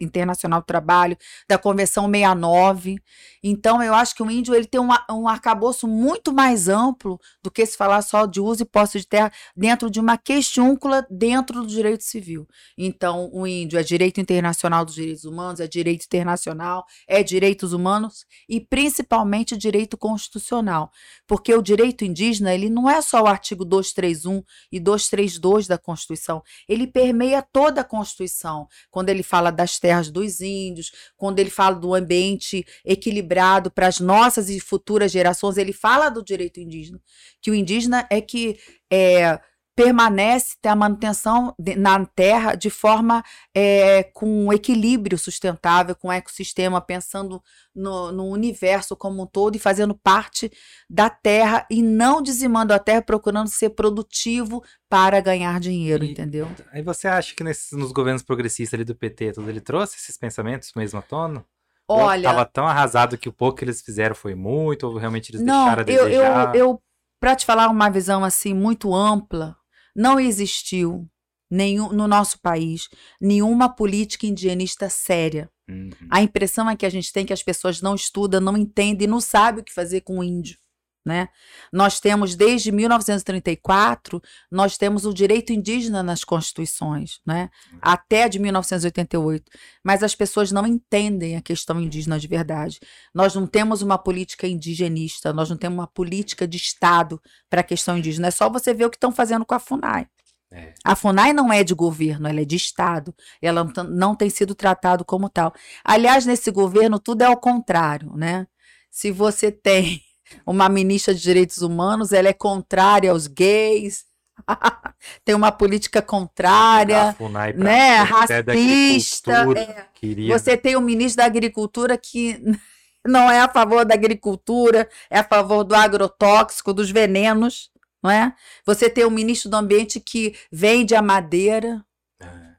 Internacional 0.00 0.60
do 0.60 0.66
Trabalho, 0.66 1.16
da 1.48 1.58
Convenção 1.58 2.10
69. 2.10 2.96
Então, 3.42 3.82
eu 3.82 3.94
acho 3.94 4.14
que 4.14 4.22
o 4.22 4.30
índio 4.30 4.54
ele 4.54 4.66
tem 4.66 4.80
um, 4.80 4.88
um 5.10 5.28
arcabouço 5.28 5.86
muito 5.86 6.32
mais 6.32 6.68
amplo 6.68 7.18
do 7.42 7.50
que 7.50 7.64
se 7.64 7.76
falar 7.76 8.02
só 8.02 8.26
de 8.26 8.40
uso 8.40 8.62
e 8.62 8.66
posse 8.66 8.98
de 8.98 9.06
terra 9.06 9.32
dentro 9.56 9.90
de 9.90 10.00
uma 10.00 10.18
questiúncula 10.18 11.06
dentro 11.10 11.62
do 11.62 11.66
direito 11.66 12.02
civil. 12.02 12.46
Então, 12.76 13.30
o 13.32 13.46
índio 13.46 13.78
é 13.78 13.82
direito 13.82 14.20
internacional 14.20 14.84
dos 14.84 14.94
direitos 14.94 15.24
humanos, 15.24 15.60
é 15.60 15.66
direito 15.66 16.04
internacional, 16.04 16.84
é 17.06 17.22
direitos 17.22 17.72
humanos 17.72 18.26
e 18.48 18.60
principalmente 18.60 19.56
direito 19.56 19.96
constitucional. 19.96 20.90
Porque 21.26 21.54
o 21.54 21.62
direito 21.62 22.04
indígena, 22.04 22.54
ele 22.54 22.68
não 22.68 22.90
é 22.90 23.00
só 23.00 23.22
o 23.22 23.26
artigo 23.26 23.64
231 23.64 24.42
e 24.70 24.80
232 24.80 25.66
da 25.66 25.78
Constituição, 25.78 26.42
ele 26.68 26.86
permeia 26.86 27.42
toda 27.42 27.80
a 27.80 27.84
Constituição 27.84 28.25
Constituição, 28.26 28.68
quando 28.90 29.08
ele 29.08 29.22
fala 29.22 29.50
das 29.50 29.78
terras 29.78 30.10
dos 30.10 30.40
índios, 30.40 30.92
quando 31.16 31.38
ele 31.38 31.50
fala 31.50 31.76
do 31.76 31.94
ambiente 31.94 32.66
equilibrado 32.84 33.70
para 33.70 33.86
as 33.86 34.00
nossas 34.00 34.50
e 34.50 34.58
futuras 34.60 35.12
gerações, 35.12 35.56
ele 35.56 35.72
fala 35.72 36.08
do 36.08 36.22
direito 36.22 36.60
indígena, 36.60 37.00
que 37.40 37.50
o 37.50 37.54
indígena 37.54 38.06
é 38.10 38.20
que 38.20 38.58
é, 38.92 39.40
permanece 39.76 40.56
a 40.64 40.74
manutenção 40.74 41.54
de, 41.58 41.76
na 41.76 42.02
terra 42.06 42.54
de 42.54 42.70
forma 42.70 43.22
é, 43.54 44.04
com 44.04 44.50
equilíbrio 44.50 45.18
sustentável, 45.18 45.94
com 45.94 46.10
ecossistema, 46.10 46.80
pensando 46.80 47.42
no, 47.74 48.10
no, 48.10 48.24
universo 48.24 48.96
como 48.96 49.22
um 49.22 49.26
todo 49.26 49.54
e 49.54 49.58
fazendo 49.58 49.94
parte 49.94 50.50
da 50.88 51.10
terra 51.10 51.66
e 51.70 51.82
não 51.82 52.22
dizimando 52.22 52.72
a 52.72 52.78
terra, 52.78 53.02
procurando 53.02 53.48
ser 53.48 53.70
produtivo 53.70 54.64
para 54.88 55.20
ganhar 55.20 55.60
dinheiro, 55.60 56.04
e, 56.04 56.12
entendeu? 56.12 56.48
Aí 56.72 56.80
você 56.80 57.06
acha 57.06 57.34
que 57.34 57.44
nesses, 57.44 57.72
nos 57.72 57.92
governos 57.92 58.22
progressistas 58.22 58.78
ali 58.78 58.84
do 58.84 58.94
PT, 58.94 59.32
tudo, 59.32 59.50
ele 59.50 59.60
trouxe 59.60 59.96
esses 59.98 60.16
pensamentos 60.16 60.72
mesmo 60.74 60.98
à 60.98 61.02
tona? 61.02 61.44
Olha. 61.86 62.28
Estava 62.28 62.46
tão 62.46 62.66
arrasado 62.66 63.18
que 63.18 63.28
o 63.28 63.32
pouco 63.32 63.58
que 63.58 63.64
eles 63.64 63.82
fizeram 63.82 64.14
foi 64.14 64.34
muito, 64.34 64.86
ou 64.86 64.96
realmente 64.96 65.32
eles 65.32 65.42
não, 65.42 65.66
deixaram 65.66 65.82
a 65.82 65.92
eu, 65.92 66.04
desejar? 66.06 66.56
Eu, 66.56 66.64
eu, 66.64 66.82
para 67.20 67.36
te 67.36 67.44
falar 67.44 67.68
uma 67.68 67.90
visão 67.90 68.24
assim 68.24 68.54
muito 68.54 68.94
ampla, 68.94 69.56
não 69.96 70.20
existiu 70.20 71.08
nenhum, 71.50 71.92
no 71.92 72.06
nosso 72.06 72.40
país 72.40 72.88
nenhuma 73.20 73.68
política 73.68 74.26
indigenista 74.26 74.90
séria. 74.90 75.50
Uhum. 75.68 75.90
A 76.10 76.22
impressão 76.22 76.68
é 76.68 76.76
que 76.76 76.86
a 76.86 76.90
gente 76.90 77.12
tem 77.12 77.24
que 77.24 77.32
as 77.32 77.42
pessoas 77.42 77.80
não 77.80 77.94
estudam, 77.94 78.40
não 78.40 78.56
entendem, 78.56 79.08
não 79.08 79.20
sabem 79.20 79.62
o 79.62 79.64
que 79.64 79.72
fazer 79.72 80.02
com 80.02 80.18
o 80.18 80.24
índio. 80.24 80.58
Né? 81.06 81.28
Nós 81.72 82.00
temos 82.00 82.34
desde 82.34 82.72
1934, 82.72 84.20
nós 84.50 84.76
temos 84.76 85.06
o 85.06 85.14
direito 85.14 85.52
indígena 85.52 86.02
nas 86.02 86.24
constituições, 86.24 87.20
né? 87.24 87.48
Até 87.80 88.28
de 88.28 88.40
1988. 88.40 89.44
Mas 89.84 90.02
as 90.02 90.16
pessoas 90.16 90.50
não 90.50 90.66
entendem 90.66 91.36
a 91.36 91.40
questão 91.40 91.80
indígena 91.80 92.18
de 92.18 92.26
verdade. 92.26 92.80
Nós 93.14 93.36
não 93.36 93.46
temos 93.46 93.82
uma 93.82 93.96
política 93.96 94.48
indigenista, 94.48 95.32
nós 95.32 95.48
não 95.48 95.56
temos 95.56 95.78
uma 95.78 95.86
política 95.86 96.44
de 96.44 96.56
Estado 96.56 97.22
para 97.48 97.60
a 97.60 97.64
questão 97.64 97.96
indígena. 97.96 98.26
É 98.26 98.32
só 98.32 98.50
você 98.50 98.74
ver 98.74 98.86
o 98.86 98.90
que 98.90 98.96
estão 98.96 99.12
fazendo 99.12 99.46
com 99.46 99.54
a 99.54 99.60
FUNAI. 99.60 100.08
É. 100.52 100.74
A 100.84 100.96
FUNAI 100.96 101.32
não 101.32 101.52
é 101.52 101.62
de 101.62 101.72
governo, 101.72 102.26
ela 102.26 102.40
é 102.40 102.44
de 102.44 102.56
Estado. 102.56 103.14
Ela 103.40 103.64
não 103.88 104.16
tem 104.16 104.28
sido 104.28 104.56
tratado 104.56 105.04
como 105.04 105.30
tal. 105.30 105.54
Aliás, 105.84 106.26
nesse 106.26 106.50
governo, 106.50 106.98
tudo 106.98 107.22
é 107.22 107.26
ao 107.26 107.36
contrário, 107.36 108.12
né? 108.16 108.44
Se 108.90 109.12
você 109.12 109.52
tem 109.52 110.02
uma 110.46 110.68
ministra 110.68 111.14
de 111.14 111.20
Direitos 111.20 111.58
Humanos, 111.58 112.12
ela 112.12 112.28
é 112.28 112.32
contrária 112.32 113.10
aos 113.10 113.26
gays, 113.26 114.04
tem 115.24 115.34
uma 115.34 115.52
política 115.52 116.02
contrária, 116.02 117.16
né, 117.54 117.96
racista. 117.98 119.46
É. 119.56 119.86
Você 120.28 120.56
tem 120.56 120.76
o 120.76 120.78
um 120.78 120.82
ministro 120.82 121.18
da 121.18 121.26
Agricultura 121.26 121.96
que 121.96 122.40
não 123.06 123.30
é 123.30 123.40
a 123.40 123.48
favor 123.48 123.84
da 123.84 123.94
agricultura, 123.94 124.88
é 125.08 125.20
a 125.20 125.24
favor 125.24 125.64
do 125.64 125.74
agrotóxico, 125.74 126.74
dos 126.74 126.90
venenos, 126.90 127.70
não 128.02 128.10
é? 128.10 128.34
Você 128.64 128.90
tem 128.90 129.04
o 129.04 129.08
um 129.08 129.12
ministro 129.12 129.50
do 129.50 129.56
Ambiente 129.56 130.00
que 130.00 130.34
vende 130.50 130.94
a 130.94 131.02
madeira, 131.02 131.84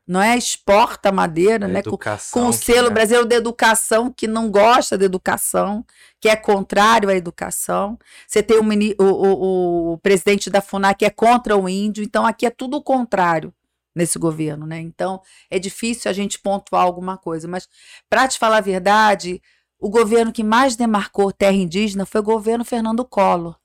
não 0.07 0.21
é? 0.21 0.37
Exporta 0.37 1.11
madeira, 1.11 1.67
né? 1.67 1.83
Com, 1.83 1.97
com, 2.31 2.47
o 2.47 2.53
selo 2.53 2.87
é. 2.87 2.91
brasileiro 2.91 3.27
de 3.27 3.35
educação, 3.35 4.11
que 4.11 4.25
não 4.25 4.49
gosta 4.49 4.97
da 4.97 5.03
educação, 5.03 5.85
que 6.21 6.29
é 6.29 6.35
contrário 6.35 7.09
à 7.09 7.15
educação. 7.15 7.99
Você 8.25 8.41
tem 8.41 8.57
o, 8.57 8.63
o, 8.63 9.03
o, 9.03 9.93
o 9.93 9.97
presidente 9.97 10.49
da 10.49 10.61
FUNAC 10.61 10.99
que 10.99 11.05
é 11.05 11.09
contra 11.09 11.57
o 11.57 11.67
índio, 11.67 12.03
então 12.03 12.25
aqui 12.25 12.45
é 12.45 12.49
tudo 12.49 12.77
o 12.77 12.81
contrário 12.81 13.53
nesse 13.93 14.17
governo, 14.17 14.65
né? 14.65 14.79
Então 14.79 15.21
é 15.49 15.59
difícil 15.59 16.09
a 16.09 16.13
gente 16.13 16.39
pontuar 16.39 16.83
alguma 16.83 17.17
coisa, 17.17 17.47
mas 17.47 17.67
para 18.09 18.27
te 18.27 18.39
falar 18.39 18.57
a 18.57 18.61
verdade, 18.61 19.41
o 19.79 19.89
governo 19.89 20.31
que 20.31 20.43
mais 20.43 20.75
demarcou 20.75 21.33
terra 21.33 21.55
indígena 21.55 22.05
foi 22.05 22.21
o 22.21 22.23
governo 22.23 22.63
Fernando 22.63 23.03
Collor. 23.03 23.57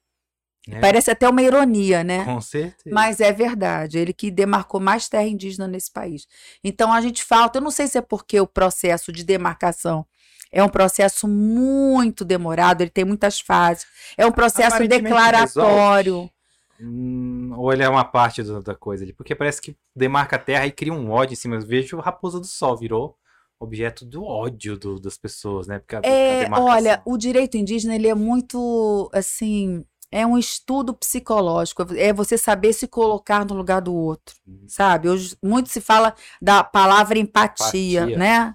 É. 0.69 0.79
Parece 0.79 1.11
até 1.11 1.29
uma 1.29 1.43
ironia, 1.43 2.05
né? 2.05 2.25
Com 2.25 2.41
certeza. 2.41 2.95
Mas 2.95 3.21
é 3.21 3.33
verdade. 3.33 3.99
Ele 3.99 4.13
que 4.13 4.31
demarcou 4.31 4.81
mais 4.81 5.09
terra 5.09 5.27
indígena 5.27 5.67
nesse 5.67 5.91
país. 5.91 6.27
Então 6.63 6.93
a 6.93 7.01
gente 7.01 7.25
falta, 7.25 7.59
eu 7.59 7.63
não 7.63 7.71
sei 7.71 7.89
se 7.89 7.99
é 7.99 8.03
porque 8.03 8.41
o 8.41 8.47
processo 8.47 9.11
de 9.11 9.25
demarcação 9.25 10.07
é 10.53 10.63
um 10.63 10.69
processo 10.69 11.27
muito 11.27 12.25
demorado, 12.25 12.83
ele 12.83 12.91
tem 12.91 13.05
muitas 13.05 13.41
fases. 13.41 13.87
É 14.19 14.27
um 14.27 14.31
processo 14.31 14.87
declaratório. 14.87 16.31
Hum, 16.79 17.55
ou 17.57 17.73
ele 17.73 17.83
é 17.83 17.89
uma 17.89 18.05
parte 18.05 18.43
da 18.43 18.75
coisa 18.75 19.03
ali? 19.03 19.13
Porque 19.13 19.35
parece 19.35 19.63
que 19.63 19.77
demarca 19.97 20.37
a 20.37 20.39
terra 20.39 20.67
e 20.67 20.73
cria 20.73 20.93
um 20.93 21.11
ódio 21.11 21.33
em 21.33 21.37
cima. 21.37 21.57
Eu 21.57 21.67
vejo 21.67 21.99
Raposa 21.99 22.39
do 22.39 22.47
Sol 22.47 22.77
virou 22.77 23.17
objeto 23.59 24.05
do 24.05 24.25
ódio 24.25 24.77
do, 24.77 25.01
das 25.01 25.17
pessoas, 25.17 25.69
né? 25.69 25.79
Porque 25.79 25.95
a, 25.95 26.01
é, 26.03 26.47
a 26.47 26.61
olha, 26.61 27.01
o 27.07 27.17
direito 27.17 27.57
indígena 27.57 27.95
ele 27.95 28.09
é 28.09 28.15
muito 28.15 29.09
assim 29.15 29.85
é 30.13 30.27
um 30.27 30.37
estudo 30.37 30.93
psicológico, 30.93 31.87
é 31.97 32.13
você 32.13 32.37
saber 32.37 32.75
se 32.75 32.87
colocar 32.87 33.47
no 33.47 33.55
lugar 33.55 33.81
do 33.81 33.95
outro, 33.95 34.37
uhum. 34.47 34.67
sabe? 34.69 35.09
Hoje 35.09 35.35
muito 35.43 35.71
se 35.71 35.81
fala 35.81 36.15
da 36.41 36.63
palavra 36.63 37.19
empatia, 37.19 38.03
empatia. 38.03 38.19
né? 38.19 38.55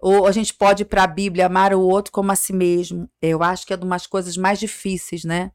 Ou 0.00 0.26
a 0.26 0.32
gente 0.32 0.52
pode 0.52 0.82
ir 0.82 0.86
para 0.86 1.04
a 1.04 1.06
Bíblia 1.06 1.46
amar 1.46 1.72
o 1.72 1.80
outro 1.80 2.10
como 2.10 2.32
a 2.32 2.36
si 2.36 2.52
mesmo. 2.52 3.08
Eu 3.22 3.42
acho 3.42 3.64
que 3.64 3.72
é 3.72 3.76
uma 3.76 3.94
das 3.94 4.06
coisas 4.06 4.36
mais 4.36 4.58
difíceis, 4.58 5.24
né? 5.24 5.52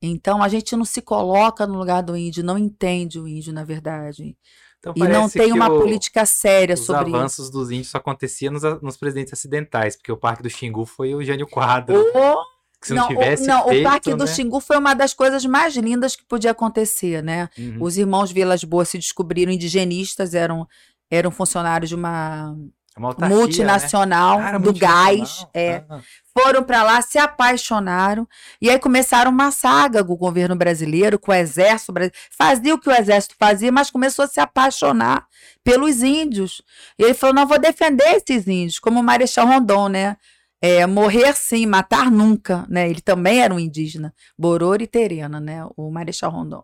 Então 0.00 0.42
a 0.42 0.48
gente 0.48 0.74
não 0.74 0.86
se 0.86 1.02
coloca 1.02 1.66
no 1.66 1.76
lugar 1.76 2.02
do 2.02 2.16
índio, 2.16 2.42
não 2.42 2.56
entende 2.56 3.20
o 3.20 3.28
índio, 3.28 3.52
na 3.52 3.64
verdade. 3.64 4.36
Então, 4.78 4.94
e 4.96 5.00
não 5.06 5.28
tem 5.28 5.52
uma 5.52 5.68
o, 5.68 5.78
política 5.78 6.24
séria 6.24 6.76
sobre 6.76 7.02
isso. 7.02 7.10
Os 7.10 7.14
avanços 7.14 7.50
dos 7.50 7.70
índios 7.70 7.90
só 7.90 7.98
aconteciam 7.98 8.52
nos, 8.52 8.62
nos 8.80 8.96
presidentes 8.96 9.32
acidentais, 9.32 9.96
porque 9.96 10.10
o 10.10 10.16
Parque 10.16 10.42
do 10.42 10.50
Xingu 10.50 10.86
foi 10.86 11.14
o 11.14 11.22
Jânio 11.22 11.46
Quadro. 11.46 12.02
Oh! 12.14 12.51
Que 12.82 12.88
se 12.88 12.94
não, 12.94 13.02
não 13.02 13.08
tivesse 13.10 13.44
o, 13.44 13.46
não, 13.46 13.64
feito, 13.68 13.80
o 13.80 13.88
Parque 13.88 14.10
né? 14.10 14.16
do 14.16 14.26
Xingu 14.26 14.60
foi 14.60 14.76
uma 14.76 14.92
das 14.92 15.14
coisas 15.14 15.46
mais 15.46 15.76
lindas 15.76 16.16
que 16.16 16.24
podia 16.24 16.50
acontecer, 16.50 17.22
né? 17.22 17.48
Uhum. 17.56 17.76
Os 17.78 17.96
irmãos 17.96 18.32
Vilas 18.32 18.64
Boas 18.64 18.88
se 18.88 18.98
descobriram 18.98 19.52
indigenistas, 19.52 20.34
eram, 20.34 20.66
eram 21.08 21.30
funcionários 21.30 21.88
de 21.88 21.94
uma, 21.94 22.56
uma 22.96 23.08
autarquia, 23.10 23.36
multinacional 23.36 24.40
né? 24.40 24.52
do 24.58 24.64
multinacional. 24.64 25.16
gás. 25.16 25.46
É. 25.54 25.84
Ah. 25.88 26.00
Foram 26.36 26.64
para 26.64 26.82
lá, 26.82 27.00
se 27.00 27.18
apaixonaram 27.18 28.26
e 28.60 28.68
aí 28.68 28.80
começaram 28.80 29.30
uma 29.30 29.52
saga 29.52 30.02
com 30.02 30.14
o 30.14 30.16
governo 30.16 30.56
brasileiro, 30.56 31.20
com 31.20 31.30
o 31.30 31.34
exército 31.34 31.92
brasileiro. 31.92 32.26
Fazia 32.36 32.74
o 32.74 32.80
que 32.80 32.88
o 32.88 32.92
exército 32.92 33.36
fazia, 33.38 33.70
mas 33.70 33.92
começou 33.92 34.24
a 34.24 34.28
se 34.28 34.40
apaixonar 34.40 35.24
pelos 35.62 36.02
índios. 36.02 36.62
E 36.98 37.04
ele 37.04 37.14
falou: 37.14 37.36
não, 37.36 37.46
vou 37.46 37.60
defender 37.60 38.16
esses 38.16 38.48
índios, 38.48 38.80
como 38.80 38.98
o 38.98 39.04
Marechal 39.04 39.46
Rondon, 39.46 39.88
né? 39.88 40.16
É, 40.64 40.86
morrer 40.86 41.34
sim, 41.34 41.66
matar 41.66 42.08
nunca, 42.08 42.64
né? 42.68 42.88
Ele 42.88 43.00
também 43.00 43.40
era 43.40 43.52
um 43.52 43.58
indígena, 43.58 44.14
Boror 44.38 44.80
e 44.80 44.86
Terena, 44.86 45.40
né? 45.40 45.66
O 45.76 45.90
Marechal 45.90 46.30
Rondon. 46.30 46.62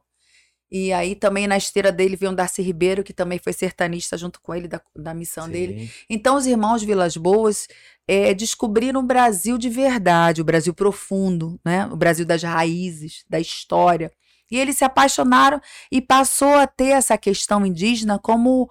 E 0.70 0.92
aí 0.92 1.14
também 1.16 1.46
na 1.46 1.57
esteira 1.57 1.90
dele 1.90 2.14
veio 2.14 2.30
um 2.30 2.34
Darcy 2.34 2.62
Ribeiro, 2.62 3.03
que 3.03 3.12
também 3.12 3.38
foi 3.38 3.53
sertanista 3.53 4.16
junto 4.16 4.40
com 4.40 4.55
ele, 4.55 4.68
da, 4.68 4.80
da 4.94 5.12
missão 5.12 5.46
sim. 5.46 5.51
dele. 5.51 5.90
Então 6.09 6.36
os 6.36 6.46
irmãos 6.46 6.82
Vilas 6.82 7.16
Boas 7.16 7.66
é, 8.07 8.32
descobriram 8.34 9.01
o 9.01 9.07
Brasil 9.07 9.59
de 9.59 9.68
verdade, 9.68 10.42
o 10.42 10.44
Brasil 10.44 10.72
profundo, 10.72 11.59
né? 11.64 11.86
O 11.86 11.96
Brasil 11.96 12.24
das 12.24 12.42
raízes, 12.42 13.24
da 13.28 13.40
história. 13.40 14.12
E 14.51 14.59
eles 14.59 14.78
se 14.78 14.84
apaixonaram 14.84 15.61
e 15.90 16.01
passou 16.01 16.55
a 16.55 16.66
ter 16.66 16.90
essa 16.90 17.18
questão 17.18 17.66
indígena 17.66 18.18
como 18.18 18.70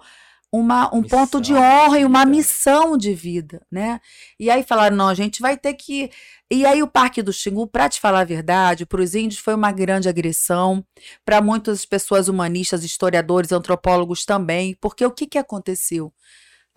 uma, 0.52 0.94
um 0.94 1.02
missão 1.02 1.18
ponto 1.18 1.40
de 1.40 1.54
honra 1.54 1.98
e 1.98 2.04
uma 2.04 2.24
missão 2.24 2.96
de 2.96 3.12
vida, 3.14 3.60
né? 3.70 4.00
E 4.40 4.50
aí 4.50 4.62
falaram, 4.62 4.96
não, 4.96 5.08
a 5.08 5.14
gente 5.14 5.40
vai 5.40 5.56
ter 5.56 5.74
que... 5.74 6.10
E 6.50 6.64
aí 6.64 6.82
o 6.82 6.88
Parque 6.88 7.22
do 7.22 7.32
Xingu, 7.32 7.66
para 7.66 7.88
te 7.88 8.00
falar 8.00 8.20
a 8.20 8.24
verdade, 8.24 8.86
para 8.86 9.02
os 9.02 9.14
índios 9.14 9.40
foi 9.40 9.54
uma 9.54 9.70
grande 9.70 10.08
agressão, 10.08 10.82
para 11.24 11.42
muitas 11.42 11.84
pessoas 11.84 12.28
humanistas, 12.28 12.84
historiadores, 12.84 13.52
antropólogos 13.52 14.24
também, 14.24 14.74
porque 14.80 15.04
o 15.04 15.10
que, 15.10 15.26
que 15.26 15.38
aconteceu? 15.38 16.12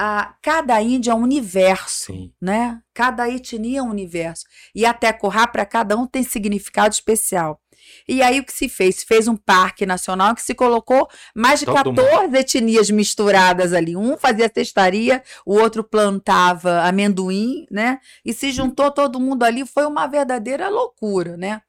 A, 0.03 0.33
cada 0.41 0.81
índia 0.81 1.11
é 1.11 1.13
um 1.13 1.21
universo, 1.21 2.11
Sim. 2.11 2.33
né? 2.41 2.81
Cada 2.91 3.29
etnia 3.29 3.81
é 3.81 3.83
um 3.83 3.91
universo. 3.91 4.45
E 4.73 4.83
até 4.83 5.13
correr 5.13 5.45
para 5.51 5.63
cada 5.63 5.95
um 5.95 6.07
tem 6.07 6.23
significado 6.23 6.91
especial. 6.91 7.61
E 8.07 8.23
aí 8.23 8.39
o 8.39 8.43
que 8.43 8.51
se 8.51 8.67
fez? 8.67 8.95
Se 8.95 9.05
fez 9.05 9.27
um 9.27 9.35
parque 9.35 9.85
nacional 9.85 10.33
que 10.33 10.41
se 10.41 10.55
colocou 10.55 11.07
mais 11.35 11.59
de 11.59 11.67
Todo 11.67 11.93
14 11.93 12.23
mundo. 12.23 12.35
etnias 12.35 12.89
misturadas 12.89 13.73
ali. 13.73 13.95
Um 13.95 14.17
fazia 14.17 14.49
cestaria, 14.51 15.21
o 15.45 15.53
outro 15.53 15.83
plantava 15.83 16.81
amendoim, 16.81 17.67
né? 17.69 17.99
E 18.25 18.33
se 18.33 18.51
juntou 18.51 18.89
todo 18.89 19.19
mundo 19.19 19.43
ali, 19.43 19.67
foi 19.67 19.85
uma 19.85 20.07
verdadeira 20.07 20.67
loucura, 20.67 21.37
né? 21.37 21.61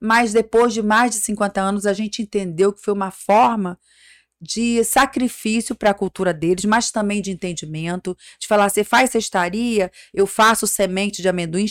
Mas 0.00 0.32
depois 0.32 0.74
de 0.74 0.82
mais 0.82 1.12
de 1.12 1.18
50 1.18 1.60
anos, 1.60 1.86
a 1.86 1.92
gente 1.92 2.20
entendeu 2.20 2.72
que 2.72 2.82
foi 2.82 2.92
uma 2.92 3.12
forma 3.12 3.78
de 4.40 4.84
sacrifício 4.84 5.74
para 5.74 5.90
a 5.90 5.94
cultura 5.94 6.32
deles, 6.32 6.64
mas 6.64 6.90
também 6.90 7.22
de 7.22 7.30
entendimento, 7.30 8.16
de 8.38 8.46
falar, 8.46 8.68
você 8.68 8.84
faz 8.84 9.10
cestaria, 9.10 9.90
eu 10.12 10.26
faço 10.26 10.66
semente 10.66 11.22
de 11.22 11.28
amendoim, 11.28 11.66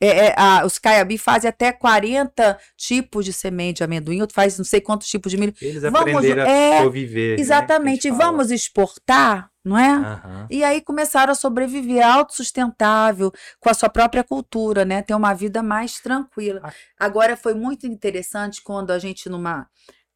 é, 0.00 0.26
é, 0.26 0.34
a, 0.36 0.64
os 0.64 0.78
caiabi 0.78 1.16
fazem 1.16 1.48
até 1.48 1.72
40 1.72 2.58
tipos 2.76 3.24
de 3.24 3.32
semente 3.32 3.78
de 3.78 3.84
amendoim, 3.84 4.20
outro 4.20 4.34
faz 4.34 4.58
não 4.58 4.64
sei 4.64 4.80
quantos 4.80 5.08
tipos 5.08 5.32
de 5.32 5.38
milho. 5.38 5.54
Eles 5.60 5.82
vamos, 5.82 6.00
aprenderam 6.00 6.42
é, 6.42 6.78
a 6.78 6.82
conviver. 6.84 7.36
Né, 7.36 7.42
exatamente, 7.42 8.10
né, 8.10 8.16
vamos 8.16 8.50
exportar, 8.50 9.50
não 9.64 9.78
é? 9.78 9.96
Uhum. 9.96 10.46
E 10.50 10.62
aí 10.64 10.80
começaram 10.80 11.32
a 11.32 11.36
sobreviver 11.36 12.06
autossustentável, 12.06 13.32
com 13.58 13.70
a 13.70 13.74
sua 13.74 13.88
própria 13.88 14.24
cultura, 14.24 14.84
né? 14.84 15.02
Ter 15.02 15.14
uma 15.14 15.32
vida 15.32 15.62
mais 15.62 16.00
tranquila. 16.00 16.60
Agora 16.98 17.36
foi 17.36 17.54
muito 17.54 17.86
interessante 17.86 18.60
quando 18.62 18.90
a 18.90 18.98
gente 18.98 19.28
numa 19.28 19.68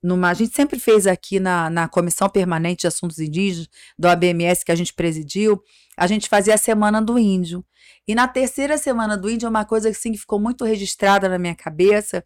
numa. 0.06 0.30
A 0.30 0.34
gente 0.34 0.54
sempre 0.54 0.78
fez 0.78 1.06
aqui 1.06 1.40
na, 1.40 1.68
na 1.68 1.88
Comissão 1.88 2.28
Permanente 2.28 2.82
de 2.82 2.86
Assuntos 2.86 3.18
Indígenas, 3.18 3.68
do 3.98 4.08
ABMS 4.08 4.64
que 4.64 4.72
a 4.72 4.76
gente 4.76 4.94
presidiu, 4.94 5.62
a 5.96 6.06
gente 6.06 6.28
fazia 6.28 6.54
a 6.54 6.58
Semana 6.58 7.02
do 7.02 7.18
Índio. 7.18 7.64
E 8.08 8.14
na 8.14 8.28
terceira 8.28 8.78
semana 8.78 9.16
do 9.16 9.28
índio, 9.28 9.48
uma 9.48 9.64
coisa 9.64 9.88
assim, 9.88 10.12
que 10.12 10.18
ficou 10.18 10.38
muito 10.38 10.64
registrada 10.64 11.28
na 11.28 11.38
minha 11.38 11.56
cabeça, 11.56 12.24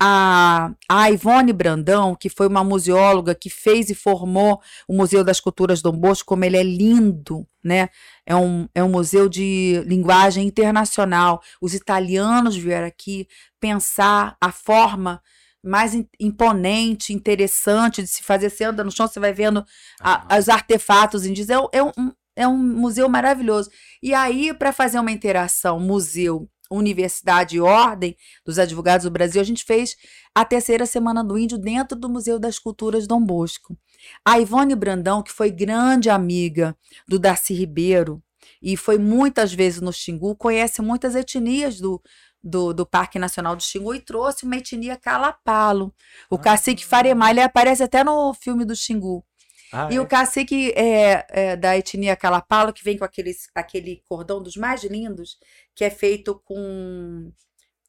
a, 0.00 0.70
a 0.88 1.10
Ivone 1.10 1.52
Brandão, 1.52 2.14
que 2.14 2.30
foi 2.30 2.46
uma 2.46 2.64
museóloga 2.64 3.34
que 3.34 3.50
fez 3.50 3.90
e 3.90 3.94
formou 3.94 4.60
o 4.86 4.96
Museu 4.96 5.22
das 5.22 5.38
Culturas 5.38 5.82
Dom 5.82 5.92
Bosco, 5.92 6.28
como 6.28 6.44
ele 6.44 6.56
é 6.56 6.62
lindo, 6.62 7.46
né? 7.62 7.90
É 8.24 8.34
um, 8.34 8.66
é 8.74 8.82
um 8.82 8.88
museu 8.88 9.28
de 9.28 9.82
linguagem 9.86 10.46
internacional. 10.46 11.42
Os 11.60 11.74
italianos 11.74 12.56
vieram 12.56 12.86
aqui 12.86 13.28
pensar 13.60 14.34
a 14.40 14.50
forma 14.50 15.20
mais 15.68 15.92
imponente, 16.18 17.12
interessante 17.12 18.02
de 18.02 18.08
se 18.08 18.22
fazer. 18.22 18.50
Você 18.50 18.64
anda 18.64 18.82
no 18.82 18.90
chão, 18.90 19.06
você 19.06 19.20
vai 19.20 19.32
vendo 19.32 19.64
a, 20.00 20.36
os 20.38 20.48
artefatos 20.48 21.26
indígenas. 21.26 21.68
É, 21.72 21.78
é 21.78 21.82
um, 21.82 21.92
é 22.34 22.48
um 22.48 22.56
museu 22.56 23.08
maravilhoso. 23.08 23.70
E 24.02 24.14
aí, 24.14 24.54
para 24.54 24.72
fazer 24.72 24.98
uma 24.98 25.12
interação 25.12 25.78
museu, 25.78 26.48
universidade 26.70 27.56
e 27.56 27.60
ordem 27.60 28.16
dos 28.44 28.58
advogados 28.58 29.04
do 29.04 29.10
Brasil, 29.10 29.40
a 29.40 29.44
gente 29.44 29.64
fez 29.64 29.96
a 30.34 30.44
terceira 30.44 30.86
Semana 30.86 31.24
do 31.24 31.38
Índio 31.38 31.58
dentro 31.58 31.98
do 31.98 32.08
Museu 32.08 32.38
das 32.38 32.58
Culturas 32.58 33.06
Dom 33.06 33.22
Bosco. 33.22 33.76
A 34.24 34.38
Ivone 34.38 34.74
Brandão, 34.74 35.22
que 35.22 35.32
foi 35.32 35.50
grande 35.50 36.08
amiga 36.08 36.76
do 37.06 37.18
Darcy 37.18 37.54
Ribeiro 37.54 38.22
e 38.62 38.76
foi 38.76 38.98
muitas 38.98 39.52
vezes 39.52 39.80
no 39.80 39.92
Xingu, 39.92 40.36
conhece 40.36 40.82
muitas 40.82 41.14
etnias 41.14 41.80
do, 41.80 42.00
do, 42.42 42.72
do, 42.72 42.86
Parque 42.86 43.18
Nacional 43.18 43.56
do 43.56 43.62
Xingu 43.62 43.94
e 43.94 44.00
trouxe 44.00 44.44
uma 44.44 44.56
etnia 44.56 44.96
calapalo. 44.96 45.94
O 46.30 46.36
ah. 46.36 46.38
cacique 46.38 46.84
Faremá, 46.84 47.30
ele 47.30 47.40
aparece 47.40 47.82
até 47.82 48.04
no 48.04 48.32
filme 48.34 48.64
do 48.64 48.76
Xingu. 48.76 49.24
Ah, 49.72 49.88
e 49.90 49.96
é? 49.96 50.00
o 50.00 50.06
cacique 50.06 50.72
é, 50.72 51.26
é, 51.28 51.56
da 51.56 51.76
etnia 51.76 52.16
Calapalo, 52.16 52.72
que 52.72 52.82
vem 52.82 52.96
com 52.96 53.04
aqueles, 53.04 53.48
aquele 53.54 54.02
cordão 54.08 54.42
dos 54.42 54.56
mais 54.56 54.82
lindos, 54.82 55.36
que 55.74 55.84
é 55.84 55.90
feito 55.90 56.40
com 56.44 57.30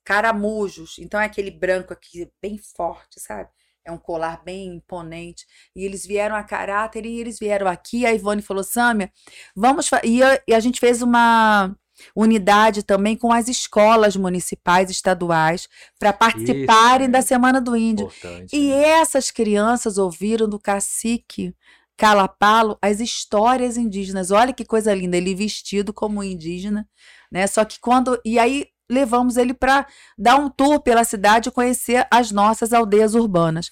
caramujos. 0.03 0.97
Então 0.99 1.19
é 1.19 1.25
aquele 1.25 1.51
branco 1.51 1.93
aqui, 1.93 2.29
bem 2.41 2.57
forte, 2.57 3.19
sabe? 3.19 3.49
É 3.85 3.91
um 3.91 3.97
colar 3.97 4.43
bem 4.43 4.75
imponente. 4.75 5.45
E 5.75 5.85
eles 5.85 6.05
vieram 6.05 6.35
a 6.35 6.43
caráter 6.43 7.05
e 7.05 7.19
eles 7.19 7.39
vieram 7.39 7.67
aqui. 7.67 8.05
A 8.05 8.13
Ivone 8.13 8.41
falou: 8.41 8.63
Sâmia, 8.63 9.11
vamos. 9.55 9.89
E 10.03 10.21
a, 10.21 10.41
e 10.47 10.53
a 10.53 10.59
gente 10.59 10.79
fez 10.79 11.01
uma 11.01 11.75
unidade 12.15 12.83
também 12.83 13.15
com 13.15 13.31
as 13.31 13.47
escolas 13.47 14.15
municipais 14.15 14.89
estaduais 14.89 15.67
para 15.97 16.13
participarem 16.13 17.05
Isso, 17.07 17.11
da 17.11 17.21
Semana 17.21 17.61
do 17.61 17.75
Índio. 17.75 18.11
E 18.51 18.69
né? 18.69 18.81
essas 18.83 19.31
crianças 19.31 19.97
ouviram 19.97 20.47
do 20.47 20.59
cacique 20.59 21.53
Calapalo 21.99 22.77
as 22.81 23.01
histórias 23.01 23.75
indígenas. 23.75 24.31
Olha 24.31 24.53
que 24.53 24.63
coisa 24.63 24.93
linda, 24.93 25.17
ele 25.17 25.35
vestido 25.35 25.93
como 25.93 26.23
indígena, 26.23 26.87
né? 27.29 27.45
Só 27.45 27.65
que 27.65 27.77
quando 27.77 28.17
e 28.23 28.39
aí 28.39 28.67
levamos 28.89 29.35
ele 29.35 29.53
para 29.53 29.85
dar 30.17 30.37
um 30.37 30.49
tour 30.49 30.81
pela 30.81 31.03
cidade 31.03 31.49
e 31.49 31.51
conhecer 31.51 32.07
as 32.09 32.31
nossas 32.31 32.71
aldeias 32.71 33.15
urbanas. 33.15 33.69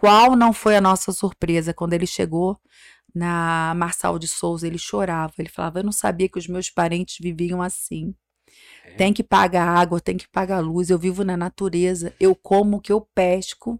Qual 0.00 0.34
não 0.34 0.50
foi 0.50 0.76
a 0.76 0.80
nossa 0.80 1.12
surpresa 1.12 1.74
quando 1.74 1.92
ele 1.92 2.06
chegou 2.06 2.58
na 3.14 3.74
Marçal 3.76 4.18
de 4.18 4.26
Souza, 4.26 4.66
ele 4.66 4.78
chorava. 4.78 5.34
Ele 5.38 5.50
falava: 5.50 5.80
Eu 5.80 5.84
não 5.84 5.92
sabia 5.92 6.26
que 6.26 6.38
os 6.38 6.48
meus 6.48 6.70
parentes 6.70 7.18
viviam 7.20 7.60
assim. 7.60 8.14
É. 8.82 8.92
Tem 8.92 9.12
que 9.12 9.22
pagar 9.22 9.68
água, 9.68 10.00
tem 10.00 10.16
que 10.16 10.26
pagar 10.26 10.60
luz. 10.60 10.88
Eu 10.88 10.98
vivo 10.98 11.22
na 11.22 11.36
natureza. 11.36 12.14
Eu 12.18 12.34
como 12.34 12.78
o 12.78 12.80
que 12.80 12.90
eu 12.90 13.06
pesco 13.14 13.78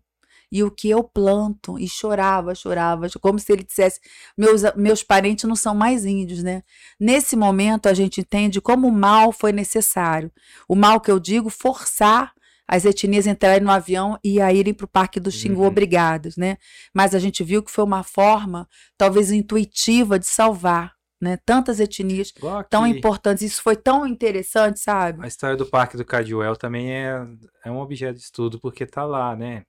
e 0.52 0.62
o 0.62 0.70
que 0.70 0.90
eu 0.90 1.02
planto. 1.02 1.78
E 1.78 1.88
chorava, 1.88 2.54
chorava, 2.54 3.08
como 3.18 3.38
se 3.38 3.50
ele 3.50 3.62
dissesse: 3.62 3.98
Meus, 4.36 4.60
meus 4.76 5.02
parentes 5.02 5.44
não 5.44 5.56
são 5.56 5.74
mais 5.74 6.04
índios, 6.04 6.42
né? 6.42 6.62
Nesse 7.00 7.34
momento, 7.34 7.88
a 7.88 7.94
gente 7.94 8.20
entende 8.20 8.60
como 8.60 8.88
o 8.88 8.92
mal 8.92 9.32
foi 9.32 9.52
necessário. 9.52 10.30
O 10.68 10.76
mal 10.76 11.00
que 11.00 11.10
eu 11.10 11.18
digo, 11.18 11.48
forçar 11.48 12.34
as 12.72 12.84
etnias 12.84 13.26
entrarem 13.26 13.60
no 13.60 13.70
avião 13.70 14.16
e 14.22 14.40
a 14.40 14.52
irem 14.52 14.72
para 14.72 14.84
o 14.84 14.88
Parque 14.88 15.18
do 15.18 15.28
Xingu 15.28 15.62
uhum. 15.62 15.66
obrigados, 15.66 16.36
né? 16.36 16.56
Mas 16.94 17.16
a 17.16 17.18
gente 17.18 17.42
viu 17.42 17.64
que 17.64 17.70
foi 17.70 17.82
uma 17.82 18.04
forma, 18.04 18.68
talvez 18.96 19.32
intuitiva, 19.32 20.20
de 20.20 20.26
salvar. 20.28 20.94
Né? 21.20 21.36
Tantas 21.44 21.80
etnias 21.80 22.32
tão 22.70 22.86
importantes. 22.86 23.42
Isso 23.42 23.60
foi 23.60 23.76
tão 23.76 24.06
interessante, 24.06 24.80
sabe? 24.80 25.22
A 25.22 25.26
história 25.26 25.54
do 25.54 25.66
Parque 25.66 25.96
do 25.96 26.04
Cadiuel 26.04 26.56
também 26.56 26.92
é, 26.92 27.26
é 27.64 27.70
um 27.70 27.78
objeto 27.78 28.14
de 28.14 28.22
estudo, 28.22 28.58
porque 28.58 28.86
tá 28.86 29.04
lá, 29.04 29.36
né? 29.36 29.64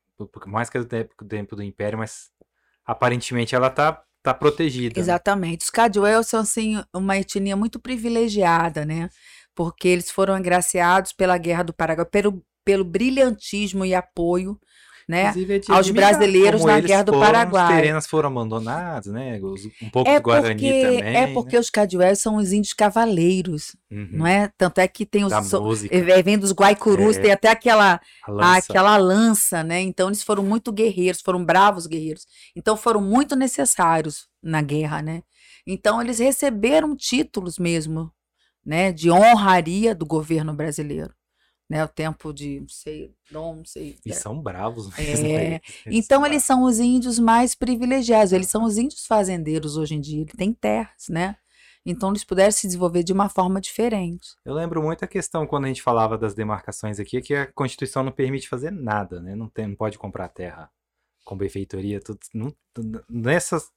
Mais 0.45 0.69
que 0.69 0.77
do 0.77 0.85
tempo, 0.85 1.13
do 1.19 1.27
tempo 1.27 1.55
do 1.55 1.63
Império, 1.63 1.97
mas 1.97 2.29
aparentemente 2.85 3.55
ela 3.55 3.69
tá 3.69 4.01
tá 4.23 4.33
protegida. 4.33 4.93
Né? 4.95 5.01
Exatamente. 5.01 5.63
Os 5.63 5.71
Cadiuel 5.71 6.23
são 6.23 6.41
assim 6.41 6.81
uma 6.93 7.17
etnia 7.17 7.57
muito 7.57 7.79
privilegiada, 7.79 8.85
né? 8.85 9.09
Porque 9.55 9.87
eles 9.87 10.11
foram 10.11 10.35
agraciados 10.35 11.11
pela 11.11 11.37
Guerra 11.37 11.63
do 11.63 11.73
Paraguai, 11.73 12.05
pelo, 12.05 12.41
pelo 12.63 12.83
brilhantismo 12.83 13.85
e 13.85 13.93
apoio 13.93 14.59
né, 15.11 15.33
aos 15.67 15.89
brasileiros 15.89 16.63
na 16.63 16.79
Guerra 16.79 17.03
do 17.03 17.11
Paraguai. 17.11 17.69
Os 17.69 17.75
terenas 17.75 18.07
foram 18.07 18.29
abandonados, 18.29 19.11
né? 19.11 19.39
Um 19.81 19.89
pouco 19.89 20.09
é 20.09 20.19
do 20.19 20.23
Guarani 20.23 20.53
porque, 20.53 20.81
também. 20.81 21.15
É 21.17 21.27
porque 21.27 21.55
né? 21.55 21.59
os 21.59 21.69
cadués 21.69 22.19
são 22.19 22.37
os 22.37 22.53
índios 22.53 22.73
cavaleiros, 22.73 23.75
uhum. 23.91 24.07
não 24.11 24.27
é? 24.27 24.49
Tanto 24.57 24.79
é 24.79 24.87
que 24.87 25.05
tem 25.05 25.25
os 25.25 25.33
so, 25.47 25.61
é, 25.89 26.21
vem 26.21 26.37
dos 26.37 26.53
guaicurus, 26.53 27.17
é. 27.17 27.21
tem 27.21 27.31
até 27.31 27.49
aquela 27.49 27.99
lança. 28.25 28.71
aquela 28.71 28.97
lança, 28.97 29.63
né? 29.63 29.81
Então 29.81 30.07
eles 30.07 30.23
foram 30.23 30.43
muito 30.43 30.71
guerreiros, 30.71 31.21
foram 31.21 31.43
bravos 31.43 31.87
guerreiros. 31.87 32.25
Então 32.55 32.77
foram 32.77 33.01
muito 33.01 33.35
necessários 33.35 34.27
na 34.41 34.61
guerra, 34.61 35.01
né? 35.01 35.23
Então 35.67 36.01
eles 36.01 36.19
receberam 36.19 36.95
títulos 36.95 37.59
mesmo, 37.59 38.11
né, 38.65 38.91
de 38.91 39.11
honraria 39.11 39.93
do 39.93 40.05
governo 40.05 40.53
brasileiro 40.53 41.13
né? 41.71 41.85
O 41.85 41.87
tempo 41.87 42.33
de, 42.33 42.59
não 42.59 42.67
sei, 42.67 43.15
não 43.31 43.63
sei. 43.63 43.97
E 44.05 44.11
é. 44.11 44.13
são 44.13 44.41
bravos 44.41 44.89
mesmo. 44.99 45.25
É. 45.25 45.61
Eles 45.85 46.05
então, 46.05 46.25
eles 46.25 46.43
são 46.43 46.63
os 46.63 46.79
índios 46.79 47.17
mais 47.17 47.55
privilegiados. 47.55 48.33
Eles 48.33 48.49
são 48.49 48.65
os 48.65 48.77
índios 48.77 49.05
fazendeiros 49.05 49.77
hoje 49.77 49.95
em 49.95 50.01
dia. 50.01 50.19
Eles 50.19 50.33
têm 50.33 50.53
terras, 50.53 51.07
né? 51.09 51.37
Então, 51.85 52.09
eles 52.09 52.25
puderam 52.25 52.51
se 52.51 52.67
desenvolver 52.67 53.03
de 53.03 53.13
uma 53.13 53.29
forma 53.29 53.61
diferente. 53.61 54.35
Eu 54.43 54.53
lembro 54.53 54.83
muito 54.83 55.05
a 55.05 55.07
questão, 55.07 55.47
quando 55.47 55.63
a 55.63 55.67
gente 55.69 55.81
falava 55.81 56.17
das 56.17 56.33
demarcações 56.33 56.99
aqui, 56.99 57.21
que 57.21 57.33
a 57.33 57.49
Constituição 57.53 58.03
não 58.03 58.11
permite 58.11 58.49
fazer 58.49 58.69
nada, 58.69 59.21
né? 59.21 59.33
Não, 59.33 59.47
tem, 59.47 59.67
não 59.67 59.75
pode 59.75 59.97
comprar 59.97 60.27
terra 60.27 60.69
com 61.23 61.37
benfeitoria, 61.37 62.01
tudo. 62.01 62.19
Não, 62.33 62.53
nessas, 63.09 63.71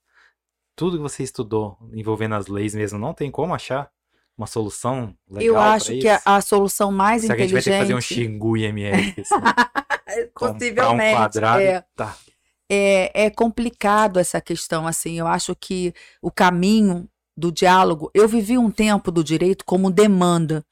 tudo 0.74 0.96
que 0.96 1.02
você 1.02 1.22
estudou 1.22 1.78
envolvendo 1.92 2.34
as 2.34 2.48
leis 2.48 2.74
mesmo, 2.74 2.98
não 2.98 3.14
tem 3.14 3.30
como 3.30 3.54
achar 3.54 3.88
uma 4.36 4.46
solução 4.46 5.14
legal 5.30 5.46
Eu 5.46 5.58
acho 5.58 5.92
que 5.92 6.08
a, 6.08 6.20
a, 6.24 6.40
solução 6.40 6.90
mais 6.90 7.22
Será 7.22 7.34
inteligente... 7.34 7.62
Será 7.62 7.76
que 7.76 7.82
a 7.82 7.86
gente 7.86 7.94
vai 7.94 8.02
ter 8.02 8.10
que 8.10 8.18
fazer 8.18 8.24
um 8.24 8.30
Xingu 8.30 8.56
IMF? 8.56 9.20
Assim, 9.20 10.26
Possivelmente. 10.34 11.14
um 11.14 11.18
quadrado 11.18 11.62
é. 11.62 11.84
tá. 11.94 12.16
É, 12.70 13.26
é 13.26 13.30
complicado 13.30 14.18
essa 14.18 14.40
questão, 14.40 14.86
assim, 14.86 15.18
eu 15.18 15.26
acho 15.26 15.54
que 15.54 15.94
o 16.22 16.30
caminho 16.30 17.08
do 17.36 17.52
diálogo, 17.52 18.10
eu 18.14 18.26
vivi 18.26 18.56
um 18.56 18.70
tempo 18.70 19.10
do 19.10 19.22
direito 19.22 19.64
como 19.64 19.90
demanda, 19.90 20.64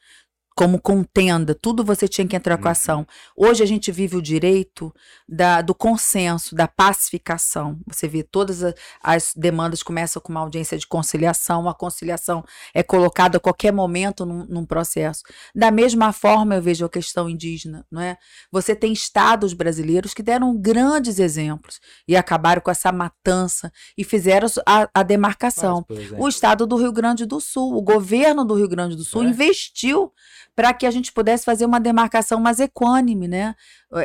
como 0.54 0.80
contenda, 0.80 1.54
tudo 1.54 1.84
você 1.84 2.06
tinha 2.06 2.26
que 2.26 2.36
entrar 2.36 2.58
com 2.58 2.68
a 2.68 2.72
ação. 2.72 3.00
Uhum. 3.00 3.48
Hoje 3.48 3.62
a 3.62 3.66
gente 3.66 3.90
vive 3.90 4.16
o 4.16 4.22
direito 4.22 4.92
da, 5.28 5.62
do 5.62 5.74
consenso, 5.74 6.54
da 6.54 6.68
pacificação. 6.68 7.80
Você 7.86 8.06
vê 8.06 8.22
todas 8.22 8.62
as, 8.62 8.74
as, 9.02 9.32
demandas 9.34 9.82
começam 9.82 10.20
com 10.20 10.30
uma 10.30 10.40
audiência 10.40 10.76
de 10.76 10.86
conciliação, 10.86 11.68
a 11.68 11.74
conciliação 11.74 12.44
é 12.74 12.82
colocada 12.82 13.38
a 13.38 13.40
qualquer 13.40 13.72
momento 13.72 14.26
num, 14.26 14.44
num, 14.46 14.66
processo. 14.66 15.22
Da 15.54 15.70
mesma 15.70 16.12
forma 16.12 16.54
eu 16.54 16.62
vejo 16.62 16.84
a 16.84 16.88
questão 16.88 17.28
indígena, 17.28 17.86
não 17.90 18.00
é? 18.00 18.16
Você 18.50 18.76
tem 18.76 18.92
estados 18.92 19.54
brasileiros 19.54 20.12
que 20.12 20.22
deram 20.22 20.56
grandes 20.56 21.18
exemplos 21.18 21.80
e 22.06 22.16
acabaram 22.16 22.60
com 22.60 22.70
essa 22.70 22.92
matança 22.92 23.72
e 23.96 24.04
fizeram 24.04 24.48
a, 24.66 24.88
a 24.92 25.02
demarcação. 25.02 25.84
o 26.18 26.28
estado 26.28 26.66
do 26.66 26.76
Rio 26.76 26.92
Grande 26.92 27.24
do 27.24 27.40
Sul, 27.40 27.74
o 27.74 27.82
governo 27.82 28.44
do 28.44 28.54
Rio 28.54 28.68
Grande 28.68 28.96
do 28.96 29.04
Sul 29.04 29.22
é? 29.22 29.26
investiu 29.26 30.12
para 30.54 30.74
que 30.74 30.86
a 30.86 30.90
gente 30.90 31.12
pudesse 31.12 31.44
fazer 31.44 31.64
uma 31.64 31.80
demarcação 31.80 32.38
mais 32.38 32.60
equânime, 32.60 33.26
né? 33.26 33.54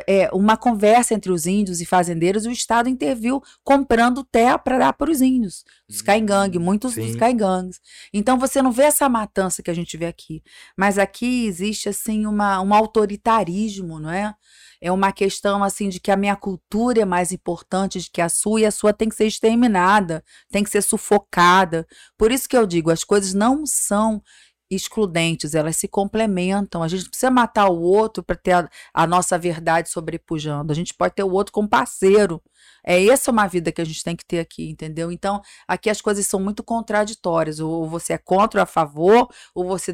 É, 0.08 0.30
uma 0.34 0.58
conversa 0.58 1.14
entre 1.14 1.32
os 1.32 1.46
índios 1.46 1.82
e 1.82 1.86
fazendeiros, 1.86 2.46
e 2.46 2.50
o 2.50 2.52
Estado 2.52 2.90
interviu 2.90 3.42
comprando 3.64 4.24
terra 4.24 4.58
para 4.58 4.78
dar 4.78 4.94
para 4.94 5.12
os 5.12 5.22
índios, 5.22 5.64
os 5.90 6.02
caigangue, 6.02 6.58
hum, 6.58 6.62
muitos 6.62 6.94
Sim. 6.94 7.06
dos 7.06 7.16
caigangues. 7.16 7.80
Então 8.14 8.38
você 8.38 8.62
não 8.62 8.72
vê 8.72 8.84
essa 8.84 9.08
matança 9.08 9.62
que 9.64 9.72
a 9.72 9.74
gente 9.74 9.96
vê 9.98 10.06
aqui, 10.06 10.42
mas 10.78 10.98
aqui 10.98 11.46
existe 11.46 11.90
assim 11.90 12.26
uma, 12.26 12.62
um 12.62 12.74
autoritarismo, 12.74 14.00
não 14.00 14.12
é? 14.12 14.34
É 14.80 14.92
uma 14.92 15.12
questão 15.12 15.64
assim 15.64 15.90
de 15.90 16.00
que 16.00 16.12
a 16.12 16.18
minha 16.18 16.36
cultura 16.36 17.02
é 17.02 17.06
mais 17.06 17.32
importante 17.32 18.00
de 18.00 18.12
que 18.12 18.22
a 18.22 18.30
sua 18.30 18.62
e 18.62 18.66
a 18.66 18.72
sua 18.72 18.94
tem 18.94 19.10
que 19.10 19.16
ser 19.16 19.26
exterminada, 19.26 20.24
tem 20.52 20.64
que 20.64 20.70
ser 20.70 20.84
sufocada. 20.84 21.88
Por 22.18 22.32
isso 22.32 22.48
que 22.48 22.56
eu 22.56 22.66
digo, 22.68 22.92
as 22.92 23.04
coisas 23.04 23.34
não 23.34 23.66
são 23.66 24.22
excludentes, 24.70 25.56
elas 25.56 25.78
se 25.78 25.88
complementam. 25.88 26.84
A 26.84 26.88
gente 26.88 27.10
precisa 27.10 27.32
matar 27.32 27.70
o 27.70 27.82
outro 27.82 28.24
para 28.24 28.36
ter 28.36 28.52
a, 28.52 28.70
a, 28.94 29.08
nossa 29.08 29.38
verdade 29.38 29.90
sobrepujando. 29.90 30.72
A 30.72 30.76
gente 30.76 30.94
pode 30.94 31.16
ter 31.16 31.24
o 31.24 31.32
outro 31.32 31.54
como 31.54 31.70
parceiro. 31.70 32.42
É 32.86 33.06
essa 33.08 33.32
uma 33.32 33.48
vida 33.48 33.72
que 33.72 33.82
a 33.82 33.86
gente 33.86 34.04
tem 34.04 34.16
que 34.16 34.26
ter 34.26 34.40
aqui, 34.40 34.70
entendeu? 34.70 35.12
Então, 35.12 35.42
aqui 35.68 35.90
as 35.90 36.02
coisas 36.02 36.26
são 36.26 36.40
muito 36.40 36.64
contraditórias. 36.64 37.60
Ou 37.60 37.88
você 37.88 38.14
é 38.14 38.18
contra 38.18 38.62
ou 38.62 38.64
a 38.64 38.66
favor, 38.66 39.30
ou 39.54 39.66
você 39.66 39.94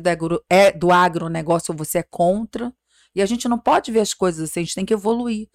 é 0.50 0.72
do 0.72 0.92
agronegócio 0.92 1.72
ou 1.72 1.78
você 1.78 2.00
é 2.00 2.04
contra. 2.04 2.74
E 3.16 3.22
a 3.22 3.26
gente 3.26 3.48
não 3.48 3.60
pode 3.60 3.92
ver 3.92 4.00
as 4.00 4.14
coisas 4.14 4.50
assim, 4.50 4.62
a 4.62 4.64
gente 4.64 4.76
tem 4.76 4.86
que 4.86 4.94
evoluir. 4.94 5.48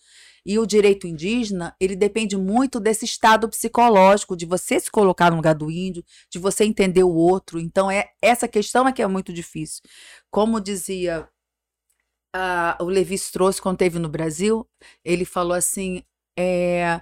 E 0.47 0.59
o 0.59 0.67
direito 0.67 1.07
indígena, 1.07 1.75
ele 1.81 1.97
depende 1.97 2.37
muito 2.37 2.81
desse 2.81 3.05
estado 3.05 3.49
psicológico, 3.49 4.37
de 4.37 4.47
você 4.47 4.81
se 4.81 4.91
colocar 4.91 5.31
no 5.31 5.37
lugar 5.37 5.55
do 5.55 5.71
índio, 5.71 6.05
de 6.31 6.39
você 6.39 6.65
entender 6.65 7.03
o 7.03 7.15
outro. 7.15 7.59
Então, 7.59 7.91
é 7.91 8.11
essa 8.23 8.49
questão 8.49 8.87
é 8.89 8.93
que 8.93 9.03
é 9.03 9.07
muito 9.07 9.33
difícil. 9.33 9.83
Como 10.31 10.61
dizia 10.61 11.29
o 12.81 12.85
Levi 12.85 13.15
Strauss 13.17 13.61
quando 13.61 13.77
esteve 13.77 13.99
no 13.99 14.09
Brasil, 14.09 14.67
ele 15.05 15.25
falou 15.25 15.55
assim: 15.55 16.03
é, 16.39 17.01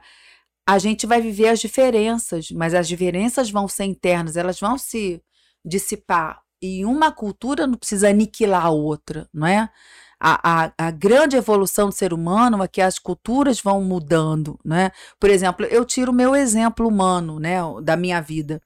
a 0.66 0.78
gente 0.78 1.06
vai 1.06 1.20
viver 1.20 1.48
as 1.48 1.60
diferenças, 1.60 2.50
mas 2.50 2.74
as 2.74 2.88
diferenças 2.88 3.50
vão 3.50 3.68
ser 3.68 3.84
internas, 3.84 4.36
elas 4.36 4.58
vão 4.58 4.78
se 4.78 5.22
dissipar. 5.64 6.42
E 6.60 6.84
uma 6.84 7.12
cultura 7.12 7.66
não 7.66 7.76
precisa 7.76 8.08
aniquilar 8.08 8.66
a 8.66 8.70
outra, 8.70 9.28
não 9.32 9.46
é? 9.46 9.68
a, 10.18 10.64
a, 10.64 10.72
a, 10.78 10.90
grande 10.90 11.36
evolução 11.36 11.88
do 11.88 11.94
ser 11.94 12.12
humano 12.12 12.62
é 12.62 12.68
que 12.68 12.80
as 12.80 12.98
culturas 12.98 13.60
vão 13.60 13.82
mudando, 13.82 14.58
né? 14.64 14.90
Por 15.20 15.28
exemplo, 15.28 15.66
eu 15.66 15.84
tiro 15.84 16.10
o 16.10 16.14
meu 16.14 16.34
exemplo 16.34 16.88
humano, 16.88 17.38
né, 17.38 17.58
da 17.82 17.96
minha 17.96 18.20
vida. 18.20 18.60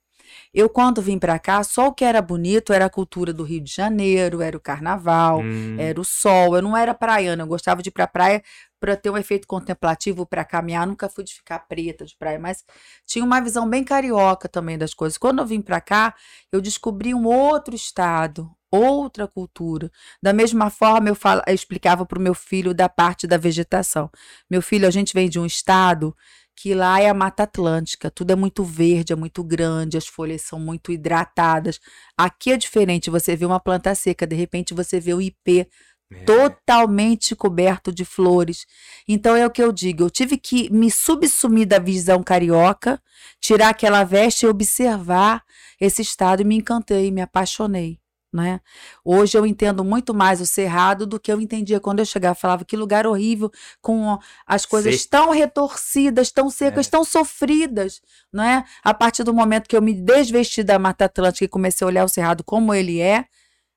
Eu, 0.54 0.68
quando 0.68 1.02
vim 1.02 1.18
para 1.18 1.38
cá, 1.40 1.62
só 1.64 1.88
o 1.88 1.92
que 1.92 2.04
era 2.04 2.22
bonito 2.22 2.72
era 2.72 2.84
a 2.84 2.90
cultura 2.90 3.32
do 3.32 3.42
Rio 3.42 3.60
de 3.60 3.72
Janeiro, 3.72 4.40
era 4.40 4.56
o 4.56 4.60
carnaval, 4.60 5.40
hum. 5.40 5.76
era 5.78 6.00
o 6.00 6.04
sol. 6.04 6.54
Eu 6.54 6.62
não 6.62 6.76
era 6.76 6.94
praiana, 6.94 7.42
eu 7.42 7.46
gostava 7.46 7.82
de 7.82 7.88
ir 7.88 7.92
pra 7.92 8.06
praia 8.06 8.42
para 8.80 8.96
ter 8.96 9.10
um 9.10 9.18
efeito 9.18 9.46
contemplativo, 9.46 10.26
para 10.26 10.44
caminhar. 10.44 10.86
Nunca 10.86 11.08
fui 11.08 11.22
de 11.22 11.34
ficar 11.34 11.60
preta 11.60 12.04
de 12.04 12.16
praia, 12.16 12.38
mas 12.38 12.64
tinha 13.06 13.24
uma 13.24 13.40
visão 13.40 13.68
bem 13.68 13.84
carioca 13.84 14.48
também 14.48 14.78
das 14.78 14.94
coisas. 14.94 15.18
Quando 15.18 15.40
eu 15.40 15.46
vim 15.46 15.60
para 15.60 15.80
cá, 15.80 16.14
eu 16.50 16.60
descobri 16.60 17.14
um 17.14 17.26
outro 17.26 17.74
estado, 17.74 18.50
outra 18.70 19.28
cultura. 19.28 19.90
Da 20.22 20.32
mesma 20.32 20.70
forma, 20.70 21.08
eu, 21.08 21.14
falo, 21.14 21.42
eu 21.46 21.54
explicava 21.54 22.06
para 22.06 22.18
o 22.18 22.22
meu 22.22 22.34
filho 22.34 22.72
da 22.72 22.88
parte 22.88 23.26
da 23.26 23.36
vegetação. 23.36 24.10
Meu 24.50 24.62
filho, 24.62 24.88
a 24.88 24.90
gente 24.90 25.12
vem 25.12 25.28
de 25.28 25.38
um 25.38 25.46
estado 25.46 26.16
que 26.62 26.74
lá 26.74 27.00
é 27.00 27.08
a 27.08 27.14
Mata 27.14 27.44
Atlântica, 27.44 28.10
tudo 28.10 28.32
é 28.32 28.36
muito 28.36 28.62
verde, 28.62 29.14
é 29.14 29.16
muito 29.16 29.42
grande, 29.42 29.96
as 29.96 30.06
folhas 30.06 30.42
são 30.42 30.60
muito 30.60 30.92
hidratadas. 30.92 31.80
Aqui 32.14 32.52
é 32.52 32.56
diferente, 32.58 33.08
você 33.08 33.34
vê 33.34 33.46
uma 33.46 33.58
planta 33.58 33.94
seca, 33.94 34.26
de 34.26 34.36
repente 34.36 34.74
você 34.74 35.00
vê 35.00 35.14
o 35.14 35.22
ipê 35.22 35.66
é. 36.10 36.24
totalmente 36.24 37.36
coberto 37.36 37.92
de 37.92 38.04
flores. 38.04 38.66
Então 39.06 39.36
é 39.36 39.46
o 39.46 39.50
que 39.50 39.62
eu 39.62 39.72
digo, 39.72 40.04
eu 40.04 40.10
tive 40.10 40.36
que 40.36 40.70
me 40.72 40.90
subsumir 40.90 41.66
da 41.66 41.78
visão 41.78 42.22
carioca, 42.22 43.00
tirar 43.40 43.70
aquela 43.70 44.04
veste 44.04 44.44
e 44.44 44.48
observar 44.48 45.44
esse 45.80 46.02
estado 46.02 46.42
e 46.42 46.44
me 46.44 46.56
encantei, 46.56 47.10
me 47.10 47.22
apaixonei. 47.22 47.98
Né? 48.32 48.60
Hoje 49.04 49.36
eu 49.36 49.44
entendo 49.44 49.84
muito 49.84 50.14
mais 50.14 50.40
o 50.40 50.46
cerrado 50.46 51.04
do 51.04 51.18
que 51.18 51.32
eu 51.32 51.40
entendia 51.40 51.80
quando 51.80 51.98
eu 51.98 52.04
chegava. 52.04 52.36
Falava 52.36 52.64
que 52.64 52.76
lugar 52.76 53.04
horrível, 53.04 53.50
com 53.80 54.16
as 54.46 54.64
coisas 54.64 55.04
tão 55.04 55.30
retorcidas, 55.30 56.30
tão 56.30 56.48
secas, 56.48 56.86
é. 56.86 56.90
tão 56.90 57.02
sofridas. 57.02 58.00
Né? 58.32 58.64
A 58.84 58.94
partir 58.94 59.24
do 59.24 59.34
momento 59.34 59.68
que 59.68 59.76
eu 59.76 59.82
me 59.82 59.92
desvesti 59.92 60.62
da 60.62 60.78
Mata 60.78 61.06
Atlântica 61.06 61.44
e 61.44 61.48
comecei 61.48 61.84
a 61.84 61.88
olhar 61.88 62.04
o 62.04 62.08
cerrado 62.08 62.44
como 62.44 62.72
ele 62.72 63.00
é, 63.00 63.24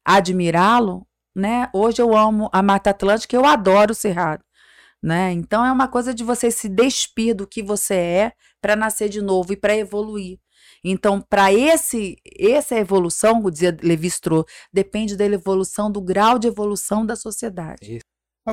admirá-lo, 0.05 1.07
né? 1.35 1.69
hoje 1.73 2.01
eu 2.01 2.15
amo 2.15 2.49
a 2.51 2.61
Mata 2.61 2.89
Atlântica, 2.89 3.35
eu 3.35 3.45
adoro 3.45 3.91
o 3.91 3.95
cerrado. 3.95 4.43
Né? 5.01 5.31
Então 5.33 5.65
é 5.65 5.71
uma 5.71 5.87
coisa 5.87 6.13
de 6.13 6.23
você 6.23 6.49
se 6.49 6.69
despir 6.69 7.35
do 7.35 7.45
que 7.45 7.61
você 7.61 7.95
é 7.95 8.31
para 8.61 8.75
nascer 8.75 9.09
de 9.09 9.21
novo 9.21 9.51
e 9.51 9.57
para 9.57 9.75
evoluir. 9.75 10.39
Então, 10.83 11.21
para 11.21 11.53
esse 11.53 12.17
essa 12.37 12.75
evolução, 12.75 13.41
dizia 13.49 13.77
Levi 13.81 14.07
Strauss, 14.07 14.45
depende 14.71 15.15
da 15.15 15.25
evolução, 15.25 15.89
do 15.89 16.01
grau 16.01 16.37
de 16.37 16.47
evolução 16.47 17.05
da 17.05 17.15
sociedade. 17.15 17.95
Isso. 17.95 18.03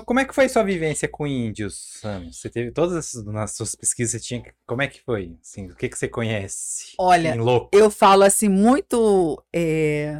Como 0.06 0.20
é 0.20 0.24
que 0.24 0.34
foi 0.34 0.48
sua 0.48 0.62
vivência 0.62 1.08
com 1.08 1.26
índios? 1.26 2.00
Você 2.30 2.48
teve 2.48 2.70
todas 2.70 2.96
essas 2.96 3.24
nas 3.24 3.56
suas 3.56 3.74
pesquisas, 3.74 4.12
você 4.12 4.20
tinha, 4.20 4.54
como 4.64 4.82
é 4.82 4.86
que 4.86 5.02
foi? 5.02 5.36
Assim, 5.42 5.66
o 5.66 5.74
que 5.74 5.88
que 5.88 5.98
você 5.98 6.06
conhece? 6.06 6.94
Olha, 6.96 7.34
eu 7.72 7.90
falo 7.90 8.22
assim 8.22 8.48
muito 8.48 9.42
é, 9.52 10.16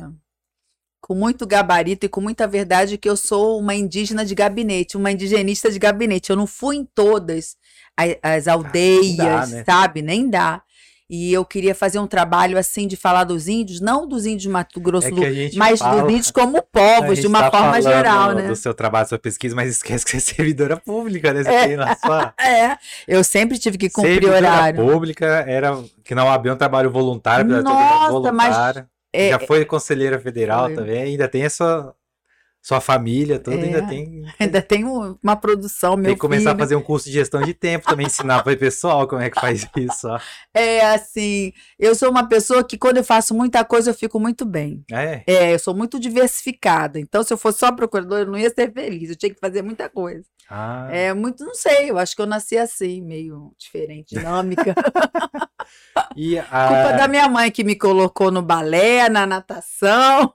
com 1.00 1.14
muito 1.14 1.46
gabarito 1.46 2.06
e 2.06 2.08
com 2.08 2.20
muita 2.20 2.46
verdade 2.46 2.98
que 2.98 3.08
eu 3.08 3.16
sou 3.16 3.58
uma 3.58 3.74
indígena 3.74 4.24
de 4.24 4.34
gabinete, 4.34 4.96
uma 4.96 5.10
indigenista 5.10 5.70
de 5.70 5.78
gabinete. 5.78 6.30
Eu 6.30 6.36
não 6.36 6.46
fui 6.46 6.76
em 6.76 6.84
todas 6.84 7.56
as, 7.96 8.16
as 8.22 8.48
aldeias, 8.48 9.18
ah, 9.18 9.24
dá, 9.24 9.46
né? 9.46 9.64
sabe? 9.64 10.02
Nem 10.02 10.28
dá. 10.28 10.62
E 11.12 11.32
eu 11.32 11.44
queria 11.44 11.74
fazer 11.74 11.98
um 11.98 12.06
trabalho 12.06 12.56
assim 12.56 12.86
de 12.86 12.96
falar 12.96 13.24
dos 13.24 13.48
índios, 13.48 13.80
não 13.80 14.06
dos 14.06 14.26
índios 14.26 14.42
de 14.42 14.48
Mato 14.48 14.80
Grosso 14.80 15.08
é 15.08 15.10
do 15.10 15.58
mas 15.58 15.80
fala, 15.80 16.02
dos 16.02 16.12
índios 16.12 16.30
como 16.30 16.62
povos, 16.62 17.18
de 17.18 17.26
uma 17.26 17.50
tá 17.50 17.50
forma 17.50 17.82
geral, 17.82 18.32
né? 18.32 18.46
do 18.46 18.54
seu 18.54 18.72
trabalho, 18.72 19.08
sua 19.08 19.18
pesquisa, 19.18 19.56
mas 19.56 19.70
esquece 19.70 20.04
que 20.04 20.12
você 20.12 20.18
é 20.18 20.20
servidora 20.36 20.76
pública, 20.76 21.32
né? 21.32 21.42
Você 21.42 21.50
é, 21.50 21.66
tem 21.66 21.76
na 21.76 21.96
sua... 21.96 22.32
é, 22.40 22.78
eu 23.08 23.24
sempre 23.24 23.58
tive 23.58 23.76
que 23.76 23.90
cumprir 23.90 24.22
servidora 24.22 24.36
horário. 24.38 24.86
pública 24.86 25.26
era 25.26 25.82
que 26.04 26.14
não 26.14 26.30
havia 26.30 26.52
um 26.52 26.56
trabalho 26.56 26.92
voluntário, 26.92 27.44
Nossa, 27.60 28.12
voluntário. 28.12 28.36
mas 28.36 28.86
é, 29.12 29.30
já 29.30 29.38
foi 29.38 29.64
conselheira 29.64 30.18
federal 30.18 30.66
foi. 30.66 30.74
também, 30.74 31.02
ainda 31.02 31.28
tem 31.28 31.42
essa 31.42 31.94
sua 32.62 32.80
família 32.80 33.38
toda 33.38 33.56
é, 33.56 33.64
ainda 33.64 33.86
tem. 33.86 34.22
Ainda 34.38 34.62
tem 34.62 34.84
uma 34.84 35.36
produção, 35.36 35.96
meu 35.96 36.06
Tem 36.06 36.14
que 36.14 36.20
começar 36.20 36.50
filho. 36.50 36.56
a 36.56 36.58
fazer 36.58 36.76
um 36.76 36.82
curso 36.82 37.06
de 37.06 37.12
gestão 37.12 37.40
de 37.42 37.54
tempo 37.54 37.86
também, 37.86 38.06
ensinar 38.06 38.42
para 38.42 38.52
o 38.52 38.56
pessoal 38.56 39.08
como 39.08 39.22
é 39.22 39.30
que 39.30 39.40
faz 39.40 39.66
isso. 39.76 40.08
Ó. 40.08 40.20
É 40.52 40.92
assim, 40.92 41.52
eu 41.78 41.94
sou 41.94 42.10
uma 42.10 42.28
pessoa 42.28 42.62
que 42.62 42.76
quando 42.76 42.98
eu 42.98 43.04
faço 43.04 43.34
muita 43.34 43.64
coisa 43.64 43.90
eu 43.90 43.94
fico 43.94 44.20
muito 44.20 44.44
bem. 44.44 44.84
É? 44.90 45.22
É, 45.26 45.54
eu 45.54 45.58
sou 45.58 45.74
muito 45.74 45.98
diversificada. 45.98 47.00
Então, 47.00 47.22
se 47.22 47.32
eu 47.32 47.38
fosse 47.38 47.58
só 47.60 47.72
procurador, 47.72 48.20
eu 48.20 48.26
não 48.26 48.38
ia 48.38 48.50
ser 48.50 48.72
feliz. 48.72 49.10
Eu 49.10 49.16
tinha 49.16 49.32
que 49.32 49.40
fazer 49.40 49.62
muita 49.62 49.88
coisa. 49.88 50.24
Ah. 50.48 50.88
É 50.90 51.14
muito, 51.14 51.44
não 51.44 51.54
sei, 51.54 51.90
eu 51.90 51.96
acho 51.96 52.14
que 52.14 52.20
eu 52.20 52.26
nasci 52.26 52.58
assim, 52.58 53.00
meio 53.00 53.52
diferente, 53.56 54.16
dinâmica. 54.16 54.74
e 56.16 56.36
a... 56.38 56.42
Culpa 56.42 56.92
da 56.98 57.08
minha 57.08 57.28
mãe 57.28 57.50
que 57.52 57.62
me 57.62 57.76
colocou 57.76 58.32
no 58.32 58.42
balé, 58.42 59.08
na 59.08 59.26
natação. 59.26 60.34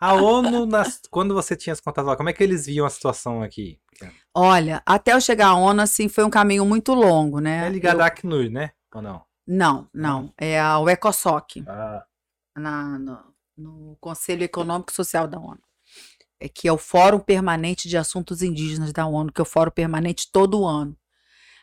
A 0.00 0.14
ONU, 0.14 0.64
nas, 0.64 1.02
quando 1.10 1.34
você 1.34 1.54
tinha 1.54 1.74
as 1.74 1.80
contas 1.80 2.04
lá, 2.06 2.16
como 2.16 2.30
é 2.30 2.32
que 2.32 2.42
eles 2.42 2.64
viam 2.64 2.86
a 2.86 2.90
situação 2.90 3.42
aqui? 3.42 3.78
Olha, 4.34 4.82
até 4.86 5.12
eu 5.12 5.20
chegar 5.20 5.48
à 5.48 5.54
ONU, 5.54 5.82
assim, 5.82 6.08
foi 6.08 6.24
um 6.24 6.30
caminho 6.30 6.64
muito 6.64 6.94
longo, 6.94 7.38
né? 7.38 7.66
É 7.66 7.68
ligado 7.68 7.98
eu... 7.98 8.04
à 8.04 8.06
Acnur, 8.06 8.48
né? 8.50 8.70
Ou 8.94 9.02
não? 9.02 9.22
Não, 9.46 9.88
não. 9.92 10.32
É 10.38 10.62
o 10.76 10.88
ECOSOC. 10.88 11.64
Ah. 11.68 12.02
Na, 12.56 12.98
no, 12.98 13.18
no 13.56 13.96
Conselho 14.00 14.42
Econômico 14.42 14.90
e 14.90 14.94
Social 14.94 15.28
da 15.28 15.38
ONU. 15.38 15.60
É 16.40 16.48
que 16.48 16.66
é 16.66 16.72
o 16.72 16.78
Fórum 16.78 17.20
Permanente 17.20 17.86
de 17.86 17.98
Assuntos 17.98 18.40
Indígenas 18.40 18.92
da 18.94 19.06
ONU, 19.06 19.30
que 19.30 19.40
é 19.40 19.42
o 19.42 19.46
fórum 19.46 19.70
permanente 19.70 20.30
todo 20.32 20.64
ano. 20.64 20.96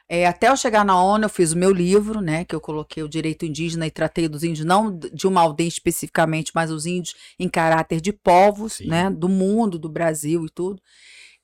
É, 0.09 0.25
até 0.25 0.47
eu 0.47 0.55
chegar 0.55 0.85
na 0.85 1.01
ONU, 1.01 1.25
eu 1.25 1.29
fiz 1.29 1.51
o 1.51 1.57
meu 1.57 1.71
livro, 1.71 2.21
né? 2.21 2.45
Que 2.45 2.55
eu 2.55 2.61
coloquei 2.61 3.03
o 3.03 3.09
direito 3.09 3.45
indígena 3.45 3.85
e 3.85 3.91
tratei 3.91 4.27
dos 4.27 4.43
índios, 4.43 4.65
não 4.65 4.97
de 4.97 5.27
uma 5.27 5.41
aldeia 5.41 5.67
especificamente, 5.67 6.51
mas 6.55 6.71
os 6.71 6.85
índios 6.85 7.15
em 7.37 7.49
caráter 7.49 7.99
de 7.99 8.13
povos, 8.13 8.73
Sim. 8.73 8.87
né? 8.87 9.09
Do 9.09 9.27
mundo, 9.27 9.77
do 9.77 9.89
Brasil 9.89 10.45
e 10.45 10.49
tudo. 10.49 10.81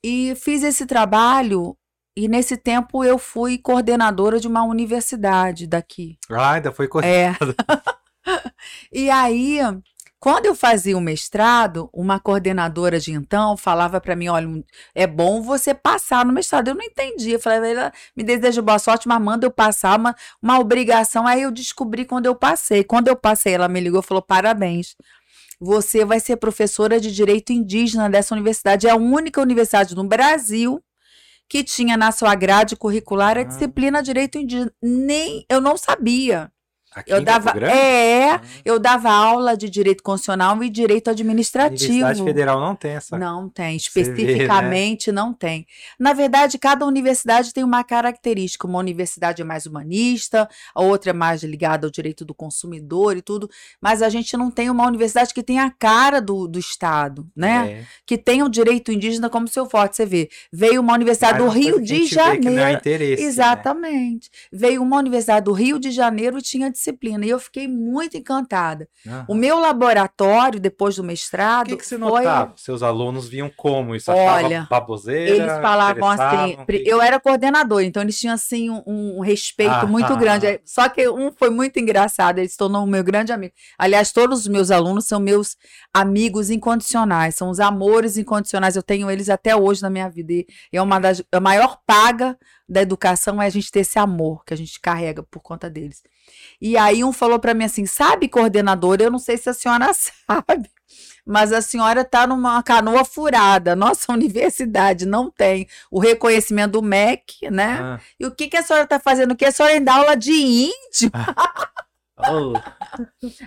E 0.02 0.34
fiz 0.36 0.62
esse 0.62 0.86
trabalho 0.86 1.76
e 2.16 2.28
nesse 2.28 2.56
tempo 2.56 3.04
eu 3.04 3.18
fui 3.18 3.58
coordenadora 3.58 4.38
de 4.38 4.46
uma 4.46 4.62
universidade 4.62 5.66
daqui. 5.66 6.16
Ah, 6.30 6.52
ainda 6.52 6.72
foi 6.72 6.88
coordenadora. 6.88 7.54
É. 7.58 7.74
e 8.92 9.10
aí 9.10 9.58
quando 10.24 10.46
eu 10.46 10.54
fazia 10.54 10.96
o 10.96 11.02
mestrado, 11.02 11.90
uma 11.92 12.18
coordenadora 12.18 12.98
de 12.98 13.12
então 13.12 13.58
falava 13.58 14.00
para 14.00 14.16
mim: 14.16 14.28
olha, 14.28 14.64
é 14.94 15.06
bom 15.06 15.42
você 15.42 15.74
passar 15.74 16.24
no 16.24 16.32
mestrado. 16.32 16.68
Eu 16.68 16.74
não 16.74 16.82
entendia. 16.82 17.34
Eu 17.34 17.38
falei, 17.38 17.72
ela 17.72 17.92
me 18.16 18.24
deseja 18.24 18.62
boa 18.62 18.78
sorte, 18.78 19.06
mas 19.06 19.20
manda 19.20 19.46
eu 19.46 19.50
passar 19.50 19.98
uma, 19.98 20.16
uma 20.40 20.58
obrigação. 20.58 21.26
Aí 21.26 21.42
eu 21.42 21.50
descobri 21.50 22.06
quando 22.06 22.24
eu 22.24 22.34
passei. 22.34 22.82
Quando 22.82 23.08
eu 23.08 23.16
passei, 23.16 23.52
ela 23.52 23.68
me 23.68 23.78
ligou 23.78 24.00
e 24.00 24.02
falou: 24.02 24.22
parabéns. 24.22 24.96
Você 25.60 26.06
vai 26.06 26.18
ser 26.20 26.38
professora 26.38 26.98
de 26.98 27.12
direito 27.12 27.52
indígena 27.52 28.08
dessa 28.08 28.34
universidade. 28.34 28.86
É 28.86 28.92
a 28.92 28.96
única 28.96 29.42
universidade 29.42 29.94
no 29.94 30.04
Brasil 30.04 30.82
que 31.50 31.62
tinha 31.62 31.98
na 31.98 32.10
sua 32.10 32.34
grade 32.34 32.76
curricular 32.76 33.36
a 33.36 33.42
ah. 33.42 33.44
disciplina 33.44 34.02
direito 34.02 34.38
indígena. 34.38 34.72
Nem 34.82 35.44
eu 35.50 35.60
não 35.60 35.76
sabia. 35.76 36.50
Aqui 36.94 37.12
eu 37.12 37.22
dava, 37.22 37.52
Grande? 37.52 37.72
é, 37.74 38.30
Ah. 38.34 38.40
eu 38.64 38.78
dava 38.78 39.10
aula 39.10 39.56
de 39.56 39.68
direito 39.68 40.02
constitucional 40.02 40.62
e 40.62 40.70
direito 40.70 41.08
A 41.08 41.10
administrativo. 41.12 41.84
Universidade 41.92 42.22
Federal 42.24 42.60
não 42.60 42.74
tem 42.76 42.92
essa. 42.92 43.18
Não 43.18 43.48
tem, 43.48 43.78
Você 43.78 44.02
vê, 44.02 44.10
né? 44.10 44.12
especificamente 44.16 45.12
não 45.12 45.32
tem. 45.32 45.66
Na 45.98 46.12
verdade, 46.12 46.58
cada 46.58 46.86
universidade 46.86 47.52
tem 47.52 47.64
uma 47.64 47.82
característica. 47.82 48.66
Uma 48.66 48.78
universidade 48.78 49.42
é 49.42 49.44
mais 49.44 49.66
humanista, 49.66 50.48
a 50.74 50.82
outra 50.82 51.10
é 51.10 51.12
mais 51.12 51.42
ligada 51.42 51.86
ao 51.86 51.90
direito 51.90 52.24
do 52.24 52.34
consumidor 52.34 53.16
e 53.16 53.22
tudo, 53.22 53.48
mas 53.80 54.00
a 54.02 54.08
gente 54.08 54.36
não 54.36 54.50
tem 54.50 54.70
uma 54.70 54.86
universidade 54.86 55.34
que 55.34 55.42
tenha 55.42 55.64
a 55.64 55.70
cara 55.70 56.20
do, 56.20 56.46
do 56.46 56.58
Estado, 56.58 57.26
né? 57.34 57.80
É. 57.80 57.84
Que 58.06 58.16
tenha 58.16 58.44
o 58.44 58.48
direito 58.48 58.92
indígena 58.92 59.28
como 59.28 59.48
seu 59.48 59.66
forte. 59.66 59.96
Você 59.96 60.06
vê, 60.06 60.28
veio 60.52 60.80
uma 60.80 60.94
universidade 60.94 61.38
do 61.38 61.48
Rio 61.48 61.78
a 61.78 61.80
de 61.82 62.02
é 62.02 62.06
Janeiro. 62.06 62.50
né? 62.54 62.80
Exatamente. 63.22 64.30
Veio 64.52 64.82
uma 64.82 64.96
universidade 64.98 65.44
do 65.44 65.52
Rio 65.52 65.78
de 65.78 65.90
Janeiro 65.90 66.38
e 66.38 66.42
tinha 66.42 66.70
disciplina. 66.84 67.24
E 67.24 67.30
eu 67.30 67.38
fiquei 67.38 67.66
muito 67.66 68.16
encantada. 68.16 68.88
Aham. 69.06 69.24
O 69.28 69.34
meu 69.34 69.58
laboratório, 69.58 70.60
depois 70.60 70.96
do 70.96 71.04
mestrado, 71.04 71.66
O 71.66 71.70
que, 71.70 71.76
que 71.78 71.86
você 71.86 71.98
foi 71.98 72.10
notava? 72.10 72.52
Seus 72.56 72.82
alunos 72.82 73.28
viam 73.28 73.50
como 73.56 73.94
isso? 73.94 74.10
Olha, 74.12 74.66
baboseira? 74.70 75.30
Eles 75.30 75.52
falavam 75.62 76.08
assim, 76.08 76.56
Que- 76.66 76.82
eu 76.86 77.00
era 77.00 77.18
coordenador, 77.18 77.80
então 77.82 78.02
eles 78.02 78.18
tinham 78.18 78.34
assim 78.34 78.70
um, 78.70 78.82
um 78.86 79.20
respeito 79.20 79.72
Ah, 79.72 79.86
muito 79.86 80.12
ah, 80.12 80.16
grande. 80.16 80.46
ah. 80.46 80.60
Só 80.64 80.88
que 80.88 81.08
um 81.08 81.32
foi 81.32 81.50
muito 81.50 81.78
engraçado, 81.78 82.38
ele 82.38 82.48
se 82.48 82.56
tornou 82.56 82.84
o 82.84 82.86
meu 82.86 83.02
grande 83.02 83.32
amigo. 83.32 83.54
Aliás, 83.78 84.12
todos 84.12 84.40
os 84.40 84.48
meus 84.48 84.70
alunos 84.70 85.06
são 85.06 85.18
meus 85.18 85.56
amigos 85.92 86.50
incondicionais, 86.50 87.34
são 87.34 87.50
os 87.50 87.60
amores 87.60 88.16
incondicionais. 88.16 88.76
Eu 88.76 88.82
tenho 88.82 89.10
eles 89.10 89.28
até 89.30 89.56
hoje 89.56 89.82
na 89.82 89.90
minha 89.90 90.08
vida. 90.08 90.32
E 90.32 90.46
é 90.72 90.82
uma 90.82 90.98
das 90.98 91.22
a 91.32 91.40
maior 91.40 91.78
paga 91.86 92.36
da 92.68 92.80
educação 92.80 93.40
é 93.42 93.46
a 93.46 93.50
gente 93.50 93.70
ter 93.70 93.80
esse 93.80 93.98
amor 93.98 94.44
que 94.44 94.54
a 94.54 94.56
gente 94.56 94.80
carrega 94.80 95.22
por 95.22 95.40
conta 95.40 95.68
deles. 95.68 96.02
E 96.60 96.76
aí 96.76 97.04
um 97.04 97.12
falou 97.12 97.38
para 97.38 97.54
mim 97.54 97.64
assim: 97.64 97.86
"Sabe, 97.86 98.28
coordenadora, 98.28 99.04
eu 99.04 99.10
não 99.10 99.18
sei 99.18 99.36
se 99.36 99.48
a 99.48 99.54
senhora 99.54 99.90
sabe, 99.94 100.70
mas 101.26 101.52
a 101.52 101.62
senhora 101.62 102.02
está 102.02 102.26
numa 102.26 102.62
canoa 102.62 103.04
furada. 103.04 103.74
Nossa 103.74 104.12
universidade 104.12 105.06
não 105.06 105.30
tem 105.30 105.66
o 105.90 105.98
reconhecimento 105.98 106.72
do 106.72 106.82
MEC, 106.82 107.50
né? 107.50 107.78
Ah, 107.80 108.00
E 108.20 108.26
o 108.26 108.34
que, 108.34 108.48
que 108.48 108.56
a 108.56 108.62
senhora 108.62 108.84
está 108.84 109.00
fazendo? 109.00 109.32
O 109.32 109.36
que 109.36 109.44
a 109.44 109.52
senhora 109.52 109.74
ainda 109.74 109.86
dá 109.92 109.98
aula 109.98 110.16
de 110.16 110.32
índio? 110.32 111.10
oh, 112.30 112.52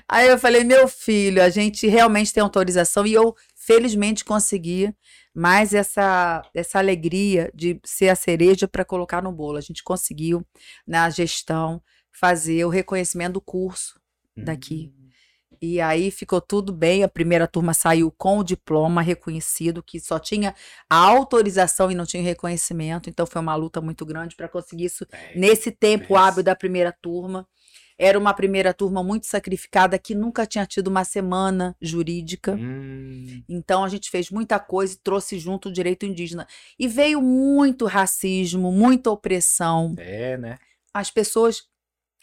Aí 0.07 0.27
eu 0.27 0.37
falei, 0.37 0.63
meu 0.63 0.87
filho, 0.87 1.41
a 1.41 1.49
gente 1.49 1.87
realmente 1.87 2.33
tem 2.33 2.41
autorização 2.41 3.05
e 3.05 3.13
eu 3.13 3.35
felizmente 3.55 4.25
consegui 4.25 4.93
mais 5.33 5.73
essa, 5.73 6.41
essa 6.53 6.79
alegria 6.79 7.51
de 7.53 7.79
ser 7.85 8.09
a 8.09 8.15
cereja 8.15 8.67
para 8.67 8.83
colocar 8.83 9.21
no 9.21 9.31
bolo. 9.31 9.57
A 9.57 9.61
gente 9.61 9.83
conseguiu, 9.83 10.45
na 10.85 11.09
gestão, 11.09 11.81
fazer 12.19 12.65
o 12.65 12.69
reconhecimento 12.69 13.33
do 13.33 13.41
curso 13.41 13.99
daqui. 14.35 14.91
E 15.61 15.81
aí 15.81 16.11
ficou 16.11 16.39
tudo 16.39 16.71
bem. 16.71 17.03
A 17.03 17.07
primeira 17.07 17.47
turma 17.47 17.73
saiu 17.73 18.11
com 18.11 18.39
o 18.39 18.43
diploma 18.43 19.01
reconhecido, 19.01 19.81
que 19.81 19.99
só 19.99 20.19
tinha 20.19 20.53
a 20.89 20.95
autorização 20.97 21.91
e 21.91 21.95
não 21.95 22.05
tinha 22.05 22.21
reconhecimento. 22.21 23.09
Então 23.09 23.25
foi 23.25 23.41
uma 23.41 23.55
luta 23.55 23.81
muito 23.81 24.05
grande 24.05 24.35
para 24.35 24.47
conseguir 24.47 24.85
isso 24.85 25.05
É, 25.11 25.37
nesse 25.39 25.71
tempo 25.71 26.09
pensa. 26.09 26.19
hábil 26.19 26.43
da 26.43 26.55
primeira 26.55 26.91
turma. 26.91 27.47
Era 27.99 28.19
uma 28.19 28.31
primeira 28.33 28.73
turma 28.75 29.03
muito 29.03 29.25
sacrificada 29.25 29.97
que 29.97 30.13
nunca 30.13 30.45
tinha 30.45 30.65
tido 30.67 30.87
uma 30.89 31.03
semana 31.03 31.75
jurídica. 31.81 32.53
hum, 32.53 33.43
Então 33.49 33.83
a 33.83 33.89
gente 33.89 34.11
fez 34.11 34.29
muita 34.29 34.59
coisa 34.59 34.93
e 34.93 34.97
trouxe 34.97 35.39
junto 35.39 35.69
o 35.69 35.71
direito 35.71 36.05
indígena. 36.05 36.47
E 36.77 36.87
veio 36.87 37.19
muito 37.19 37.85
racismo, 37.85 38.71
muita 38.71 39.09
opressão 39.09 39.95
é, 39.97 40.37
né? 40.37 40.59
as 40.93 41.09
pessoas 41.09 41.63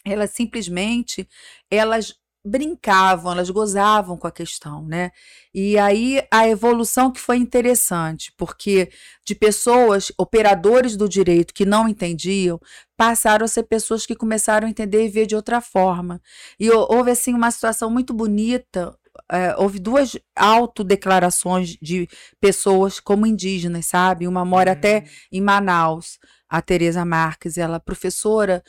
elas 0.05 0.31
simplesmente 0.31 1.29
elas 1.71 2.15
brincavam, 2.47 3.33
elas 3.33 3.49
gozavam 3.49 4.19
com 4.19 4.27
a 4.27 4.31
questão, 4.33 4.85
né? 4.87 5.11
E 5.55 5.79
aí 5.79 6.23
a 6.31 6.47
evolução 6.47 7.11
que 7.11 7.19
foi 7.19 7.39
interessante, 7.39 8.33
porque 8.37 8.91
de 9.25 9.35
pessoas, 9.35 10.13
operadores 10.19 10.95
do 10.95 11.09
direito 11.09 11.55
que 11.55 11.65
não 11.65 11.89
entendiam, 11.89 12.61
passaram 12.99 13.47
a 13.47 13.49
ser 13.49 13.63
pessoas 13.65 14.05
que 14.05 14.15
começaram 14.15 14.67
a 14.67 14.71
entender 14.71 15.05
e 15.07 15.09
ver 15.09 15.27
de 15.27 15.35
outra 15.35 15.61
forma. 15.63 16.21
E 16.61 16.71
hou- 16.71 16.87
houve 16.91 17.11
assim 17.13 17.33
uma 17.35 17.51
situação 17.51 17.91
muito 17.91 18.13
bonita, 18.13 18.95
é, 19.31 19.55
houve 19.57 19.79
duas 19.79 20.17
autodeclarações 20.37 21.77
de 21.81 22.09
pessoas 22.41 23.01
como 23.01 23.27
indígenas, 23.27 23.87
sabe? 23.87 24.27
Uma 24.27 24.45
mora 24.45 24.73
até 24.73 25.01
Hum, 25.01 25.03
em 25.33 25.41
Manaus, 25.41 26.19
a 26.49 26.61
Tereza 26.61 27.05
Marques, 27.05 27.57
ela 27.59 27.81
professora, 27.81 28.63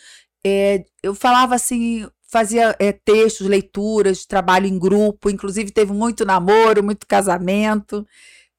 é, 0.47 0.85
eu 1.01 1.15
falava 1.15 1.55
assim, 1.55 2.07
fazia 2.21 2.75
é, 2.77 2.91
textos, 2.91 3.47
leituras, 3.47 4.27
trabalho 4.27 4.67
em 4.67 4.77
grupo, 4.77 5.27
inclusive 5.27 5.71
teve 5.71 5.91
muito 5.91 6.23
namoro, 6.23 6.83
muito 6.83 7.07
casamento, 7.07 8.05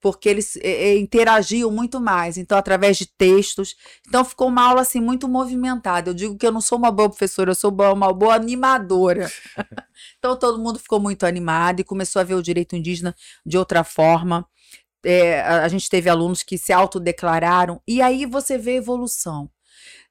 porque 0.01 0.27
eles 0.27 0.57
é, 0.57 0.89
é, 0.89 0.97
interagiam 0.99 1.71
muito 1.71 2.01
mais, 2.01 2.37
então 2.37 2.57
através 2.57 2.97
de 2.97 3.05
textos, 3.05 3.73
então 4.05 4.25
ficou 4.25 4.49
uma 4.49 4.63
aula 4.63 4.81
assim 4.81 4.99
muito 4.99 5.29
movimentada. 5.29 6.09
Eu 6.09 6.13
digo 6.13 6.37
que 6.37 6.45
eu 6.45 6.51
não 6.51 6.59
sou 6.59 6.77
uma 6.77 6.91
boa 6.91 7.07
professora, 7.07 7.51
eu 7.51 7.55
sou 7.55 7.71
uma 7.71 8.11
boa 8.11 8.35
animadora. 8.35 9.31
então 10.19 10.37
todo 10.37 10.59
mundo 10.59 10.79
ficou 10.79 10.99
muito 10.99 11.25
animado 11.25 11.79
e 11.79 11.85
começou 11.85 12.19
a 12.19 12.25
ver 12.25 12.35
o 12.35 12.43
direito 12.43 12.75
indígena 12.75 13.15
de 13.45 13.57
outra 13.57 13.85
forma. 13.85 14.45
É, 15.05 15.39
a, 15.39 15.63
a 15.63 15.67
gente 15.69 15.89
teve 15.89 16.09
alunos 16.09 16.43
que 16.43 16.57
se 16.57 16.73
autodeclararam, 16.73 17.81
e 17.87 18.01
aí 18.01 18.25
você 18.25 18.57
vê 18.57 18.71
a 18.71 18.75
evolução 18.75 19.49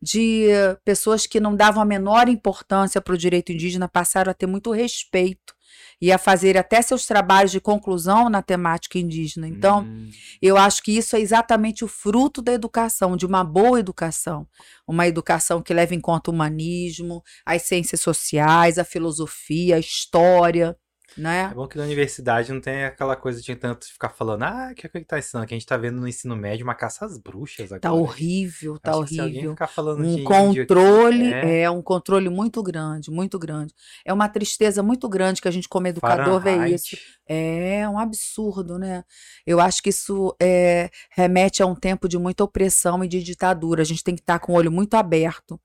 de 0.01 0.49
pessoas 0.85 1.27
que 1.27 1.41
não 1.41 1.57
davam 1.57 1.83
a 1.83 1.87
menor 1.87 2.29
importância 2.29 3.01
para 3.01 3.15
o 3.15 3.19
direito 3.19 3.53
indígena 3.53 3.89
passaram 3.89 4.31
a 4.31 4.35
ter 4.35 4.47
muito 4.47 4.71
respeito 4.71 5.57
e 6.01 6.13
a 6.13 6.19
fazer 6.19 6.57
até 6.57 6.81
seus 6.83 7.07
trabalhos 7.07 7.51
de 7.51 7.61
conclusão 7.61 8.29
na 8.29 8.43
temática 8.43 8.99
indígena. 8.99 9.49
Então, 9.49 9.83
hum, 9.83 10.11
eu 10.41 10.57
acho 10.57 10.83
que 10.83 10.93
isso 10.93 11.17
é 11.17 11.21
exatamente 11.21 11.85
o 11.85 11.89
fruto 11.89 12.43
da 12.43 12.53
educação, 12.53 13.17
de 13.17 13.25
uma 13.25 13.43
boa 13.43 13.81
educação. 13.81 14.47
Uma 14.87 15.07
educação 15.07 15.63
que 15.63 15.75
leva 15.75 15.95
em 15.95 16.01
conta 16.01 16.31
o 16.31 16.35
humanismo, 16.35 17.23
as 17.45 17.63
ciências 17.63 18.01
sociais, 18.01 18.79
a 18.79 18.85
filosofia, 18.85 19.77
a 19.77 19.81
história, 19.81 20.77
né? 21.17 21.49
É 21.51 21.55
bom 21.55 21.67
que 21.67 21.79
na 21.79 21.85
universidade 21.85 22.53
não 22.53 22.61
tem 22.61 22.85
aquela 22.85 23.17
coisa 23.17 23.41
de 23.41 23.57
tanto 23.57 23.87
ficar 23.87 24.11
falando, 24.11 24.43
ah, 24.43 24.69
o 24.73 24.75
que 24.75 24.87
é 24.87 24.91
que 24.91 25.05
tá 25.05 25.19
ensinando? 25.19 25.47
Que 25.47 25.55
a 25.55 25.57
gente 25.57 25.67
tá 25.67 25.77
vendo 25.77 26.01
no 26.01 26.07
ensino 26.07 26.37
médio 26.37 26.65
uma 26.65 26.75
caça 26.75 27.07
às 27.07 27.17
bruxas 27.19 27.67
agora. 27.67 27.81
Tá 27.81 27.93
horrível, 27.93 28.79
tá 28.79 28.91
Acho 28.91 29.01
horrível. 29.01 29.51
ficar 29.53 29.67
falando 29.67 30.03
de 30.03 30.09
um 30.09 30.15
aqui, 30.15 30.25
controle, 30.25 31.33
é, 31.33 31.63
é. 31.63 31.71
um 31.71 31.81
controle 31.81 32.29
muito 32.29 32.63
grande, 32.63 33.11
muito 33.11 33.39
grande. 33.39 33.75
É 34.05 34.13
uma 34.13 34.29
tristeza 34.29 34.83
muito 34.83 35.09
grande 35.09 35.41
que 35.41 35.49
a 35.49 35.51
gente, 35.51 35.69
como 35.69 35.87
educador, 35.87 36.41
vê 36.41 36.51
Fahrenheit. 36.51 36.75
isso. 36.75 36.97
É 37.27 37.89
um 37.89 37.99
absurdo, 37.99 38.79
né? 38.79 39.03
Eu 39.47 39.59
acho 39.59 39.83
que 39.83 39.91
isso 39.91 40.37
é, 40.41 40.91
remete 41.11 41.63
a 41.63 41.67
um 41.67 41.75
tempo 41.75 42.09
de 42.09 42.19
muita 42.19 42.45
opressão 42.45 43.03
e 43.03 43.09
de 43.09 43.23
ditadura. 43.23 43.83
A 43.83 43.87
gente 43.87 44.05
tem 44.05 44.15
que 44.15 44.21
estar 44.21 44.39
com 44.39 44.53
o 44.53 44.57
olho 44.57 44.71
muito 44.71 44.95
aberto. 44.95 45.59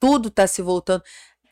Tudo 0.00 0.28
está 0.28 0.46
se 0.46 0.60
voltando. 0.60 1.02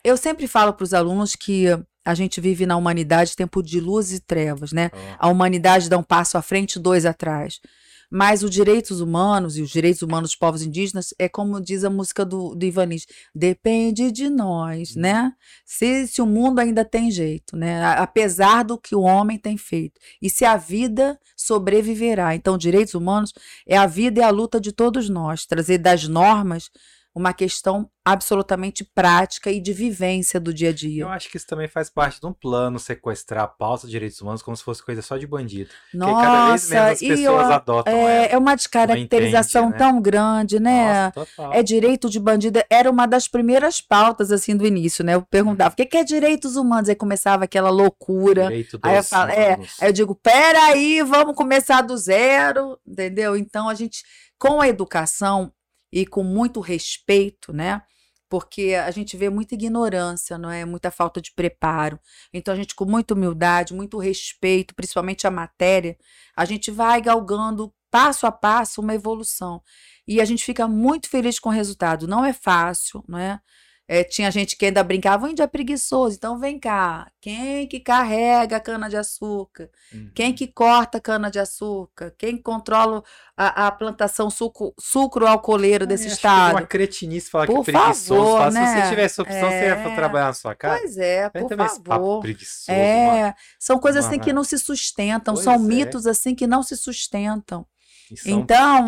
Eu 0.05 0.17
sempre 0.17 0.47
falo 0.47 0.73
para 0.73 0.85
os 0.85 0.95
alunos 0.95 1.35
que 1.35 1.67
a 2.07 2.15
gente 2.15 2.41
vive 2.41 2.65
na 2.65 2.77
humanidade 2.77 3.35
tempo 3.35 3.61
de 3.61 3.81
luz 3.81 4.13
e 4.13 4.21
trevas, 4.21 4.71
né? 4.71 4.93
A 5.19 5.29
humanidade 5.29 5.91
dá 5.91 5.99
um 5.99 6.05
passo 6.05 6.39
à 6.39 6.43
frente, 6.43 6.79
dois 6.79 7.05
atrás. 7.05 7.61
Mas 8.09 8.45
os 8.45 8.51
direitos 8.51 9.01
humanos 9.01 9.59
e 9.59 9.63
os 9.63 9.71
direitos 9.71 10.03
humanos 10.03 10.31
dos 10.31 10.37
povos 10.37 10.63
indígenas 10.63 11.13
é 11.19 11.29
como 11.29 11.61
diz 11.61 11.83
a 11.83 11.91
música 11.91 12.25
do, 12.25 12.55
do 12.55 12.65
Ivanis, 12.65 13.07
depende 13.35 14.13
de 14.13 14.31
nós, 14.31 14.95
né? 14.95 15.33
Se, 15.65 16.07
se 16.07 16.23
o 16.23 16.27
mundo 16.27 16.61
ainda 16.61 16.85
tem 16.85 17.11
jeito, 17.11 17.57
né? 17.57 17.85
Apesar 17.97 18.63
do 18.63 18.79
que 18.79 18.95
o 18.95 19.01
homem 19.01 19.37
tem 19.37 19.57
feito. 19.57 20.01
E 20.23 20.31
se 20.31 20.45
a 20.45 20.57
vida 20.57 21.19
sobreviverá. 21.37 22.37
Então, 22.37 22.57
direitos 22.57 22.95
humanos 22.95 23.33
é 23.67 23.77
a 23.77 23.87
vida 23.87 24.21
e 24.21 24.23
a 24.23 24.31
luta 24.31 24.61
de 24.61 24.71
todos 24.71 25.09
nós. 25.09 25.45
Trazer 25.45 25.79
das 25.79 26.07
normas 26.07 26.71
uma 27.17 27.33
questão 27.33 27.89
absolutamente 28.05 28.85
prática 28.95 29.51
e 29.51 29.59
de 29.59 29.73
vivência 29.73 30.39
do 30.39 30.53
dia 30.53 30.69
a 30.69 30.73
dia. 30.73 31.03
Eu 31.05 31.09
acho 31.09 31.31
que 31.31 31.39
isso 31.39 31.47
também 31.47 31.67
faz 31.67 31.89
parte 31.89 32.21
de 32.21 32.27
um 32.27 32.33
plano 32.33 32.79
sequestrar 32.79 33.45
a 33.45 33.49
pauta 33.49 33.87
de 33.87 33.91
direitos 33.93 34.21
humanos 34.21 34.43
como 34.43 34.55
se 34.57 34.63
fosse 34.63 34.83
coisa 34.85 35.01
só 35.01 35.17
de 35.17 35.27
bandido. 35.27 35.71
Porque 35.91 36.05
cada 36.13 36.49
vez 36.49 36.69
menos 36.69 36.91
as 36.93 37.03
e 37.03 37.09
pessoas 37.09 37.47
eu- 37.49 37.53
adotam 37.55 37.93
é, 37.95 38.33
é 38.33 38.39
uma 38.39 38.55
descaracterização 38.55 39.69
entende, 39.69 39.83
né? 39.83 39.91
tão 39.91 40.01
grande, 40.03 40.61
né? 40.61 41.13
Nossa. 41.17 41.27
É 41.53 41.63
direito 41.63 42.11
de 42.11 42.21
bandido, 42.21 42.61
era 42.69 42.91
uma 42.91 43.07
das 43.07 43.27
primeiras 43.27 43.81
pautas 43.81 44.31
assim 44.31 44.55
do 44.55 44.67
início, 44.67 45.03
né? 45.03 45.15
Eu 45.15 45.23
perguntava, 45.23 45.73
o 45.73 45.77
que 45.77 45.97
é 45.97 46.05
direitos 46.05 46.55
humanos? 46.55 46.89
Aí 46.91 46.95
começava 46.95 47.45
aquela 47.45 47.71
loucura. 47.71 48.43
Direito 48.43 48.79
Aí 48.83 48.95
eu 48.95 49.01
dos 49.01 49.09
falo, 49.09 49.31
é. 49.31 49.55
Aí 49.81 49.89
eu 49.89 49.93
digo, 49.93 50.15
peraí, 50.15 51.03
vamos 51.03 51.35
começar 51.35 51.81
do 51.81 51.97
zero, 51.97 52.79
entendeu? 52.87 53.37
Então 53.37 53.69
a 53.71 53.75
gente, 53.75 54.05
com 54.39 54.61
a 54.61 54.69
educação 54.69 55.51
e 55.97 56.05
com 56.05 56.23
muito 56.23 56.61
respeito, 56.61 57.55
né? 57.55 57.81
Porque 58.29 58.75
a 58.75 58.91
gente 58.91 59.17
vê 59.17 59.31
muita 59.31 59.55
ignorância, 59.55 60.37
não 60.37 60.51
é? 60.51 60.63
Muita 60.63 60.91
falta 60.91 61.23
de 61.23 61.33
preparo. 61.33 61.99
Então 62.35 62.53
a 62.53 62.57
gente, 62.57 62.75
com 62.75 62.85
muita 62.85 63.15
humildade, 63.15 63.73
muito 63.73 63.97
respeito, 63.97 64.75
principalmente 64.75 65.27
a 65.27 65.31
matéria, 65.31 65.97
a 66.37 66.45
gente 66.45 66.71
vai 66.71 67.01
galgando 67.01 67.73
passo 67.91 68.27
a 68.27 68.33
passo 68.33 68.83
uma 68.83 68.95
evolução. 68.95 69.63
E 70.07 70.21
a 70.21 70.25
gente 70.27 70.45
fica 70.45 70.69
muito 70.69 71.09
feliz 71.09 71.39
com 71.39 71.49
o 71.49 71.53
resultado. 71.53 72.07
Não 72.07 72.23
é 72.23 72.35
fácil, 72.35 73.03
não 73.09 73.19
é? 73.19 73.41
É, 73.89 74.03
tinha 74.03 74.31
gente 74.33 74.57
que 74.57 74.67
ainda 74.67 74.83
brincava, 74.83 75.27
o 75.27 75.29
índio 75.29 75.45
é 75.45 75.47
preguiçoso, 75.47 76.17
então 76.17 76.39
vem 76.41 76.59
cá. 76.59 77.09
Quem 77.21 77.69
que 77.69 77.79
carrega 77.79 78.57
a 78.57 78.61
cana-de-açúcar? 78.61 79.71
Uhum. 79.95 80.11
Quem 80.13 80.33
que 80.33 80.49
corta 80.49 80.99
a 80.99 81.01
cana-de-açúcar? 81.01 82.13
Quem 82.19 82.37
controla 82.37 83.05
a, 83.37 83.69
a 83.69 83.71
plantação 83.71 84.29
suco, 84.29 84.75
sucro-alcooleiro 84.77 85.87
desse 85.87 86.09
estado? 86.09 86.57
uma 86.57 86.67
cretinice 86.67 87.31
falar 87.31 87.47
Por 87.47 87.65
que 87.65 87.71
preguiçoso. 87.71 88.39
Favor, 88.39 88.53
né? 88.53 88.67
Se 88.67 88.81
você 88.81 88.89
tivesse 88.89 89.21
opção, 89.21 89.49
é... 89.49 89.61
você 89.61 89.67
ia 89.67 89.93
é. 89.93 89.95
trabalhar 89.95 90.27
na 90.27 90.35
sua 90.35 90.55
casa? 90.57 90.81
Pois 90.81 90.99
é, 90.99 91.31
por 91.31 91.57
favor. 91.85 92.21
Preguiçoso, 92.23 92.73
é, 92.73 93.35
são 93.57 93.79
coisas 93.79 94.05
assim 94.05 94.19
que 94.19 94.33
não 94.33 94.43
se 94.43 94.59
sustentam, 94.59 95.35
pois 95.35 95.45
são 95.45 95.55
é. 95.55 95.59
mitos 95.59 96.07
assim 96.09 96.35
que 96.35 96.47
não 96.47 96.63
se 96.63 96.77
sustentam 96.77 97.65
então, 98.25 98.87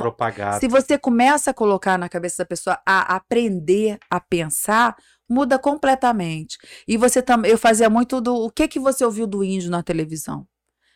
se 0.60 0.68
você 0.68 0.98
começa 0.98 1.50
a 1.50 1.54
colocar 1.54 1.98
na 1.98 2.08
cabeça 2.08 2.42
da 2.42 2.46
pessoa 2.46 2.80
a 2.86 3.16
aprender 3.16 3.98
a 4.10 4.20
pensar, 4.20 4.96
muda 5.28 5.58
completamente. 5.58 6.56
E 6.86 6.96
você 6.96 7.20
também, 7.20 7.50
eu 7.50 7.58
fazia 7.58 7.90
muito 7.90 8.20
do 8.20 8.34
o 8.34 8.50
que 8.50 8.68
que 8.68 8.78
você 8.78 9.04
ouviu 9.04 9.26
do 9.26 9.44
índio 9.44 9.70
na 9.70 9.82
televisão? 9.82 10.46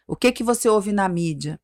O 0.07 0.17
que 0.17 0.33
que 0.33 0.45
você 0.45 0.69
ouve 0.69 0.93
na 0.93 1.09
mídia? 1.09 1.61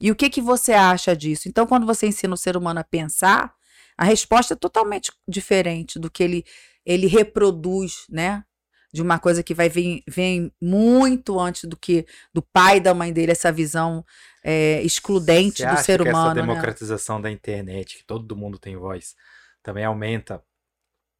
E 0.00 0.10
o 0.10 0.16
que 0.16 0.28
que 0.28 0.40
você 0.40 0.72
acha 0.72 1.16
disso? 1.16 1.48
Então, 1.48 1.66
quando 1.66 1.86
você 1.86 2.06
ensina 2.06 2.34
o 2.34 2.36
ser 2.36 2.56
humano 2.56 2.80
a 2.80 2.84
pensar, 2.84 3.54
a 3.96 4.04
resposta 4.04 4.54
é 4.54 4.56
totalmente 4.56 5.10
diferente 5.26 5.98
do 5.98 6.10
que 6.10 6.22
ele 6.22 6.44
ele 6.84 7.08
reproduz, 7.08 8.06
né? 8.08 8.44
De 8.92 9.02
uma 9.02 9.18
coisa 9.18 9.42
que 9.42 9.54
vai 9.54 9.68
vir 9.68 10.02
vem 10.08 10.52
muito 10.60 11.38
antes 11.38 11.64
do 11.64 11.76
que 11.76 12.06
do 12.32 12.42
pai 12.42 12.78
e 12.78 12.80
da 12.80 12.94
mãe 12.94 13.12
dele, 13.12 13.32
essa 13.32 13.52
visão 13.52 14.04
é, 14.42 14.82
excludente 14.82 15.62
Você 15.62 15.68
do 15.68 15.76
ser 15.78 16.02
que 16.02 16.08
humano. 16.08 16.30
Essa 16.30 16.34
né? 16.34 16.40
democratização 16.42 17.16
né? 17.16 17.24
da 17.24 17.30
internet, 17.30 17.98
que 17.98 18.04
todo 18.04 18.36
mundo 18.36 18.58
tem 18.58 18.76
voz, 18.76 19.14
também 19.62 19.84
aumenta 19.84 20.42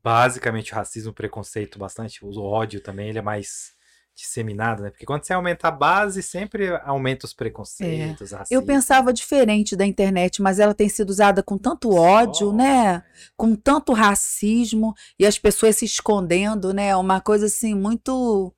basicamente 0.02 0.72
o 0.72 0.76
racismo, 0.76 1.10
o 1.10 1.14
preconceito 1.14 1.78
bastante, 1.78 2.24
o 2.24 2.40
ódio 2.40 2.80
também, 2.80 3.08
ele 3.08 3.18
é 3.18 3.22
mais 3.22 3.75
disseminado, 4.16 4.82
né? 4.82 4.90
Porque 4.90 5.04
quando 5.04 5.24
você 5.24 5.34
aumenta 5.34 5.68
a 5.68 5.70
base, 5.70 6.22
sempre 6.22 6.70
aumenta 6.84 7.26
os 7.26 7.34
preconceitos, 7.34 8.32
é. 8.32 8.38
Eu 8.50 8.62
pensava 8.62 9.12
diferente 9.12 9.76
da 9.76 9.84
internet, 9.84 10.40
mas 10.40 10.58
ela 10.58 10.74
tem 10.74 10.88
sido 10.88 11.10
usada 11.10 11.42
com 11.42 11.58
tanto 11.58 11.94
ódio, 11.94 12.52
né? 12.52 13.04
Com 13.36 13.54
tanto 13.54 13.92
racismo 13.92 14.94
e 15.18 15.26
as 15.26 15.38
pessoas 15.38 15.76
se 15.76 15.84
escondendo, 15.84 16.72
né? 16.72 16.96
Uma 16.96 17.20
coisa 17.20 17.46
assim 17.46 17.74
muito 17.74 18.54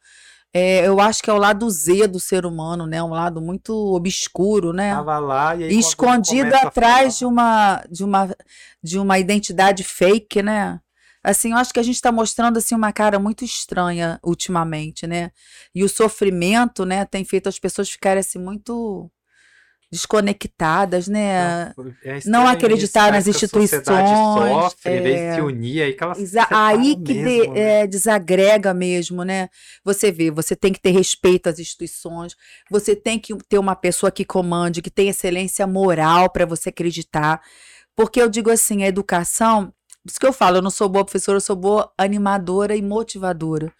é, 0.54 0.86
eu 0.86 0.98
acho 0.98 1.22
que 1.22 1.28
é 1.28 1.32
o 1.32 1.38
lado 1.38 1.68
Z 1.68 2.06
do 2.06 2.18
ser 2.18 2.46
humano, 2.46 2.86
né? 2.86 3.02
Um 3.02 3.10
lado 3.10 3.40
muito 3.40 3.74
obscuro, 3.94 4.72
né? 4.72 4.94
Tava 4.94 5.18
lá 5.18 5.54
e 5.54 5.64
aí, 5.64 5.78
escondido 5.78 6.54
atrás 6.54 7.18
de 7.18 7.26
uma 7.26 7.84
de 7.90 8.02
uma 8.02 8.34
de 8.82 8.98
uma 8.98 9.18
identidade 9.18 9.84
fake, 9.84 10.42
né? 10.42 10.80
Assim, 11.28 11.52
eu 11.52 11.58
acho 11.58 11.74
que 11.74 11.80
a 11.80 11.82
gente 11.82 11.96
está 11.96 12.10
mostrando 12.10 12.56
assim 12.56 12.74
uma 12.74 12.90
cara 12.90 13.18
muito 13.18 13.44
estranha 13.44 14.18
ultimamente, 14.24 15.06
né? 15.06 15.30
E 15.74 15.84
o 15.84 15.88
sofrimento, 15.88 16.86
né, 16.86 17.04
tem 17.04 17.22
feito 17.22 17.50
as 17.50 17.58
pessoas 17.58 17.90
ficarem 17.90 18.20
assim 18.20 18.38
muito 18.38 19.10
desconectadas, 19.92 21.06
né? 21.06 21.74
É 22.02 22.20
não 22.24 22.46
acreditar 22.46 23.12
nas 23.12 23.26
instituições. 23.26 23.84
Sofre, 23.84 24.90
é, 24.90 25.00
vez 25.00 25.34
se 25.34 25.40
unir, 25.42 25.82
aí 25.82 25.92
que 25.92 26.02
ela 26.02 26.14
Aí 26.50 26.96
que 26.96 27.12
mesmo, 27.12 27.54
de, 27.54 27.60
né? 27.60 27.82
é, 27.82 27.86
desagrega 27.86 28.72
mesmo, 28.72 29.22
né? 29.22 29.50
Você 29.84 30.10
vê, 30.10 30.30
você 30.30 30.56
tem 30.56 30.72
que 30.72 30.80
ter 30.80 30.92
respeito 30.92 31.50
às 31.50 31.58
instituições, 31.58 32.34
você 32.70 32.96
tem 32.96 33.18
que 33.18 33.36
ter 33.46 33.58
uma 33.58 33.76
pessoa 33.76 34.10
que 34.10 34.24
comande, 34.24 34.80
que 34.80 34.90
tem 34.90 35.10
excelência 35.10 35.66
moral 35.66 36.30
para 36.30 36.46
você 36.46 36.70
acreditar. 36.70 37.38
Porque 37.94 38.22
eu 38.22 38.30
digo 38.30 38.50
assim, 38.50 38.82
a 38.82 38.88
educação 38.88 39.74
isso 40.08 40.20
que 40.20 40.26
eu 40.26 40.32
falo, 40.32 40.58
eu 40.58 40.62
não 40.62 40.70
sou 40.70 40.88
boa 40.88 41.04
professora, 41.04 41.36
eu 41.36 41.40
sou 41.40 41.56
boa 41.56 41.92
animadora 41.96 42.74
e 42.74 42.82
motivadora. 42.82 43.72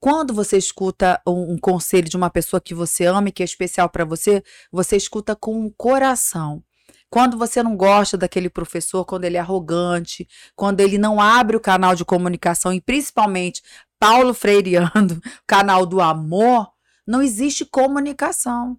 Quando 0.00 0.34
você 0.34 0.58
escuta 0.58 1.20
um, 1.26 1.54
um 1.54 1.58
conselho 1.58 2.08
de 2.08 2.16
uma 2.16 2.30
pessoa 2.30 2.60
que 2.60 2.74
você 2.74 3.06
ama 3.06 3.28
e 3.28 3.32
que 3.32 3.42
é 3.42 3.44
especial 3.44 3.88
para 3.88 4.04
você, 4.04 4.42
você 4.70 4.96
escuta 4.96 5.34
com 5.34 5.64
o 5.64 5.72
coração. 5.72 6.62
Quando 7.08 7.38
você 7.38 7.62
não 7.62 7.76
gosta 7.76 8.16
daquele 8.16 8.50
professor, 8.50 9.04
quando 9.04 9.24
ele 9.24 9.36
é 9.36 9.40
arrogante, 9.40 10.28
quando 10.54 10.80
ele 10.80 10.98
não 10.98 11.20
abre 11.20 11.56
o 11.56 11.60
canal 11.60 11.94
de 11.94 12.04
comunicação, 12.04 12.72
e 12.72 12.80
principalmente 12.80 13.62
Paulo 13.98 14.34
Freireando, 14.34 15.20
canal 15.46 15.86
do 15.86 16.00
amor, 16.00 16.68
não 17.06 17.22
existe 17.22 17.64
comunicação. 17.64 18.78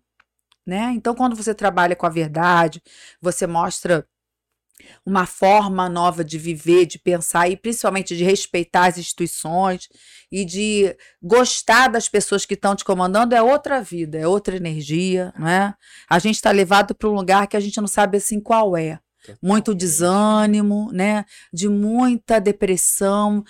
Né? 0.65 0.91
Então, 0.95 1.15
quando 1.15 1.35
você 1.35 1.53
trabalha 1.53 1.95
com 1.95 2.05
a 2.05 2.09
verdade, 2.09 2.83
você 3.21 3.47
mostra 3.47 4.07
uma 5.05 5.25
forma 5.25 5.87
nova 5.87 6.23
de 6.23 6.37
viver, 6.37 6.85
de 6.85 6.99
pensar 6.99 7.49
e 7.49 7.55
principalmente 7.55 8.15
de 8.15 8.23
respeitar 8.23 8.87
as 8.87 8.97
instituições 8.97 9.87
e 10.31 10.43
de 10.43 10.95
gostar 11.21 11.87
das 11.87 12.09
pessoas 12.09 12.45
que 12.45 12.55
estão 12.55 12.75
te 12.75 12.83
comandando 12.83 13.35
é 13.35 13.41
outra 13.41 13.81
vida, 13.81 14.17
é 14.17 14.27
outra 14.27 14.55
energia, 14.55 15.33
não 15.37 15.47
é? 15.47 15.73
A 16.09 16.19
gente 16.19 16.35
está 16.35 16.51
levado 16.51 16.93
para 16.93 17.09
um 17.09 17.13
lugar 17.13 17.47
que 17.47 17.57
a 17.57 17.59
gente 17.59 17.79
não 17.79 17.87
sabe 17.87 18.17
assim 18.17 18.39
qual 18.39 18.75
é. 18.75 18.99
Muito 19.41 19.73
desânimo, 19.73 20.91
né? 20.91 21.25
De 21.51 21.67
muita 21.67 22.39
depressão, 22.39 23.43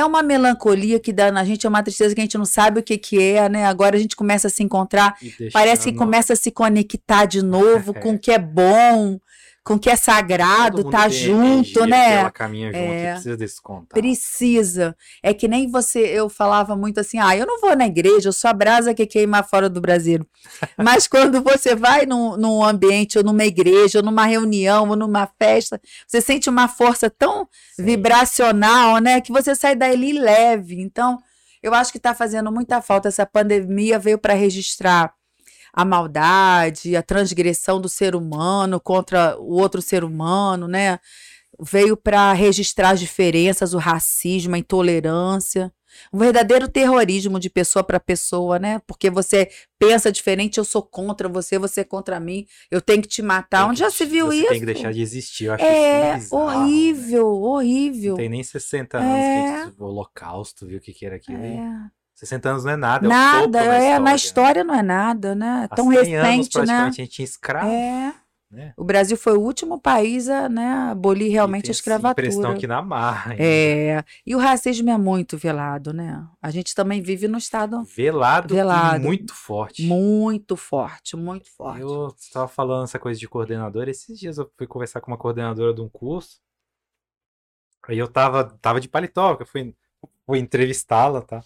é 0.00 0.04
uma 0.04 0.22
melancolia 0.22 0.98
que 0.98 1.12
dá 1.12 1.30
na 1.30 1.44
gente, 1.44 1.66
é 1.66 1.68
uma 1.68 1.82
tristeza 1.82 2.14
que 2.14 2.20
a 2.20 2.24
gente 2.24 2.38
não 2.38 2.44
sabe 2.44 2.80
o 2.80 2.82
que 2.82 2.96
que 2.96 3.22
é, 3.22 3.48
né? 3.48 3.66
Agora 3.66 3.96
a 3.96 4.00
gente 4.00 4.16
começa 4.16 4.48
a 4.48 4.50
se 4.50 4.62
encontrar, 4.62 5.14
parece 5.52 5.92
que 5.92 5.98
começa 5.98 6.32
a 6.32 6.36
se 6.36 6.50
conectar 6.50 7.26
de 7.26 7.42
novo 7.44 7.92
com 7.92 8.14
o 8.14 8.18
que 8.18 8.30
é 8.30 8.38
bom, 8.38 9.20
com 9.62 9.78
que 9.78 9.90
é 9.90 9.96
sagrado, 9.96 10.88
tá 10.90 11.08
junto, 11.08 11.84
né? 11.84 12.14
Ela 12.14 12.30
caminha 12.30 12.72
junto 12.72 12.82
é, 12.82 13.12
precisa 13.12 13.36
desse 13.36 13.62
contato. 13.62 14.00
Precisa. 14.00 14.96
É 15.22 15.34
que 15.34 15.46
nem 15.46 15.70
você, 15.70 16.00
eu 16.00 16.28
falava 16.28 16.74
muito 16.74 16.98
assim, 16.98 17.18
ah, 17.18 17.36
eu 17.36 17.46
não 17.46 17.60
vou 17.60 17.76
na 17.76 17.86
igreja, 17.86 18.30
eu 18.30 18.32
sou 18.32 18.48
a 18.48 18.54
brasa 18.54 18.94
que 18.94 19.06
queima 19.06 19.42
fora 19.42 19.68
do 19.68 19.80
Brasil. 19.80 20.26
Mas 20.78 21.06
quando 21.06 21.42
você 21.42 21.74
vai 21.76 22.06
num, 22.06 22.36
num 22.36 22.64
ambiente, 22.64 23.18
ou 23.18 23.24
numa 23.24 23.44
igreja, 23.44 23.98
ou 23.98 24.04
numa 24.04 24.24
reunião, 24.24 24.88
ou 24.88 24.96
numa 24.96 25.28
festa, 25.38 25.80
você 26.06 26.20
sente 26.20 26.48
uma 26.48 26.66
força 26.66 27.10
tão 27.10 27.46
Sim. 27.76 27.84
vibracional, 27.84 28.98
né? 28.98 29.20
Que 29.20 29.30
você 29.30 29.54
sai 29.54 29.76
dali 29.76 30.12
leve. 30.14 30.80
Então, 30.80 31.18
eu 31.62 31.74
acho 31.74 31.92
que 31.92 31.98
está 31.98 32.14
fazendo 32.14 32.50
muita 32.50 32.80
falta. 32.80 33.08
Essa 33.08 33.26
pandemia 33.26 33.98
veio 33.98 34.18
para 34.18 34.32
registrar 34.32 35.12
a 35.72 35.84
maldade, 35.84 36.96
a 36.96 37.02
transgressão 37.02 37.80
do 37.80 37.88
ser 37.88 38.14
humano 38.14 38.80
contra 38.80 39.38
o 39.38 39.52
outro 39.52 39.80
ser 39.80 40.04
humano, 40.04 40.66
né? 40.66 40.98
Veio 41.60 41.96
para 41.96 42.32
registrar 42.32 42.90
as 42.90 43.00
diferenças, 43.00 43.74
o 43.74 43.78
racismo, 43.78 44.54
a 44.54 44.58
intolerância. 44.58 45.72
Um 46.12 46.18
verdadeiro 46.18 46.68
terrorismo 46.68 47.38
de 47.38 47.50
pessoa 47.50 47.82
para 47.84 47.98
pessoa, 48.00 48.58
né? 48.58 48.80
Porque 48.86 49.10
você 49.10 49.50
pensa 49.78 50.10
diferente, 50.10 50.58
eu 50.58 50.64
sou 50.64 50.82
contra 50.82 51.28
você, 51.28 51.58
você 51.58 51.80
é 51.80 51.84
contra 51.84 52.20
mim, 52.20 52.46
eu 52.70 52.80
tenho 52.80 53.02
que 53.02 53.08
te 53.08 53.22
matar. 53.22 53.66
Onde 53.66 53.80
já 53.80 53.90
se 53.90 54.04
viu 54.04 54.26
você 54.26 54.36
isso? 54.36 54.48
Tem 54.48 54.60
que 54.60 54.66
deixar 54.66 54.92
de 54.92 55.02
existir. 55.02 55.46
Eu 55.46 55.54
acho 55.54 55.64
é 55.64 56.18
isso 56.18 56.34
horrível, 56.34 57.24
né? 57.24 57.46
horrível. 57.48 58.10
Não 58.10 58.18
tem 58.18 58.28
nem 58.28 58.42
60 58.42 58.98
anos 58.98 59.10
é... 59.10 59.70
que 59.70 59.82
o 59.82 59.86
holocausto, 59.86 60.66
viu 60.66 60.78
o 60.78 60.80
que, 60.80 60.92
que 60.92 61.04
era 61.04 61.16
aquilo. 61.16 61.42
É. 61.42 61.90
60 62.20 62.50
anos 62.50 62.64
não 62.64 62.72
é 62.72 62.76
nada, 62.76 63.06
é 63.06 63.08
nada, 63.08 63.64
é, 63.64 63.98
na 63.98 64.14
história 64.14 64.62
não 64.62 64.74
é 64.74 64.82
nada, 64.82 65.34
né? 65.34 65.66
Há 65.70 65.74
Tão 65.74 65.88
recente, 65.88 66.14
anos, 66.14 66.48
praticamente, 66.50 66.68
né? 66.68 66.86
a 66.86 66.90
gente 66.90 67.08
tinha 67.08 67.24
escravo. 67.24 67.70
É. 67.70 68.14
Né? 68.50 68.74
O 68.76 68.84
Brasil 68.84 69.16
foi 69.16 69.38
o 69.38 69.40
último 69.40 69.80
país 69.80 70.28
a 70.28 70.46
né, 70.46 70.90
abolir 70.90 71.30
realmente 71.30 71.70
a 71.70 71.72
escravatura. 71.72 72.26
impressão 72.26 72.58
que 72.58 72.66
na 72.66 72.82
marra. 72.82 73.34
É. 73.38 74.04
E 74.26 74.36
o 74.36 74.38
racismo 74.38 74.90
é 74.90 74.98
muito 74.98 75.38
velado, 75.38 75.94
né? 75.94 76.22
A 76.42 76.50
gente 76.50 76.74
também 76.74 77.00
vive 77.00 77.26
no 77.26 77.38
estado 77.38 77.82
velado, 77.84 78.54
velado. 78.54 78.96
e 78.96 79.06
muito 79.06 79.32
forte. 79.32 79.86
Muito 79.86 80.58
forte, 80.58 81.16
muito 81.16 81.48
forte. 81.50 81.80
Eu 81.80 82.14
estava 82.18 82.48
falando 82.48 82.84
essa 82.84 82.98
coisa 82.98 83.18
de 83.18 83.28
coordenador. 83.28 83.88
Esses 83.88 84.18
dias 84.18 84.36
eu 84.36 84.50
fui 84.58 84.66
conversar 84.66 85.00
com 85.00 85.10
uma 85.10 85.16
coordenadora 85.18 85.72
de 85.72 85.80
um 85.80 85.88
curso. 85.88 86.38
Aí 87.88 87.96
eu 87.96 88.08
tava, 88.08 88.44
tava 88.60 88.78
de 88.78 88.88
paletó, 88.88 89.38
eu 89.40 89.46
fui, 89.46 89.74
fui 90.26 90.38
entrevistá-la, 90.38 91.22
tá? 91.22 91.42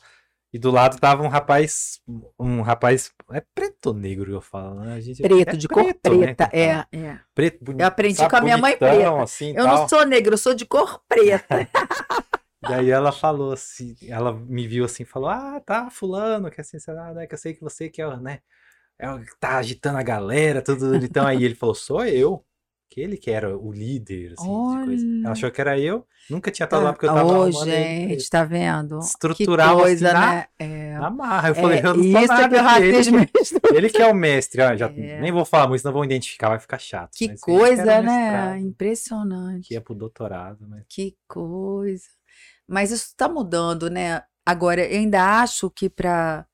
E 0.55 0.59
do 0.59 0.71
lado 0.71 1.01
tava 1.01 1.21
um 1.25 1.27
rapaz, 1.27 2.01
um 2.39 2.63
rapaz, 2.63 3.11
é 3.33 3.43
preto 3.53 3.87
ou 3.87 3.93
negro 3.93 4.27
que 4.27 4.37
eu 4.37 4.41
falo, 4.41 4.85
né? 4.85 5.01
Gente, 5.01 5.21
preto, 5.21 5.49
é 5.49 5.57
de 5.57 5.67
preto, 5.67 6.11
cor 6.11 6.17
né, 6.17 6.27
preta, 6.33 6.45
né? 6.45 6.87
é, 6.93 6.97
é. 6.97 7.21
Preto, 7.35 7.65
bonito, 7.65 7.81
Eu 7.81 7.87
aprendi 7.89 8.15
sabe, 8.19 8.31
com 8.31 8.37
a 8.37 8.41
minha 8.41 8.57
mãe 8.57 8.77
preta. 8.77 9.21
Assim, 9.21 9.49
eu 9.49 9.65
tal. 9.65 9.77
não 9.77 9.89
sou 9.89 10.07
negro, 10.07 10.35
eu 10.35 10.39
sou 10.39 10.55
de 10.55 10.65
cor 10.65 11.03
preta. 11.09 11.69
e 12.71 12.73
aí 12.73 12.89
ela 12.89 13.11
falou 13.11 13.51
assim, 13.51 13.97
ela 14.07 14.33
me 14.33 14.69
viu 14.69 14.85
assim, 14.85 15.05
falou, 15.05 15.29
ah, 15.29 15.61
tá, 15.67 15.91
fulano, 15.91 16.49
que 16.49 16.61
assim, 16.61 16.79
sei 16.79 16.95
lá, 16.95 17.13
né, 17.13 17.27
que 17.27 17.35
eu 17.35 17.39
sei 17.39 17.53
que 17.53 17.61
você 17.61 17.91
que 17.91 18.01
é, 18.01 18.17
né, 18.19 18.39
é 18.97 19.09
tá 19.41 19.57
agitando 19.57 19.99
a 19.99 20.05
galera, 20.05 20.63
tudo, 20.63 20.95
então 21.05 21.27
aí 21.27 21.43
ele 21.43 21.57
falou, 21.57 21.75
sou 21.75 22.05
eu 22.05 22.45
que 22.95 23.01
ele 23.01 23.17
que 23.17 23.29
era 23.29 23.59
o 23.59 23.73
líder, 23.73 24.35
assim, 24.39 25.23
Ela 25.25 25.33
achou 25.33 25.51
que 25.51 25.61
era 25.61 25.77
eu, 25.77 26.07
nunca 26.31 26.49
tinha 26.49 26.65
estado 26.65 26.85
lá 26.85 26.93
porque 26.93 27.07
eu 27.07 27.13
tava 27.13 27.39
Ô, 27.41 27.51
gente, 27.51 28.31
tá 28.31 28.45
vendo? 28.45 29.01
Estrutural, 29.01 29.79
que 29.79 29.83
coisa, 29.83 30.07
assim, 30.07 30.17
né? 30.17 30.47
Na, 30.61 30.65
é... 30.65 30.99
na 30.99 31.11
marra. 31.11 31.49
Eu 31.49 31.55
falei, 31.57 31.79
é, 31.79 31.87
eu 31.87 31.95
não 31.97 32.03
sou 32.05 32.27
nada 32.29 32.79
que 32.79 32.85
ele, 32.85 33.31
ele 33.77 33.91
que 33.91 34.01
é 34.01 34.07
o 34.07 34.15
mestre, 34.15 34.63
ó, 34.63 34.77
já, 34.77 34.87
é. 34.87 35.21
nem 35.21 35.33
vou 35.33 35.45
falar 35.45 35.67
muito, 35.67 35.81
senão 35.81 35.93
vão 35.93 36.05
identificar, 36.05 36.51
vai 36.51 36.61
ficar 36.61 36.79
chato. 36.79 37.11
Que 37.17 37.37
coisa, 37.37 38.01
né? 38.01 38.61
Impressionante. 38.61 39.67
Que 39.67 39.77
é 39.77 39.81
pro 39.81 39.93
doutorado, 39.93 40.65
mas... 40.69 40.85
Que 40.89 41.17
coisa. 41.27 42.05
Mas 42.69 42.93
isso 42.93 43.07
está 43.07 43.29
mudando, 43.29 43.91
né? 43.91 44.23
Agora, 44.47 44.87
eu 44.87 45.01
ainda 45.01 45.41
acho 45.43 45.69
que 45.69 45.91
para 45.91 46.47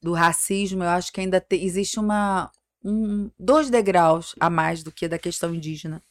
do 0.00 0.12
racismo, 0.12 0.84
eu 0.84 0.90
acho 0.90 1.12
que 1.12 1.20
ainda 1.20 1.40
te, 1.40 1.56
existe 1.56 1.98
uma 1.98 2.52
um, 2.84 3.30
dois 3.38 3.70
degraus 3.70 4.34
a 4.38 4.48
mais 4.48 4.82
do 4.82 4.92
que 4.92 5.08
da 5.08 5.18
questão 5.18 5.54
indígena. 5.54 6.02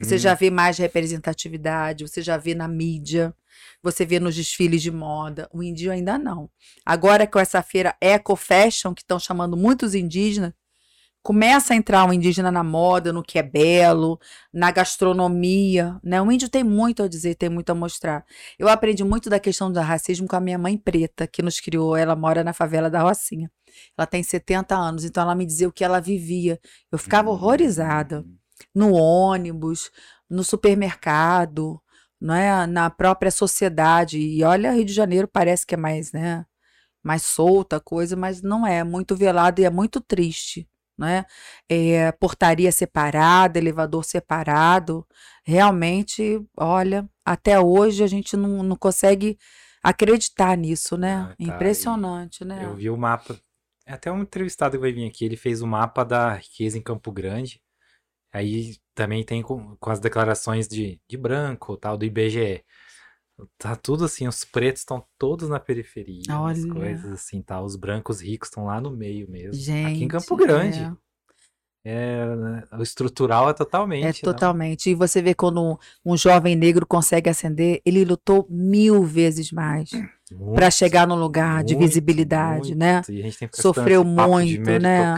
Você 0.00 0.16
hum. 0.16 0.18
já 0.18 0.34
vê 0.34 0.50
mais 0.50 0.76
representatividade, 0.78 2.06
você 2.06 2.20
já 2.20 2.36
vê 2.36 2.54
na 2.54 2.68
mídia, 2.68 3.34
você 3.82 4.04
vê 4.04 4.20
nos 4.20 4.34
desfiles 4.34 4.82
de 4.82 4.90
moda. 4.90 5.48
O 5.52 5.62
índio 5.62 5.90
ainda 5.90 6.18
não. 6.18 6.50
Agora 6.84 7.26
com 7.26 7.38
essa 7.38 7.62
feira 7.62 7.96
Eco 8.00 8.36
Fashion, 8.36 8.94
que 8.94 9.02
estão 9.02 9.18
chamando 9.18 9.56
muitos 9.56 9.94
indígenas, 9.94 10.52
começa 11.26 11.74
a 11.74 11.76
entrar 11.76 12.08
o 12.08 12.12
indígena 12.12 12.52
na 12.52 12.62
moda, 12.62 13.12
no 13.12 13.20
que 13.20 13.36
é 13.36 13.42
belo, 13.42 14.16
na 14.52 14.70
gastronomia, 14.70 15.98
né? 16.00 16.22
O 16.22 16.30
índio 16.30 16.48
tem 16.48 16.62
muito 16.62 17.02
a 17.02 17.08
dizer, 17.08 17.34
tem 17.34 17.48
muito 17.48 17.68
a 17.70 17.74
mostrar. 17.74 18.24
Eu 18.56 18.68
aprendi 18.68 19.02
muito 19.02 19.28
da 19.28 19.40
questão 19.40 19.72
do 19.72 19.80
racismo 19.80 20.28
com 20.28 20.36
a 20.36 20.40
minha 20.40 20.56
mãe 20.56 20.78
preta, 20.78 21.26
que 21.26 21.42
nos 21.42 21.58
criou, 21.58 21.96
ela 21.96 22.14
mora 22.14 22.44
na 22.44 22.52
favela 22.52 22.88
da 22.88 23.02
Rocinha. 23.02 23.50
Ela 23.98 24.06
tem 24.06 24.22
70 24.22 24.76
anos, 24.76 25.04
então 25.04 25.20
ela 25.20 25.34
me 25.34 25.44
dizia 25.44 25.66
o 25.66 25.72
que 25.72 25.82
ela 25.82 26.00
vivia. 26.00 26.60
Eu 26.92 26.98
ficava 26.98 27.28
horrorizada. 27.28 28.24
No 28.72 28.92
ônibus, 28.92 29.90
no 30.30 30.44
supermercado, 30.44 31.82
não 32.20 32.36
é? 32.36 32.68
na 32.68 32.88
própria 32.88 33.32
sociedade. 33.32 34.16
E 34.16 34.44
olha, 34.44 34.70
Rio 34.70 34.84
de 34.84 34.92
Janeiro 34.92 35.26
parece 35.26 35.66
que 35.66 35.74
é 35.74 35.78
mais, 35.78 36.12
né? 36.12 36.46
Mais 37.02 37.22
solta 37.24 37.78
a 37.78 37.80
coisa, 37.80 38.14
mas 38.14 38.42
não 38.42 38.64
é. 38.64 38.84
Muito 38.84 39.16
velado 39.16 39.60
e 39.60 39.64
é 39.64 39.70
muito 39.70 40.00
triste 40.00 40.68
né? 40.98 41.24
É, 41.68 42.10
portaria 42.12 42.70
separada, 42.72 43.58
elevador 43.58 44.04
separado. 44.04 45.06
Realmente, 45.44 46.40
olha, 46.56 47.08
até 47.24 47.60
hoje 47.60 48.02
a 48.02 48.06
gente 48.06 48.36
não, 48.36 48.62
não 48.62 48.76
consegue 48.76 49.38
acreditar 49.82 50.56
nisso, 50.56 50.96
né? 50.96 51.14
Ah, 51.14 51.26
tá. 51.28 51.34
Impressionante, 51.38 52.44
né? 52.44 52.64
Eu 52.64 52.74
vi 52.74 52.90
o 52.90 52.96
mapa. 52.96 53.38
É 53.86 53.92
até 53.92 54.10
um 54.10 54.22
entrevistado 54.22 54.72
que 54.76 54.80
vai 54.80 54.92
vir 54.92 55.06
aqui, 55.06 55.24
ele 55.24 55.36
fez 55.36 55.62
o 55.62 55.66
mapa 55.66 56.04
da 56.04 56.34
riqueza 56.34 56.76
em 56.76 56.82
Campo 56.82 57.12
Grande. 57.12 57.60
Aí 58.32 58.76
também 58.94 59.24
tem 59.24 59.42
com, 59.42 59.76
com 59.76 59.90
as 59.90 60.00
declarações 60.00 60.66
de, 60.66 61.00
de 61.08 61.16
branco, 61.16 61.76
tal, 61.76 61.96
do 61.96 62.04
IBGE. 62.04 62.64
Tá 63.58 63.76
tudo 63.76 64.04
assim, 64.04 64.26
os 64.26 64.44
pretos 64.44 64.80
estão 64.80 65.04
todos 65.18 65.48
na 65.48 65.60
periferia, 65.60 66.22
Olha. 66.30 66.52
as 66.52 66.64
coisas 66.64 67.12
assim, 67.12 67.42
tá? 67.42 67.60
Os 67.60 67.76
brancos 67.76 68.20
ricos 68.20 68.48
estão 68.48 68.64
lá 68.64 68.80
no 68.80 68.90
meio 68.90 69.30
mesmo. 69.30 69.52
Gente, 69.52 69.94
Aqui 69.94 70.04
em 70.04 70.08
Campo 70.08 70.36
Grande. 70.36 70.80
É. 70.80 70.96
É, 71.88 72.34
né, 72.34 72.64
o 72.76 72.82
estrutural 72.82 73.48
é 73.48 73.52
totalmente. 73.52 74.02
É 74.02 74.08
né? 74.08 74.12
totalmente. 74.12 74.90
E 74.90 74.94
você 74.94 75.22
vê 75.22 75.34
quando 75.34 75.78
um, 76.04 76.16
jovem 76.16 76.56
negro 76.56 76.84
consegue 76.84 77.30
ascender, 77.30 77.80
ele 77.86 78.04
lutou 78.04 78.44
mil 78.50 79.04
vezes 79.04 79.52
mais 79.52 79.90
para 80.52 80.68
chegar 80.68 81.06
no 81.06 81.14
lugar 81.14 81.58
muito, 81.58 81.68
de 81.68 81.76
visibilidade, 81.76 82.74
muito. 82.74 82.78
né? 82.78 83.02
Sofreu 83.52 84.02
muito, 84.02 84.68
né? 84.80 85.14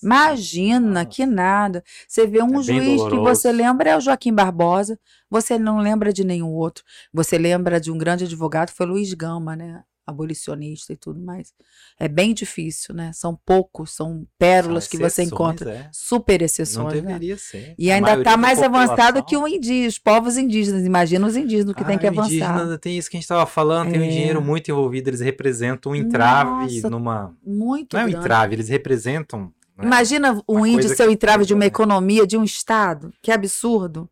Imagina 0.00 1.00
ah. 1.00 1.04
que 1.04 1.26
nada. 1.26 1.82
Você 2.06 2.24
vê 2.24 2.40
um 2.40 2.60
é 2.60 2.62
juiz 2.62 2.98
doloroso. 2.98 3.10
que 3.10 3.16
você 3.16 3.50
lembra 3.50 3.90
é 3.90 3.96
o 3.96 4.00
Joaquim 4.00 4.32
Barbosa, 4.32 4.96
você 5.28 5.58
não 5.58 5.78
lembra 5.80 6.12
de 6.12 6.22
nenhum 6.22 6.52
outro. 6.52 6.84
Você 7.12 7.36
lembra 7.36 7.80
de 7.80 7.90
um 7.90 7.98
grande 7.98 8.26
advogado, 8.26 8.70
foi 8.70 8.86
Luiz 8.86 9.12
Gama, 9.12 9.56
né? 9.56 9.82
Abolicionista 10.06 10.92
e 10.92 10.96
tudo 10.96 11.20
mais. 11.20 11.52
É 11.98 12.08
bem 12.08 12.34
difícil, 12.34 12.94
né? 12.94 13.12
São 13.12 13.38
poucos, 13.46 13.94
são 13.94 14.26
pérolas 14.38 14.86
que 14.88 14.96
você 14.96 15.22
encontra, 15.22 15.70
é. 15.70 15.90
super 15.92 16.42
exceções. 16.42 16.94
Não 16.94 16.94
né? 16.94 17.00
deveria 17.00 17.34
né? 17.34 17.40
ser. 17.40 17.74
E 17.78 17.90
ainda 17.90 18.18
está 18.18 18.36
mais 18.36 18.62
avançado 18.62 19.24
que 19.24 19.36
o 19.36 19.46
indígena, 19.46 19.88
os 19.88 19.98
povos 19.98 20.36
indígenas. 20.36 20.84
Imagina 20.84 21.26
os 21.26 21.36
indígenas 21.36 21.74
que 21.74 21.82
ah, 21.82 21.86
tem 21.86 21.98
que 21.98 22.06
avançar. 22.06 22.28
Indígena, 22.28 22.78
tem 22.78 22.98
isso 22.98 23.10
que 23.10 23.16
a 23.16 23.18
gente 23.18 23.24
estava 23.24 23.46
falando, 23.46 23.88
é. 23.88 23.92
tem 23.92 24.02
um 24.02 24.08
dinheiro 24.08 24.42
muito 24.42 24.70
envolvido, 24.70 25.10
eles 25.10 25.20
representam 25.20 25.92
um 25.92 25.94
entrave 25.94 26.74
Nossa, 26.74 26.90
numa. 26.90 27.36
Muito. 27.44 27.94
Não 27.94 28.02
é 28.02 28.06
um 28.06 28.08
entrave, 28.08 28.54
eles 28.54 28.68
representam. 28.68 29.52
Né? 29.76 29.86
Imagina 29.86 30.42
um 30.48 30.66
índio 30.66 30.88
ser 30.88 31.08
o 31.08 31.12
entrave 31.12 31.44
de 31.44 31.54
uma 31.54 31.66
economia, 31.66 32.26
de 32.26 32.36
um 32.36 32.44
Estado. 32.44 33.12
Que 33.22 33.30
absurdo 33.30 34.08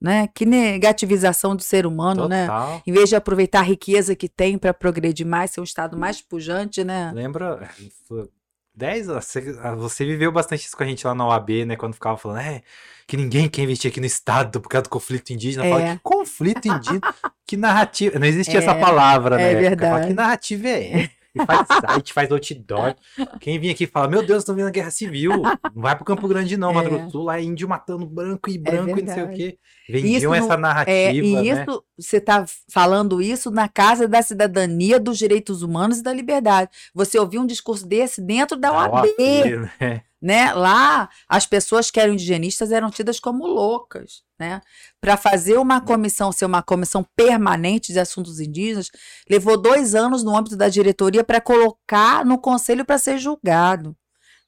né? 0.00 0.28
Que 0.34 0.44
negativização 0.44 1.56
do 1.56 1.62
ser 1.62 1.86
humano, 1.86 2.28
né? 2.28 2.46
Total. 2.46 2.70
né? 2.70 2.82
Em 2.86 2.92
vez 2.92 3.08
de 3.08 3.16
aproveitar 3.16 3.60
a 3.60 3.62
riqueza 3.62 4.14
que 4.14 4.28
tem 4.28 4.58
para 4.58 4.74
progredir 4.74 5.26
mais, 5.26 5.50
ser 5.50 5.60
um 5.60 5.64
estado 5.64 5.96
mais 5.96 6.20
pujante, 6.20 6.84
né? 6.84 7.10
Lembra, 7.14 7.68
10 8.76 9.06
você, 9.06 9.56
ah, 9.62 9.74
você 9.74 10.04
viveu 10.04 10.32
bastante 10.32 10.66
isso 10.66 10.76
com 10.76 10.82
a 10.82 10.86
gente 10.86 11.06
lá 11.06 11.14
na 11.14 11.26
OAB, 11.26 11.64
né? 11.64 11.76
Quando 11.76 11.94
ficava 11.94 12.16
falando, 12.16 12.40
é, 12.40 12.62
que 13.06 13.16
ninguém 13.16 13.48
quer 13.48 13.62
investir 13.62 13.90
aqui 13.90 14.00
no 14.00 14.06
Estado 14.06 14.60
por 14.60 14.68
causa 14.68 14.82
do 14.82 14.88
conflito 14.88 15.32
indígena. 15.32 15.64
É. 15.64 15.70
Fala, 15.70 15.94
que 15.94 16.00
conflito 16.02 16.66
indígena? 16.66 17.00
que 17.46 17.56
narrativa. 17.56 18.18
Não 18.18 18.26
existia 18.26 18.58
é, 18.58 18.62
essa 18.62 18.74
palavra, 18.74 19.36
né? 19.36 19.52
É 19.52 19.54
verdade. 19.54 19.92
Fala, 19.92 20.06
que 20.06 20.14
narrativa 20.14 20.68
é 20.68 21.10
e 21.34 21.44
faz 21.44 21.66
site, 21.66 22.12
faz 22.12 22.30
outdoor. 22.30 22.94
Quem 23.40 23.58
vinha 23.58 23.72
aqui 23.72 23.86
fala, 23.86 24.08
meu 24.08 24.24
Deus, 24.24 24.40
estão 24.40 24.54
vendo 24.54 24.68
a 24.68 24.70
guerra 24.70 24.90
civil. 24.90 25.32
Não 25.74 25.82
vai 25.82 25.96
pro 25.96 26.04
Campo 26.04 26.28
Grande, 26.28 26.56
não, 26.56 26.78
é. 26.80 27.08
Sul, 27.10 27.24
lá 27.24 27.38
é 27.38 27.42
índio 27.42 27.68
matando 27.68 28.06
branco 28.06 28.48
e 28.48 28.56
é 28.56 28.58
branco 28.58 28.96
é 28.96 29.00
e 29.00 29.02
não 29.02 29.14
sei 29.14 29.22
o 29.24 29.30
quê. 29.30 29.58
Vendiam 29.88 30.34
isso 30.34 30.44
essa 30.44 30.56
narrativa. 30.56 30.96
É, 30.96 31.14
e 31.14 31.34
né? 31.34 31.42
isso, 31.42 31.84
você 31.98 32.16
está 32.18 32.44
falando 32.70 33.20
isso 33.20 33.50
na 33.50 33.68
Casa 33.68 34.08
da 34.08 34.22
Cidadania, 34.22 34.98
dos 34.98 35.18
Direitos 35.18 35.62
Humanos 35.62 35.98
e 35.98 36.02
da 36.02 36.12
Liberdade. 36.12 36.70
Você 36.94 37.18
ouviu 37.18 37.40
um 37.40 37.46
discurso 37.46 37.86
desse 37.86 38.22
dentro 38.22 38.56
da, 38.56 38.70
da 38.70 38.78
OAB. 38.78 38.94
OAB 38.94 39.70
né? 39.80 40.02
Né? 40.24 40.54
Lá, 40.54 41.10
as 41.28 41.46
pessoas 41.46 41.90
que 41.90 42.00
eram 42.00 42.14
indigenistas 42.14 42.72
eram 42.72 42.90
tidas 42.90 43.20
como 43.20 43.46
loucas, 43.46 44.22
né? 44.38 44.62
Para 44.98 45.18
fazer 45.18 45.58
uma 45.58 45.82
comissão 45.82 46.32
ser 46.32 46.46
uma 46.46 46.62
comissão 46.62 47.04
permanente 47.14 47.92
de 47.92 48.00
assuntos 48.00 48.40
indígenas, 48.40 48.90
levou 49.28 49.60
dois 49.60 49.94
anos 49.94 50.24
no 50.24 50.34
âmbito 50.34 50.56
da 50.56 50.70
diretoria 50.70 51.22
para 51.22 51.42
colocar 51.42 52.24
no 52.24 52.38
conselho 52.38 52.86
para 52.86 52.96
ser 52.96 53.18
julgado. 53.18 53.94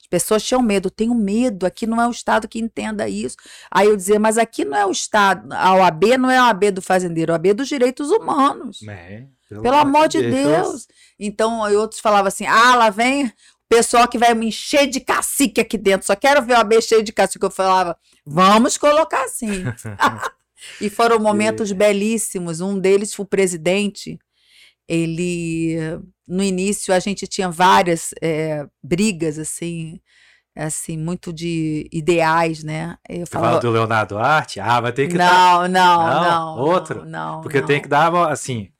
As 0.00 0.06
pessoas 0.06 0.42
tinham 0.42 0.62
medo, 0.62 0.88
tenho 0.88 1.14
medo, 1.14 1.66
aqui 1.66 1.86
não 1.86 2.00
é 2.00 2.08
o 2.08 2.10
Estado 2.10 2.48
que 2.48 2.58
entenda 2.58 3.06
isso. 3.06 3.36
Aí 3.70 3.86
eu 3.86 3.96
dizia, 3.96 4.18
mas 4.18 4.38
aqui 4.38 4.64
não 4.64 4.78
é 4.78 4.86
o 4.86 4.90
Estado, 4.90 5.52
a 5.52 5.74
OAB 5.74 6.16
não 6.18 6.30
é 6.30 6.38
a 6.38 6.46
OAB 6.46 6.70
do 6.70 6.80
fazendeiro, 6.80 7.32
a 7.32 7.34
OAB 7.34 7.48
é 7.48 7.54
dos 7.54 7.68
direitos 7.68 8.10
humanos. 8.10 8.80
É, 8.88 9.26
pelo, 9.48 9.62
pelo 9.62 9.76
amor 9.76 10.08
de 10.08 10.22
Deus. 10.22 10.32
Deus. 10.32 10.88
Então, 11.18 11.60
outros 11.76 12.00
falavam 12.00 12.28
assim: 12.28 12.46
ah, 12.46 12.76
lá 12.76 12.88
vem 12.90 13.32
pessoal 13.68 14.08
que 14.08 14.18
vai 14.18 14.34
me 14.34 14.46
encher 14.46 14.86
de 14.86 15.00
cacique 15.00 15.60
aqui 15.60 15.76
dentro, 15.76 16.06
só 16.06 16.16
quero 16.16 16.42
ver 16.42 16.54
o 16.54 16.60
AB 16.60 16.80
cheio 16.80 17.02
de 17.02 17.12
cacique. 17.12 17.44
Eu 17.44 17.50
falava, 17.50 17.96
vamos 18.24 18.76
colocar 18.76 19.24
assim. 19.24 19.64
e 20.80 20.88
foram 20.88 21.18
momentos 21.18 21.72
belíssimos. 21.72 22.60
Um 22.60 22.78
deles 22.78 23.14
foi 23.14 23.24
o 23.24 23.28
presidente. 23.28 24.18
Ele, 24.88 25.76
no 26.26 26.42
início, 26.42 26.94
a 26.94 26.98
gente 26.98 27.26
tinha 27.26 27.50
várias 27.50 28.10
é, 28.22 28.64
brigas, 28.82 29.38
assim, 29.38 30.00
assim, 30.56 30.96
muito 30.96 31.32
de 31.32 31.88
ideais, 31.92 32.62
né? 32.62 32.96
Eu 33.08 33.26
falava, 33.26 33.54
fala 33.54 33.60
do 33.60 33.70
Leonardo 33.70 34.14
Duarte? 34.14 34.60
Ah, 34.60 34.80
vai 34.80 34.92
ter 34.92 35.08
que 35.08 35.18
não, 35.18 35.24
dar... 35.24 35.68
Não, 35.68 36.06
não, 36.06 36.22
não. 36.22 36.58
Outro? 36.58 37.04
Não, 37.04 37.40
Porque 37.40 37.60
não. 37.60 37.66
tem 37.66 37.82
que 37.82 37.88
dar, 37.88 38.14
assim, 38.30 38.70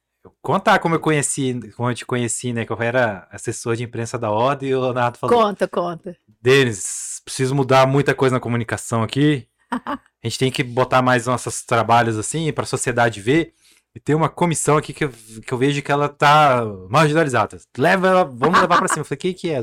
contar 0.47 0.79
como 0.79 0.95
eu 0.95 0.99
conheci, 1.01 1.59
como 1.75 1.91
eu 1.91 1.93
te 1.93 2.05
conheci, 2.05 2.53
né? 2.53 2.65
Que 2.65 2.71
eu 2.71 2.81
era 2.81 3.27
assessor 3.29 3.75
de 3.75 3.83
imprensa 3.83 4.17
da 4.17 4.31
Ordem 4.31 4.69
e 4.69 4.75
o 4.75 4.79
Leonardo 4.79 5.17
falou. 5.17 5.43
Conta, 5.43 5.67
conta. 5.67 6.15
Denis, 6.41 7.21
preciso 7.25 7.53
mudar 7.53 7.85
muita 7.85 8.15
coisa 8.15 8.35
na 8.35 8.39
comunicação 8.39 9.03
aqui. 9.03 9.45
a 9.69 9.99
gente 10.23 10.39
tem 10.39 10.49
que 10.49 10.63
botar 10.63 11.01
mais 11.01 11.25
nossos 11.25 11.63
trabalhos 11.63 12.17
assim 12.17 12.49
para 12.53 12.63
a 12.63 12.67
sociedade 12.67 13.19
ver. 13.19 13.55
E 13.93 13.99
tem 13.99 14.15
uma 14.15 14.29
comissão 14.29 14.77
aqui 14.77 14.93
que 14.93 15.03
eu, 15.03 15.11
que 15.45 15.53
eu 15.53 15.57
vejo 15.57 15.81
que 15.81 15.91
ela 15.91 16.07
tá 16.07 16.63
marginalizada. 16.89 17.57
Leva 17.77 18.23
vamos 18.23 18.61
levar 18.61 18.77
para 18.77 18.87
cima. 18.87 19.01
Eu 19.01 19.05
falei, 19.05 19.17
o 19.17 19.21
que, 19.21 19.33
que 19.33 19.49
é? 19.49 19.61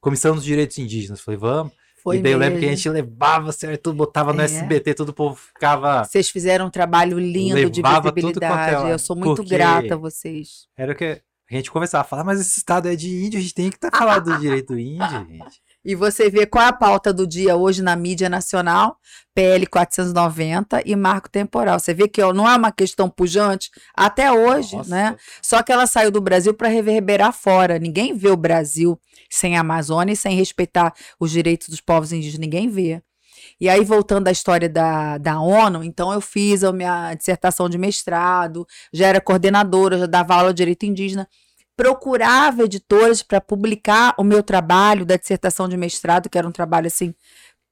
Comissão 0.00 0.34
dos 0.34 0.42
Direitos 0.42 0.76
Indígenas. 0.78 1.20
Eu 1.20 1.24
falei, 1.24 1.38
vamos. 1.38 1.72
Foi 2.04 2.18
e 2.18 2.22
daí 2.22 2.32
mesmo. 2.32 2.44
eu 2.44 2.46
lembro 2.46 2.60
que 2.60 2.66
a 2.66 2.76
gente 2.76 2.88
levava, 2.90 3.50
certo, 3.50 3.90
botava 3.94 4.34
no 4.34 4.42
é. 4.42 4.44
SBT, 4.44 4.92
todo 4.92 5.08
o 5.08 5.14
povo 5.14 5.36
ficava. 5.36 6.04
Vocês 6.04 6.28
fizeram 6.28 6.66
um 6.66 6.70
trabalho 6.70 7.18
lindo 7.18 7.70
de 7.70 7.80
é 7.80 7.88
visibilidade. 7.88 8.90
Eu 8.90 8.98
sou 8.98 9.16
muito 9.16 9.42
grata 9.42 9.94
a 9.94 9.96
vocês. 9.96 10.68
Era 10.76 10.92
o 10.92 10.94
que 10.94 11.22
a 11.50 11.54
gente 11.54 11.70
conversava, 11.70 12.04
falar, 12.04 12.22
mas 12.22 12.40
esse 12.40 12.58
estado 12.58 12.88
é 12.88 12.94
de 12.94 13.08
índio, 13.08 13.38
a 13.38 13.42
gente 13.42 13.54
tem 13.54 13.70
que 13.70 13.76
estar 13.76 13.90
tá 13.90 13.98
falando 13.98 14.24
do 14.24 14.38
direito 14.38 14.78
índio, 14.78 15.26
gente. 15.28 15.62
E 15.84 15.94
você 15.94 16.30
vê 16.30 16.46
qual 16.46 16.64
é 16.64 16.68
a 16.68 16.72
pauta 16.72 17.12
do 17.12 17.26
dia 17.26 17.56
hoje 17.56 17.82
na 17.82 17.94
mídia 17.94 18.28
nacional, 18.28 18.96
PL 19.34 19.66
490 19.66 20.82
e 20.86 20.96
marco 20.96 21.28
temporal. 21.28 21.78
Você 21.78 21.92
vê 21.92 22.08
que 22.08 22.22
não 22.32 22.48
é 22.48 22.56
uma 22.56 22.72
questão 22.72 23.10
pujante 23.10 23.70
até 23.94 24.32
hoje, 24.32 24.76
Nossa. 24.76 24.90
né? 24.90 25.16
Só 25.42 25.62
que 25.62 25.70
ela 25.70 25.86
saiu 25.86 26.10
do 26.10 26.20
Brasil 26.20 26.54
para 26.54 26.68
reverberar 26.68 27.32
fora. 27.32 27.78
Ninguém 27.78 28.16
vê 28.16 28.30
o 28.30 28.36
Brasil 28.36 28.98
sem 29.28 29.56
a 29.56 29.60
Amazônia 29.60 30.14
e 30.14 30.16
sem 30.16 30.36
respeitar 30.36 30.94
os 31.20 31.30
direitos 31.30 31.68
dos 31.68 31.80
povos 31.80 32.12
indígenas. 32.12 32.40
Ninguém 32.40 32.68
vê. 32.68 33.02
E 33.60 33.68
aí, 33.68 33.84
voltando 33.84 34.28
à 34.28 34.32
história 34.32 34.68
da, 34.68 35.18
da 35.18 35.40
ONU, 35.40 35.84
então 35.84 36.12
eu 36.12 36.20
fiz 36.20 36.64
a 36.64 36.72
minha 36.72 37.14
dissertação 37.14 37.68
de 37.68 37.76
mestrado, 37.76 38.66
já 38.92 39.08
era 39.08 39.20
coordenadora, 39.20 39.98
já 39.98 40.06
dava 40.06 40.34
aula 40.34 40.52
de 40.52 40.58
direito 40.58 40.86
indígena 40.86 41.28
procurava 41.76 42.64
editoras 42.64 43.22
para 43.22 43.40
publicar 43.40 44.14
o 44.18 44.24
meu 44.24 44.42
trabalho 44.42 45.04
da 45.04 45.16
dissertação 45.16 45.68
de 45.68 45.76
mestrado, 45.76 46.28
que 46.28 46.38
era 46.38 46.46
um 46.46 46.52
trabalho 46.52 46.86
assim, 46.86 47.14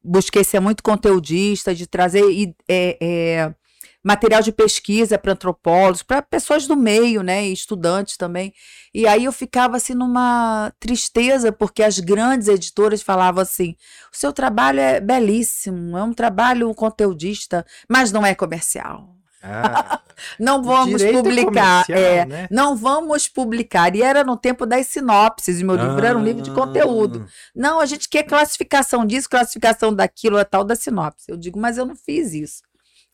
busquei 0.02 0.44
ser 0.44 0.60
muito 0.60 0.82
conteudista, 0.82 1.74
de 1.74 1.86
trazer 1.86 2.24
é, 2.68 2.98
é, 3.00 3.54
material 4.02 4.42
de 4.42 4.50
pesquisa 4.50 5.18
para 5.18 5.32
antropólogos, 5.32 6.02
para 6.02 6.20
pessoas 6.20 6.66
do 6.66 6.76
meio, 6.76 7.22
né, 7.22 7.46
e 7.46 7.52
estudantes 7.52 8.16
também. 8.16 8.52
E 8.92 9.06
aí 9.06 9.24
eu 9.24 9.32
ficava 9.32 9.76
assim 9.76 9.94
numa 9.94 10.72
tristeza, 10.80 11.52
porque 11.52 11.82
as 11.82 11.98
grandes 12.00 12.48
editoras 12.48 13.02
falavam 13.02 13.42
assim: 13.42 13.76
o 14.12 14.16
seu 14.16 14.32
trabalho 14.32 14.80
é 14.80 15.00
belíssimo, 15.00 15.96
é 15.96 16.02
um 16.02 16.12
trabalho 16.12 16.74
conteudista, 16.74 17.64
mas 17.88 18.10
não 18.10 18.26
é 18.26 18.34
comercial. 18.34 19.21
Ah, 19.42 20.00
não 20.38 20.62
vamos 20.62 21.02
publicar. 21.02 21.84
É, 21.90 22.24
né? 22.24 22.48
Não 22.50 22.76
vamos 22.76 23.28
publicar. 23.28 23.94
E 23.94 24.02
era 24.02 24.22
no 24.22 24.36
tempo 24.36 24.64
das 24.64 24.86
sinopses. 24.86 25.60
E 25.60 25.64
meu 25.64 25.78
ah, 25.78 25.84
livro 25.84 26.06
era 26.06 26.16
um 26.16 26.22
livro 26.22 26.42
de 26.42 26.50
conteúdo. 26.50 27.26
Não, 27.54 27.80
a 27.80 27.86
gente 27.86 28.08
quer 28.08 28.22
classificação 28.22 29.04
disso, 29.04 29.28
classificação 29.28 29.94
daquilo, 29.94 30.38
a 30.38 30.44
tal 30.44 30.64
da 30.64 30.76
sinopse. 30.76 31.24
Eu 31.28 31.36
digo, 31.36 31.58
mas 31.58 31.78
eu 31.78 31.84
não 31.84 31.96
fiz 31.96 32.32
isso. 32.32 32.62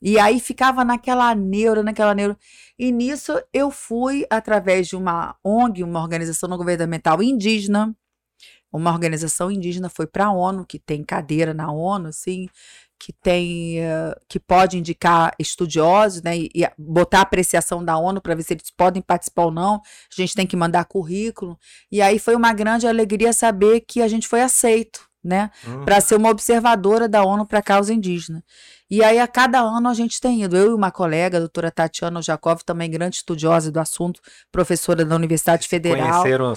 E 0.01 0.17
aí 0.17 0.39
ficava 0.39 0.85
naquela 0.85 1.35
neura, 1.35 1.83
naquela 1.83 2.15
neura. 2.15 2.37
E 2.77 2.91
nisso 2.91 3.33
eu 3.51 3.69
fui 3.69 4.25
através 4.29 4.87
de 4.87 4.95
uma 4.95 5.35
ONG, 5.43 5.83
uma 5.83 5.99
organização 5.99 6.47
não 6.47 6.57
governamental 6.57 7.21
indígena, 7.21 7.93
uma 8.71 8.91
organização 8.91 9.51
indígena 9.51 9.89
foi 9.89 10.05
para 10.05 10.27
a 10.27 10.31
ONU, 10.31 10.65
que 10.65 10.77
tem 10.77 11.03
cadeira 11.03 11.53
na 11.53 11.71
ONU, 11.71 12.09
assim, 12.09 12.47
que 12.99 13.13
tem 13.13 13.79
uh, 13.79 14.13
que 14.27 14.39
pode 14.39 14.77
indicar 14.77 15.33
estudiosos, 15.39 16.21
né, 16.21 16.37
e 16.37 16.69
botar 16.77 17.19
a 17.19 17.21
apreciação 17.21 17.83
da 17.83 17.97
ONU 17.97 18.21
para 18.21 18.35
ver 18.35 18.43
se 18.43 18.53
eles 18.53 18.69
podem 18.69 19.01
participar 19.01 19.45
ou 19.45 19.51
não. 19.51 19.75
A 19.75 20.21
gente 20.21 20.35
tem 20.35 20.45
que 20.45 20.55
mandar 20.55 20.85
currículo. 20.85 21.57
E 21.91 22.01
aí 22.01 22.19
foi 22.19 22.35
uma 22.35 22.53
grande 22.53 22.85
alegria 22.85 23.31
saber 23.31 23.81
que 23.81 24.01
a 24.01 24.07
gente 24.07 24.27
foi 24.27 24.41
aceito, 24.41 25.08
né, 25.23 25.51
uhum. 25.67 25.83
para 25.83 25.99
ser 25.99 26.15
uma 26.15 26.29
observadora 26.29 27.07
da 27.07 27.23
ONU 27.23 27.45
para 27.45 27.59
a 27.59 27.63
causa 27.63 27.93
indígena. 27.93 28.43
E 28.89 29.03
aí, 29.03 29.19
a 29.19 29.27
cada 29.27 29.59
ano, 29.59 29.87
a 29.87 29.93
gente 29.93 30.19
tem 30.19 30.41
ido. 30.41 30.57
Eu 30.57 30.71
e 30.71 30.73
uma 30.73 30.89
colega, 30.89 31.37
a 31.37 31.39
doutora 31.41 31.69
Tatiana 31.69 32.23
Jakov, 32.23 32.61
também 32.65 32.89
grande 32.89 33.17
estudiosa 33.17 33.71
do 33.71 33.79
assunto, 33.79 34.19
professora 34.51 35.05
da 35.05 35.15
Universidade 35.15 35.67
Federal. 35.67 36.23
Conheceram 36.23 36.53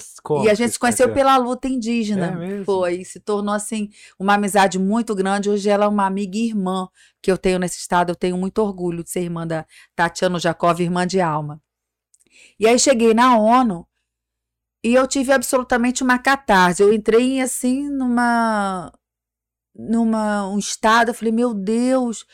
E 0.47 0.49
a 0.49 0.55
gente 0.55 0.71
se 0.71 0.79
conheceu 0.79 1.13
pela 1.13 1.37
luta 1.37 1.67
indígena. 1.67 2.39
É 2.43 2.63
Foi. 2.63 3.03
Se 3.03 3.19
tornou, 3.19 3.53
assim, 3.53 3.89
uma 4.17 4.33
amizade 4.33 4.79
muito 4.79 5.13
grande. 5.13 5.47
Hoje 5.47 5.69
ela 5.69 5.85
é 5.85 5.87
uma 5.87 6.07
amiga 6.07 6.35
e 6.35 6.47
irmã 6.47 6.87
que 7.21 7.31
eu 7.31 7.37
tenho 7.37 7.59
nesse 7.59 7.77
estado. 7.77 8.09
Eu 8.09 8.15
tenho 8.15 8.35
muito 8.35 8.57
orgulho 8.59 9.03
de 9.03 9.11
ser 9.11 9.21
irmã 9.21 9.45
da 9.45 9.63
Tatiana 9.95 10.39
Jakov, 10.39 10.79
irmã 10.79 11.05
de 11.05 11.21
alma. 11.21 11.61
E 12.59 12.67
aí 12.67 12.79
cheguei 12.79 13.13
na 13.13 13.37
ONU 13.37 13.85
e 14.83 14.93
eu 14.93 15.07
tive 15.07 15.31
absolutamente 15.31 16.03
uma 16.03 16.19
catarse. 16.19 16.83
Eu 16.83 16.93
entrei, 16.93 17.41
assim, 17.41 17.89
numa 17.89 18.91
numa 19.75 20.47
um 20.49 20.59
estado, 20.59 21.09
eu 21.09 21.13
falei, 21.15 21.31
meu 21.31 21.53
Deus, 21.53 22.25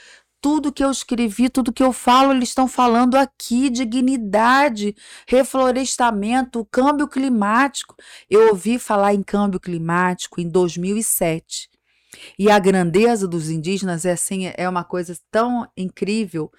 tudo 0.41 0.71
que 0.71 0.83
eu 0.83 0.91
escrevi, 0.91 1.49
tudo 1.49 1.73
que 1.73 1.83
eu 1.83 1.93
falo, 1.93 2.31
eles 2.33 2.49
estão 2.49 2.67
falando 2.67 3.15
aqui, 3.15 3.69
dignidade, 3.69 4.95
reflorestamento, 5.27 6.65
câmbio 6.71 7.07
climático. 7.07 7.95
Eu 8.29 8.49
ouvi 8.49 8.79
falar 8.79 9.13
em 9.13 9.23
câmbio 9.23 9.59
climático 9.59 10.39
em 10.41 10.49
2007. 10.49 11.69
E 12.37 12.49
a 12.49 12.57
grandeza 12.57 13.27
dos 13.27 13.49
indígenas 13.49 14.05
é 14.05 14.11
assim, 14.11 14.51
é 14.57 14.67
uma 14.67 14.83
coisa 14.83 15.15
tão 15.31 15.69
incrível, 15.77 16.51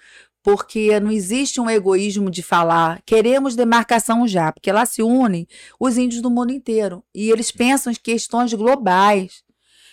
porque 0.43 0.99
não 1.01 1.11
existe 1.11 1.61
um 1.61 1.69
egoísmo 1.69 2.31
de 2.31 2.43
falar, 2.43 3.03
queremos 3.05 3.55
demarcação 3.55 4.27
já, 4.27 4.53
porque 4.53 4.73
lá 4.73 4.87
se 4.87 5.03
unem 5.03 5.47
os 5.79 5.99
índios 5.99 6.23
do 6.23 6.31
mundo 6.31 6.53
inteiro 6.53 7.05
e 7.15 7.31
eles 7.31 7.51
pensam 7.51 7.93
em 7.93 7.97
questões 7.97 8.53
globais. 8.55 9.43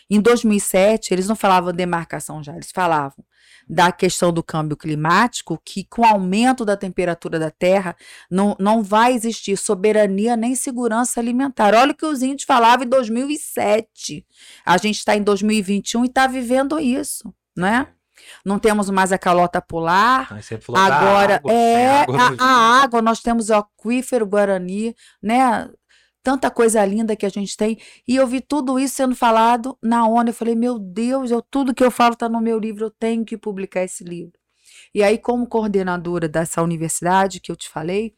Em 0.10 0.22
2007, 0.22 1.14
eles 1.14 1.28
não 1.28 1.36
falavam 1.36 1.74
demarcação 1.74 2.42
já, 2.42 2.54
eles 2.54 2.72
falavam 2.72 3.26
da 3.70 3.92
questão 3.92 4.32
do 4.32 4.42
câmbio 4.42 4.78
climático, 4.78 5.60
que 5.64 5.84
com 5.84 6.02
o 6.02 6.06
aumento 6.06 6.64
da 6.64 6.78
temperatura 6.78 7.38
da 7.38 7.52
Terra 7.52 7.96
não, 8.32 8.56
não 8.60 8.82
vai 8.82 9.14
existir 9.14 9.58
soberania 9.58 10.38
nem 10.38 10.56
segurança 10.56 11.20
alimentar. 11.20 11.76
Olha 11.76 11.92
o 11.92 11.96
que 11.96 12.06
os 12.06 12.22
índios 12.22 12.44
falavam 12.44 12.86
em 12.86 12.90
2007. 12.90 14.26
A 14.66 14.78
gente 14.78 15.00
está 15.00 15.18
em 15.18 15.22
2021 15.22 16.06
e 16.06 16.08
está 16.08 16.28
vivendo 16.28 16.80
isso, 16.80 17.34
né? 17.56 17.88
Não 18.46 18.60
temos 18.60 18.90
mais 18.90 19.12
a 19.12 19.18
calota 19.18 19.62
polar. 19.62 20.28
Agora 20.80 21.36
água, 21.36 21.52
é 21.52 22.02
água 22.02 22.18
a, 22.40 22.44
a, 22.44 22.84
água, 22.84 23.02
nós 23.02 23.22
temos 23.22 23.50
o 23.50 23.56
aquífero 23.56 24.26
Guarani, 24.26 24.96
né? 25.22 25.70
tanta 26.28 26.52
coisa 26.52 26.84
linda 26.84 27.16
que 27.16 27.26
a 27.26 27.30
gente 27.30 27.56
tem. 27.56 27.78
E 28.06 28.18
eu 28.18 28.28
vi 28.28 28.42
tudo 28.42 28.78
isso 28.78 28.96
sendo 28.96 29.16
falado 29.16 29.78
na 29.82 30.06
ONU. 30.06 30.30
Eu 30.30 30.34
falei, 30.34 30.56
meu 30.56 30.78
Deus, 30.78 31.32
eu, 31.32 31.42
tudo 31.42 31.74
que 31.74 31.82
eu 31.82 31.90
falo 31.90 32.14
está 32.14 32.28
no 32.28 32.42
meu 32.42 32.60
livro, 32.60 32.84
eu 32.84 32.92
tenho 32.92 33.24
que 33.24 33.38
publicar 33.38 33.84
esse 33.84 34.04
livro. 34.04 34.34
E 34.94 35.02
aí, 35.02 35.18
como 35.18 35.48
coordenadora 35.48 36.28
dessa 36.28 36.62
universidade 36.62 37.40
que 37.40 37.50
eu 37.50 37.56
te 37.56 37.70
falei, 37.70 38.14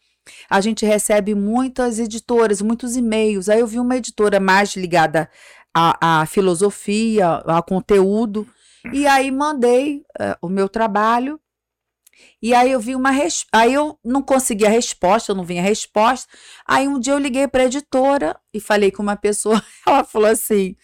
a 0.50 0.60
gente 0.60 0.88
recebe 0.88 1.36
muitas 1.36 2.00
editoras, 2.00 2.64
muitos 2.64 2.96
e-mails. 2.96 3.48
Aí 3.48 3.60
eu 3.60 3.68
vi 3.68 3.80
uma 3.80 3.98
editora 3.98 4.40
mais 4.40 4.76
ligada 4.76 5.30
à, 5.72 6.22
à 6.22 6.26
filosofia, 6.26 7.28
ao 7.28 7.64
conteúdo. 7.64 8.48
E 8.94 9.06
aí 9.08 9.32
mandei 9.32 10.06
uh, 10.20 10.36
o 10.42 10.50
meu 10.50 10.70
trabalho 10.70 11.40
e 12.42 12.54
aí 12.54 12.72
eu 12.72 12.80
vi 12.80 12.96
uma 12.96 13.12
res... 13.12 13.46
aí 13.52 13.74
eu 13.74 13.98
não 14.04 14.22
consegui 14.22 14.66
a 14.66 14.70
resposta, 14.70 15.34
não 15.34 15.44
vinha 15.44 15.62
a 15.62 15.66
resposta. 15.66 16.28
Aí 16.66 16.88
um 16.88 17.00
dia 17.00 17.14
eu 17.14 17.18
liguei 17.18 17.48
para 17.48 17.64
a 17.64 17.66
editora 17.66 18.40
e 18.54 18.60
falei 18.60 18.92
com 18.92 19.04
uma 19.04 19.16
pessoa, 19.16 19.62
ela 19.86 20.04
falou 20.04 20.30
assim: 20.30 20.76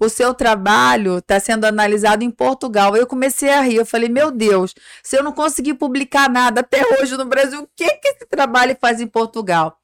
"O 0.00 0.08
seu 0.08 0.34
trabalho 0.34 1.18
está 1.18 1.38
sendo 1.40 1.64
analisado 1.64 2.24
em 2.24 2.30
Portugal". 2.30 2.96
Eu 2.96 3.06
comecei 3.06 3.50
a 3.50 3.60
rir, 3.60 3.76
eu 3.76 3.86
falei: 3.86 4.08
"Meu 4.08 4.30
Deus, 4.30 4.74
se 5.02 5.16
eu 5.16 5.22
não 5.22 5.32
conseguir 5.32 5.74
publicar 5.74 6.28
nada 6.28 6.60
até 6.60 6.82
hoje 7.00 7.16
no 7.16 7.24
Brasil, 7.26 7.62
o 7.62 7.68
que 7.76 7.88
que 7.96 8.08
esse 8.08 8.26
trabalho 8.26 8.76
faz 8.80 9.00
em 9.00 9.06
Portugal?". 9.06 9.78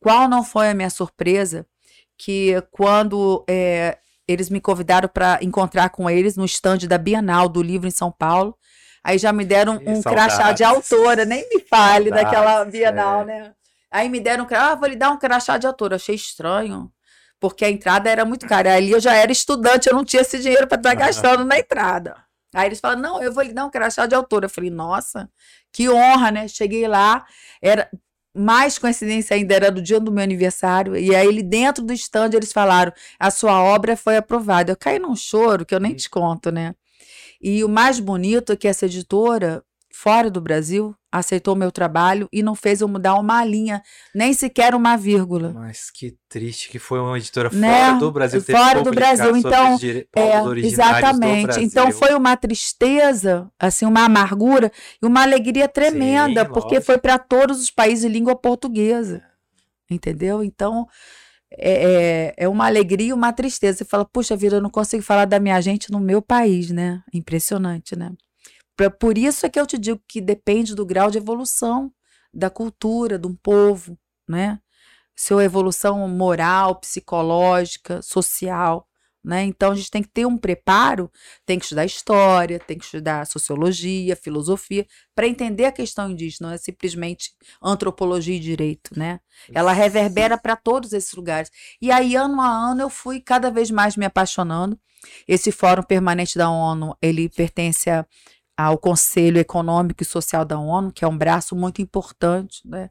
Qual 0.00 0.28
não 0.28 0.42
foi 0.44 0.70
a 0.70 0.74
minha 0.74 0.90
surpresa 0.90 1.66
que 2.18 2.62
quando 2.70 3.44
é, 3.48 3.98
eles 4.30 4.50
me 4.50 4.60
convidaram 4.60 5.08
para 5.08 5.38
encontrar 5.42 5.90
com 5.90 6.08
eles 6.08 6.36
no 6.36 6.44
estande 6.44 6.86
da 6.86 6.98
Bienal 6.98 7.48
do 7.48 7.62
livro 7.62 7.88
em 7.88 7.90
São 7.90 8.10
Paulo, 8.10 8.56
Aí 9.02 9.18
já 9.18 9.32
me 9.32 9.44
deram 9.44 9.80
um 9.86 10.02
crachá 10.02 10.52
de 10.52 10.62
autora, 10.62 11.24
nem 11.24 11.48
me 11.48 11.60
fale 11.60 12.10
saudades, 12.10 12.24
daquela 12.24 12.64
Bienal, 12.64 13.22
é. 13.22 13.24
né? 13.24 13.52
Aí 13.90 14.08
me 14.08 14.20
deram 14.20 14.44
um 14.44 14.46
crachá, 14.46 14.72
ah, 14.72 14.74
vou 14.74 14.88
lhe 14.88 14.96
dar 14.96 15.10
um 15.10 15.18
crachá 15.18 15.58
de 15.58 15.66
autora. 15.66 15.96
Achei 15.96 16.14
estranho, 16.14 16.92
porque 17.40 17.64
a 17.64 17.70
entrada 17.70 18.10
era 18.10 18.24
muito 18.24 18.46
cara. 18.46 18.74
Ali 18.74 18.92
eu 18.92 19.00
já 19.00 19.14
era 19.14 19.32
estudante, 19.32 19.88
eu 19.88 19.94
não 19.94 20.04
tinha 20.04 20.22
esse 20.22 20.38
dinheiro 20.38 20.66
para 20.66 20.76
estar 20.76 20.94
gastando 20.94 21.44
na 21.44 21.58
entrada. 21.58 22.16
Aí 22.54 22.66
eles 22.66 22.80
falaram, 22.80 23.00
não, 23.00 23.22
eu 23.22 23.32
vou 23.32 23.42
lhe 23.42 23.54
dar 23.54 23.64
um 23.64 23.70
crachá 23.70 24.06
de 24.06 24.14
autora. 24.14 24.46
Eu 24.46 24.50
falei, 24.50 24.70
nossa, 24.70 25.30
que 25.72 25.88
honra, 25.88 26.30
né? 26.30 26.46
Cheguei 26.46 26.86
lá, 26.86 27.24
era 27.62 27.88
mais 28.34 28.78
coincidência 28.78 29.36
ainda, 29.36 29.54
era 29.54 29.70
do 29.70 29.82
dia 29.82 30.00
do 30.00 30.12
meu 30.12 30.22
aniversário, 30.22 30.96
e 30.96 31.14
aí 31.14 31.26
ele 31.26 31.42
dentro 31.42 31.84
do 31.84 31.92
stand 31.92 32.30
eles 32.34 32.52
falaram, 32.52 32.92
a 33.18 33.30
sua 33.30 33.62
obra 33.62 33.96
foi 33.96 34.16
aprovada. 34.16 34.72
Eu 34.72 34.76
caí 34.76 34.98
num 34.98 35.16
choro 35.16 35.66
que 35.66 35.74
eu 35.74 35.80
nem 35.80 35.94
te 35.94 36.08
conto, 36.08 36.50
né? 36.50 36.74
E 37.40 37.64
o 37.64 37.68
mais 37.68 37.98
bonito 37.98 38.52
é 38.52 38.56
que 38.56 38.68
essa 38.68 38.86
editora, 38.86 39.62
fora 40.02 40.30
do 40.30 40.40
Brasil, 40.40 40.96
aceitou 41.12 41.54
meu 41.54 41.70
trabalho 41.70 42.26
e 42.32 42.42
não 42.42 42.54
fez 42.54 42.80
eu 42.80 42.88
mudar 42.88 43.16
uma 43.16 43.44
linha, 43.44 43.82
nem 44.14 44.32
sequer 44.32 44.74
uma 44.74 44.96
vírgula. 44.96 45.52
Mas 45.52 45.90
que 45.90 46.16
triste 46.26 46.70
que 46.70 46.78
foi 46.78 46.98
uma 46.98 47.18
editora 47.18 47.50
né? 47.52 47.88
fora 47.88 47.98
do 47.98 48.10
Brasil. 48.10 48.40
Fora 48.40 48.82
do 48.82 48.90
Brasil, 48.92 49.36
então, 49.36 49.76
é, 50.16 50.58
exatamente. 50.64 51.60
Então 51.60 51.92
foi 51.92 52.14
uma 52.14 52.34
tristeza, 52.34 53.50
assim, 53.58 53.84
uma 53.84 54.06
amargura 54.06 54.72
e 55.02 55.06
uma 55.06 55.20
alegria 55.20 55.68
tremenda, 55.68 56.46
Sim, 56.46 56.50
porque 56.50 56.76
lógico. 56.76 56.86
foi 56.86 56.96
para 56.96 57.18
todos 57.18 57.60
os 57.60 57.70
países 57.70 58.00
de 58.00 58.08
língua 58.08 58.34
portuguesa. 58.34 59.22
Entendeu? 59.90 60.42
Então, 60.42 60.86
é, 61.52 62.32
é, 62.38 62.44
é 62.44 62.48
uma 62.48 62.64
alegria 62.64 63.08
e 63.08 63.12
uma 63.12 63.34
tristeza. 63.34 63.78
Você 63.78 63.84
fala, 63.84 64.06
puxa 64.06 64.34
vida, 64.34 64.56
eu 64.56 64.62
não 64.62 64.70
consigo 64.70 65.02
falar 65.02 65.26
da 65.26 65.38
minha 65.38 65.60
gente 65.60 65.92
no 65.92 66.00
meu 66.00 66.22
país, 66.22 66.70
né? 66.70 67.02
Impressionante, 67.12 67.94
né? 67.94 68.12
Por 68.88 69.18
isso 69.18 69.44
é 69.44 69.48
que 69.50 69.60
eu 69.60 69.66
te 69.66 69.76
digo 69.76 70.00
que 70.08 70.20
depende 70.20 70.74
do 70.74 70.86
grau 70.86 71.10
de 71.10 71.18
evolução 71.18 71.92
da 72.32 72.48
cultura, 72.48 73.18
de 73.18 73.26
um 73.26 73.34
povo, 73.34 73.98
né? 74.28 74.60
Sua 75.16 75.44
evolução 75.44 76.08
moral, 76.08 76.76
psicológica, 76.76 78.00
social. 78.00 78.86
Né? 79.22 79.44
Então 79.44 79.72
a 79.72 79.74
gente 79.74 79.90
tem 79.90 80.02
que 80.02 80.08
ter 80.08 80.24
um 80.24 80.38
preparo, 80.38 81.10
tem 81.44 81.58
que 81.58 81.66
estudar 81.66 81.84
história, 81.84 82.58
tem 82.58 82.78
que 82.78 82.86
estudar 82.86 83.26
sociologia, 83.26 84.16
filosofia, 84.16 84.86
para 85.14 85.28
entender 85.28 85.66
a 85.66 85.72
questão 85.72 86.10
indígena, 86.10 86.48
não 86.48 86.54
é 86.54 86.56
simplesmente 86.56 87.32
antropologia 87.62 88.34
e 88.34 88.40
direito, 88.40 88.98
né? 88.98 89.20
Ela 89.52 89.72
reverbera 89.72 90.38
para 90.38 90.56
todos 90.56 90.94
esses 90.94 91.12
lugares. 91.12 91.50
E 91.82 91.92
aí, 91.92 92.16
ano 92.16 92.40
a 92.40 92.48
ano, 92.48 92.80
eu 92.80 92.88
fui 92.88 93.20
cada 93.20 93.50
vez 93.50 93.70
mais 93.70 93.94
me 93.94 94.06
apaixonando. 94.06 94.78
Esse 95.28 95.52
Fórum 95.52 95.82
Permanente 95.82 96.38
da 96.38 96.50
ONU, 96.50 96.96
ele 97.02 97.28
pertence 97.28 97.90
a, 97.90 98.06
ao 98.60 98.76
Conselho 98.76 99.38
Econômico 99.38 100.02
e 100.02 100.06
Social 100.06 100.44
da 100.44 100.58
ONU, 100.58 100.92
que 100.92 101.04
é 101.04 101.08
um 101.08 101.16
braço 101.16 101.56
muito 101.56 101.80
importante, 101.80 102.60
né? 102.64 102.90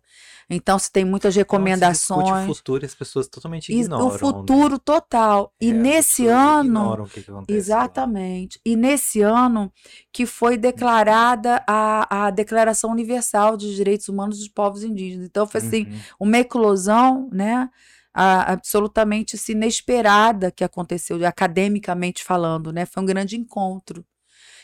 Então, 0.49 0.79
se 0.79 0.91
tem 0.91 1.05
muitas 1.05 1.35
recomendações. 1.35 2.27
Então, 2.27 2.43
o 2.43 2.55
futuro 2.55 2.83
e 2.83 2.87
as 2.87 2.95
pessoas 2.95 3.27
totalmente 3.27 3.71
ignoram. 3.71 4.07
O 4.07 4.17
futuro 4.17 4.73
né? 4.73 4.81
total. 4.83 5.53
E 5.61 5.69
é, 5.69 5.73
nesse 5.73 6.25
ano. 6.25 7.05
Que 7.05 7.21
que 7.21 7.53
exatamente. 7.53 8.57
Lá. 8.57 8.61
E 8.65 8.75
nesse 8.75 9.21
ano 9.21 9.71
que 10.11 10.25
foi 10.25 10.57
declarada 10.57 11.63
a, 11.67 12.25
a 12.25 12.29
Declaração 12.31 12.89
Universal 12.89 13.55
dos 13.55 13.75
Direitos 13.75 14.09
Humanos 14.09 14.39
dos 14.39 14.47
Povos 14.47 14.83
Indígenas. 14.83 15.27
Então, 15.27 15.45
foi 15.45 15.61
assim, 15.61 15.83
uhum. 15.83 15.99
uma 16.21 16.37
eclosão, 16.39 17.29
né? 17.31 17.69
A, 18.11 18.53
absolutamente 18.53 19.35
assim, 19.35 19.51
inesperada 19.51 20.49
que 20.49 20.63
aconteceu, 20.63 21.23
academicamente 21.27 22.23
falando, 22.23 22.73
né? 22.73 22.87
Foi 22.87 23.03
um 23.03 23.05
grande 23.05 23.37
encontro. 23.37 24.03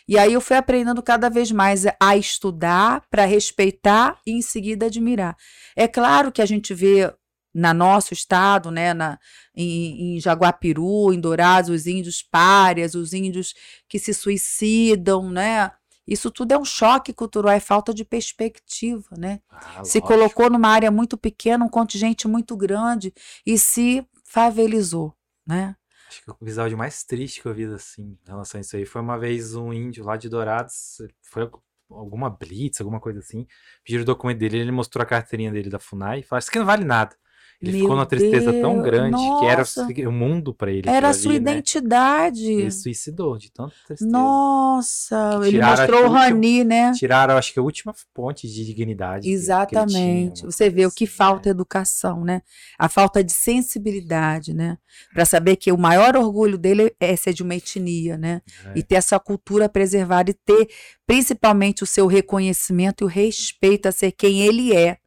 E 0.07 0.17
aí 0.17 0.33
eu 0.33 0.41
fui 0.41 0.55
aprendendo 0.55 1.01
cada 1.01 1.29
vez 1.29 1.51
mais 1.51 1.85
a 1.99 2.15
estudar 2.15 3.03
para 3.09 3.25
respeitar 3.25 4.19
e 4.25 4.31
em 4.31 4.41
seguida 4.41 4.85
admirar. 4.85 5.35
É 5.75 5.87
claro 5.87 6.31
que 6.31 6.41
a 6.41 6.45
gente 6.45 6.73
vê 6.73 7.11
na 7.53 7.73
nosso 7.73 8.13
estado, 8.13 8.69
né, 8.69 8.93
na, 8.93 9.17
em, 9.55 10.17
em 10.17 10.19
Jaguapiru, 10.19 11.13
em 11.13 11.19
Dourados, 11.19 11.69
os 11.69 11.87
índios 11.87 12.21
párias, 12.21 12.95
os 12.95 13.13
índios 13.13 13.53
que 13.87 13.97
se 13.97 14.13
suicidam, 14.13 15.31
né? 15.31 15.71
Isso 16.07 16.29
tudo 16.29 16.51
é 16.51 16.57
um 16.57 16.65
choque 16.65 17.13
cultural, 17.13 17.53
é 17.53 17.59
falta 17.59 17.93
de 17.93 18.03
perspectiva, 18.05 19.07
né? 19.17 19.39
Ah, 19.49 19.83
se 19.83 19.99
colocou 20.01 20.49
numa 20.49 20.67
área 20.67 20.91
muito 20.91 21.17
pequena, 21.17 21.65
um 21.65 21.69
contingente 21.69 22.27
muito 22.27 22.55
grande 22.55 23.13
e 23.45 23.57
se 23.57 24.05
favelizou, 24.23 25.15
né? 25.47 25.75
Acho 26.15 26.23
que 26.23 26.31
o 26.31 26.37
episódio 26.41 26.77
mais 26.77 27.03
triste 27.03 27.41
que 27.41 27.47
eu 27.47 27.53
vi, 27.53 27.65
assim, 27.65 28.17
em 28.23 28.27
relação 28.27 28.57
a 28.57 28.61
isso 28.61 28.75
aí, 28.75 28.85
foi 28.85 29.01
uma 29.01 29.17
vez 29.17 29.53
um 29.55 29.73
índio 29.73 30.05
lá 30.05 30.15
de 30.15 30.29
Dourados, 30.29 31.01
foi 31.21 31.49
alguma 31.89 32.29
blitz, 32.29 32.79
alguma 32.79 32.99
coisa 32.99 33.19
assim, 33.19 33.45
pediram 33.83 34.03
o 34.03 34.05
documento 34.05 34.39
dele, 34.39 34.59
ele 34.59 34.71
mostrou 34.71 35.03
a 35.03 35.05
carteirinha 35.05 35.51
dele 35.51 35.69
da 35.69 35.79
FUNAI 35.79 36.19
e 36.19 36.23
falou, 36.23 36.39
isso 36.39 36.49
aqui 36.49 36.59
não 36.59 36.65
vale 36.65 36.85
nada. 36.85 37.15
Ele 37.61 37.71
Meu 37.71 37.81
ficou 37.81 37.95
numa 37.95 38.05
tristeza 38.05 38.51
Deus, 38.51 38.61
tão 38.61 38.81
grande 38.81 39.11
nossa. 39.11 39.87
que 39.87 40.01
era 40.01 40.09
o 40.09 40.11
mundo 40.11 40.53
para 40.53 40.71
ele. 40.71 40.89
Era 40.89 41.09
a 41.09 41.13
sua 41.13 41.31
ali, 41.31 41.39
identidade. 41.39 42.55
Né? 42.55 42.61
Ele 42.63 42.71
suicidou 42.71 43.37
de 43.37 43.51
tanta 43.51 43.73
tristeza. 43.87 44.11
Nossa, 44.11 45.39
ele 45.43 45.61
mostrou 45.61 46.05
o 46.05 46.09
Rani, 46.09 46.63
né? 46.63 46.91
Tiraram, 46.93 47.37
acho 47.37 47.53
que 47.53 47.59
a 47.59 47.63
última 47.63 47.93
ponte 48.13 48.47
de 48.47 48.65
dignidade. 48.65 49.29
Exatamente. 49.29 50.41
Tinha, 50.41 50.51
Você 50.51 50.69
vê 50.69 50.85
o 50.85 50.91
que 50.91 51.05
assim, 51.05 51.13
falta 51.13 51.49
é. 51.49 51.51
educação, 51.51 52.23
né? 52.23 52.41
A 52.77 52.89
falta 52.89 53.23
de 53.23 53.31
sensibilidade, 53.31 54.53
né? 54.53 54.77
Para 55.13 55.25
saber 55.25 55.55
que 55.55 55.71
o 55.71 55.77
maior 55.77 56.15
orgulho 56.15 56.57
dele 56.57 56.93
é 56.99 57.15
ser 57.15 57.33
de 57.33 57.41
uma 57.41 57.55
etnia, 57.55 58.17
né? 58.17 58.41
É. 58.65 58.79
E 58.79 58.83
ter 58.83 58.95
essa 58.95 59.19
cultura 59.19 59.69
preservada 59.69 60.29
e 60.29 60.33
ter 60.33 60.67
principalmente 61.07 61.83
o 61.83 61.87
seu 61.87 62.05
reconhecimento 62.05 63.03
e 63.03 63.05
o 63.05 63.07
respeito 63.07 63.87
a 63.87 63.91
ser 63.91 64.11
quem 64.11 64.41
ele 64.41 64.75
é 64.75 64.97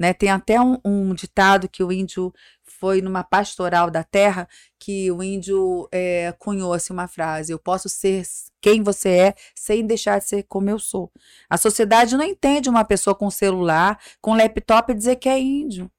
né? 0.00 0.14
Tem 0.14 0.30
até 0.30 0.58
um, 0.58 0.78
um, 0.82 1.12
ditado 1.12 1.68
que 1.68 1.84
o 1.84 1.92
índio 1.92 2.32
foi 2.64 3.02
numa 3.02 3.22
pastoral 3.22 3.90
da 3.90 4.02
terra 4.02 4.48
que 4.78 5.12
o 5.12 5.22
índio 5.22 5.86
é, 5.92 6.34
cunhou 6.38 6.72
assim 6.72 6.94
uma 6.94 7.06
frase: 7.06 7.52
Eu 7.52 7.58
posso 7.58 7.86
ser 7.86 8.22
quem 8.62 8.82
você 8.82 9.10
é 9.10 9.34
sem 9.54 9.86
deixar 9.86 10.18
de 10.18 10.24
ser 10.24 10.44
como 10.44 10.70
eu 10.70 10.78
sou. 10.78 11.12
A 11.50 11.58
sociedade 11.58 12.16
não 12.16 12.24
entende 12.24 12.70
uma 12.70 12.82
pessoa 12.82 13.14
com 13.14 13.30
celular, 13.30 14.00
com 14.22 14.34
laptop 14.34 14.94
dizer 14.94 15.16
que 15.16 15.28
é 15.28 15.38
índio. 15.38 15.90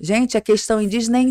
Gente, 0.00 0.36
a 0.36 0.40
questão 0.40 0.80
indígena 0.80 1.18
é 1.18 1.22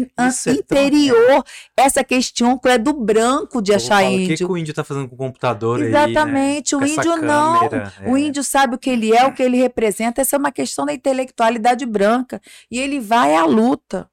interior. 0.51 1.43
É 1.77 1.83
Essa 1.83 2.03
questão 2.03 2.59
é 2.65 2.77
do 2.77 2.93
branco 2.93 3.61
de 3.61 3.73
achar 3.73 4.03
falo, 4.03 4.13
índio. 4.13 4.25
O 4.25 4.27
que, 4.27 4.37
que, 4.37 4.45
o 4.45 4.57
índio 4.57 4.71
está 4.71 4.83
fazendo 4.83 5.07
com 5.07 5.15
o 5.15 5.17
computador 5.17 5.81
Exatamente. 5.81 6.75
Aí, 6.75 6.81
né? 6.81 6.87
O 6.87 6.89
índio 6.89 7.17
não. 7.17 7.63
é. 7.63 7.91
O 8.05 8.17
índio 8.17 8.43
sabe 8.43 8.75
o 8.75 8.77
que 8.77 8.89
ele 8.89 9.15
é, 9.15 9.25
o 9.25 9.33
que 9.33 9.41
ele 9.41 9.57
representa. 9.57 10.21
Essa 10.21 10.35
é 10.35 10.39
uma 10.39 10.51
questão 10.51 10.85
da 10.85 10.93
intelectualidade 10.93 11.85
branca. 11.85 12.41
E 12.69 12.79
ele 12.79 12.99
vai 12.99 13.35
à 13.35 13.45
luta 13.45 14.09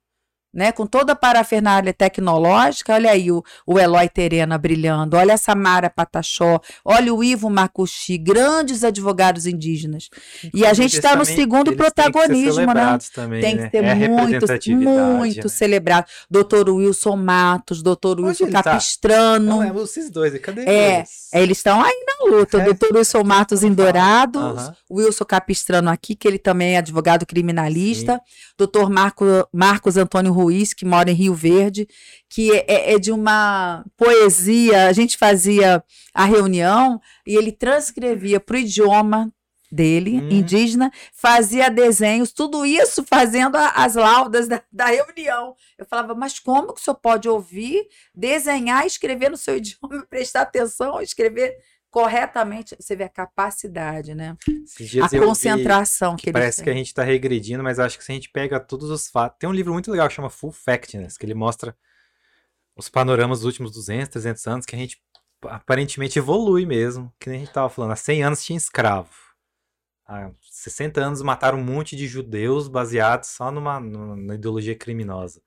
né? 0.56 0.72
Com 0.72 0.86
toda 0.86 1.12
a 1.12 1.16
parafernália 1.16 1.92
tecnológica, 1.92 2.94
olha 2.94 3.10
aí 3.10 3.30
o, 3.30 3.44
o 3.66 3.78
Eloy 3.78 4.08
Terena 4.08 4.56
brilhando, 4.56 5.14
olha 5.14 5.34
a 5.34 5.36
Samara 5.36 5.90
Patachó, 5.90 6.58
olha 6.82 7.12
o 7.12 7.22
Ivo 7.22 7.50
Macuxi, 7.50 8.16
grandes 8.16 8.82
advogados 8.82 9.46
indígenas. 9.46 10.08
E 10.54 10.64
a 10.64 10.72
gente 10.72 10.94
está 10.94 11.14
no 11.14 11.26
segundo 11.26 11.76
protagonismo, 11.76 12.72
né? 12.72 12.98
Também, 13.14 13.42
tem 13.42 13.56
que 13.58 13.70
ser 13.70 13.84
é 13.84 14.08
muito, 14.08 14.70
muito 14.72 15.44
né? 15.44 15.48
celebrado. 15.48 16.06
Doutor 16.30 16.70
Wilson 16.70 17.16
Matos, 17.16 17.82
doutor 17.82 18.18
Wilson 18.18 18.50
tá? 18.50 18.62
Capistrano. 18.62 19.46
Tá? 19.46 19.54
Não, 19.56 19.62
é 19.62 19.70
vocês 19.70 20.08
dois, 20.08 20.36
cadê 20.38 20.62
é, 20.62 20.96
eles? 20.96 21.28
Eles 21.34 21.58
estão 21.58 21.82
aí 21.82 22.04
na 22.06 22.34
luta. 22.34 22.62
É, 22.62 22.64
doutor 22.64 22.96
Wilson 22.96 23.22
Matos 23.24 23.62
em 23.62 23.74
Dourados, 23.74 24.72
Wilson 24.90 25.24
Capistrano 25.26 25.90
aqui, 25.90 26.14
que 26.14 26.26
ele 26.26 26.38
também 26.38 26.76
é 26.76 26.78
advogado 26.78 27.26
criminalista. 27.26 28.14
Sim. 28.14 28.54
Doutor 28.56 28.88
Marco, 28.88 29.24
Marcos 29.52 29.98
Antônio 29.98 30.32
Rui 30.32 30.45
Luiz, 30.46 30.72
que 30.72 30.84
mora 30.84 31.10
em 31.10 31.14
Rio 31.14 31.34
Verde, 31.34 31.88
que 32.28 32.52
é, 32.52 32.64
é, 32.66 32.94
é 32.94 32.98
de 32.98 33.12
uma 33.12 33.84
poesia. 33.96 34.88
A 34.88 34.92
gente 34.92 35.16
fazia 35.18 35.82
a 36.14 36.24
reunião 36.24 37.00
e 37.26 37.36
ele 37.36 37.52
transcrevia 37.52 38.40
para 38.40 38.56
o 38.56 38.60
idioma 38.60 39.32
dele, 39.70 40.20
hum. 40.20 40.28
indígena, 40.30 40.92
fazia 41.12 41.68
desenhos, 41.68 42.32
tudo 42.32 42.64
isso 42.64 43.04
fazendo 43.04 43.56
as 43.56 43.94
laudas 43.94 44.48
da, 44.48 44.62
da, 44.72 44.86
reunião. 44.86 45.54
Eu 45.76 45.84
falava, 45.84 46.14
mas 46.14 46.38
como 46.38 46.72
que 46.72 46.80
o 46.80 46.84
senhor 46.84 46.96
pode 46.96 47.28
ouvir, 47.28 47.86
desenhar, 48.14 48.86
escrever 48.86 49.30
no 49.30 49.36
seu 49.36 49.56
idioma, 49.58 50.06
prestar 50.08 50.42
atenção, 50.42 51.00
escrever 51.00 51.56
corretamente, 51.90 52.76
você 52.78 52.94
vê 52.94 53.04
a 53.04 53.08
capacidade, 53.08 54.14
né? 54.14 54.36
A 55.02 55.08
concentração 55.18 56.16
que, 56.16 56.24
que 56.24 56.32
Parece 56.32 56.62
que 56.62 56.70
a 56.70 56.74
gente 56.74 56.88
está 56.88 57.02
regredindo, 57.02 57.62
mas 57.62 57.78
acho 57.78 57.98
que 57.98 58.04
se 58.04 58.12
a 58.12 58.14
gente 58.14 58.30
pega 58.30 58.60
todos 58.60 58.90
os 58.90 59.08
fatos. 59.08 59.38
Tem 59.38 59.48
um 59.48 59.52
livro 59.52 59.72
muito 59.72 59.90
legal 59.90 60.08
que 60.08 60.14
chama 60.14 60.30
Full 60.30 60.52
Factness, 60.52 61.16
que 61.16 61.24
ele 61.24 61.34
mostra 61.34 61.76
os 62.76 62.88
panoramas 62.88 63.38
dos 63.38 63.46
últimos 63.46 63.72
200, 63.72 64.08
300 64.08 64.46
anos, 64.46 64.66
que 64.66 64.76
a 64.76 64.78
gente 64.78 65.02
aparentemente 65.44 66.18
evolui 66.18 66.66
mesmo. 66.66 67.12
Que 67.18 67.30
nem 67.30 67.36
a 67.36 67.40
gente 67.40 67.48
estava 67.48 67.68
falando, 67.68 67.92
há 67.92 67.96
100 67.96 68.22
anos 68.22 68.44
tinha 68.44 68.56
escravo. 68.56 69.10
Há 70.06 70.30
60 70.42 71.00
anos 71.00 71.22
mataram 71.22 71.58
um 71.58 71.64
monte 71.64 71.96
de 71.96 72.06
judeus 72.06 72.68
baseados 72.68 73.30
só 73.30 73.50
numa, 73.50 73.80
numa 73.80 74.34
ideologia 74.34 74.76
criminosa. 74.76 75.42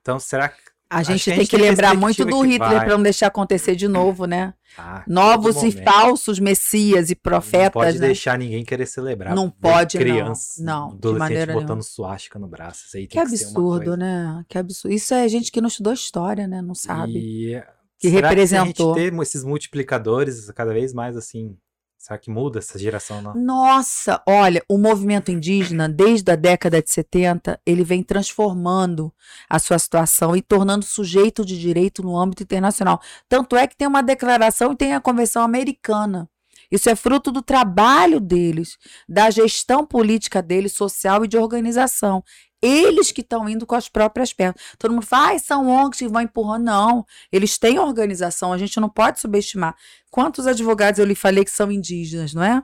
Então, 0.00 0.18
será 0.18 0.48
que 0.48 0.71
a 0.92 1.02
gente, 1.02 1.24
tem 1.24 1.46
que 1.46 1.56
lembrar 1.56 1.94
muito 1.94 2.24
do 2.24 2.40
Hitler 2.42 2.84
para 2.84 2.96
não 2.96 3.02
deixar 3.02 3.28
acontecer 3.28 3.74
de 3.74 3.88
novo, 3.88 4.26
né? 4.26 4.52
Ah, 4.76 5.02
Novos 5.06 5.62
e 5.62 5.72
falsos 5.72 6.38
messias 6.38 7.10
e 7.10 7.14
profetas. 7.14 7.74
Não 7.74 7.82
pode 7.82 7.98
né? 7.98 8.06
deixar 8.06 8.38
ninguém 8.38 8.64
querer 8.64 8.86
celebrar. 8.86 9.34
Não 9.34 9.50
pode, 9.50 9.98
criança, 9.98 10.62
não. 10.62 10.90
Não, 10.90 11.12
de 11.12 11.18
maneira 11.18 11.52
botando 11.52 11.82
suástica 11.82 12.38
no 12.38 12.46
braço. 12.46 12.86
Isso 12.86 12.96
aí 12.96 13.06
que 13.06 13.18
absurdo, 13.18 13.96
né? 13.96 14.44
Que 14.48 14.58
absurdo. 14.58 14.94
Isso 14.94 15.14
é 15.14 15.28
gente 15.28 15.50
que 15.50 15.60
não 15.60 15.68
estudou 15.68 15.92
história, 15.92 16.46
né? 16.46 16.60
Não 16.62 16.74
sabe. 16.74 17.18
E... 17.18 17.62
Que 17.98 18.10
Será 18.10 18.28
representou. 18.28 18.94
Que 18.94 19.00
a 19.00 19.04
gente 19.04 19.12
ter 19.12 19.22
esses 19.22 19.44
multiplicadores 19.44 20.50
cada 20.50 20.72
vez 20.72 20.92
mais 20.92 21.16
assim 21.16 21.56
Será 22.02 22.18
que 22.18 22.32
muda 22.32 22.58
essa 22.58 22.76
geração, 22.76 23.22
não? 23.22 23.32
Nossa, 23.32 24.20
olha, 24.26 24.60
o 24.68 24.76
movimento 24.76 25.30
indígena, 25.30 25.88
desde 25.88 26.32
a 26.32 26.34
década 26.34 26.82
de 26.82 26.90
70, 26.90 27.60
ele 27.64 27.84
vem 27.84 28.02
transformando 28.02 29.14
a 29.48 29.60
sua 29.60 29.78
situação 29.78 30.34
e 30.34 30.42
tornando 30.42 30.84
sujeito 30.84 31.44
de 31.44 31.56
direito 31.56 32.02
no 32.02 32.18
âmbito 32.18 32.42
internacional. 32.42 33.00
Tanto 33.28 33.54
é 33.54 33.68
que 33.68 33.76
tem 33.76 33.86
uma 33.86 34.02
declaração 34.02 34.72
e 34.72 34.76
tem 34.76 34.94
a 34.94 35.00
Convenção 35.00 35.44
Americana. 35.44 36.28
Isso 36.72 36.90
é 36.90 36.96
fruto 36.96 37.30
do 37.30 37.40
trabalho 37.40 38.18
deles, 38.18 38.78
da 39.08 39.30
gestão 39.30 39.86
política 39.86 40.42
deles, 40.42 40.72
social 40.72 41.24
e 41.24 41.28
de 41.28 41.38
organização. 41.38 42.24
Eles 42.62 43.10
que 43.10 43.20
estão 43.20 43.48
indo 43.48 43.66
com 43.66 43.74
as 43.74 43.88
próprias 43.88 44.32
pernas. 44.32 44.56
Todo 44.78 44.92
mundo 44.92 45.06
fala, 45.06 45.32
ah, 45.32 45.38
são 45.38 45.68
ONGs 45.68 45.98
que 45.98 46.08
vão 46.08 46.22
empurrando. 46.22 46.64
Não, 46.64 47.04
eles 47.30 47.58
têm 47.58 47.78
organização, 47.78 48.52
a 48.52 48.58
gente 48.58 48.78
não 48.78 48.88
pode 48.88 49.20
subestimar. 49.20 49.74
Quantos 50.10 50.46
advogados 50.46 50.98
eu 50.98 51.04
lhe 51.04 51.14
falei 51.14 51.44
que 51.44 51.50
são 51.50 51.72
indígenas, 51.72 52.32
não 52.32 52.44
é? 52.44 52.62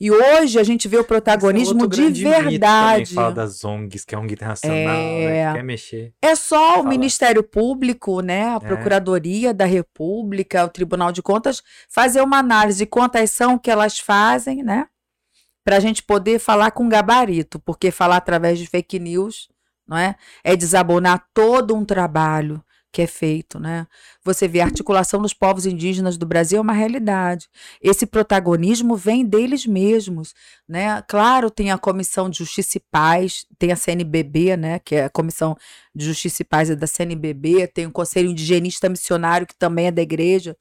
E 0.00 0.10
hoje 0.10 0.58
a 0.58 0.62
gente 0.62 0.88
vê 0.88 0.98
o 0.98 1.04
protagonismo 1.04 1.84
é 1.84 1.88
de 1.88 2.24
verdade. 2.24 3.14
fala 3.14 3.32
das 3.32 3.64
ONGs, 3.64 4.04
que 4.04 4.14
é 4.14 4.18
ONG 4.18 4.34
internacional, 4.34 4.76
né, 4.76 5.22
é... 5.22 5.44
Né? 5.44 5.52
quer 5.54 5.62
mexer. 5.62 6.12
É 6.20 6.34
só 6.34 6.80
o 6.80 6.86
Ministério 6.86 7.42
Público, 7.42 8.20
né, 8.20 8.48
a 8.48 8.56
é. 8.56 8.58
Procuradoria 8.60 9.54
da 9.54 9.64
República, 9.64 10.64
o 10.64 10.68
Tribunal 10.68 11.12
de 11.12 11.22
Contas, 11.22 11.62
fazer 11.88 12.20
uma 12.20 12.38
análise 12.38 12.78
de 12.78 12.86
quantas 12.86 13.30
são 13.30 13.58
que 13.58 13.70
elas 13.70 13.98
fazem, 13.98 14.62
né? 14.62 14.86
Para 15.64 15.76
a 15.76 15.80
gente 15.80 16.02
poder 16.02 16.38
falar 16.38 16.70
com 16.70 16.88
gabarito, 16.88 17.58
porque 17.60 17.90
falar 17.90 18.16
através 18.16 18.58
de 18.58 18.66
fake 18.66 18.98
news 18.98 19.48
não 19.86 19.96
é? 19.96 20.14
é 20.44 20.54
desabonar 20.56 21.26
todo 21.34 21.74
um 21.74 21.84
trabalho 21.84 22.62
que 22.92 23.02
é 23.02 23.06
feito, 23.06 23.58
né? 23.58 23.86
Você 24.24 24.48
vê 24.48 24.60
a 24.60 24.64
articulação 24.64 25.22
dos 25.22 25.32
povos 25.32 25.66
indígenas 25.66 26.16
do 26.16 26.26
Brasil 26.26 26.58
é 26.58 26.60
uma 26.60 26.72
realidade. 26.72 27.48
Esse 27.80 28.06
protagonismo 28.06 28.96
vem 28.96 29.24
deles 29.24 29.66
mesmos, 29.66 30.34
né? 30.68 31.02
Claro, 31.02 31.50
tem 31.50 31.70
a 31.70 31.78
Comissão 31.78 32.28
de 32.28 32.38
Justiça 32.38 32.78
e 32.78 32.80
Paz, 32.90 33.46
tem 33.58 33.70
a 33.72 33.76
CNBB, 33.76 34.56
né, 34.56 34.78
que 34.78 34.96
é 34.96 35.04
a 35.04 35.10
Comissão 35.10 35.56
de 35.94 36.04
Justiça 36.04 36.42
e 36.42 36.44
Paz 36.44 36.70
é 36.70 36.76
da 36.76 36.86
CNBB, 36.86 37.66
tem 37.68 37.86
o 37.86 37.92
Conselho 37.92 38.30
Indigenista 38.30 38.88
Missionário 38.88 39.46
que 39.46 39.56
também 39.56 39.86
é 39.86 39.90
da 39.90 40.02
igreja, 40.02 40.56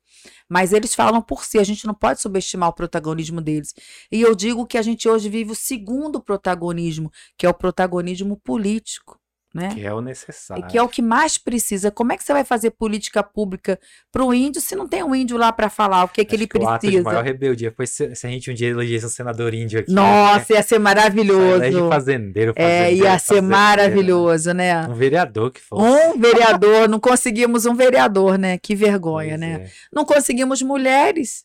mas 0.47 0.73
eles 0.73 0.95
falam 0.95 1.22
por 1.22 1.43
si, 1.43 1.60
a 1.60 1.64
gente 1.64 1.85
não 1.85 1.93
pode 1.93 2.22
subestimar 2.22 2.69
o 2.69 2.73
protagonismo 2.73 3.41
deles. 3.41 3.73
E 4.11 4.22
eu 4.22 4.35
digo 4.35 4.65
que 4.65 4.77
a 4.77 4.81
gente 4.81 5.07
hoje 5.07 5.30
vive 5.30 5.51
o 5.51 5.56
segundo 5.56 6.22
protagonismo, 6.22 7.11
que 7.38 7.45
é 7.45 7.49
o 7.49 7.53
protagonismo 7.53 8.38
político. 8.38 9.18
Né? 9.53 9.69
Que 9.73 9.84
é 9.84 9.91
o 9.91 9.99
necessário. 9.99 10.67
Que 10.67 10.77
é 10.77 10.84
o 10.84 10.88
que 10.88 11.01
mais 11.01 11.35
precisa. 11.39 11.89
Como 11.89 12.13
é 12.13 12.17
que 12.17 12.23
você 12.23 12.31
vai 12.31 12.43
fazer 12.43 12.69
política 12.69 13.23
pública 13.23 13.80
para 14.11 14.23
o 14.23 14.31
índio 14.31 14.61
se 14.61 14.76
não 14.76 14.88
tem 14.88 15.03
um 15.03 15.15
índio 15.15 15.38
lá 15.38 15.51
para 15.51 15.71
falar 15.71 16.03
o 16.03 16.07
que, 16.07 16.21
é 16.21 16.26
que 16.26 16.35
ele 16.35 16.45
que 16.45 16.59
precisa? 16.59 16.71
O 16.71 16.76
ato 16.76 16.88
de 16.88 17.01
maior 17.01 17.23
rebeldia 17.23 17.71
foi 17.76 17.88
se, 17.88 18.13
se, 18.15 18.27
a 18.27 18.30
gente 18.30 18.51
um 18.51 18.53
dia 18.53 18.67
elegesse 18.67 19.07
um 19.07 19.09
senador 19.09 19.55
índio 19.55 19.80
aqui. 19.80 19.91
Nossa, 19.91 20.53
né? 20.53 20.57
ia 20.57 20.63
ser 20.63 20.77
maravilhoso. 20.77 21.63
Elege 21.63 21.89
fazendeiro, 21.89 22.53
fazendeiro. 22.53 22.53
É, 22.55 22.93
ia 22.93 23.17
ser 23.17 23.26
fazendeiro. 23.35 23.47
maravilhoso, 23.47 24.53
né? 24.53 24.88
Um 24.88 24.93
vereador 24.93 25.51
que 25.51 25.61
fosse. 25.61 25.84
Um 25.84 26.19
vereador, 26.19 26.88
não 26.88 26.99
conseguimos 26.99 27.65
um 27.65 27.73
vereador, 27.73 28.38
né? 28.38 28.59
Que 28.59 28.76
vergonha, 28.76 29.30
pois 29.30 29.39
né? 29.39 29.53
É. 29.63 29.69
Não 29.91 30.05
conseguimos 30.05 30.61
mulheres, 30.61 31.43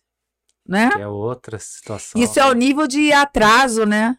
né? 0.69 0.91
Que 0.91 1.01
é 1.01 1.09
outra 1.09 1.59
situação. 1.59 2.21
Isso 2.21 2.39
é 2.39 2.45
o 2.45 2.53
nível 2.53 2.87
de 2.87 3.15
atraso, 3.15 3.87
né? 3.87 4.19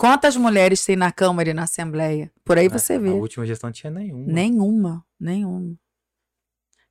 Quantas 0.00 0.34
mulheres 0.34 0.82
tem 0.82 0.96
na 0.96 1.12
Câmara 1.12 1.50
e 1.50 1.52
na 1.52 1.64
Assembleia? 1.64 2.30
Por 2.42 2.56
aí 2.56 2.64
é, 2.64 2.68
você 2.70 2.98
vê. 2.98 3.10
A 3.10 3.12
última 3.12 3.44
gestão 3.44 3.68
não 3.68 3.72
tinha 3.72 3.90
nenhuma. 3.90 4.32
Nenhuma, 4.32 5.04
nenhuma. 5.20 5.74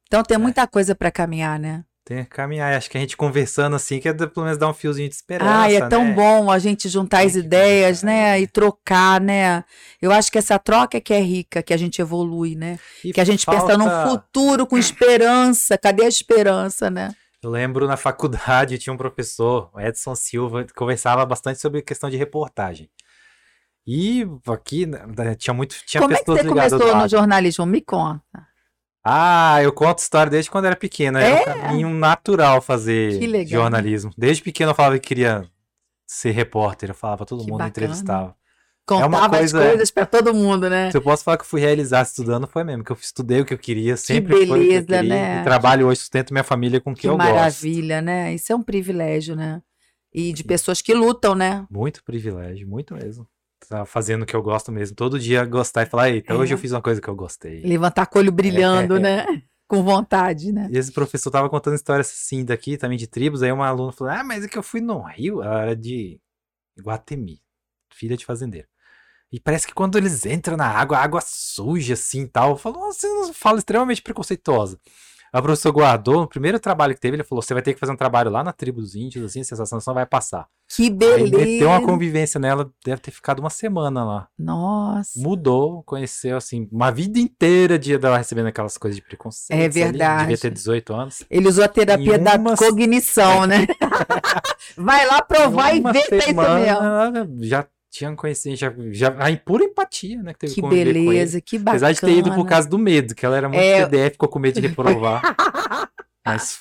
Então 0.06 0.22
tem 0.22 0.36
é. 0.36 0.38
muita 0.38 0.68
coisa 0.68 0.94
para 0.94 1.10
caminhar, 1.10 1.58
né? 1.58 1.84
Tem 2.06 2.24
que 2.24 2.30
caminhar. 2.30 2.72
Acho 2.72 2.88
que 2.88 3.00
a 3.00 3.02
gente 3.02 3.18
conversando 3.18 3.76
assim, 3.76 4.00
que 4.00 4.08
é 4.08 4.14
pelo 4.14 4.46
menos 4.46 4.60
dar 4.60 4.70
um 4.70 4.76
fiozinho 4.76 5.10
de 5.10 5.16
esperança. 5.16 5.62
Ah, 5.62 5.72
é 5.72 5.90
tão 5.90 6.06
né? 6.06 6.14
bom 6.14 6.52
a 6.52 6.60
gente 6.60 6.88
juntar 6.88 7.26
as 7.26 7.34
ideias, 7.34 8.04
né? 8.04 8.38
É. 8.38 8.42
E 8.42 8.46
trocar, 8.48 9.20
né? 9.20 9.64
Eu 10.00 10.12
acho 10.12 10.32
que 10.32 10.38
essa 10.38 10.60
troca 10.60 10.96
é 10.98 11.02
que 11.02 11.12
é 11.12 11.20
rica, 11.20 11.64
que 11.64 11.74
a 11.74 11.78
gente 11.78 12.00
evolui, 12.00 12.54
né? 12.54 12.78
E 13.04 13.12
que 13.12 13.20
a 13.20 13.26
gente 13.26 13.44
falta... 13.44 13.66
pensa 13.66 13.76
num 13.76 14.08
futuro 14.08 14.68
com 14.68 14.78
esperança. 14.78 15.80
Cadê 15.80 16.06
a 16.06 16.08
esperança, 16.08 16.92
né? 16.92 17.16
Eu 17.42 17.50
lembro 17.50 17.88
na 17.88 17.96
faculdade 17.96 18.78
tinha 18.78 18.94
um 18.94 18.98
professor, 18.98 19.70
o 19.74 19.80
Edson 19.80 20.14
Silva, 20.16 20.66
que 20.66 20.74
conversava 20.74 21.26
bastante 21.26 21.60
sobre 21.60 21.82
questão 21.82 22.10
de 22.10 22.18
reportagem. 22.18 22.90
E 23.88 24.28
aqui 24.48 24.86
né, 24.86 25.36
tinha 25.36 25.54
muito 25.54 25.76
tinha 25.86 26.02
Como 26.02 26.14
pessoas 26.16 26.40
é 26.40 26.42
que 26.44 26.50
você 26.50 26.70
começou 26.70 26.96
no 26.96 27.08
jornalismo? 27.08 27.66
Me 27.66 27.82
conta. 27.82 28.48
Ah, 29.04 29.64
eu 29.64 29.72
conto 29.72 30.00
história 30.00 30.30
desde 30.30 30.52
quando 30.52 30.66
era 30.66 30.76
pequena. 30.76 31.22
Era 31.22 31.38
é? 31.38 31.42
um 31.42 31.62
caminho 31.62 31.90
natural 31.90 32.62
fazer 32.62 33.48
jornalismo. 33.48 34.12
Desde 34.18 34.44
pequeno 34.44 34.72
eu 34.72 34.76
falava 34.76 35.00
que 35.00 35.08
queria 35.08 35.50
ser 36.06 36.32
repórter. 36.32 36.90
Eu 36.90 36.96
falava, 36.96 37.26
todo 37.26 37.44
que 37.44 37.50
mundo 37.50 37.60
bacana. 37.60 37.70
entrevistava. 37.70 38.36
Contava 38.90 39.36
é 39.36 39.40
coisa, 39.40 39.60
as 39.60 39.68
coisas 39.68 39.92
para 39.92 40.06
todo 40.06 40.34
mundo, 40.34 40.68
né? 40.70 40.90
Se 40.90 40.98
eu 40.98 41.02
posso 41.02 41.24
falar 41.24 41.38
que 41.38 41.44
eu 41.44 41.48
fui 41.48 41.62
realizar 41.62 42.02
estudando, 42.02 42.48
foi 42.48 42.64
mesmo, 42.64 42.84
que 42.84 42.92
eu 42.92 42.98
estudei 43.00 43.42
o 43.42 43.46
que 43.46 43.54
eu 43.54 43.58
queria, 43.58 43.96
sempre 43.96 44.34
que 44.34 44.46
beleza, 44.48 44.82
que 44.82 44.94
queria, 44.94 45.04
né? 45.04 45.42
E 45.42 45.44
trabalho 45.44 45.88
hoje, 45.88 46.00
sustento 46.00 46.34
minha 46.34 46.44
família 46.44 46.82
com 46.82 46.92
o 46.92 46.96
que, 46.96 47.02
que 47.02 47.08
eu 47.08 47.16
maravilha, 47.16 47.44
gosto. 47.44 47.64
maravilha, 47.66 48.02
né? 48.02 48.34
Isso 48.34 48.52
é 48.52 48.56
um 48.56 48.64
privilégio, 48.64 49.36
né? 49.36 49.62
E 50.12 50.34
de 50.34 50.44
pessoas 50.44 50.82
que 50.82 50.94
lutam, 50.94 51.36
né? 51.36 51.68
Muito 51.70 52.04
privilégio, 52.04 52.68
muito 52.68 52.96
mesmo. 52.96 53.28
Tá 53.68 53.86
fazendo 53.86 54.24
o 54.24 54.26
que 54.26 54.36
eu 54.36 54.42
gosto 54.42 54.72
mesmo. 54.72 54.96
Todo 54.96 55.20
dia 55.20 55.46
gostar 55.46 55.84
e 55.84 55.86
falar, 55.86 56.10
eita, 56.10 56.34
é. 56.34 56.36
hoje 56.36 56.54
eu 56.54 56.58
fiz 56.58 56.72
uma 56.72 56.82
coisa 56.82 57.00
que 57.00 57.08
eu 57.08 57.16
gostei. 57.16 57.62
Levantar 57.62 58.10
o 58.12 58.18
olho 58.18 58.32
brilhando, 58.32 58.98
é. 58.98 59.00
né? 59.00 59.26
Com 59.68 59.84
vontade, 59.84 60.52
né? 60.52 60.68
E 60.72 60.78
esse 60.80 60.92
professor 60.92 61.30
tava 61.30 61.48
contando 61.48 61.76
histórias 61.76 62.08
assim 62.08 62.44
daqui, 62.44 62.76
também 62.76 62.98
de 62.98 63.06
tribos. 63.06 63.44
Aí 63.44 63.52
uma 63.52 63.68
aluna 63.68 63.92
falou: 63.92 64.12
Ah, 64.12 64.24
mas 64.24 64.44
é 64.44 64.48
que 64.48 64.58
eu 64.58 64.64
fui 64.64 64.82
no 64.82 65.00
Rio. 65.04 65.44
Ela 65.44 65.62
era 65.62 65.76
de 65.76 66.20
Guatemi, 66.82 67.40
filha 67.92 68.18
de 68.18 68.26
fazendeiro. 68.26 68.68
E 69.32 69.40
parece 69.40 69.68
que 69.68 69.74
quando 69.74 69.98
eles 69.98 70.26
entram 70.26 70.58
na 70.58 70.68
água, 70.68 70.98
a 70.98 71.04
água 71.04 71.22
suja 71.24 71.94
assim 71.94 72.22
e 72.22 72.28
tal. 72.28 72.58
Falou, 72.58 72.92
você 72.92 73.08
não 73.08 73.34
fala 73.34 73.60
extremamente 73.60 74.02
preconceituosa. 74.02 74.80
A 75.32 75.42
professora 75.42 75.74
guardou, 75.74 76.22
no 76.22 76.28
primeiro 76.28 76.60
trabalho 76.60 76.96
que 76.96 77.00
teve, 77.00 77.16
ele 77.16 77.24
falou: 77.24 77.42
você 77.42 77.54
vai 77.54 77.62
ter 77.62 77.74
que 77.74 77.80
fazer 77.80 77.92
um 77.92 77.96
trabalho 77.96 78.32
lá 78.32 78.44
na 78.44 78.52
tribo 78.52 78.82
dos 78.82 78.96
índios, 78.96 79.24
assim, 79.24 79.42
a 79.42 79.44
sensação 79.44 79.80
não 79.86 79.94
vai 79.94 80.06
passar. 80.06 80.48
Que 80.68 80.90
beleza! 80.90 81.38
Aí 81.38 81.46
meteu 81.46 81.70
uma 81.70 81.82
convivência 81.82 82.40
nela, 82.40 82.72
deve 82.84 83.02
ter 83.02 83.12
ficado 83.12 83.40
uma 83.40 83.50
semana 83.50 84.04
lá. 84.04 84.28
Nossa! 84.38 85.20
Mudou, 85.20 85.84
conheceu, 85.84 86.38
assim, 86.38 86.68
uma 86.72 86.92
vida 86.92 87.20
inteira 87.20 87.78
de 87.78 87.96
dela 87.98 88.18
recebendo 88.18 88.48
aquelas 88.48 88.78
coisas 88.78 88.96
de 88.96 89.04
preconceito. 89.04 89.60
É 89.60 89.70
verdade. 89.70 90.22
devia 90.22 90.38
ter 90.38 90.52
18 90.52 90.94
anos. 90.94 91.24
Ele 91.30 91.48
usou 91.48 91.64
a 91.64 91.68
terapia 91.68 92.18
da 92.18 92.40
cognição, 92.56 93.46
né? 93.46 93.68
vai 94.76 95.06
lá 95.06 95.22
provar 95.22 95.76
e 95.76 95.82
ver 95.82 96.06
se 96.06 96.16
é 96.16 96.18
isso 96.18 96.34
mesmo. 96.34 97.44
Já 97.44 97.68
tinham 97.90 98.16
conhecido, 98.16 98.56
já, 98.56 98.74
já 98.92 99.08
a 99.08 99.38
pura 99.38 99.64
empatia, 99.64 100.22
né? 100.22 100.34
Que, 100.34 100.40
teve 100.40 100.54
que 100.54 100.62
beleza, 100.62 101.42
que 101.42 101.58
bacana. 101.58 101.88
Apesar 101.88 101.92
de 101.94 102.02
ter 102.02 102.20
ido 102.20 102.34
por 102.36 102.46
causa 102.46 102.70
do 102.70 102.78
medo, 102.78 103.16
que 103.16 103.26
ela 103.26 103.38
era 103.38 103.50
muito 103.50 103.62
é... 103.62 103.86
PDF, 103.86 104.14
ficou 104.14 104.30
com 104.30 104.40
medo 104.40 104.62
de 104.62 104.68
reprovar. 104.68 105.22
mas 106.26 106.60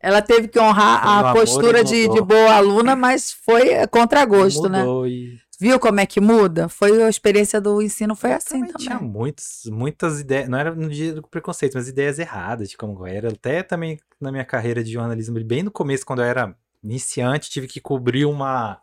ela 0.00 0.22
teve 0.22 0.48
que 0.48 0.58
honrar 0.58 1.06
a 1.06 1.32
postura 1.32 1.84
de, 1.84 2.08
de, 2.08 2.20
boa 2.20 2.54
aluna, 2.54 2.96
mas 2.96 3.32
foi 3.32 3.86
contra 3.88 4.24
gosto, 4.24 4.68
né? 4.68 4.84
E... 5.06 5.38
Viu 5.60 5.78
como 5.78 6.00
é 6.00 6.06
que 6.06 6.20
muda? 6.20 6.68
Foi 6.68 7.04
a 7.04 7.08
experiência 7.08 7.60
do 7.60 7.80
ensino, 7.80 8.16
foi 8.16 8.32
assim 8.32 8.66
também. 8.66 8.72
também. 8.72 8.86
Tinha 8.88 8.98
muitos, 8.98 9.62
muitas 9.66 10.18
ideias, 10.20 10.48
não 10.48 10.58
era 10.58 10.74
no 10.74 10.88
dia 10.88 11.14
do 11.14 11.22
preconceito, 11.22 11.74
mas 11.74 11.86
ideias 11.86 12.18
erradas 12.18 12.68
de 12.68 12.76
como 12.76 13.06
era. 13.06 13.28
Até 13.28 13.62
também 13.62 14.00
na 14.20 14.32
minha 14.32 14.44
carreira 14.44 14.82
de 14.82 14.90
jornalismo, 14.90 15.38
bem 15.44 15.62
no 15.62 15.70
começo, 15.70 16.04
quando 16.04 16.20
eu 16.20 16.26
era 16.26 16.56
iniciante, 16.82 17.48
tive 17.48 17.68
que 17.68 17.80
cobrir 17.80 18.24
uma 18.24 18.81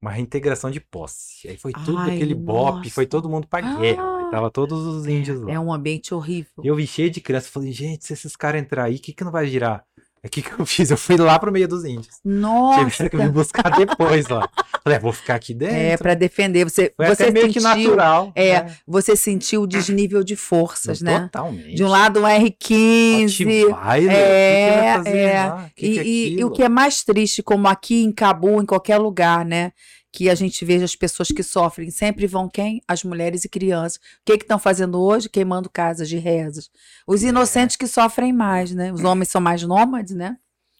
uma 0.00 0.10
reintegração 0.10 0.70
de 0.70 0.80
posse. 0.80 1.48
Aí 1.48 1.56
foi 1.56 1.72
tudo 1.72 1.98
Ai, 1.98 2.14
aquele 2.14 2.34
bop, 2.34 2.88
foi 2.90 3.06
todo 3.06 3.28
mundo 3.28 3.46
pra 3.46 3.60
guerra. 3.60 4.02
Ah, 4.02 4.30
tava 4.30 4.50
todos 4.50 4.84
os 4.84 5.06
índios 5.06 5.40
lá. 5.40 5.52
É 5.52 5.58
um 5.58 5.72
ambiente 5.72 6.14
horrível. 6.14 6.62
Eu 6.62 6.76
vi 6.76 6.86
cheio 6.86 7.10
de 7.10 7.20
criança, 7.20 7.48
falei, 7.50 7.72
gente, 7.72 8.04
se 8.04 8.12
esses 8.12 8.36
caras 8.36 8.60
entrar 8.60 8.84
aí, 8.84 8.96
o 8.96 8.98
que 8.98 9.12
que 9.12 9.24
não 9.24 9.32
vai 9.32 9.46
girar? 9.46 9.84
O 10.26 10.30
que, 10.30 10.42
que 10.42 10.52
eu 10.52 10.66
fiz? 10.66 10.90
Eu 10.90 10.96
fui 10.96 11.16
lá 11.16 11.38
pro 11.38 11.52
meio 11.52 11.68
dos 11.68 11.84
índios. 11.84 12.16
Nossa! 12.24 12.90
Tive 12.90 13.10
que 13.10 13.16
me 13.16 13.28
buscar 13.28 13.70
depois 13.70 14.28
lá. 14.28 14.48
Falei, 14.82 14.98
ah, 14.98 15.00
vou 15.00 15.12
ficar 15.12 15.34
aqui 15.36 15.54
dentro. 15.54 15.74
É, 15.74 15.96
para 15.96 16.14
defender. 16.14 16.64
Você, 16.64 16.92
Foi 16.96 17.06
você 17.06 17.30
meio 17.30 17.46
sentiu, 17.46 17.62
que 17.62 17.68
natural. 17.68 18.32
É, 18.34 18.62
né? 18.62 18.76
você 18.86 19.16
sentiu 19.16 19.62
o 19.62 19.66
desnível 19.66 20.22
de 20.22 20.36
forças, 20.36 21.00
né? 21.00 21.20
Totalmente. 21.20 21.74
De 21.74 21.84
um 21.84 21.88
lado 21.88 22.20
um 22.20 22.24
R15. 22.24 23.70
Vai, 23.70 24.08
é, 24.08 25.02
que 25.02 25.08
é. 25.08 25.70
Que 25.74 25.86
e, 25.86 25.98
é 25.98 26.04
e, 26.04 26.38
e 26.38 26.44
o 26.44 26.50
que 26.50 26.62
é 26.62 26.68
mais 26.68 27.02
triste, 27.02 27.42
como 27.42 27.66
aqui 27.68 28.02
em 28.02 28.12
Cabo, 28.12 28.60
em 28.60 28.66
qualquer 28.66 28.98
lugar, 28.98 29.44
né? 29.44 29.72
Que 30.16 30.30
a 30.30 30.34
gente 30.34 30.64
veja 30.64 30.86
as 30.86 30.96
pessoas 30.96 31.28
que 31.28 31.42
sofrem. 31.42 31.90
Sempre 31.90 32.26
vão 32.26 32.48
quem? 32.48 32.80
As 32.88 33.04
mulheres 33.04 33.44
e 33.44 33.50
crianças. 33.50 33.96
O 33.96 34.00
que 34.24 34.32
estão 34.32 34.58
fazendo 34.58 34.98
hoje? 34.98 35.28
Queimando 35.28 35.68
casas 35.68 36.08
de 36.08 36.16
rezas. 36.16 36.70
Os 37.06 37.22
é. 37.22 37.26
inocentes 37.26 37.76
que 37.76 37.86
sofrem 37.86 38.32
mais, 38.32 38.72
né? 38.72 38.90
Os 38.90 39.04
homens 39.04 39.28
são 39.28 39.42
mais 39.42 39.62
nômades, 39.62 40.14
né? 40.14 40.38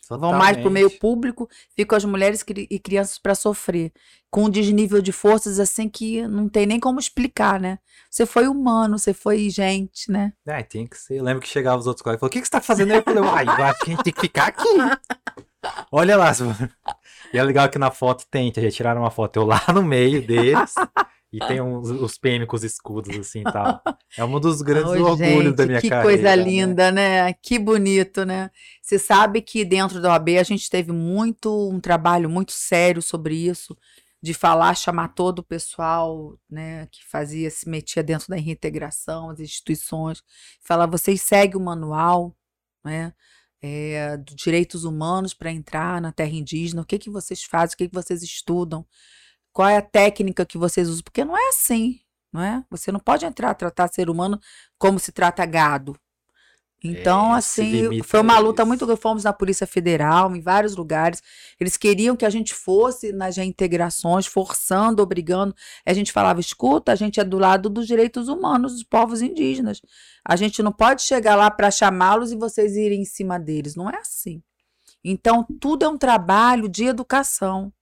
Totalmente. 0.08 0.30
Vão 0.30 0.38
mais 0.38 0.56
para 0.56 0.68
o 0.68 0.70
meio 0.70 0.90
público, 0.90 1.50
ficam 1.76 1.98
as 1.98 2.04
mulheres 2.06 2.42
e 2.70 2.78
crianças 2.78 3.18
para 3.18 3.34
sofrer. 3.34 3.92
Com 4.30 4.44
um 4.44 4.50
desnível 4.50 5.02
de 5.02 5.12
forças 5.12 5.60
assim 5.60 5.86
que 5.86 6.26
não 6.26 6.48
tem 6.48 6.64
nem 6.64 6.80
como 6.80 6.98
explicar, 6.98 7.60
né? 7.60 7.78
Você 8.10 8.24
foi 8.24 8.48
humano, 8.48 8.98
você 8.98 9.12
foi 9.12 9.50
gente, 9.50 10.10
né? 10.10 10.32
É, 10.46 10.62
tem 10.62 10.86
que 10.86 10.96
ser. 10.96 11.18
Eu 11.18 11.24
lembro 11.24 11.42
que 11.42 11.48
chegava 11.48 11.78
os 11.78 11.86
outros 11.86 12.02
colegas 12.02 12.18
e 12.18 12.20
falou: 12.20 12.28
o 12.28 12.32
que, 12.32 12.40
que 12.40 12.46
você 12.46 12.48
está 12.48 12.60
fazendo 12.62 12.92
aí? 12.92 12.98
Eu 12.98 13.02
falei, 13.04 13.74
que 13.80 13.90
a 13.90 13.94
gente 13.94 14.02
tem 14.02 14.12
que 14.14 14.20
ficar 14.20 14.46
aqui. 14.46 14.64
Olha 15.90 16.16
lá. 16.16 16.32
E 17.34 17.38
é 17.38 17.42
legal 17.42 17.68
que 17.68 17.76
na 17.76 17.90
foto 17.90 18.24
tem, 18.30 18.52
já 18.54 18.70
tiraram 18.70 19.00
uma 19.00 19.10
foto 19.10 19.36
eu 19.40 19.44
lá 19.44 19.60
no 19.74 19.82
meio 19.82 20.24
deles. 20.24 20.74
E 21.32 21.40
tem 21.40 21.60
uns, 21.60 21.90
os 21.90 22.16
PM 22.16 22.46
com 22.46 22.54
os 22.54 22.62
escudos, 22.62 23.14
assim, 23.18 23.42
tal. 23.42 23.82
É 24.16 24.24
um 24.24 24.38
dos 24.38 24.62
grandes 24.62 24.92
oh, 24.92 25.10
orgulhos 25.10 25.18
gente, 25.18 25.56
da 25.56 25.66
minha 25.66 25.80
que 25.80 25.88
carreira. 25.90 26.16
Que 26.16 26.22
coisa 26.22 26.36
né? 26.36 26.42
linda, 26.42 26.92
né? 26.92 27.24
né? 27.24 27.34
Que 27.42 27.58
bonito, 27.58 28.24
né? 28.24 28.50
Você 28.80 28.98
sabe 28.98 29.42
que 29.42 29.64
dentro 29.64 30.00
da 30.00 30.12
OAB 30.12 30.38
a 30.38 30.42
gente 30.44 30.70
teve 30.70 30.92
muito, 30.92 31.68
um 31.68 31.80
trabalho 31.80 32.30
muito 32.30 32.52
sério 32.52 33.02
sobre 33.02 33.34
isso, 33.34 33.76
de 34.22 34.32
falar, 34.32 34.74
chamar 34.74 35.08
todo 35.08 35.40
o 35.40 35.44
pessoal, 35.44 36.38
né, 36.50 36.86
que 36.90 37.04
fazia, 37.04 37.50
se 37.50 37.68
metia 37.68 38.02
dentro 38.02 38.28
da 38.28 38.36
reintegração, 38.36 39.30
as 39.30 39.38
instituições, 39.40 40.22
falar, 40.60 40.86
vocês 40.86 41.20
seguem 41.22 41.56
o 41.56 41.64
manual, 41.64 42.34
né? 42.84 43.12
É, 43.62 44.16
direitos 44.18 44.84
humanos 44.84 45.34
para 45.34 45.50
entrar 45.50 46.00
na 46.00 46.12
terra 46.12 46.30
indígena, 46.30 46.82
o 46.82 46.84
que, 46.84 46.98
que 46.98 47.10
vocês 47.10 47.42
fazem, 47.42 47.74
o 47.74 47.78
que, 47.78 47.88
que 47.88 47.94
vocês 47.94 48.22
estudam, 48.22 48.86
qual 49.52 49.68
é 49.68 49.78
a 49.78 49.82
técnica 49.82 50.44
que 50.46 50.58
vocês 50.58 50.88
usam? 50.88 51.02
Porque 51.02 51.24
não 51.24 51.36
é 51.36 51.48
assim, 51.48 52.00
não 52.32 52.42
é? 52.42 52.64
Você 52.70 52.92
não 52.92 53.00
pode 53.00 53.24
entrar 53.24 53.50
a 53.50 53.54
tratar 53.54 53.88
ser 53.88 54.10
humano 54.10 54.38
como 54.78 54.98
se 54.98 55.12
trata 55.12 55.46
gado. 55.46 55.98
Então, 56.84 57.34
é, 57.34 57.38
assim, 57.38 58.02
foi 58.02 58.20
uma 58.20 58.38
luta 58.38 58.64
muito 58.64 58.84
grande. 58.84 59.00
Fomos 59.00 59.24
na 59.24 59.32
Polícia 59.32 59.66
Federal, 59.66 60.34
em 60.36 60.40
vários 60.40 60.76
lugares. 60.76 61.22
Eles 61.58 61.76
queriam 61.76 62.14
que 62.14 62.24
a 62.24 62.30
gente 62.30 62.54
fosse 62.54 63.12
nas 63.12 63.36
reintegrações, 63.36 64.26
forçando, 64.26 65.02
obrigando. 65.02 65.54
A 65.84 65.92
gente 65.92 66.12
falava: 66.12 66.38
escuta, 66.38 66.92
a 66.92 66.94
gente 66.94 67.18
é 67.18 67.24
do 67.24 67.38
lado 67.38 67.68
dos 67.68 67.86
direitos 67.86 68.28
humanos 68.28 68.74
dos 68.74 68.84
povos 68.84 69.22
indígenas. 69.22 69.80
A 70.24 70.36
gente 70.36 70.62
não 70.62 70.72
pode 70.72 71.02
chegar 71.02 71.34
lá 71.34 71.50
para 71.50 71.70
chamá-los 71.70 72.30
e 72.30 72.36
vocês 72.36 72.76
irem 72.76 73.02
em 73.02 73.06
cima 73.06 73.38
deles. 73.38 73.74
Não 73.74 73.88
é 73.88 73.98
assim. 73.98 74.42
Então, 75.02 75.46
tudo 75.60 75.84
é 75.84 75.88
um 75.88 75.98
trabalho 75.98 76.68
de 76.68 76.84
educação. 76.84 77.72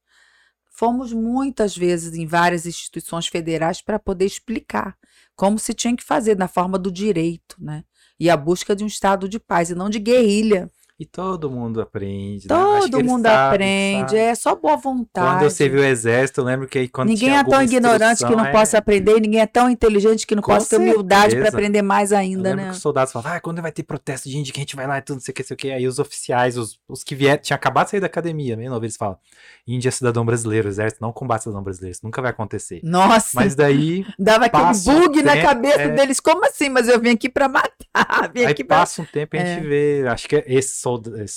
Fomos 0.70 1.12
muitas 1.12 1.76
vezes 1.76 2.14
em 2.14 2.26
várias 2.26 2.66
instituições 2.66 3.28
federais 3.28 3.80
para 3.80 3.98
poder 3.98 4.26
explicar 4.26 4.96
como 5.36 5.58
se 5.58 5.72
tinha 5.72 5.96
que 5.96 6.04
fazer 6.04 6.36
na 6.36 6.48
forma 6.48 6.78
do 6.78 6.90
direito, 6.90 7.56
né? 7.58 7.84
E 8.18 8.30
a 8.30 8.36
busca 8.36 8.74
de 8.74 8.84
um 8.84 8.86
estado 8.86 9.28
de 9.28 9.38
paz 9.38 9.70
e 9.70 9.74
não 9.74 9.90
de 9.90 9.98
guerrilha. 9.98 10.70
E 10.96 11.04
todo 11.04 11.50
mundo 11.50 11.80
aprende. 11.80 12.46
Né? 12.48 12.54
Todo 12.54 12.98
né? 12.98 13.02
mundo 13.02 13.24
sabe, 13.24 13.54
aprende, 13.54 14.10
sabe. 14.10 14.16
é 14.16 14.34
só 14.36 14.54
boa 14.54 14.76
vontade. 14.76 15.26
Quando 15.26 15.42
eu 15.42 15.50
servi 15.50 15.78
o 15.78 15.84
exército, 15.84 16.40
eu 16.40 16.44
lembro 16.44 16.68
que 16.68 16.86
quando 16.86 17.08
Ninguém 17.08 17.36
é 17.36 17.42
tão 17.42 17.60
ignorante 17.60 18.24
que 18.24 18.36
não 18.36 18.46
é... 18.46 18.52
possa 18.52 18.78
aprender, 18.78 19.20
ninguém 19.20 19.40
é 19.40 19.46
tão 19.46 19.68
inteligente 19.68 20.24
que 20.24 20.36
não 20.36 20.42
Com 20.42 20.52
possa 20.52 20.68
ter 20.68 20.76
humildade 20.76 21.34
para 21.34 21.48
aprender 21.48 21.82
mais 21.82 22.12
ainda, 22.12 22.50
eu 22.50 22.56
né? 22.56 22.64
Que 22.66 22.70
os 22.70 22.78
soldados 22.78 23.12
falavam, 23.12 23.36
ah, 23.36 23.40
quando 23.40 23.60
vai 23.60 23.72
ter 23.72 23.82
protesto 23.82 24.28
de 24.28 24.38
índio 24.38 24.54
que 24.54 24.60
a 24.60 24.62
gente 24.62 24.76
vai 24.76 24.86
lá 24.86 24.98
e 24.98 25.02
tudo, 25.02 25.16
não 25.16 25.20
sei 25.20 25.32
o 25.32 25.34
que, 25.34 25.42
sei 25.42 25.54
o 25.54 25.58
que. 25.58 25.72
Aí 25.72 25.88
os 25.88 25.98
oficiais, 25.98 26.56
os, 26.56 26.78
os 26.88 27.02
que 27.02 27.16
vieram, 27.16 27.42
tinham 27.42 27.56
acabado 27.56 27.86
de 27.86 27.90
sair 27.90 28.00
da 28.00 28.06
academia, 28.06 28.56
meio 28.56 28.70
novo, 28.70 28.84
eles 28.84 28.96
falam, 28.96 29.18
Índia 29.66 29.88
é 29.88 29.92
cidadão 29.92 30.24
brasileiro, 30.26 30.68
o 30.68 30.70
exército 30.70 31.02
não 31.02 31.10
combate 31.10 31.44
cidadão 31.44 31.62
brasileiro, 31.62 31.92
isso 31.92 32.04
nunca 32.04 32.22
vai 32.22 32.30
acontecer. 32.30 32.80
Nossa! 32.84 33.30
Mas 33.34 33.54
daí. 33.54 34.06
Dava 34.18 34.44
aquele 34.44 34.72
bug 34.84 35.22
na 35.22 35.40
cabeça 35.40 35.82
é... 35.82 35.88
deles, 35.88 36.20
como 36.20 36.44
assim? 36.44 36.68
Mas 36.68 36.86
eu 36.86 37.00
vim 37.00 37.10
aqui 37.10 37.28
para 37.28 37.48
matar, 37.48 38.30
vim 38.32 38.40
Aí 38.40 38.46
aqui 38.46 38.62
passa 38.62 39.00
um 39.00 39.06
tempo 39.06 39.34
e 39.34 39.38
a 39.40 39.44
gente 39.44 39.64
é. 39.64 39.68
vê, 39.68 40.06
acho 40.06 40.28
que 40.28 40.44
esses 40.46 40.83
soldados 40.84 41.32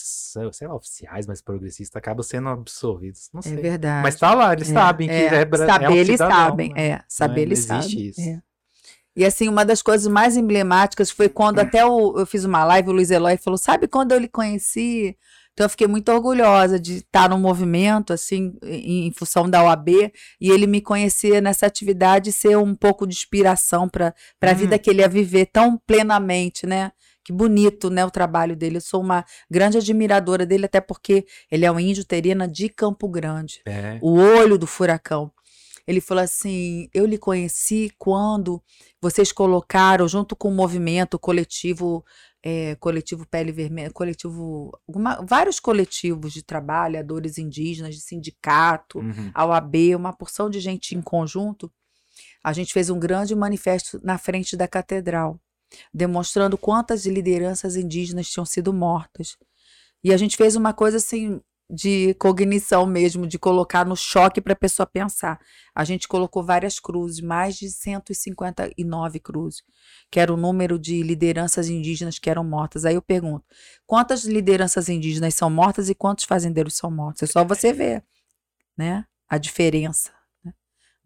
sei 0.52 0.68
lá, 0.68 0.76
oficiais 0.76 1.26
mais 1.26 1.42
progressistas 1.42 1.96
acabam 1.96 2.24
sendo 2.24 2.50
absorvidos. 2.50 3.30
Não 3.34 3.40
é 3.40 3.44
sei. 3.44 3.54
É 3.54 3.56
verdade. 3.62 4.04
Mas 4.04 4.16
tá 4.16 4.34
lá, 4.34 4.54
eles 4.54 4.70
é, 4.70 4.74
sabem 4.74 5.10
é, 5.10 5.30
que 5.30 5.36
é, 5.36 5.42
é 5.42 5.58
Saber 5.66 5.86
é 5.86 5.90
um 5.90 5.94
eles 5.94 6.08
cidadão, 6.08 6.38
sabem, 6.38 6.74
né? 6.74 6.88
é. 6.88 7.04
Saber 7.08 7.42
eles 7.42 7.60
sabem. 7.60 8.08
Isso. 8.08 8.22
É. 8.22 8.42
E 9.16 9.26
assim, 9.26 9.50
uma 9.50 9.66
das 9.66 9.82
coisas 9.82 10.08
mais 10.08 10.38
emblemáticas 10.38 11.10
foi 11.10 11.28
quando 11.28 11.60
até 11.60 11.84
o, 11.84 12.20
eu 12.20 12.26
fiz 12.26 12.44
uma 12.44 12.64
live, 12.66 12.90
o 12.90 12.92
Luiz 12.92 13.10
Eloy 13.10 13.38
falou: 13.38 13.58
sabe 13.58 13.88
quando 13.88 14.12
eu 14.12 14.20
lhe 14.20 14.28
conheci? 14.28 15.18
Então 15.54 15.66
eu 15.66 15.70
fiquei 15.72 15.88
muito 15.88 16.12
orgulhosa 16.12 16.80
de 16.80 16.98
estar 16.98 17.28
no 17.28 17.40
movimento, 17.40 18.14
assim, 18.14 18.54
em, 18.64 19.08
em 19.08 19.12
função 19.12 19.50
da 19.50 19.64
OAB, 19.64 19.90
e 20.40 20.52
ele 20.52 20.68
me 20.68 20.80
conhecer 20.82 21.42
nessa 21.42 21.66
atividade 21.66 22.30
e 22.30 22.34
ser 22.34 22.56
um 22.60 22.76
pouco 22.76 23.08
de 23.08 23.16
inspiração 23.16 23.90
para 23.90 24.14
a 24.40 24.52
hum. 24.52 24.56
vida 24.56 24.78
que 24.78 24.88
ele 24.88 25.02
ia 25.02 25.10
viver 25.10 25.48
tão 25.48 25.80
plenamente, 25.80 26.68
né? 26.68 26.92
Que 27.28 27.34
bonito, 27.34 27.90
né, 27.90 28.06
o 28.06 28.10
trabalho 28.10 28.56
dele. 28.56 28.78
Eu 28.78 28.82
sou 28.82 29.02
uma 29.02 29.26
grande 29.52 29.78
admiradora 29.78 30.46
dele, 30.46 30.64
até 30.64 30.80
porque 30.80 31.26
ele 31.52 31.66
é 31.66 31.72
um 31.72 31.78
índio 31.78 32.06
terena 32.06 32.48
de 32.48 32.70
Campo 32.70 33.06
Grande. 33.10 33.62
É. 33.66 34.00
O 34.02 34.14
olho 34.14 34.58
do 34.58 34.66
furacão. 34.66 35.30
Ele 35.86 36.00
falou 36.00 36.24
assim: 36.24 36.88
Eu 36.94 37.06
lhe 37.06 37.18
conheci 37.18 37.92
quando 37.98 38.64
vocês 39.02 39.34
colocaram, 39.34 40.08
junto 40.08 40.38
com 40.38 40.48
o 40.48 40.56
movimento 40.56 41.20
coletivo, 41.20 42.02
é, 42.42 42.76
coletivo 42.76 43.28
Pele 43.28 43.52
Vermelha, 43.52 43.92
coletivo. 43.92 44.72
Uma, 44.88 45.16
vários 45.16 45.60
coletivos 45.60 46.32
de 46.32 46.42
trabalhadores 46.42 47.38
indígenas, 47.38 47.94
de 47.94 48.00
sindicato, 48.00 49.00
uhum. 49.00 49.32
a 49.34 49.46
OAB, 49.46 49.76
uma 49.98 50.14
porção 50.14 50.50
de 50.50 50.62
gente 50.62 50.96
em 50.96 51.02
conjunto. 51.02 51.70
A 52.42 52.54
gente 52.54 52.72
fez 52.72 52.90
um 52.90 52.98
grande 52.98 53.36
manifesto 53.36 54.00
na 54.02 54.18
frente 54.18 54.56
da 54.56 54.66
catedral 54.66 55.38
demonstrando 55.94 56.58
quantas 56.58 57.06
lideranças 57.06 57.76
indígenas 57.76 58.30
tinham 58.30 58.46
sido 58.46 58.74
mortas. 58.74 59.38
E 60.04 60.14
a 60.14 60.18
gente 60.18 60.38
fez 60.38 60.56
uma 60.56 60.74
coisa 60.74 60.98
assim 60.98 61.42
de 61.70 62.14
cognição 62.14 62.86
mesmo, 62.86 63.28
de 63.28 63.38
colocar 63.38 63.86
no 63.86 63.96
choque 63.96 64.40
para 64.40 64.54
a 64.54 64.56
pessoa 64.56 64.88
pensar. 64.88 65.38
A 65.76 65.84
gente 65.84 66.08
colocou 66.08 66.42
várias 66.42 66.80
cruzes, 66.80 67.20
mais 67.20 67.58
de 67.58 67.70
159 67.70 69.20
cruzes, 69.20 69.64
que 70.10 70.20
era 70.20 70.34
o 70.34 70.38
número 70.38 70.80
de 70.80 71.04
lideranças 71.04 71.68
indígenas 71.68 72.20
que 72.20 72.30
eram 72.30 72.44
mortas. 72.44 72.86
Aí 72.86 72.96
eu 72.96 73.02
pergunto: 73.02 73.46
quantas 73.86 74.24
lideranças 74.24 74.88
indígenas 74.88 75.36
são 75.36 75.50
mortas 75.50 75.90
e 75.90 75.96
quantos 75.96 76.24
fazendeiros 76.24 76.76
são 76.76 76.90
mortos? 76.90 77.24
É 77.24 77.26
só 77.28 77.44
você 77.44 77.74
ver, 77.74 78.04
né? 78.78 79.06
A 79.28 79.38
diferença 79.38 80.17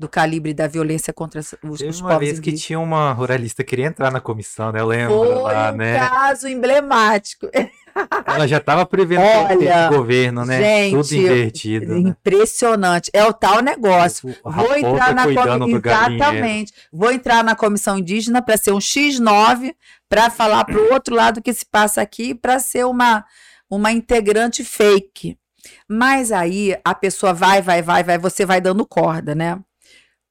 do 0.02 0.10
calibre 0.10 0.52
da 0.52 0.68
violência 0.68 1.14
contra 1.14 1.40
os, 1.40 1.52
Teve 1.52 1.90
os 1.90 2.02
uma 2.02 2.18
vez 2.18 2.40
que 2.40 2.52
tinha 2.54 2.80
uma 2.80 3.14
ruralista 3.14 3.64
que 3.64 3.70
queria 3.70 3.86
entrar 3.86 4.12
na 4.12 4.20
comissão, 4.20 4.72
né? 4.72 4.82
Eu 4.82 4.88
lembro 4.88 5.16
Foi 5.16 5.36
lá, 5.36 5.72
um 5.72 5.78
né? 5.78 6.00
caso 6.00 6.48
emblemático. 6.48 7.48
Ela 8.26 8.48
já 8.48 8.58
estava 8.58 8.84
prevendo 8.84 9.22
Olha, 9.22 9.90
o 9.92 9.96
governo, 9.96 10.44
né? 10.44 10.60
Gente, 10.60 10.98
Tudo 10.98 11.16
invertido. 11.16 11.94
Né? 11.94 12.10
Impressionante. 12.10 13.12
Né? 13.14 13.22
É 13.22 13.26
o 13.26 13.32
tal 13.32 13.62
negócio. 13.62 14.36
O, 14.44 14.52
Vou 14.52 14.76
entrar 14.76 15.14
na 15.14 15.24
comissão. 15.24 15.70
Exatamente. 15.70 16.74
Vou 16.92 17.12
entrar 17.12 17.44
na 17.44 17.56
comissão 17.56 18.00
indígena 18.00 18.42
para 18.42 18.58
ser 18.58 18.72
um 18.72 18.80
X9, 18.80 19.76
para 20.10 20.32
falar 20.32 20.66
para 20.66 20.80
o 20.80 20.92
outro 20.92 21.14
lado 21.14 21.38
o 21.38 21.42
que 21.44 21.54
se 21.54 21.66
passa 21.66 22.02
aqui, 22.02 22.34
para 22.34 22.60
ser 22.60 22.86
uma, 22.86 23.24
uma 23.70 23.92
integrante 23.92 24.64
fake. 24.64 25.38
Mas 25.88 26.32
aí 26.32 26.76
a 26.84 26.96
pessoa 26.96 27.34
vai, 27.34 27.62
vai, 27.62 27.84
vai, 27.84 28.04
vai, 28.04 28.18
você 28.18 28.48
vai 28.48 28.60
dando 28.60 28.84
corda, 28.84 29.36
né? 29.36 29.60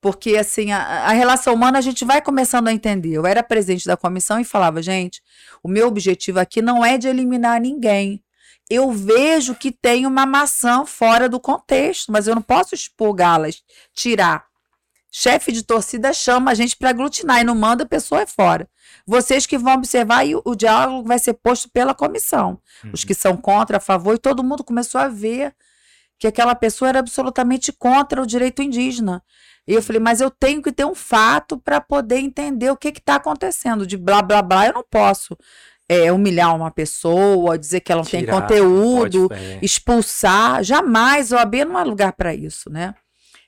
Porque, 0.00 0.36
assim, 0.36 0.72
a, 0.72 1.08
a, 1.08 1.12
relação 1.12 1.52
humana 1.54 1.78
a 1.78 1.82
gente 1.82 2.04
vai 2.04 2.22
começando 2.22 2.68
a 2.68 2.72
entender. 2.72 3.12
Eu 3.12 3.26
era 3.26 3.42
presidente 3.42 3.86
da 3.86 3.96
comissão 3.96 4.40
e 4.40 4.44
falava, 4.44 4.80
gente, 4.80 5.22
o 5.62 5.68
meu 5.68 5.86
objetivo 5.86 6.40
aqui 6.40 6.62
não 6.62 6.84
é 6.84 6.96
de 6.96 7.06
eliminar 7.06 7.60
ninguém. 7.60 8.22
Eu 8.68 8.90
vejo 8.92 9.54
que 9.54 9.70
tem 9.70 10.06
uma 10.06 10.24
maçã 10.24 10.86
fora 10.86 11.28
do 11.28 11.38
contexto, 11.38 12.10
mas 12.10 12.26
eu 12.26 12.34
não 12.34 12.42
posso 12.42 12.74
expurgá-las, 12.74 13.62
tirar. 13.92 14.46
Chefe 15.10 15.50
de 15.50 15.64
torcida 15.64 16.12
chama 16.12 16.52
a 16.52 16.54
gente 16.54 16.76
para 16.76 16.90
aglutinar 16.90 17.40
e 17.40 17.44
não 17.44 17.54
manda 17.54 17.82
a 17.82 17.88
pessoa 17.88 18.24
fora. 18.26 18.68
Vocês 19.04 19.44
que 19.44 19.58
vão 19.58 19.74
observar 19.74 20.24
e 20.24 20.36
o, 20.36 20.42
o 20.44 20.54
diálogo 20.54 21.06
vai 21.06 21.18
ser 21.18 21.34
posto 21.34 21.68
pela 21.68 21.94
comissão. 21.94 22.60
Uhum. 22.84 22.92
Os 22.94 23.04
que 23.04 23.12
são 23.12 23.36
contra, 23.36 23.78
a 23.78 23.80
favor, 23.80 24.14
e 24.14 24.18
todo 24.18 24.44
mundo 24.44 24.62
começou 24.62 25.00
a 25.00 25.08
ver 25.08 25.52
que 26.20 26.26
aquela 26.26 26.54
pessoa 26.54 26.90
era 26.90 26.98
absolutamente 26.98 27.72
contra 27.72 28.20
o 28.20 28.26
direito 28.26 28.62
indígena. 28.62 29.22
E 29.66 29.72
eu 29.72 29.82
falei, 29.82 30.00
mas 30.00 30.20
eu 30.20 30.30
tenho 30.30 30.60
que 30.60 30.70
ter 30.70 30.84
um 30.84 30.94
fato 30.94 31.58
para 31.58 31.80
poder 31.80 32.18
entender 32.18 32.70
o 32.70 32.76
que 32.76 32.88
está 32.88 33.14
acontecendo. 33.14 33.86
De 33.86 33.96
blá, 33.96 34.20
blá, 34.20 34.42
blá, 34.42 34.66
eu 34.66 34.74
não 34.74 34.84
posso 34.88 35.34
é, 35.88 36.12
humilhar 36.12 36.54
uma 36.54 36.70
pessoa, 36.70 37.58
dizer 37.58 37.80
que 37.80 37.90
ela 37.90 38.02
não 38.02 38.08
Tirar, 38.08 38.20
tem 38.20 38.40
conteúdo, 38.40 39.30
expulsar. 39.62 40.62
Jamais, 40.62 41.32
o 41.32 41.36
OAB 41.36 41.54
não 41.64 41.78
é 41.78 41.84
lugar 41.84 42.12
para 42.12 42.34
isso, 42.34 42.68
né? 42.68 42.94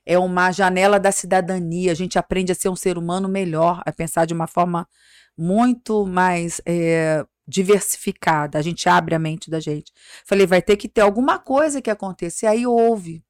É 0.06 0.18
uma 0.18 0.50
janela 0.50 0.98
da 0.98 1.12
cidadania. 1.12 1.92
A 1.92 1.94
gente 1.94 2.18
aprende 2.18 2.52
a 2.52 2.54
ser 2.54 2.70
um 2.70 2.76
ser 2.76 2.96
humano 2.96 3.28
melhor, 3.28 3.82
a 3.84 3.92
pensar 3.92 4.24
de 4.24 4.32
uma 4.32 4.46
forma 4.46 4.88
muito 5.36 6.06
mais 6.06 6.58
é, 6.64 7.22
diversificada. 7.47 8.59
A 8.59 8.62
gente 8.62 8.89
abre 8.89 9.14
a 9.14 9.19
mente 9.19 9.51
da 9.51 9.60
gente. 9.60 9.93
Falei, 10.24 10.47
vai 10.47 10.62
ter 10.62 10.77
que 10.77 10.89
ter 10.89 11.01
alguma 11.01 11.39
coisa 11.39 11.82
que 11.82 11.90
aconteça. 11.90 12.47
E 12.47 12.48
aí 12.48 12.66
houve. 12.66 13.23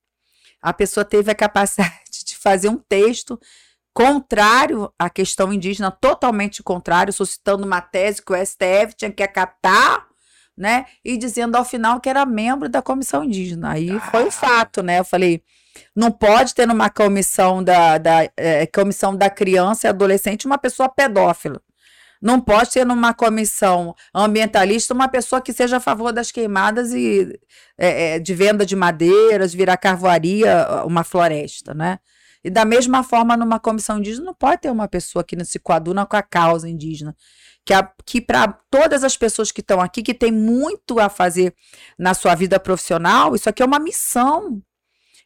A 0.60 0.72
pessoa 0.72 1.04
teve 1.04 1.30
a 1.30 1.34
capacidade 1.34 1.92
fazer 2.40 2.68
um 2.68 2.78
texto 2.78 3.38
contrário 3.94 4.92
à 4.98 5.10
questão 5.10 5.52
indígena, 5.52 5.90
totalmente 5.90 6.62
contrário, 6.62 7.12
suscitando 7.12 7.66
uma 7.66 7.80
tese 7.80 8.22
que 8.22 8.32
o 8.32 8.46
STF 8.46 8.94
tinha 8.96 9.10
que 9.10 9.22
acatar, 9.22 10.06
né? 10.56 10.86
E 11.04 11.16
dizendo 11.16 11.56
ao 11.56 11.64
final 11.64 12.00
que 12.00 12.08
era 12.08 12.24
membro 12.24 12.68
da 12.68 12.80
comissão 12.80 13.24
indígena. 13.24 13.72
Aí 13.72 13.90
ah. 13.90 14.00
foi 14.00 14.24
o 14.24 14.30
fato, 14.30 14.82
né? 14.82 14.98
Eu 14.98 15.04
falei, 15.04 15.42
não 15.94 16.10
pode 16.10 16.54
ter 16.54 16.66
numa 16.66 16.90
comissão 16.90 17.62
da, 17.62 17.98
da 17.98 18.30
é, 18.36 18.66
comissão 18.66 19.16
da 19.16 19.28
criança 19.28 19.86
e 19.86 19.90
adolescente 19.90 20.46
uma 20.46 20.58
pessoa 20.58 20.88
pedófila. 20.88 21.60
Não 22.22 22.40
pode 22.40 22.70
ter 22.70 22.86
numa 22.86 23.12
comissão 23.12 23.96
ambientalista 24.14 24.94
uma 24.94 25.08
pessoa 25.08 25.42
que 25.42 25.52
seja 25.52 25.78
a 25.78 25.80
favor 25.80 26.12
das 26.12 26.30
queimadas 26.30 26.94
e 26.94 27.36
é, 27.76 28.14
é 28.14 28.18
de 28.20 28.32
venda 28.32 28.64
de 28.64 28.76
madeiras, 28.76 29.52
virar 29.52 29.76
carvoaria, 29.76 30.84
uma 30.86 31.02
floresta, 31.02 31.74
né? 31.74 31.98
E 32.44 32.50
da 32.50 32.64
mesma 32.64 33.02
forma, 33.02 33.36
numa 33.36 33.58
comissão 33.58 33.98
indígena, 33.98 34.26
não 34.26 34.34
pode 34.34 34.62
ter 34.62 34.70
uma 34.70 34.88
pessoa 34.88 35.24
que 35.24 35.36
não 35.36 35.44
se 35.44 35.58
coaduna 35.58 36.06
com 36.06 36.16
a 36.16 36.22
causa 36.22 36.68
indígena. 36.68 37.16
Que, 37.64 37.74
que 38.04 38.20
para 38.20 38.48
todas 38.70 39.04
as 39.04 39.16
pessoas 39.16 39.52
que 39.52 39.60
estão 39.60 39.80
aqui, 39.80 40.02
que 40.02 40.14
tem 40.14 40.32
muito 40.32 40.98
a 40.98 41.08
fazer 41.08 41.54
na 41.98 42.14
sua 42.14 42.34
vida 42.34 42.58
profissional, 42.58 43.34
isso 43.34 43.48
aqui 43.48 43.62
é 43.62 43.66
uma 43.66 43.78
missão. 43.78 44.60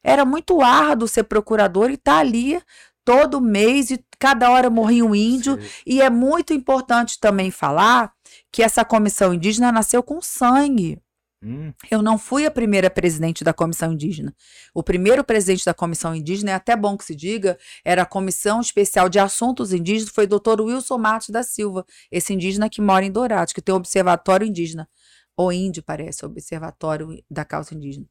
Era 0.02 0.24
muito 0.24 0.62
árduo 0.62 1.08
ser 1.08 1.24
procurador 1.24 1.90
e 1.90 1.94
estar 1.94 2.12
tá 2.12 2.18
ali 2.18 2.60
todo 3.06 3.40
mês 3.40 3.92
e 3.92 4.04
cada 4.18 4.50
hora 4.50 4.68
morria 4.68 5.04
um 5.04 5.14
índio. 5.14 5.62
Sim. 5.62 5.68
E 5.86 6.02
é 6.02 6.10
muito 6.10 6.52
importante 6.52 7.20
também 7.20 7.52
falar 7.52 8.12
que 8.52 8.64
essa 8.64 8.84
comissão 8.84 9.32
indígena 9.32 9.70
nasceu 9.70 10.02
com 10.02 10.20
sangue. 10.20 11.00
Hum. 11.40 11.72
Eu 11.88 12.02
não 12.02 12.18
fui 12.18 12.44
a 12.44 12.50
primeira 12.50 12.90
presidente 12.90 13.44
da 13.44 13.54
comissão 13.54 13.92
indígena. 13.92 14.34
O 14.74 14.82
primeiro 14.82 15.22
presidente 15.22 15.64
da 15.64 15.72
comissão 15.72 16.16
indígena, 16.16 16.50
é 16.50 16.54
até 16.54 16.74
bom 16.74 16.96
que 16.96 17.04
se 17.04 17.14
diga, 17.14 17.56
era 17.84 18.02
a 18.02 18.06
Comissão 18.06 18.60
Especial 18.60 19.08
de 19.08 19.20
Assuntos 19.20 19.72
Indígenas, 19.72 20.12
foi 20.12 20.24
o 20.24 20.28
doutor 20.28 20.60
Wilson 20.60 20.98
Matos 20.98 21.28
da 21.28 21.44
Silva, 21.44 21.86
esse 22.10 22.34
indígena 22.34 22.68
que 22.68 22.80
mora 22.80 23.04
em 23.04 23.12
Dourados, 23.12 23.52
que 23.52 23.62
tem 23.62 23.72
um 23.72 23.78
observatório 23.78 24.46
indígena, 24.46 24.88
ou 25.36 25.52
índio 25.52 25.82
parece, 25.82 26.24
observatório 26.24 27.22
da 27.30 27.44
causa 27.44 27.74
indígena. 27.74 28.06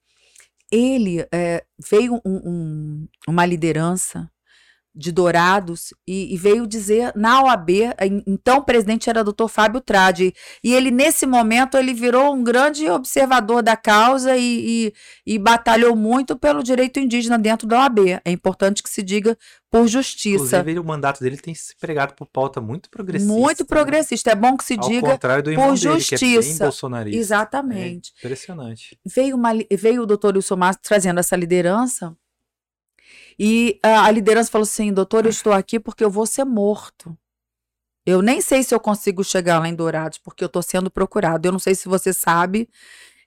Ele 0.72 1.28
é, 1.34 1.66
veio 1.78 2.22
um, 2.24 2.36
um, 2.46 3.08
uma 3.28 3.46
liderança 3.46 4.32
de 4.96 5.12
Dourados 5.12 5.94
e, 6.08 6.34
e, 6.34 6.38
veio 6.38 6.66
dizer 6.66 7.12
na 7.16 7.44
OAB, 7.44 7.70
então 8.26 8.60
o 8.60 8.64
presidente 8.64 9.10
era 9.10 9.22
o 9.22 9.24
doutor 9.26 9.50
Fábio 9.50 9.82
Tradi, 9.82 10.34
e 10.64 10.74
ele 10.74 10.90
nesse 10.90 11.26
momento 11.26 11.78
ele 11.78 11.94
virou 11.94 12.34
um 12.34 12.44
grande 12.44 12.90
observador 12.90 13.62
da 13.62 13.76
causa 13.76 14.38
e, 14.38 14.94
e, 15.26 15.34
e, 15.34 15.40
batalhou 15.40 15.96
muito 15.96 16.38
pelo 16.38 16.64
direito 16.64 17.00
indígena 17.00 17.38
dentro 17.38 17.68
da 17.68 17.80
OAB. 17.80 18.22
É 18.24 18.32
importante 18.32 18.82
que 18.82 18.90
se 18.90 19.04
diga 19.04 19.38
por 19.70 19.88
justiça. 19.88 20.60
Inclusive, 20.60 20.80
o 20.80 20.84
mandato 20.84 21.20
dele 21.20 21.38
tem 21.38 21.54
se 21.54 21.76
pregado 21.76 22.14
por 22.14 22.26
pauta 22.28 22.62
muito 22.62 22.90
progressista. 22.90 23.34
Muito 23.34 23.64
né? 23.64 23.66
progressista. 23.68 24.32
É 24.32 24.36
bom 24.36 24.56
que 24.56 24.64
se 24.64 24.76
Ao 24.80 24.88
diga 24.88 25.12
contrário 25.12 25.44
do 25.44 25.54
por 25.54 25.66
dele, 25.66 25.76
justiça. 25.76 26.18
Que 26.18 26.38
é 26.38 26.42
bem 26.42 26.58
bolsonarista. 26.58 27.20
Exatamente. 27.20 28.14
É 28.16 28.20
impressionante. 28.20 28.98
Veio, 29.06 29.36
uma, 29.36 29.52
veio 29.72 30.04
o 30.04 30.06
doutor 30.06 30.36
Wilson 30.36 30.56
Márcio 30.56 30.82
trazendo 30.82 31.20
essa 31.20 31.36
liderança 31.36 32.16
e 33.38 33.80
a, 33.84 34.06
a 34.06 34.12
liderança 34.12 34.52
falou 34.52 34.64
assim: 34.64 34.94
doutor, 34.94 35.26
eu 35.26 35.30
estou 35.30 35.54
aqui 35.54 35.80
porque 35.80 36.04
eu 36.04 36.10
vou 36.10 36.26
ser 36.26 36.46
morto. 36.46 37.18
Eu 38.06 38.22
nem 38.22 38.40
sei 38.40 38.64
se 38.64 38.74
eu 38.74 38.80
consigo 38.80 39.24
chegar 39.24 39.60
lá 39.60 39.68
em 39.68 39.74
Dourados, 39.74 40.20
porque 40.20 40.44
eu 40.44 40.48
estou 40.48 40.62
sendo 40.62 40.92
procurado. 40.92 41.48
Eu 41.48 41.52
não 41.52 41.60
sei 41.60 41.74
se 41.74 41.88
você 41.88 42.14
sabe. 42.14 42.70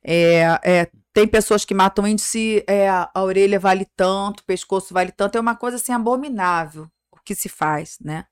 É, 0.05 0.61
é, 0.63 0.91
tem 1.13 1.27
pessoas 1.27 1.65
que 1.65 1.75
matam 1.75 2.07
índice, 2.07 2.65
é, 2.69 2.89
a 2.89 3.11
orelha 3.17 3.59
vale 3.59 3.85
tanto, 3.97 4.41
o 4.41 4.45
pescoço 4.45 4.95
vale 4.95 5.11
tanto. 5.11 5.37
É 5.37 5.41
uma 5.41 5.57
coisa 5.57 5.77
assim 5.77 5.93
abominável 5.93 6.89
o 7.11 7.19
que 7.25 7.35
se 7.35 7.49
faz, 7.49 7.99
né? 8.01 8.27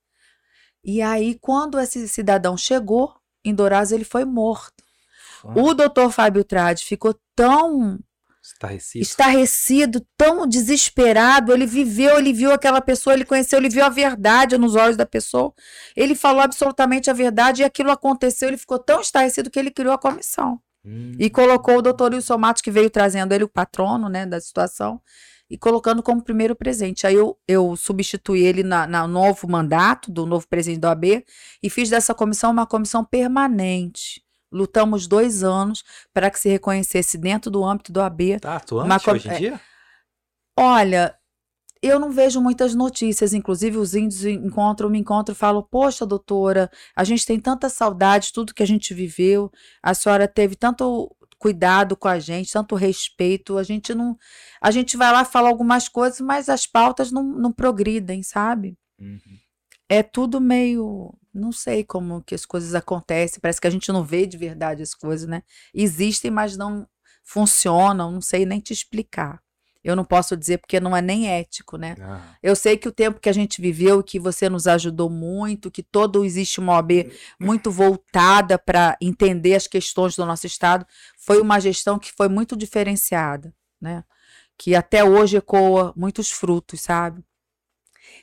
E 0.84 1.02
aí, 1.02 1.36
quando 1.40 1.80
esse 1.80 2.06
cidadão 2.06 2.56
chegou 2.56 3.12
em 3.44 3.52
Dourados, 3.52 3.90
ele 3.90 4.04
foi 4.04 4.24
morto. 4.24 4.84
O 5.44 5.74
doutor 5.74 6.10
Fábio 6.10 6.42
Trade 6.44 6.84
ficou 6.84 7.14
tão 7.34 7.98
Estarrecido. 8.52 9.02
Estarrecido, 9.02 10.06
tão 10.16 10.46
desesperado. 10.46 11.52
Ele 11.52 11.66
viveu, 11.66 12.18
ele 12.18 12.32
viu 12.32 12.52
aquela 12.52 12.80
pessoa, 12.80 13.14
ele 13.14 13.24
conheceu, 13.24 13.58
ele 13.58 13.68
viu 13.68 13.84
a 13.84 13.88
verdade 13.88 14.56
nos 14.56 14.74
olhos 14.74 14.96
da 14.96 15.04
pessoa. 15.04 15.52
Ele 15.96 16.14
falou 16.14 16.40
absolutamente 16.40 17.10
a 17.10 17.12
verdade 17.12 17.62
e 17.62 17.64
aquilo 17.64 17.90
aconteceu. 17.90 18.48
Ele 18.48 18.56
ficou 18.56 18.78
tão 18.78 19.00
estarrecido 19.00 19.50
que 19.50 19.58
ele 19.58 19.70
criou 19.70 19.92
a 19.92 19.98
comissão. 19.98 20.60
Hum. 20.84 21.16
E 21.18 21.28
colocou 21.28 21.78
o 21.78 21.82
doutor 21.82 22.14
Wilson 22.14 22.38
Matos, 22.38 22.62
que 22.62 22.70
veio 22.70 22.88
trazendo 22.88 23.32
ele, 23.32 23.44
o 23.44 23.48
patrono 23.48 24.08
né, 24.08 24.24
da 24.24 24.40
situação, 24.40 25.00
e 25.50 25.58
colocando 25.58 26.00
como 26.02 26.22
primeiro 26.22 26.54
presente. 26.54 27.06
Aí 27.06 27.16
eu, 27.16 27.36
eu 27.48 27.74
substituí 27.74 28.44
ele 28.44 28.62
na, 28.62 28.86
na 28.86 29.08
novo 29.08 29.48
mandato 29.48 30.12
do 30.12 30.24
novo 30.24 30.46
presidente 30.46 30.80
da 30.80 30.90
OAB 30.90 31.24
e 31.62 31.68
fiz 31.68 31.90
dessa 31.90 32.14
comissão 32.14 32.52
uma 32.52 32.66
comissão 32.66 33.04
permanente 33.04 34.25
Lutamos 34.56 35.06
dois 35.06 35.42
anos 35.42 35.84
para 36.12 36.30
que 36.30 36.38
se 36.38 36.48
reconhecesse 36.48 37.18
dentro 37.18 37.50
do 37.50 37.64
âmbito 37.64 37.92
do 37.92 38.00
AB. 38.00 38.40
Tá 38.40 38.56
atuante 38.56 39.10
hoje 39.10 39.28
em 39.28 39.32
é, 39.32 39.38
dia? 39.38 39.60
Olha, 40.58 41.14
eu 41.82 42.00
não 42.00 42.10
vejo 42.10 42.40
muitas 42.40 42.74
notícias, 42.74 43.34
inclusive 43.34 43.76
os 43.76 43.94
índios 43.94 44.24
encontram, 44.24 44.88
me 44.88 44.98
encontram 44.98 45.34
e 45.34 45.36
falam: 45.36 45.62
Poxa, 45.62 46.06
doutora, 46.06 46.70
a 46.94 47.04
gente 47.04 47.26
tem 47.26 47.38
tanta 47.38 47.68
saudade, 47.68 48.32
tudo 48.32 48.54
que 48.54 48.62
a 48.62 48.66
gente 48.66 48.94
viveu, 48.94 49.50
a 49.82 49.92
senhora 49.94 50.26
teve 50.26 50.56
tanto 50.56 51.14
cuidado 51.38 51.96
com 51.96 52.08
a 52.08 52.18
gente, 52.18 52.52
tanto 52.52 52.74
respeito, 52.74 53.58
a 53.58 53.62
gente 53.62 53.94
não. 53.94 54.16
A 54.60 54.70
gente 54.70 54.96
vai 54.96 55.12
lá 55.12 55.24
falar 55.24 55.48
algumas 55.48 55.88
coisas, 55.88 56.20
mas 56.20 56.48
as 56.48 56.66
pautas 56.66 57.12
não, 57.12 57.22
não 57.22 57.52
progridem, 57.52 58.22
sabe? 58.22 58.76
Uhum. 58.98 59.20
É 59.88 60.02
tudo 60.02 60.40
meio 60.40 61.14
não 61.36 61.52
sei 61.52 61.84
como 61.84 62.22
que 62.22 62.34
as 62.34 62.44
coisas 62.44 62.74
acontecem, 62.74 63.40
parece 63.40 63.60
que 63.60 63.66
a 63.66 63.70
gente 63.70 63.92
não 63.92 64.02
vê 64.02 64.26
de 64.26 64.36
verdade 64.36 64.82
as 64.82 64.94
coisas, 64.94 65.28
né? 65.28 65.42
Existem, 65.74 66.30
mas 66.30 66.56
não 66.56 66.86
funcionam, 67.22 68.10
não 68.10 68.20
sei 68.20 68.46
nem 68.46 68.60
te 68.60 68.72
explicar. 68.72 69.40
Eu 69.86 69.94
não 69.94 70.04
posso 70.04 70.36
dizer 70.36 70.58
porque 70.58 70.80
não 70.80 70.96
é 70.96 71.00
nem 71.00 71.28
ético, 71.28 71.76
né? 71.76 71.94
Ah. 72.00 72.34
Eu 72.42 72.56
sei 72.56 72.76
que 72.76 72.88
o 72.88 72.92
tempo 72.92 73.20
que 73.20 73.28
a 73.28 73.32
gente 73.32 73.60
viveu, 73.60 74.02
que 74.02 74.18
você 74.18 74.48
nos 74.48 74.66
ajudou 74.66 75.08
muito, 75.08 75.70
que 75.70 75.80
todo 75.80 76.24
existe 76.24 76.58
uma 76.58 76.72
OAB 76.72 77.12
muito 77.40 77.70
voltada 77.70 78.58
para 78.58 78.96
entender 79.00 79.54
as 79.54 79.68
questões 79.68 80.16
do 80.16 80.26
nosso 80.26 80.44
estado, 80.44 80.84
foi 81.16 81.40
uma 81.40 81.60
gestão 81.60 82.00
que 82.00 82.10
foi 82.10 82.28
muito 82.28 82.56
diferenciada, 82.56 83.54
né? 83.80 84.02
Que 84.58 84.74
até 84.74 85.04
hoje 85.04 85.36
ecoa 85.36 85.92
muitos 85.96 86.32
frutos, 86.32 86.80
sabe? 86.80 87.24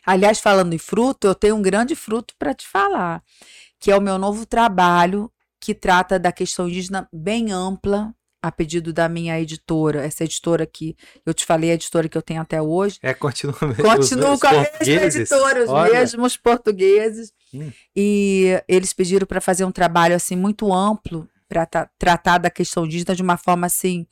Aliás, 0.06 0.40
falando 0.40 0.74
em 0.74 0.78
fruto, 0.78 1.28
eu 1.28 1.36
tenho 1.36 1.56
um 1.56 1.62
grande 1.62 1.96
fruto 1.96 2.34
para 2.38 2.54
te 2.54 2.68
falar, 2.68 3.24
que 3.80 3.92
é 3.92 3.96
o 3.96 4.02
meu 4.02 4.18
novo 4.18 4.46
trabalho 4.46 5.32
que 5.60 5.74
trata 5.74 6.20
da 6.20 6.32
questão 6.32 6.68
indígena 6.68 7.08
bem 7.12 7.52
ampla, 7.52 8.14
a 8.42 8.52
pedido 8.52 8.92
da 8.92 9.08
minha 9.08 9.40
editora, 9.40 10.06
essa 10.06 10.26
editora 10.26 10.66
que 10.66 10.98
eu 11.26 11.34
te 11.34 11.46
falei, 11.46 11.72
a 11.72 11.76
editora 11.76 12.10
que 12.10 12.18
eu 12.18 12.22
tenho 12.22 12.42
até 12.42 12.62
hoje. 12.62 13.00
É, 13.02 13.14
continua 13.14 13.56
mesmo. 13.62 13.84
Continuo 13.84 14.38
com 14.38 14.48
a 14.48 14.52
mesma 14.52 15.06
editora, 15.06 15.64
os 15.64 15.70
Olha. 15.70 15.94
mesmos 15.94 16.36
portugueses. 16.36 17.32
Hum. 17.54 17.72
E 17.96 18.62
eles 18.68 18.92
pediram 18.92 19.26
para 19.26 19.40
fazer 19.40 19.64
um 19.64 19.72
trabalho 19.72 20.14
assim 20.14 20.36
muito 20.36 20.74
amplo 20.74 21.26
para 21.48 21.66
tratar 21.98 22.40
da 22.40 22.50
questão 22.50 22.86
indígena 22.86 23.16
de 23.16 23.22
uma 23.22 23.38
forma 23.38 23.68
assim 23.68 24.06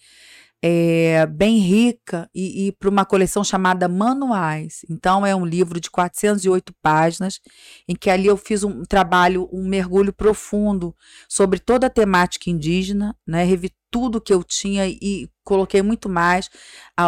é, 0.63 1.25
bem 1.25 1.57
rica 1.57 2.29
e, 2.33 2.67
e 2.67 2.71
para 2.71 2.89
uma 2.89 3.05
coleção 3.05 3.43
chamada 3.43 3.87
Manuais. 3.87 4.85
Então, 4.89 5.25
é 5.25 5.35
um 5.35 5.45
livro 5.45 5.79
de 5.79 5.89
408 5.89 6.73
páginas, 6.81 7.39
em 7.87 7.95
que 7.95 8.09
ali 8.09 8.27
eu 8.27 8.37
fiz 8.37 8.63
um 8.63 8.83
trabalho, 8.83 9.49
um 9.51 9.67
mergulho 9.67 10.13
profundo 10.13 10.95
sobre 11.27 11.59
toda 11.59 11.87
a 11.87 11.89
temática 11.89 12.49
indígena, 12.49 13.15
né? 13.25 13.43
revi 13.43 13.71
tudo 13.89 14.21
que 14.21 14.33
eu 14.33 14.41
tinha 14.43 14.87
e 14.87 15.29
coloquei 15.43 15.81
muito 15.81 16.07
mais 16.07 16.49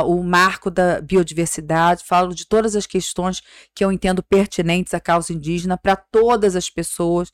o 0.06 0.22
marco 0.22 0.70
da 0.70 1.00
biodiversidade, 1.00 2.04
falo 2.04 2.36
de 2.36 2.46
todas 2.46 2.76
as 2.76 2.86
questões 2.86 3.42
que 3.74 3.86
eu 3.86 3.92
entendo 3.92 4.22
pertinentes 4.22 4.94
à 4.94 5.00
causa 5.00 5.32
indígena 5.32 5.78
para 5.78 5.96
todas 5.96 6.56
as 6.56 6.70
pessoas 6.70 7.32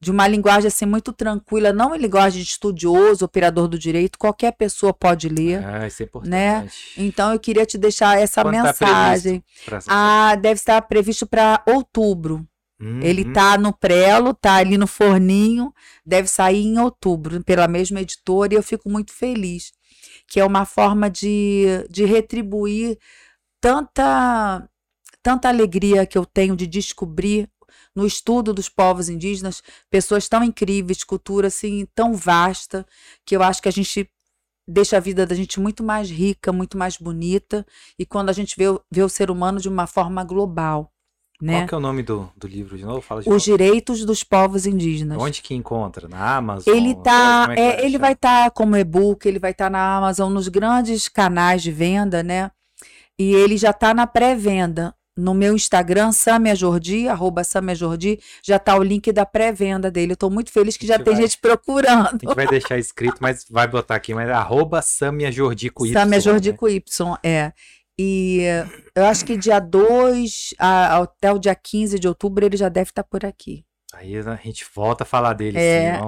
de 0.00 0.10
uma 0.10 0.28
linguagem 0.28 0.68
assim 0.68 0.84
muito 0.84 1.12
tranquila, 1.12 1.72
não 1.72 1.88
uma 1.88 1.96
linguagem 1.96 2.42
de 2.42 2.48
estudioso, 2.48 3.24
operador 3.24 3.68
do 3.68 3.78
direito, 3.78 4.18
qualquer 4.18 4.52
pessoa 4.52 4.92
pode 4.92 5.28
ler. 5.28 5.64
Ah, 5.64 5.86
isso 5.86 6.02
é 6.02 6.06
importante. 6.06 6.30
Né? 6.30 6.68
Então 6.96 7.32
eu 7.32 7.40
queria 7.40 7.64
te 7.64 7.78
deixar 7.78 8.18
essa 8.20 8.42
Quando 8.42 8.54
tá 8.54 8.62
mensagem. 8.62 9.42
Tá 9.66 9.78
ah, 9.86 10.34
deve 10.34 10.54
estar 10.54 10.82
previsto 10.82 11.26
para 11.26 11.62
outubro. 11.66 12.46
Uhum. 12.80 13.00
Ele 13.00 13.22
está 13.22 13.56
no 13.56 13.72
prelo, 13.72 14.30
está 14.30 14.56
ali 14.56 14.76
no 14.76 14.86
forninho, 14.86 15.72
deve 16.04 16.28
sair 16.28 16.64
em 16.64 16.78
outubro, 16.78 17.42
pela 17.42 17.68
mesma 17.68 18.00
editora, 18.00 18.52
e 18.52 18.56
eu 18.56 18.62
fico 18.62 18.90
muito 18.90 19.12
feliz. 19.12 19.72
Que 20.28 20.40
é 20.40 20.44
uma 20.44 20.64
forma 20.64 21.08
de, 21.08 21.86
de 21.88 22.04
retribuir 22.04 22.98
tanta, 23.60 24.68
tanta 25.22 25.48
alegria 25.48 26.04
que 26.04 26.18
eu 26.18 26.26
tenho 26.26 26.56
de 26.56 26.66
descobrir 26.66 27.48
no 27.94 28.06
estudo 28.06 28.52
dos 28.52 28.68
povos 28.68 29.08
indígenas, 29.08 29.62
pessoas 29.90 30.28
tão 30.28 30.42
incríveis, 30.42 31.04
cultura 31.04 31.48
assim 31.48 31.86
tão 31.94 32.14
vasta, 32.14 32.86
que 33.24 33.36
eu 33.36 33.42
acho 33.42 33.62
que 33.62 33.68
a 33.68 33.72
gente 33.72 34.10
deixa 34.66 34.96
a 34.96 35.00
vida 35.00 35.26
da 35.26 35.34
gente 35.34 35.60
muito 35.60 35.82
mais 35.82 36.10
rica, 36.10 36.52
muito 36.52 36.76
mais 36.76 36.96
bonita, 36.96 37.66
e 37.98 38.04
quando 38.06 38.30
a 38.30 38.32
gente 38.32 38.56
vê, 38.56 38.64
vê 38.90 39.02
o 39.02 39.08
ser 39.08 39.30
humano 39.30 39.60
de 39.60 39.68
uma 39.68 39.86
forma 39.86 40.24
global. 40.24 40.90
Né? 41.42 41.60
Qual 41.60 41.68
que 41.68 41.74
é 41.74 41.78
o 41.78 41.80
nome 41.80 42.02
do, 42.02 42.30
do 42.36 42.46
livro 42.46 42.78
de 42.78 42.84
novo? 42.84 43.00
Fala 43.00 43.20
de 43.20 43.28
Os 43.28 43.46
novo. 43.46 43.58
Direitos 43.58 44.04
dos 44.04 44.22
Povos 44.22 44.66
Indígenas. 44.66 45.20
Onde 45.20 45.42
que 45.42 45.54
encontra? 45.54 46.08
Na 46.08 46.36
Amazon? 46.36 46.74
Ele 46.74 46.94
tá, 46.94 47.48
é, 47.50 47.60
é 47.60 47.84
ele 47.84 47.98
vai 47.98 48.12
estar 48.12 48.44
tá 48.44 48.50
como 48.50 48.76
e-book, 48.76 49.26
ele 49.26 49.38
vai 49.38 49.50
estar 49.50 49.66
tá 49.66 49.70
na 49.70 49.96
Amazon, 49.96 50.32
nos 50.32 50.48
grandes 50.48 51.08
canais 51.08 51.62
de 51.62 51.72
venda, 51.72 52.22
né? 52.22 52.50
E 53.18 53.34
ele 53.34 53.56
já 53.56 53.70
está 53.70 53.92
na 53.92 54.06
pré-venda 54.06 54.94
no 55.16 55.32
meu 55.32 55.54
Instagram, 55.54 56.12
Samia 56.12 56.54
Jordi, 56.54 57.08
arroba 57.08 57.44
Samia 57.44 57.74
Jordi, 57.74 58.18
já 58.42 58.58
tá 58.58 58.76
o 58.76 58.82
link 58.82 59.12
da 59.12 59.24
pré-venda 59.24 59.90
dele. 59.90 60.12
Eu 60.12 60.16
tô 60.16 60.28
muito 60.28 60.50
feliz 60.50 60.76
que 60.76 60.86
já 60.86 60.98
tem 60.98 61.14
vai, 61.14 61.22
gente 61.22 61.38
procurando. 61.38 62.08
A 62.08 62.10
gente 62.10 62.34
vai 62.34 62.46
deixar 62.46 62.78
escrito, 62.78 63.18
mas 63.20 63.44
vai 63.48 63.66
botar 63.66 63.94
aqui, 63.94 64.12
mas 64.14 64.28
arroba 64.28 64.82
Samia 64.82 65.30
Jordi 65.30 65.70
com 65.70 65.86
Y. 65.86 65.92
Samia 65.92 66.20
Jordi 66.20 66.50
né? 66.50 66.56
com 66.56 66.68
Y, 66.68 66.82
é. 67.22 67.52
E 67.98 68.40
eu 68.94 69.04
acho 69.04 69.24
que 69.24 69.36
dia 69.36 69.60
2 69.60 70.54
até 70.58 71.32
o 71.32 71.38
dia 71.38 71.54
15 71.54 71.98
de 71.98 72.08
outubro 72.08 72.44
ele 72.44 72.56
já 72.56 72.68
deve 72.68 72.90
estar 72.90 73.04
tá 73.04 73.08
por 73.08 73.24
aqui. 73.24 73.64
Aí 73.96 74.16
a 74.18 74.36
gente 74.36 74.66
volta 74.74 75.04
a 75.04 75.06
falar 75.06 75.32
dele. 75.32 75.58
É. 75.58 76.00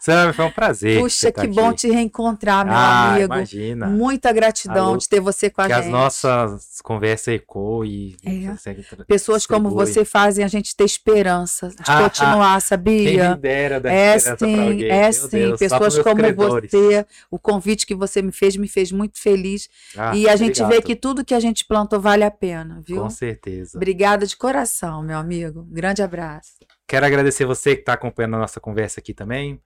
Sim, 0.00 0.32
foi 0.34 0.44
um 0.44 0.50
prazer. 0.50 1.00
Puxa, 1.00 1.30
que, 1.30 1.40
tá 1.40 1.46
bom 1.46 1.72
te 1.72 1.88
reencontrar, 1.88 2.64
meu 2.64 2.74
ah, 2.74 3.12
amigo. 3.12 3.34
Imagina. 3.34 3.86
Muita 3.86 4.32
gratidão 4.32 4.88
Alô, 4.88 4.96
de 4.96 5.08
ter 5.08 5.20
você 5.20 5.50
com 5.50 5.62
a 5.62 5.66
que 5.66 5.74
gente. 5.74 5.82
Que 5.82 5.86
as 5.86 5.92
nossas 5.92 6.80
conversas 6.82 7.28
ecoam 7.28 7.84
e 7.84 8.16
é. 8.24 9.04
pessoas 9.06 9.46
como 9.46 9.70
você 9.70 10.04
fazem 10.04 10.44
a 10.44 10.48
gente 10.48 10.74
ter 10.74 10.84
esperança 10.84 11.68
de 11.68 11.76
ah, 11.86 12.04
continuar, 12.04 12.54
ah, 12.56 12.60
sabia? 12.60 13.30
Quem 13.32 13.40
dera 13.40 13.80
dar 13.80 13.92
é 13.92 14.18
sim, 14.18 14.84
é 14.84 15.12
sim. 15.12 15.28
Deus, 15.28 15.58
pessoas 15.58 15.98
como 15.98 16.16
credores. 16.16 16.70
você, 16.70 17.06
o 17.30 17.38
convite 17.38 17.86
que 17.86 17.94
você 17.94 18.22
me 18.22 18.32
fez 18.32 18.56
me 18.56 18.68
fez 18.68 18.90
muito 18.92 19.20
feliz. 19.20 19.68
Ah, 19.96 20.16
e 20.16 20.28
a 20.28 20.36
gente 20.36 20.62
obrigado. 20.62 20.82
vê 20.82 20.82
que 20.82 20.96
tudo 20.96 21.24
que 21.24 21.34
a 21.34 21.40
gente 21.40 21.64
plantou 21.64 22.00
vale 22.00 22.24
a 22.24 22.30
pena, 22.30 22.82
viu? 22.86 23.02
Com 23.02 23.10
certeza. 23.10 23.76
Obrigada 23.76 24.26
de 24.26 24.36
coração, 24.36 25.02
meu 25.02 25.18
amigo. 25.18 25.66
Grande 25.70 26.02
abraço. 26.02 26.52
Quero 26.94 27.06
agradecer 27.06 27.44
você 27.44 27.74
que 27.74 27.82
está 27.82 27.94
acompanhando 27.94 28.36
a 28.36 28.38
nossa 28.38 28.60
conversa 28.60 29.00
aqui 29.00 29.12
também. 29.12 29.60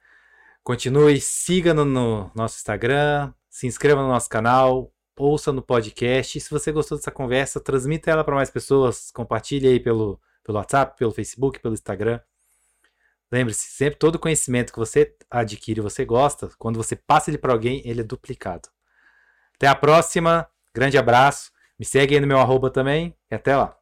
Continue, 0.64 1.20
siga 1.20 1.74
no, 1.74 1.84
no 1.84 2.30
nosso 2.34 2.56
Instagram, 2.56 3.34
se 3.50 3.66
inscreva 3.66 4.00
no 4.00 4.09
nosso 4.09 4.30
canal, 4.30 4.90
ouça 5.14 5.52
no 5.52 5.60
podcast. 5.60 6.38
E 6.38 6.40
se 6.40 6.50
você 6.50 6.72
gostou 6.72 6.96
dessa 6.96 7.10
conversa, 7.10 7.60
transmita 7.60 8.10
ela 8.10 8.24
para 8.24 8.34
mais 8.34 8.48
pessoas, 8.48 9.10
compartilhe 9.10 9.68
aí 9.68 9.78
pelo, 9.78 10.18
pelo 10.42 10.56
WhatsApp, 10.56 10.96
pelo 10.96 11.12
Facebook, 11.12 11.60
pelo 11.60 11.74
Instagram. 11.74 12.18
Lembre-se, 13.30 13.72
sempre 13.72 13.98
todo 13.98 14.18
conhecimento 14.18 14.72
que 14.72 14.78
você 14.78 15.14
adquire, 15.30 15.82
você 15.82 16.06
gosta, 16.06 16.48
quando 16.59 16.78
você 16.78 16.96
passa 16.96 17.28
ele 17.28 17.36
para 17.36 17.52
alguém, 17.52 17.82
ele 17.84 18.00
é 18.00 18.05
duplicado. 18.05 18.70
Até 19.55 19.66
a 19.66 19.74
próxima, 19.74 20.48
grande 20.74 20.96
abraço, 20.96 21.52
me 21.78 21.84
segue 21.84 22.14
aí 22.14 22.20
no 22.22 22.26
meu 22.26 22.38
arroba 22.38 22.70
também 22.70 23.14
e 23.30 23.34
até 23.34 23.55
lá. 23.55 23.76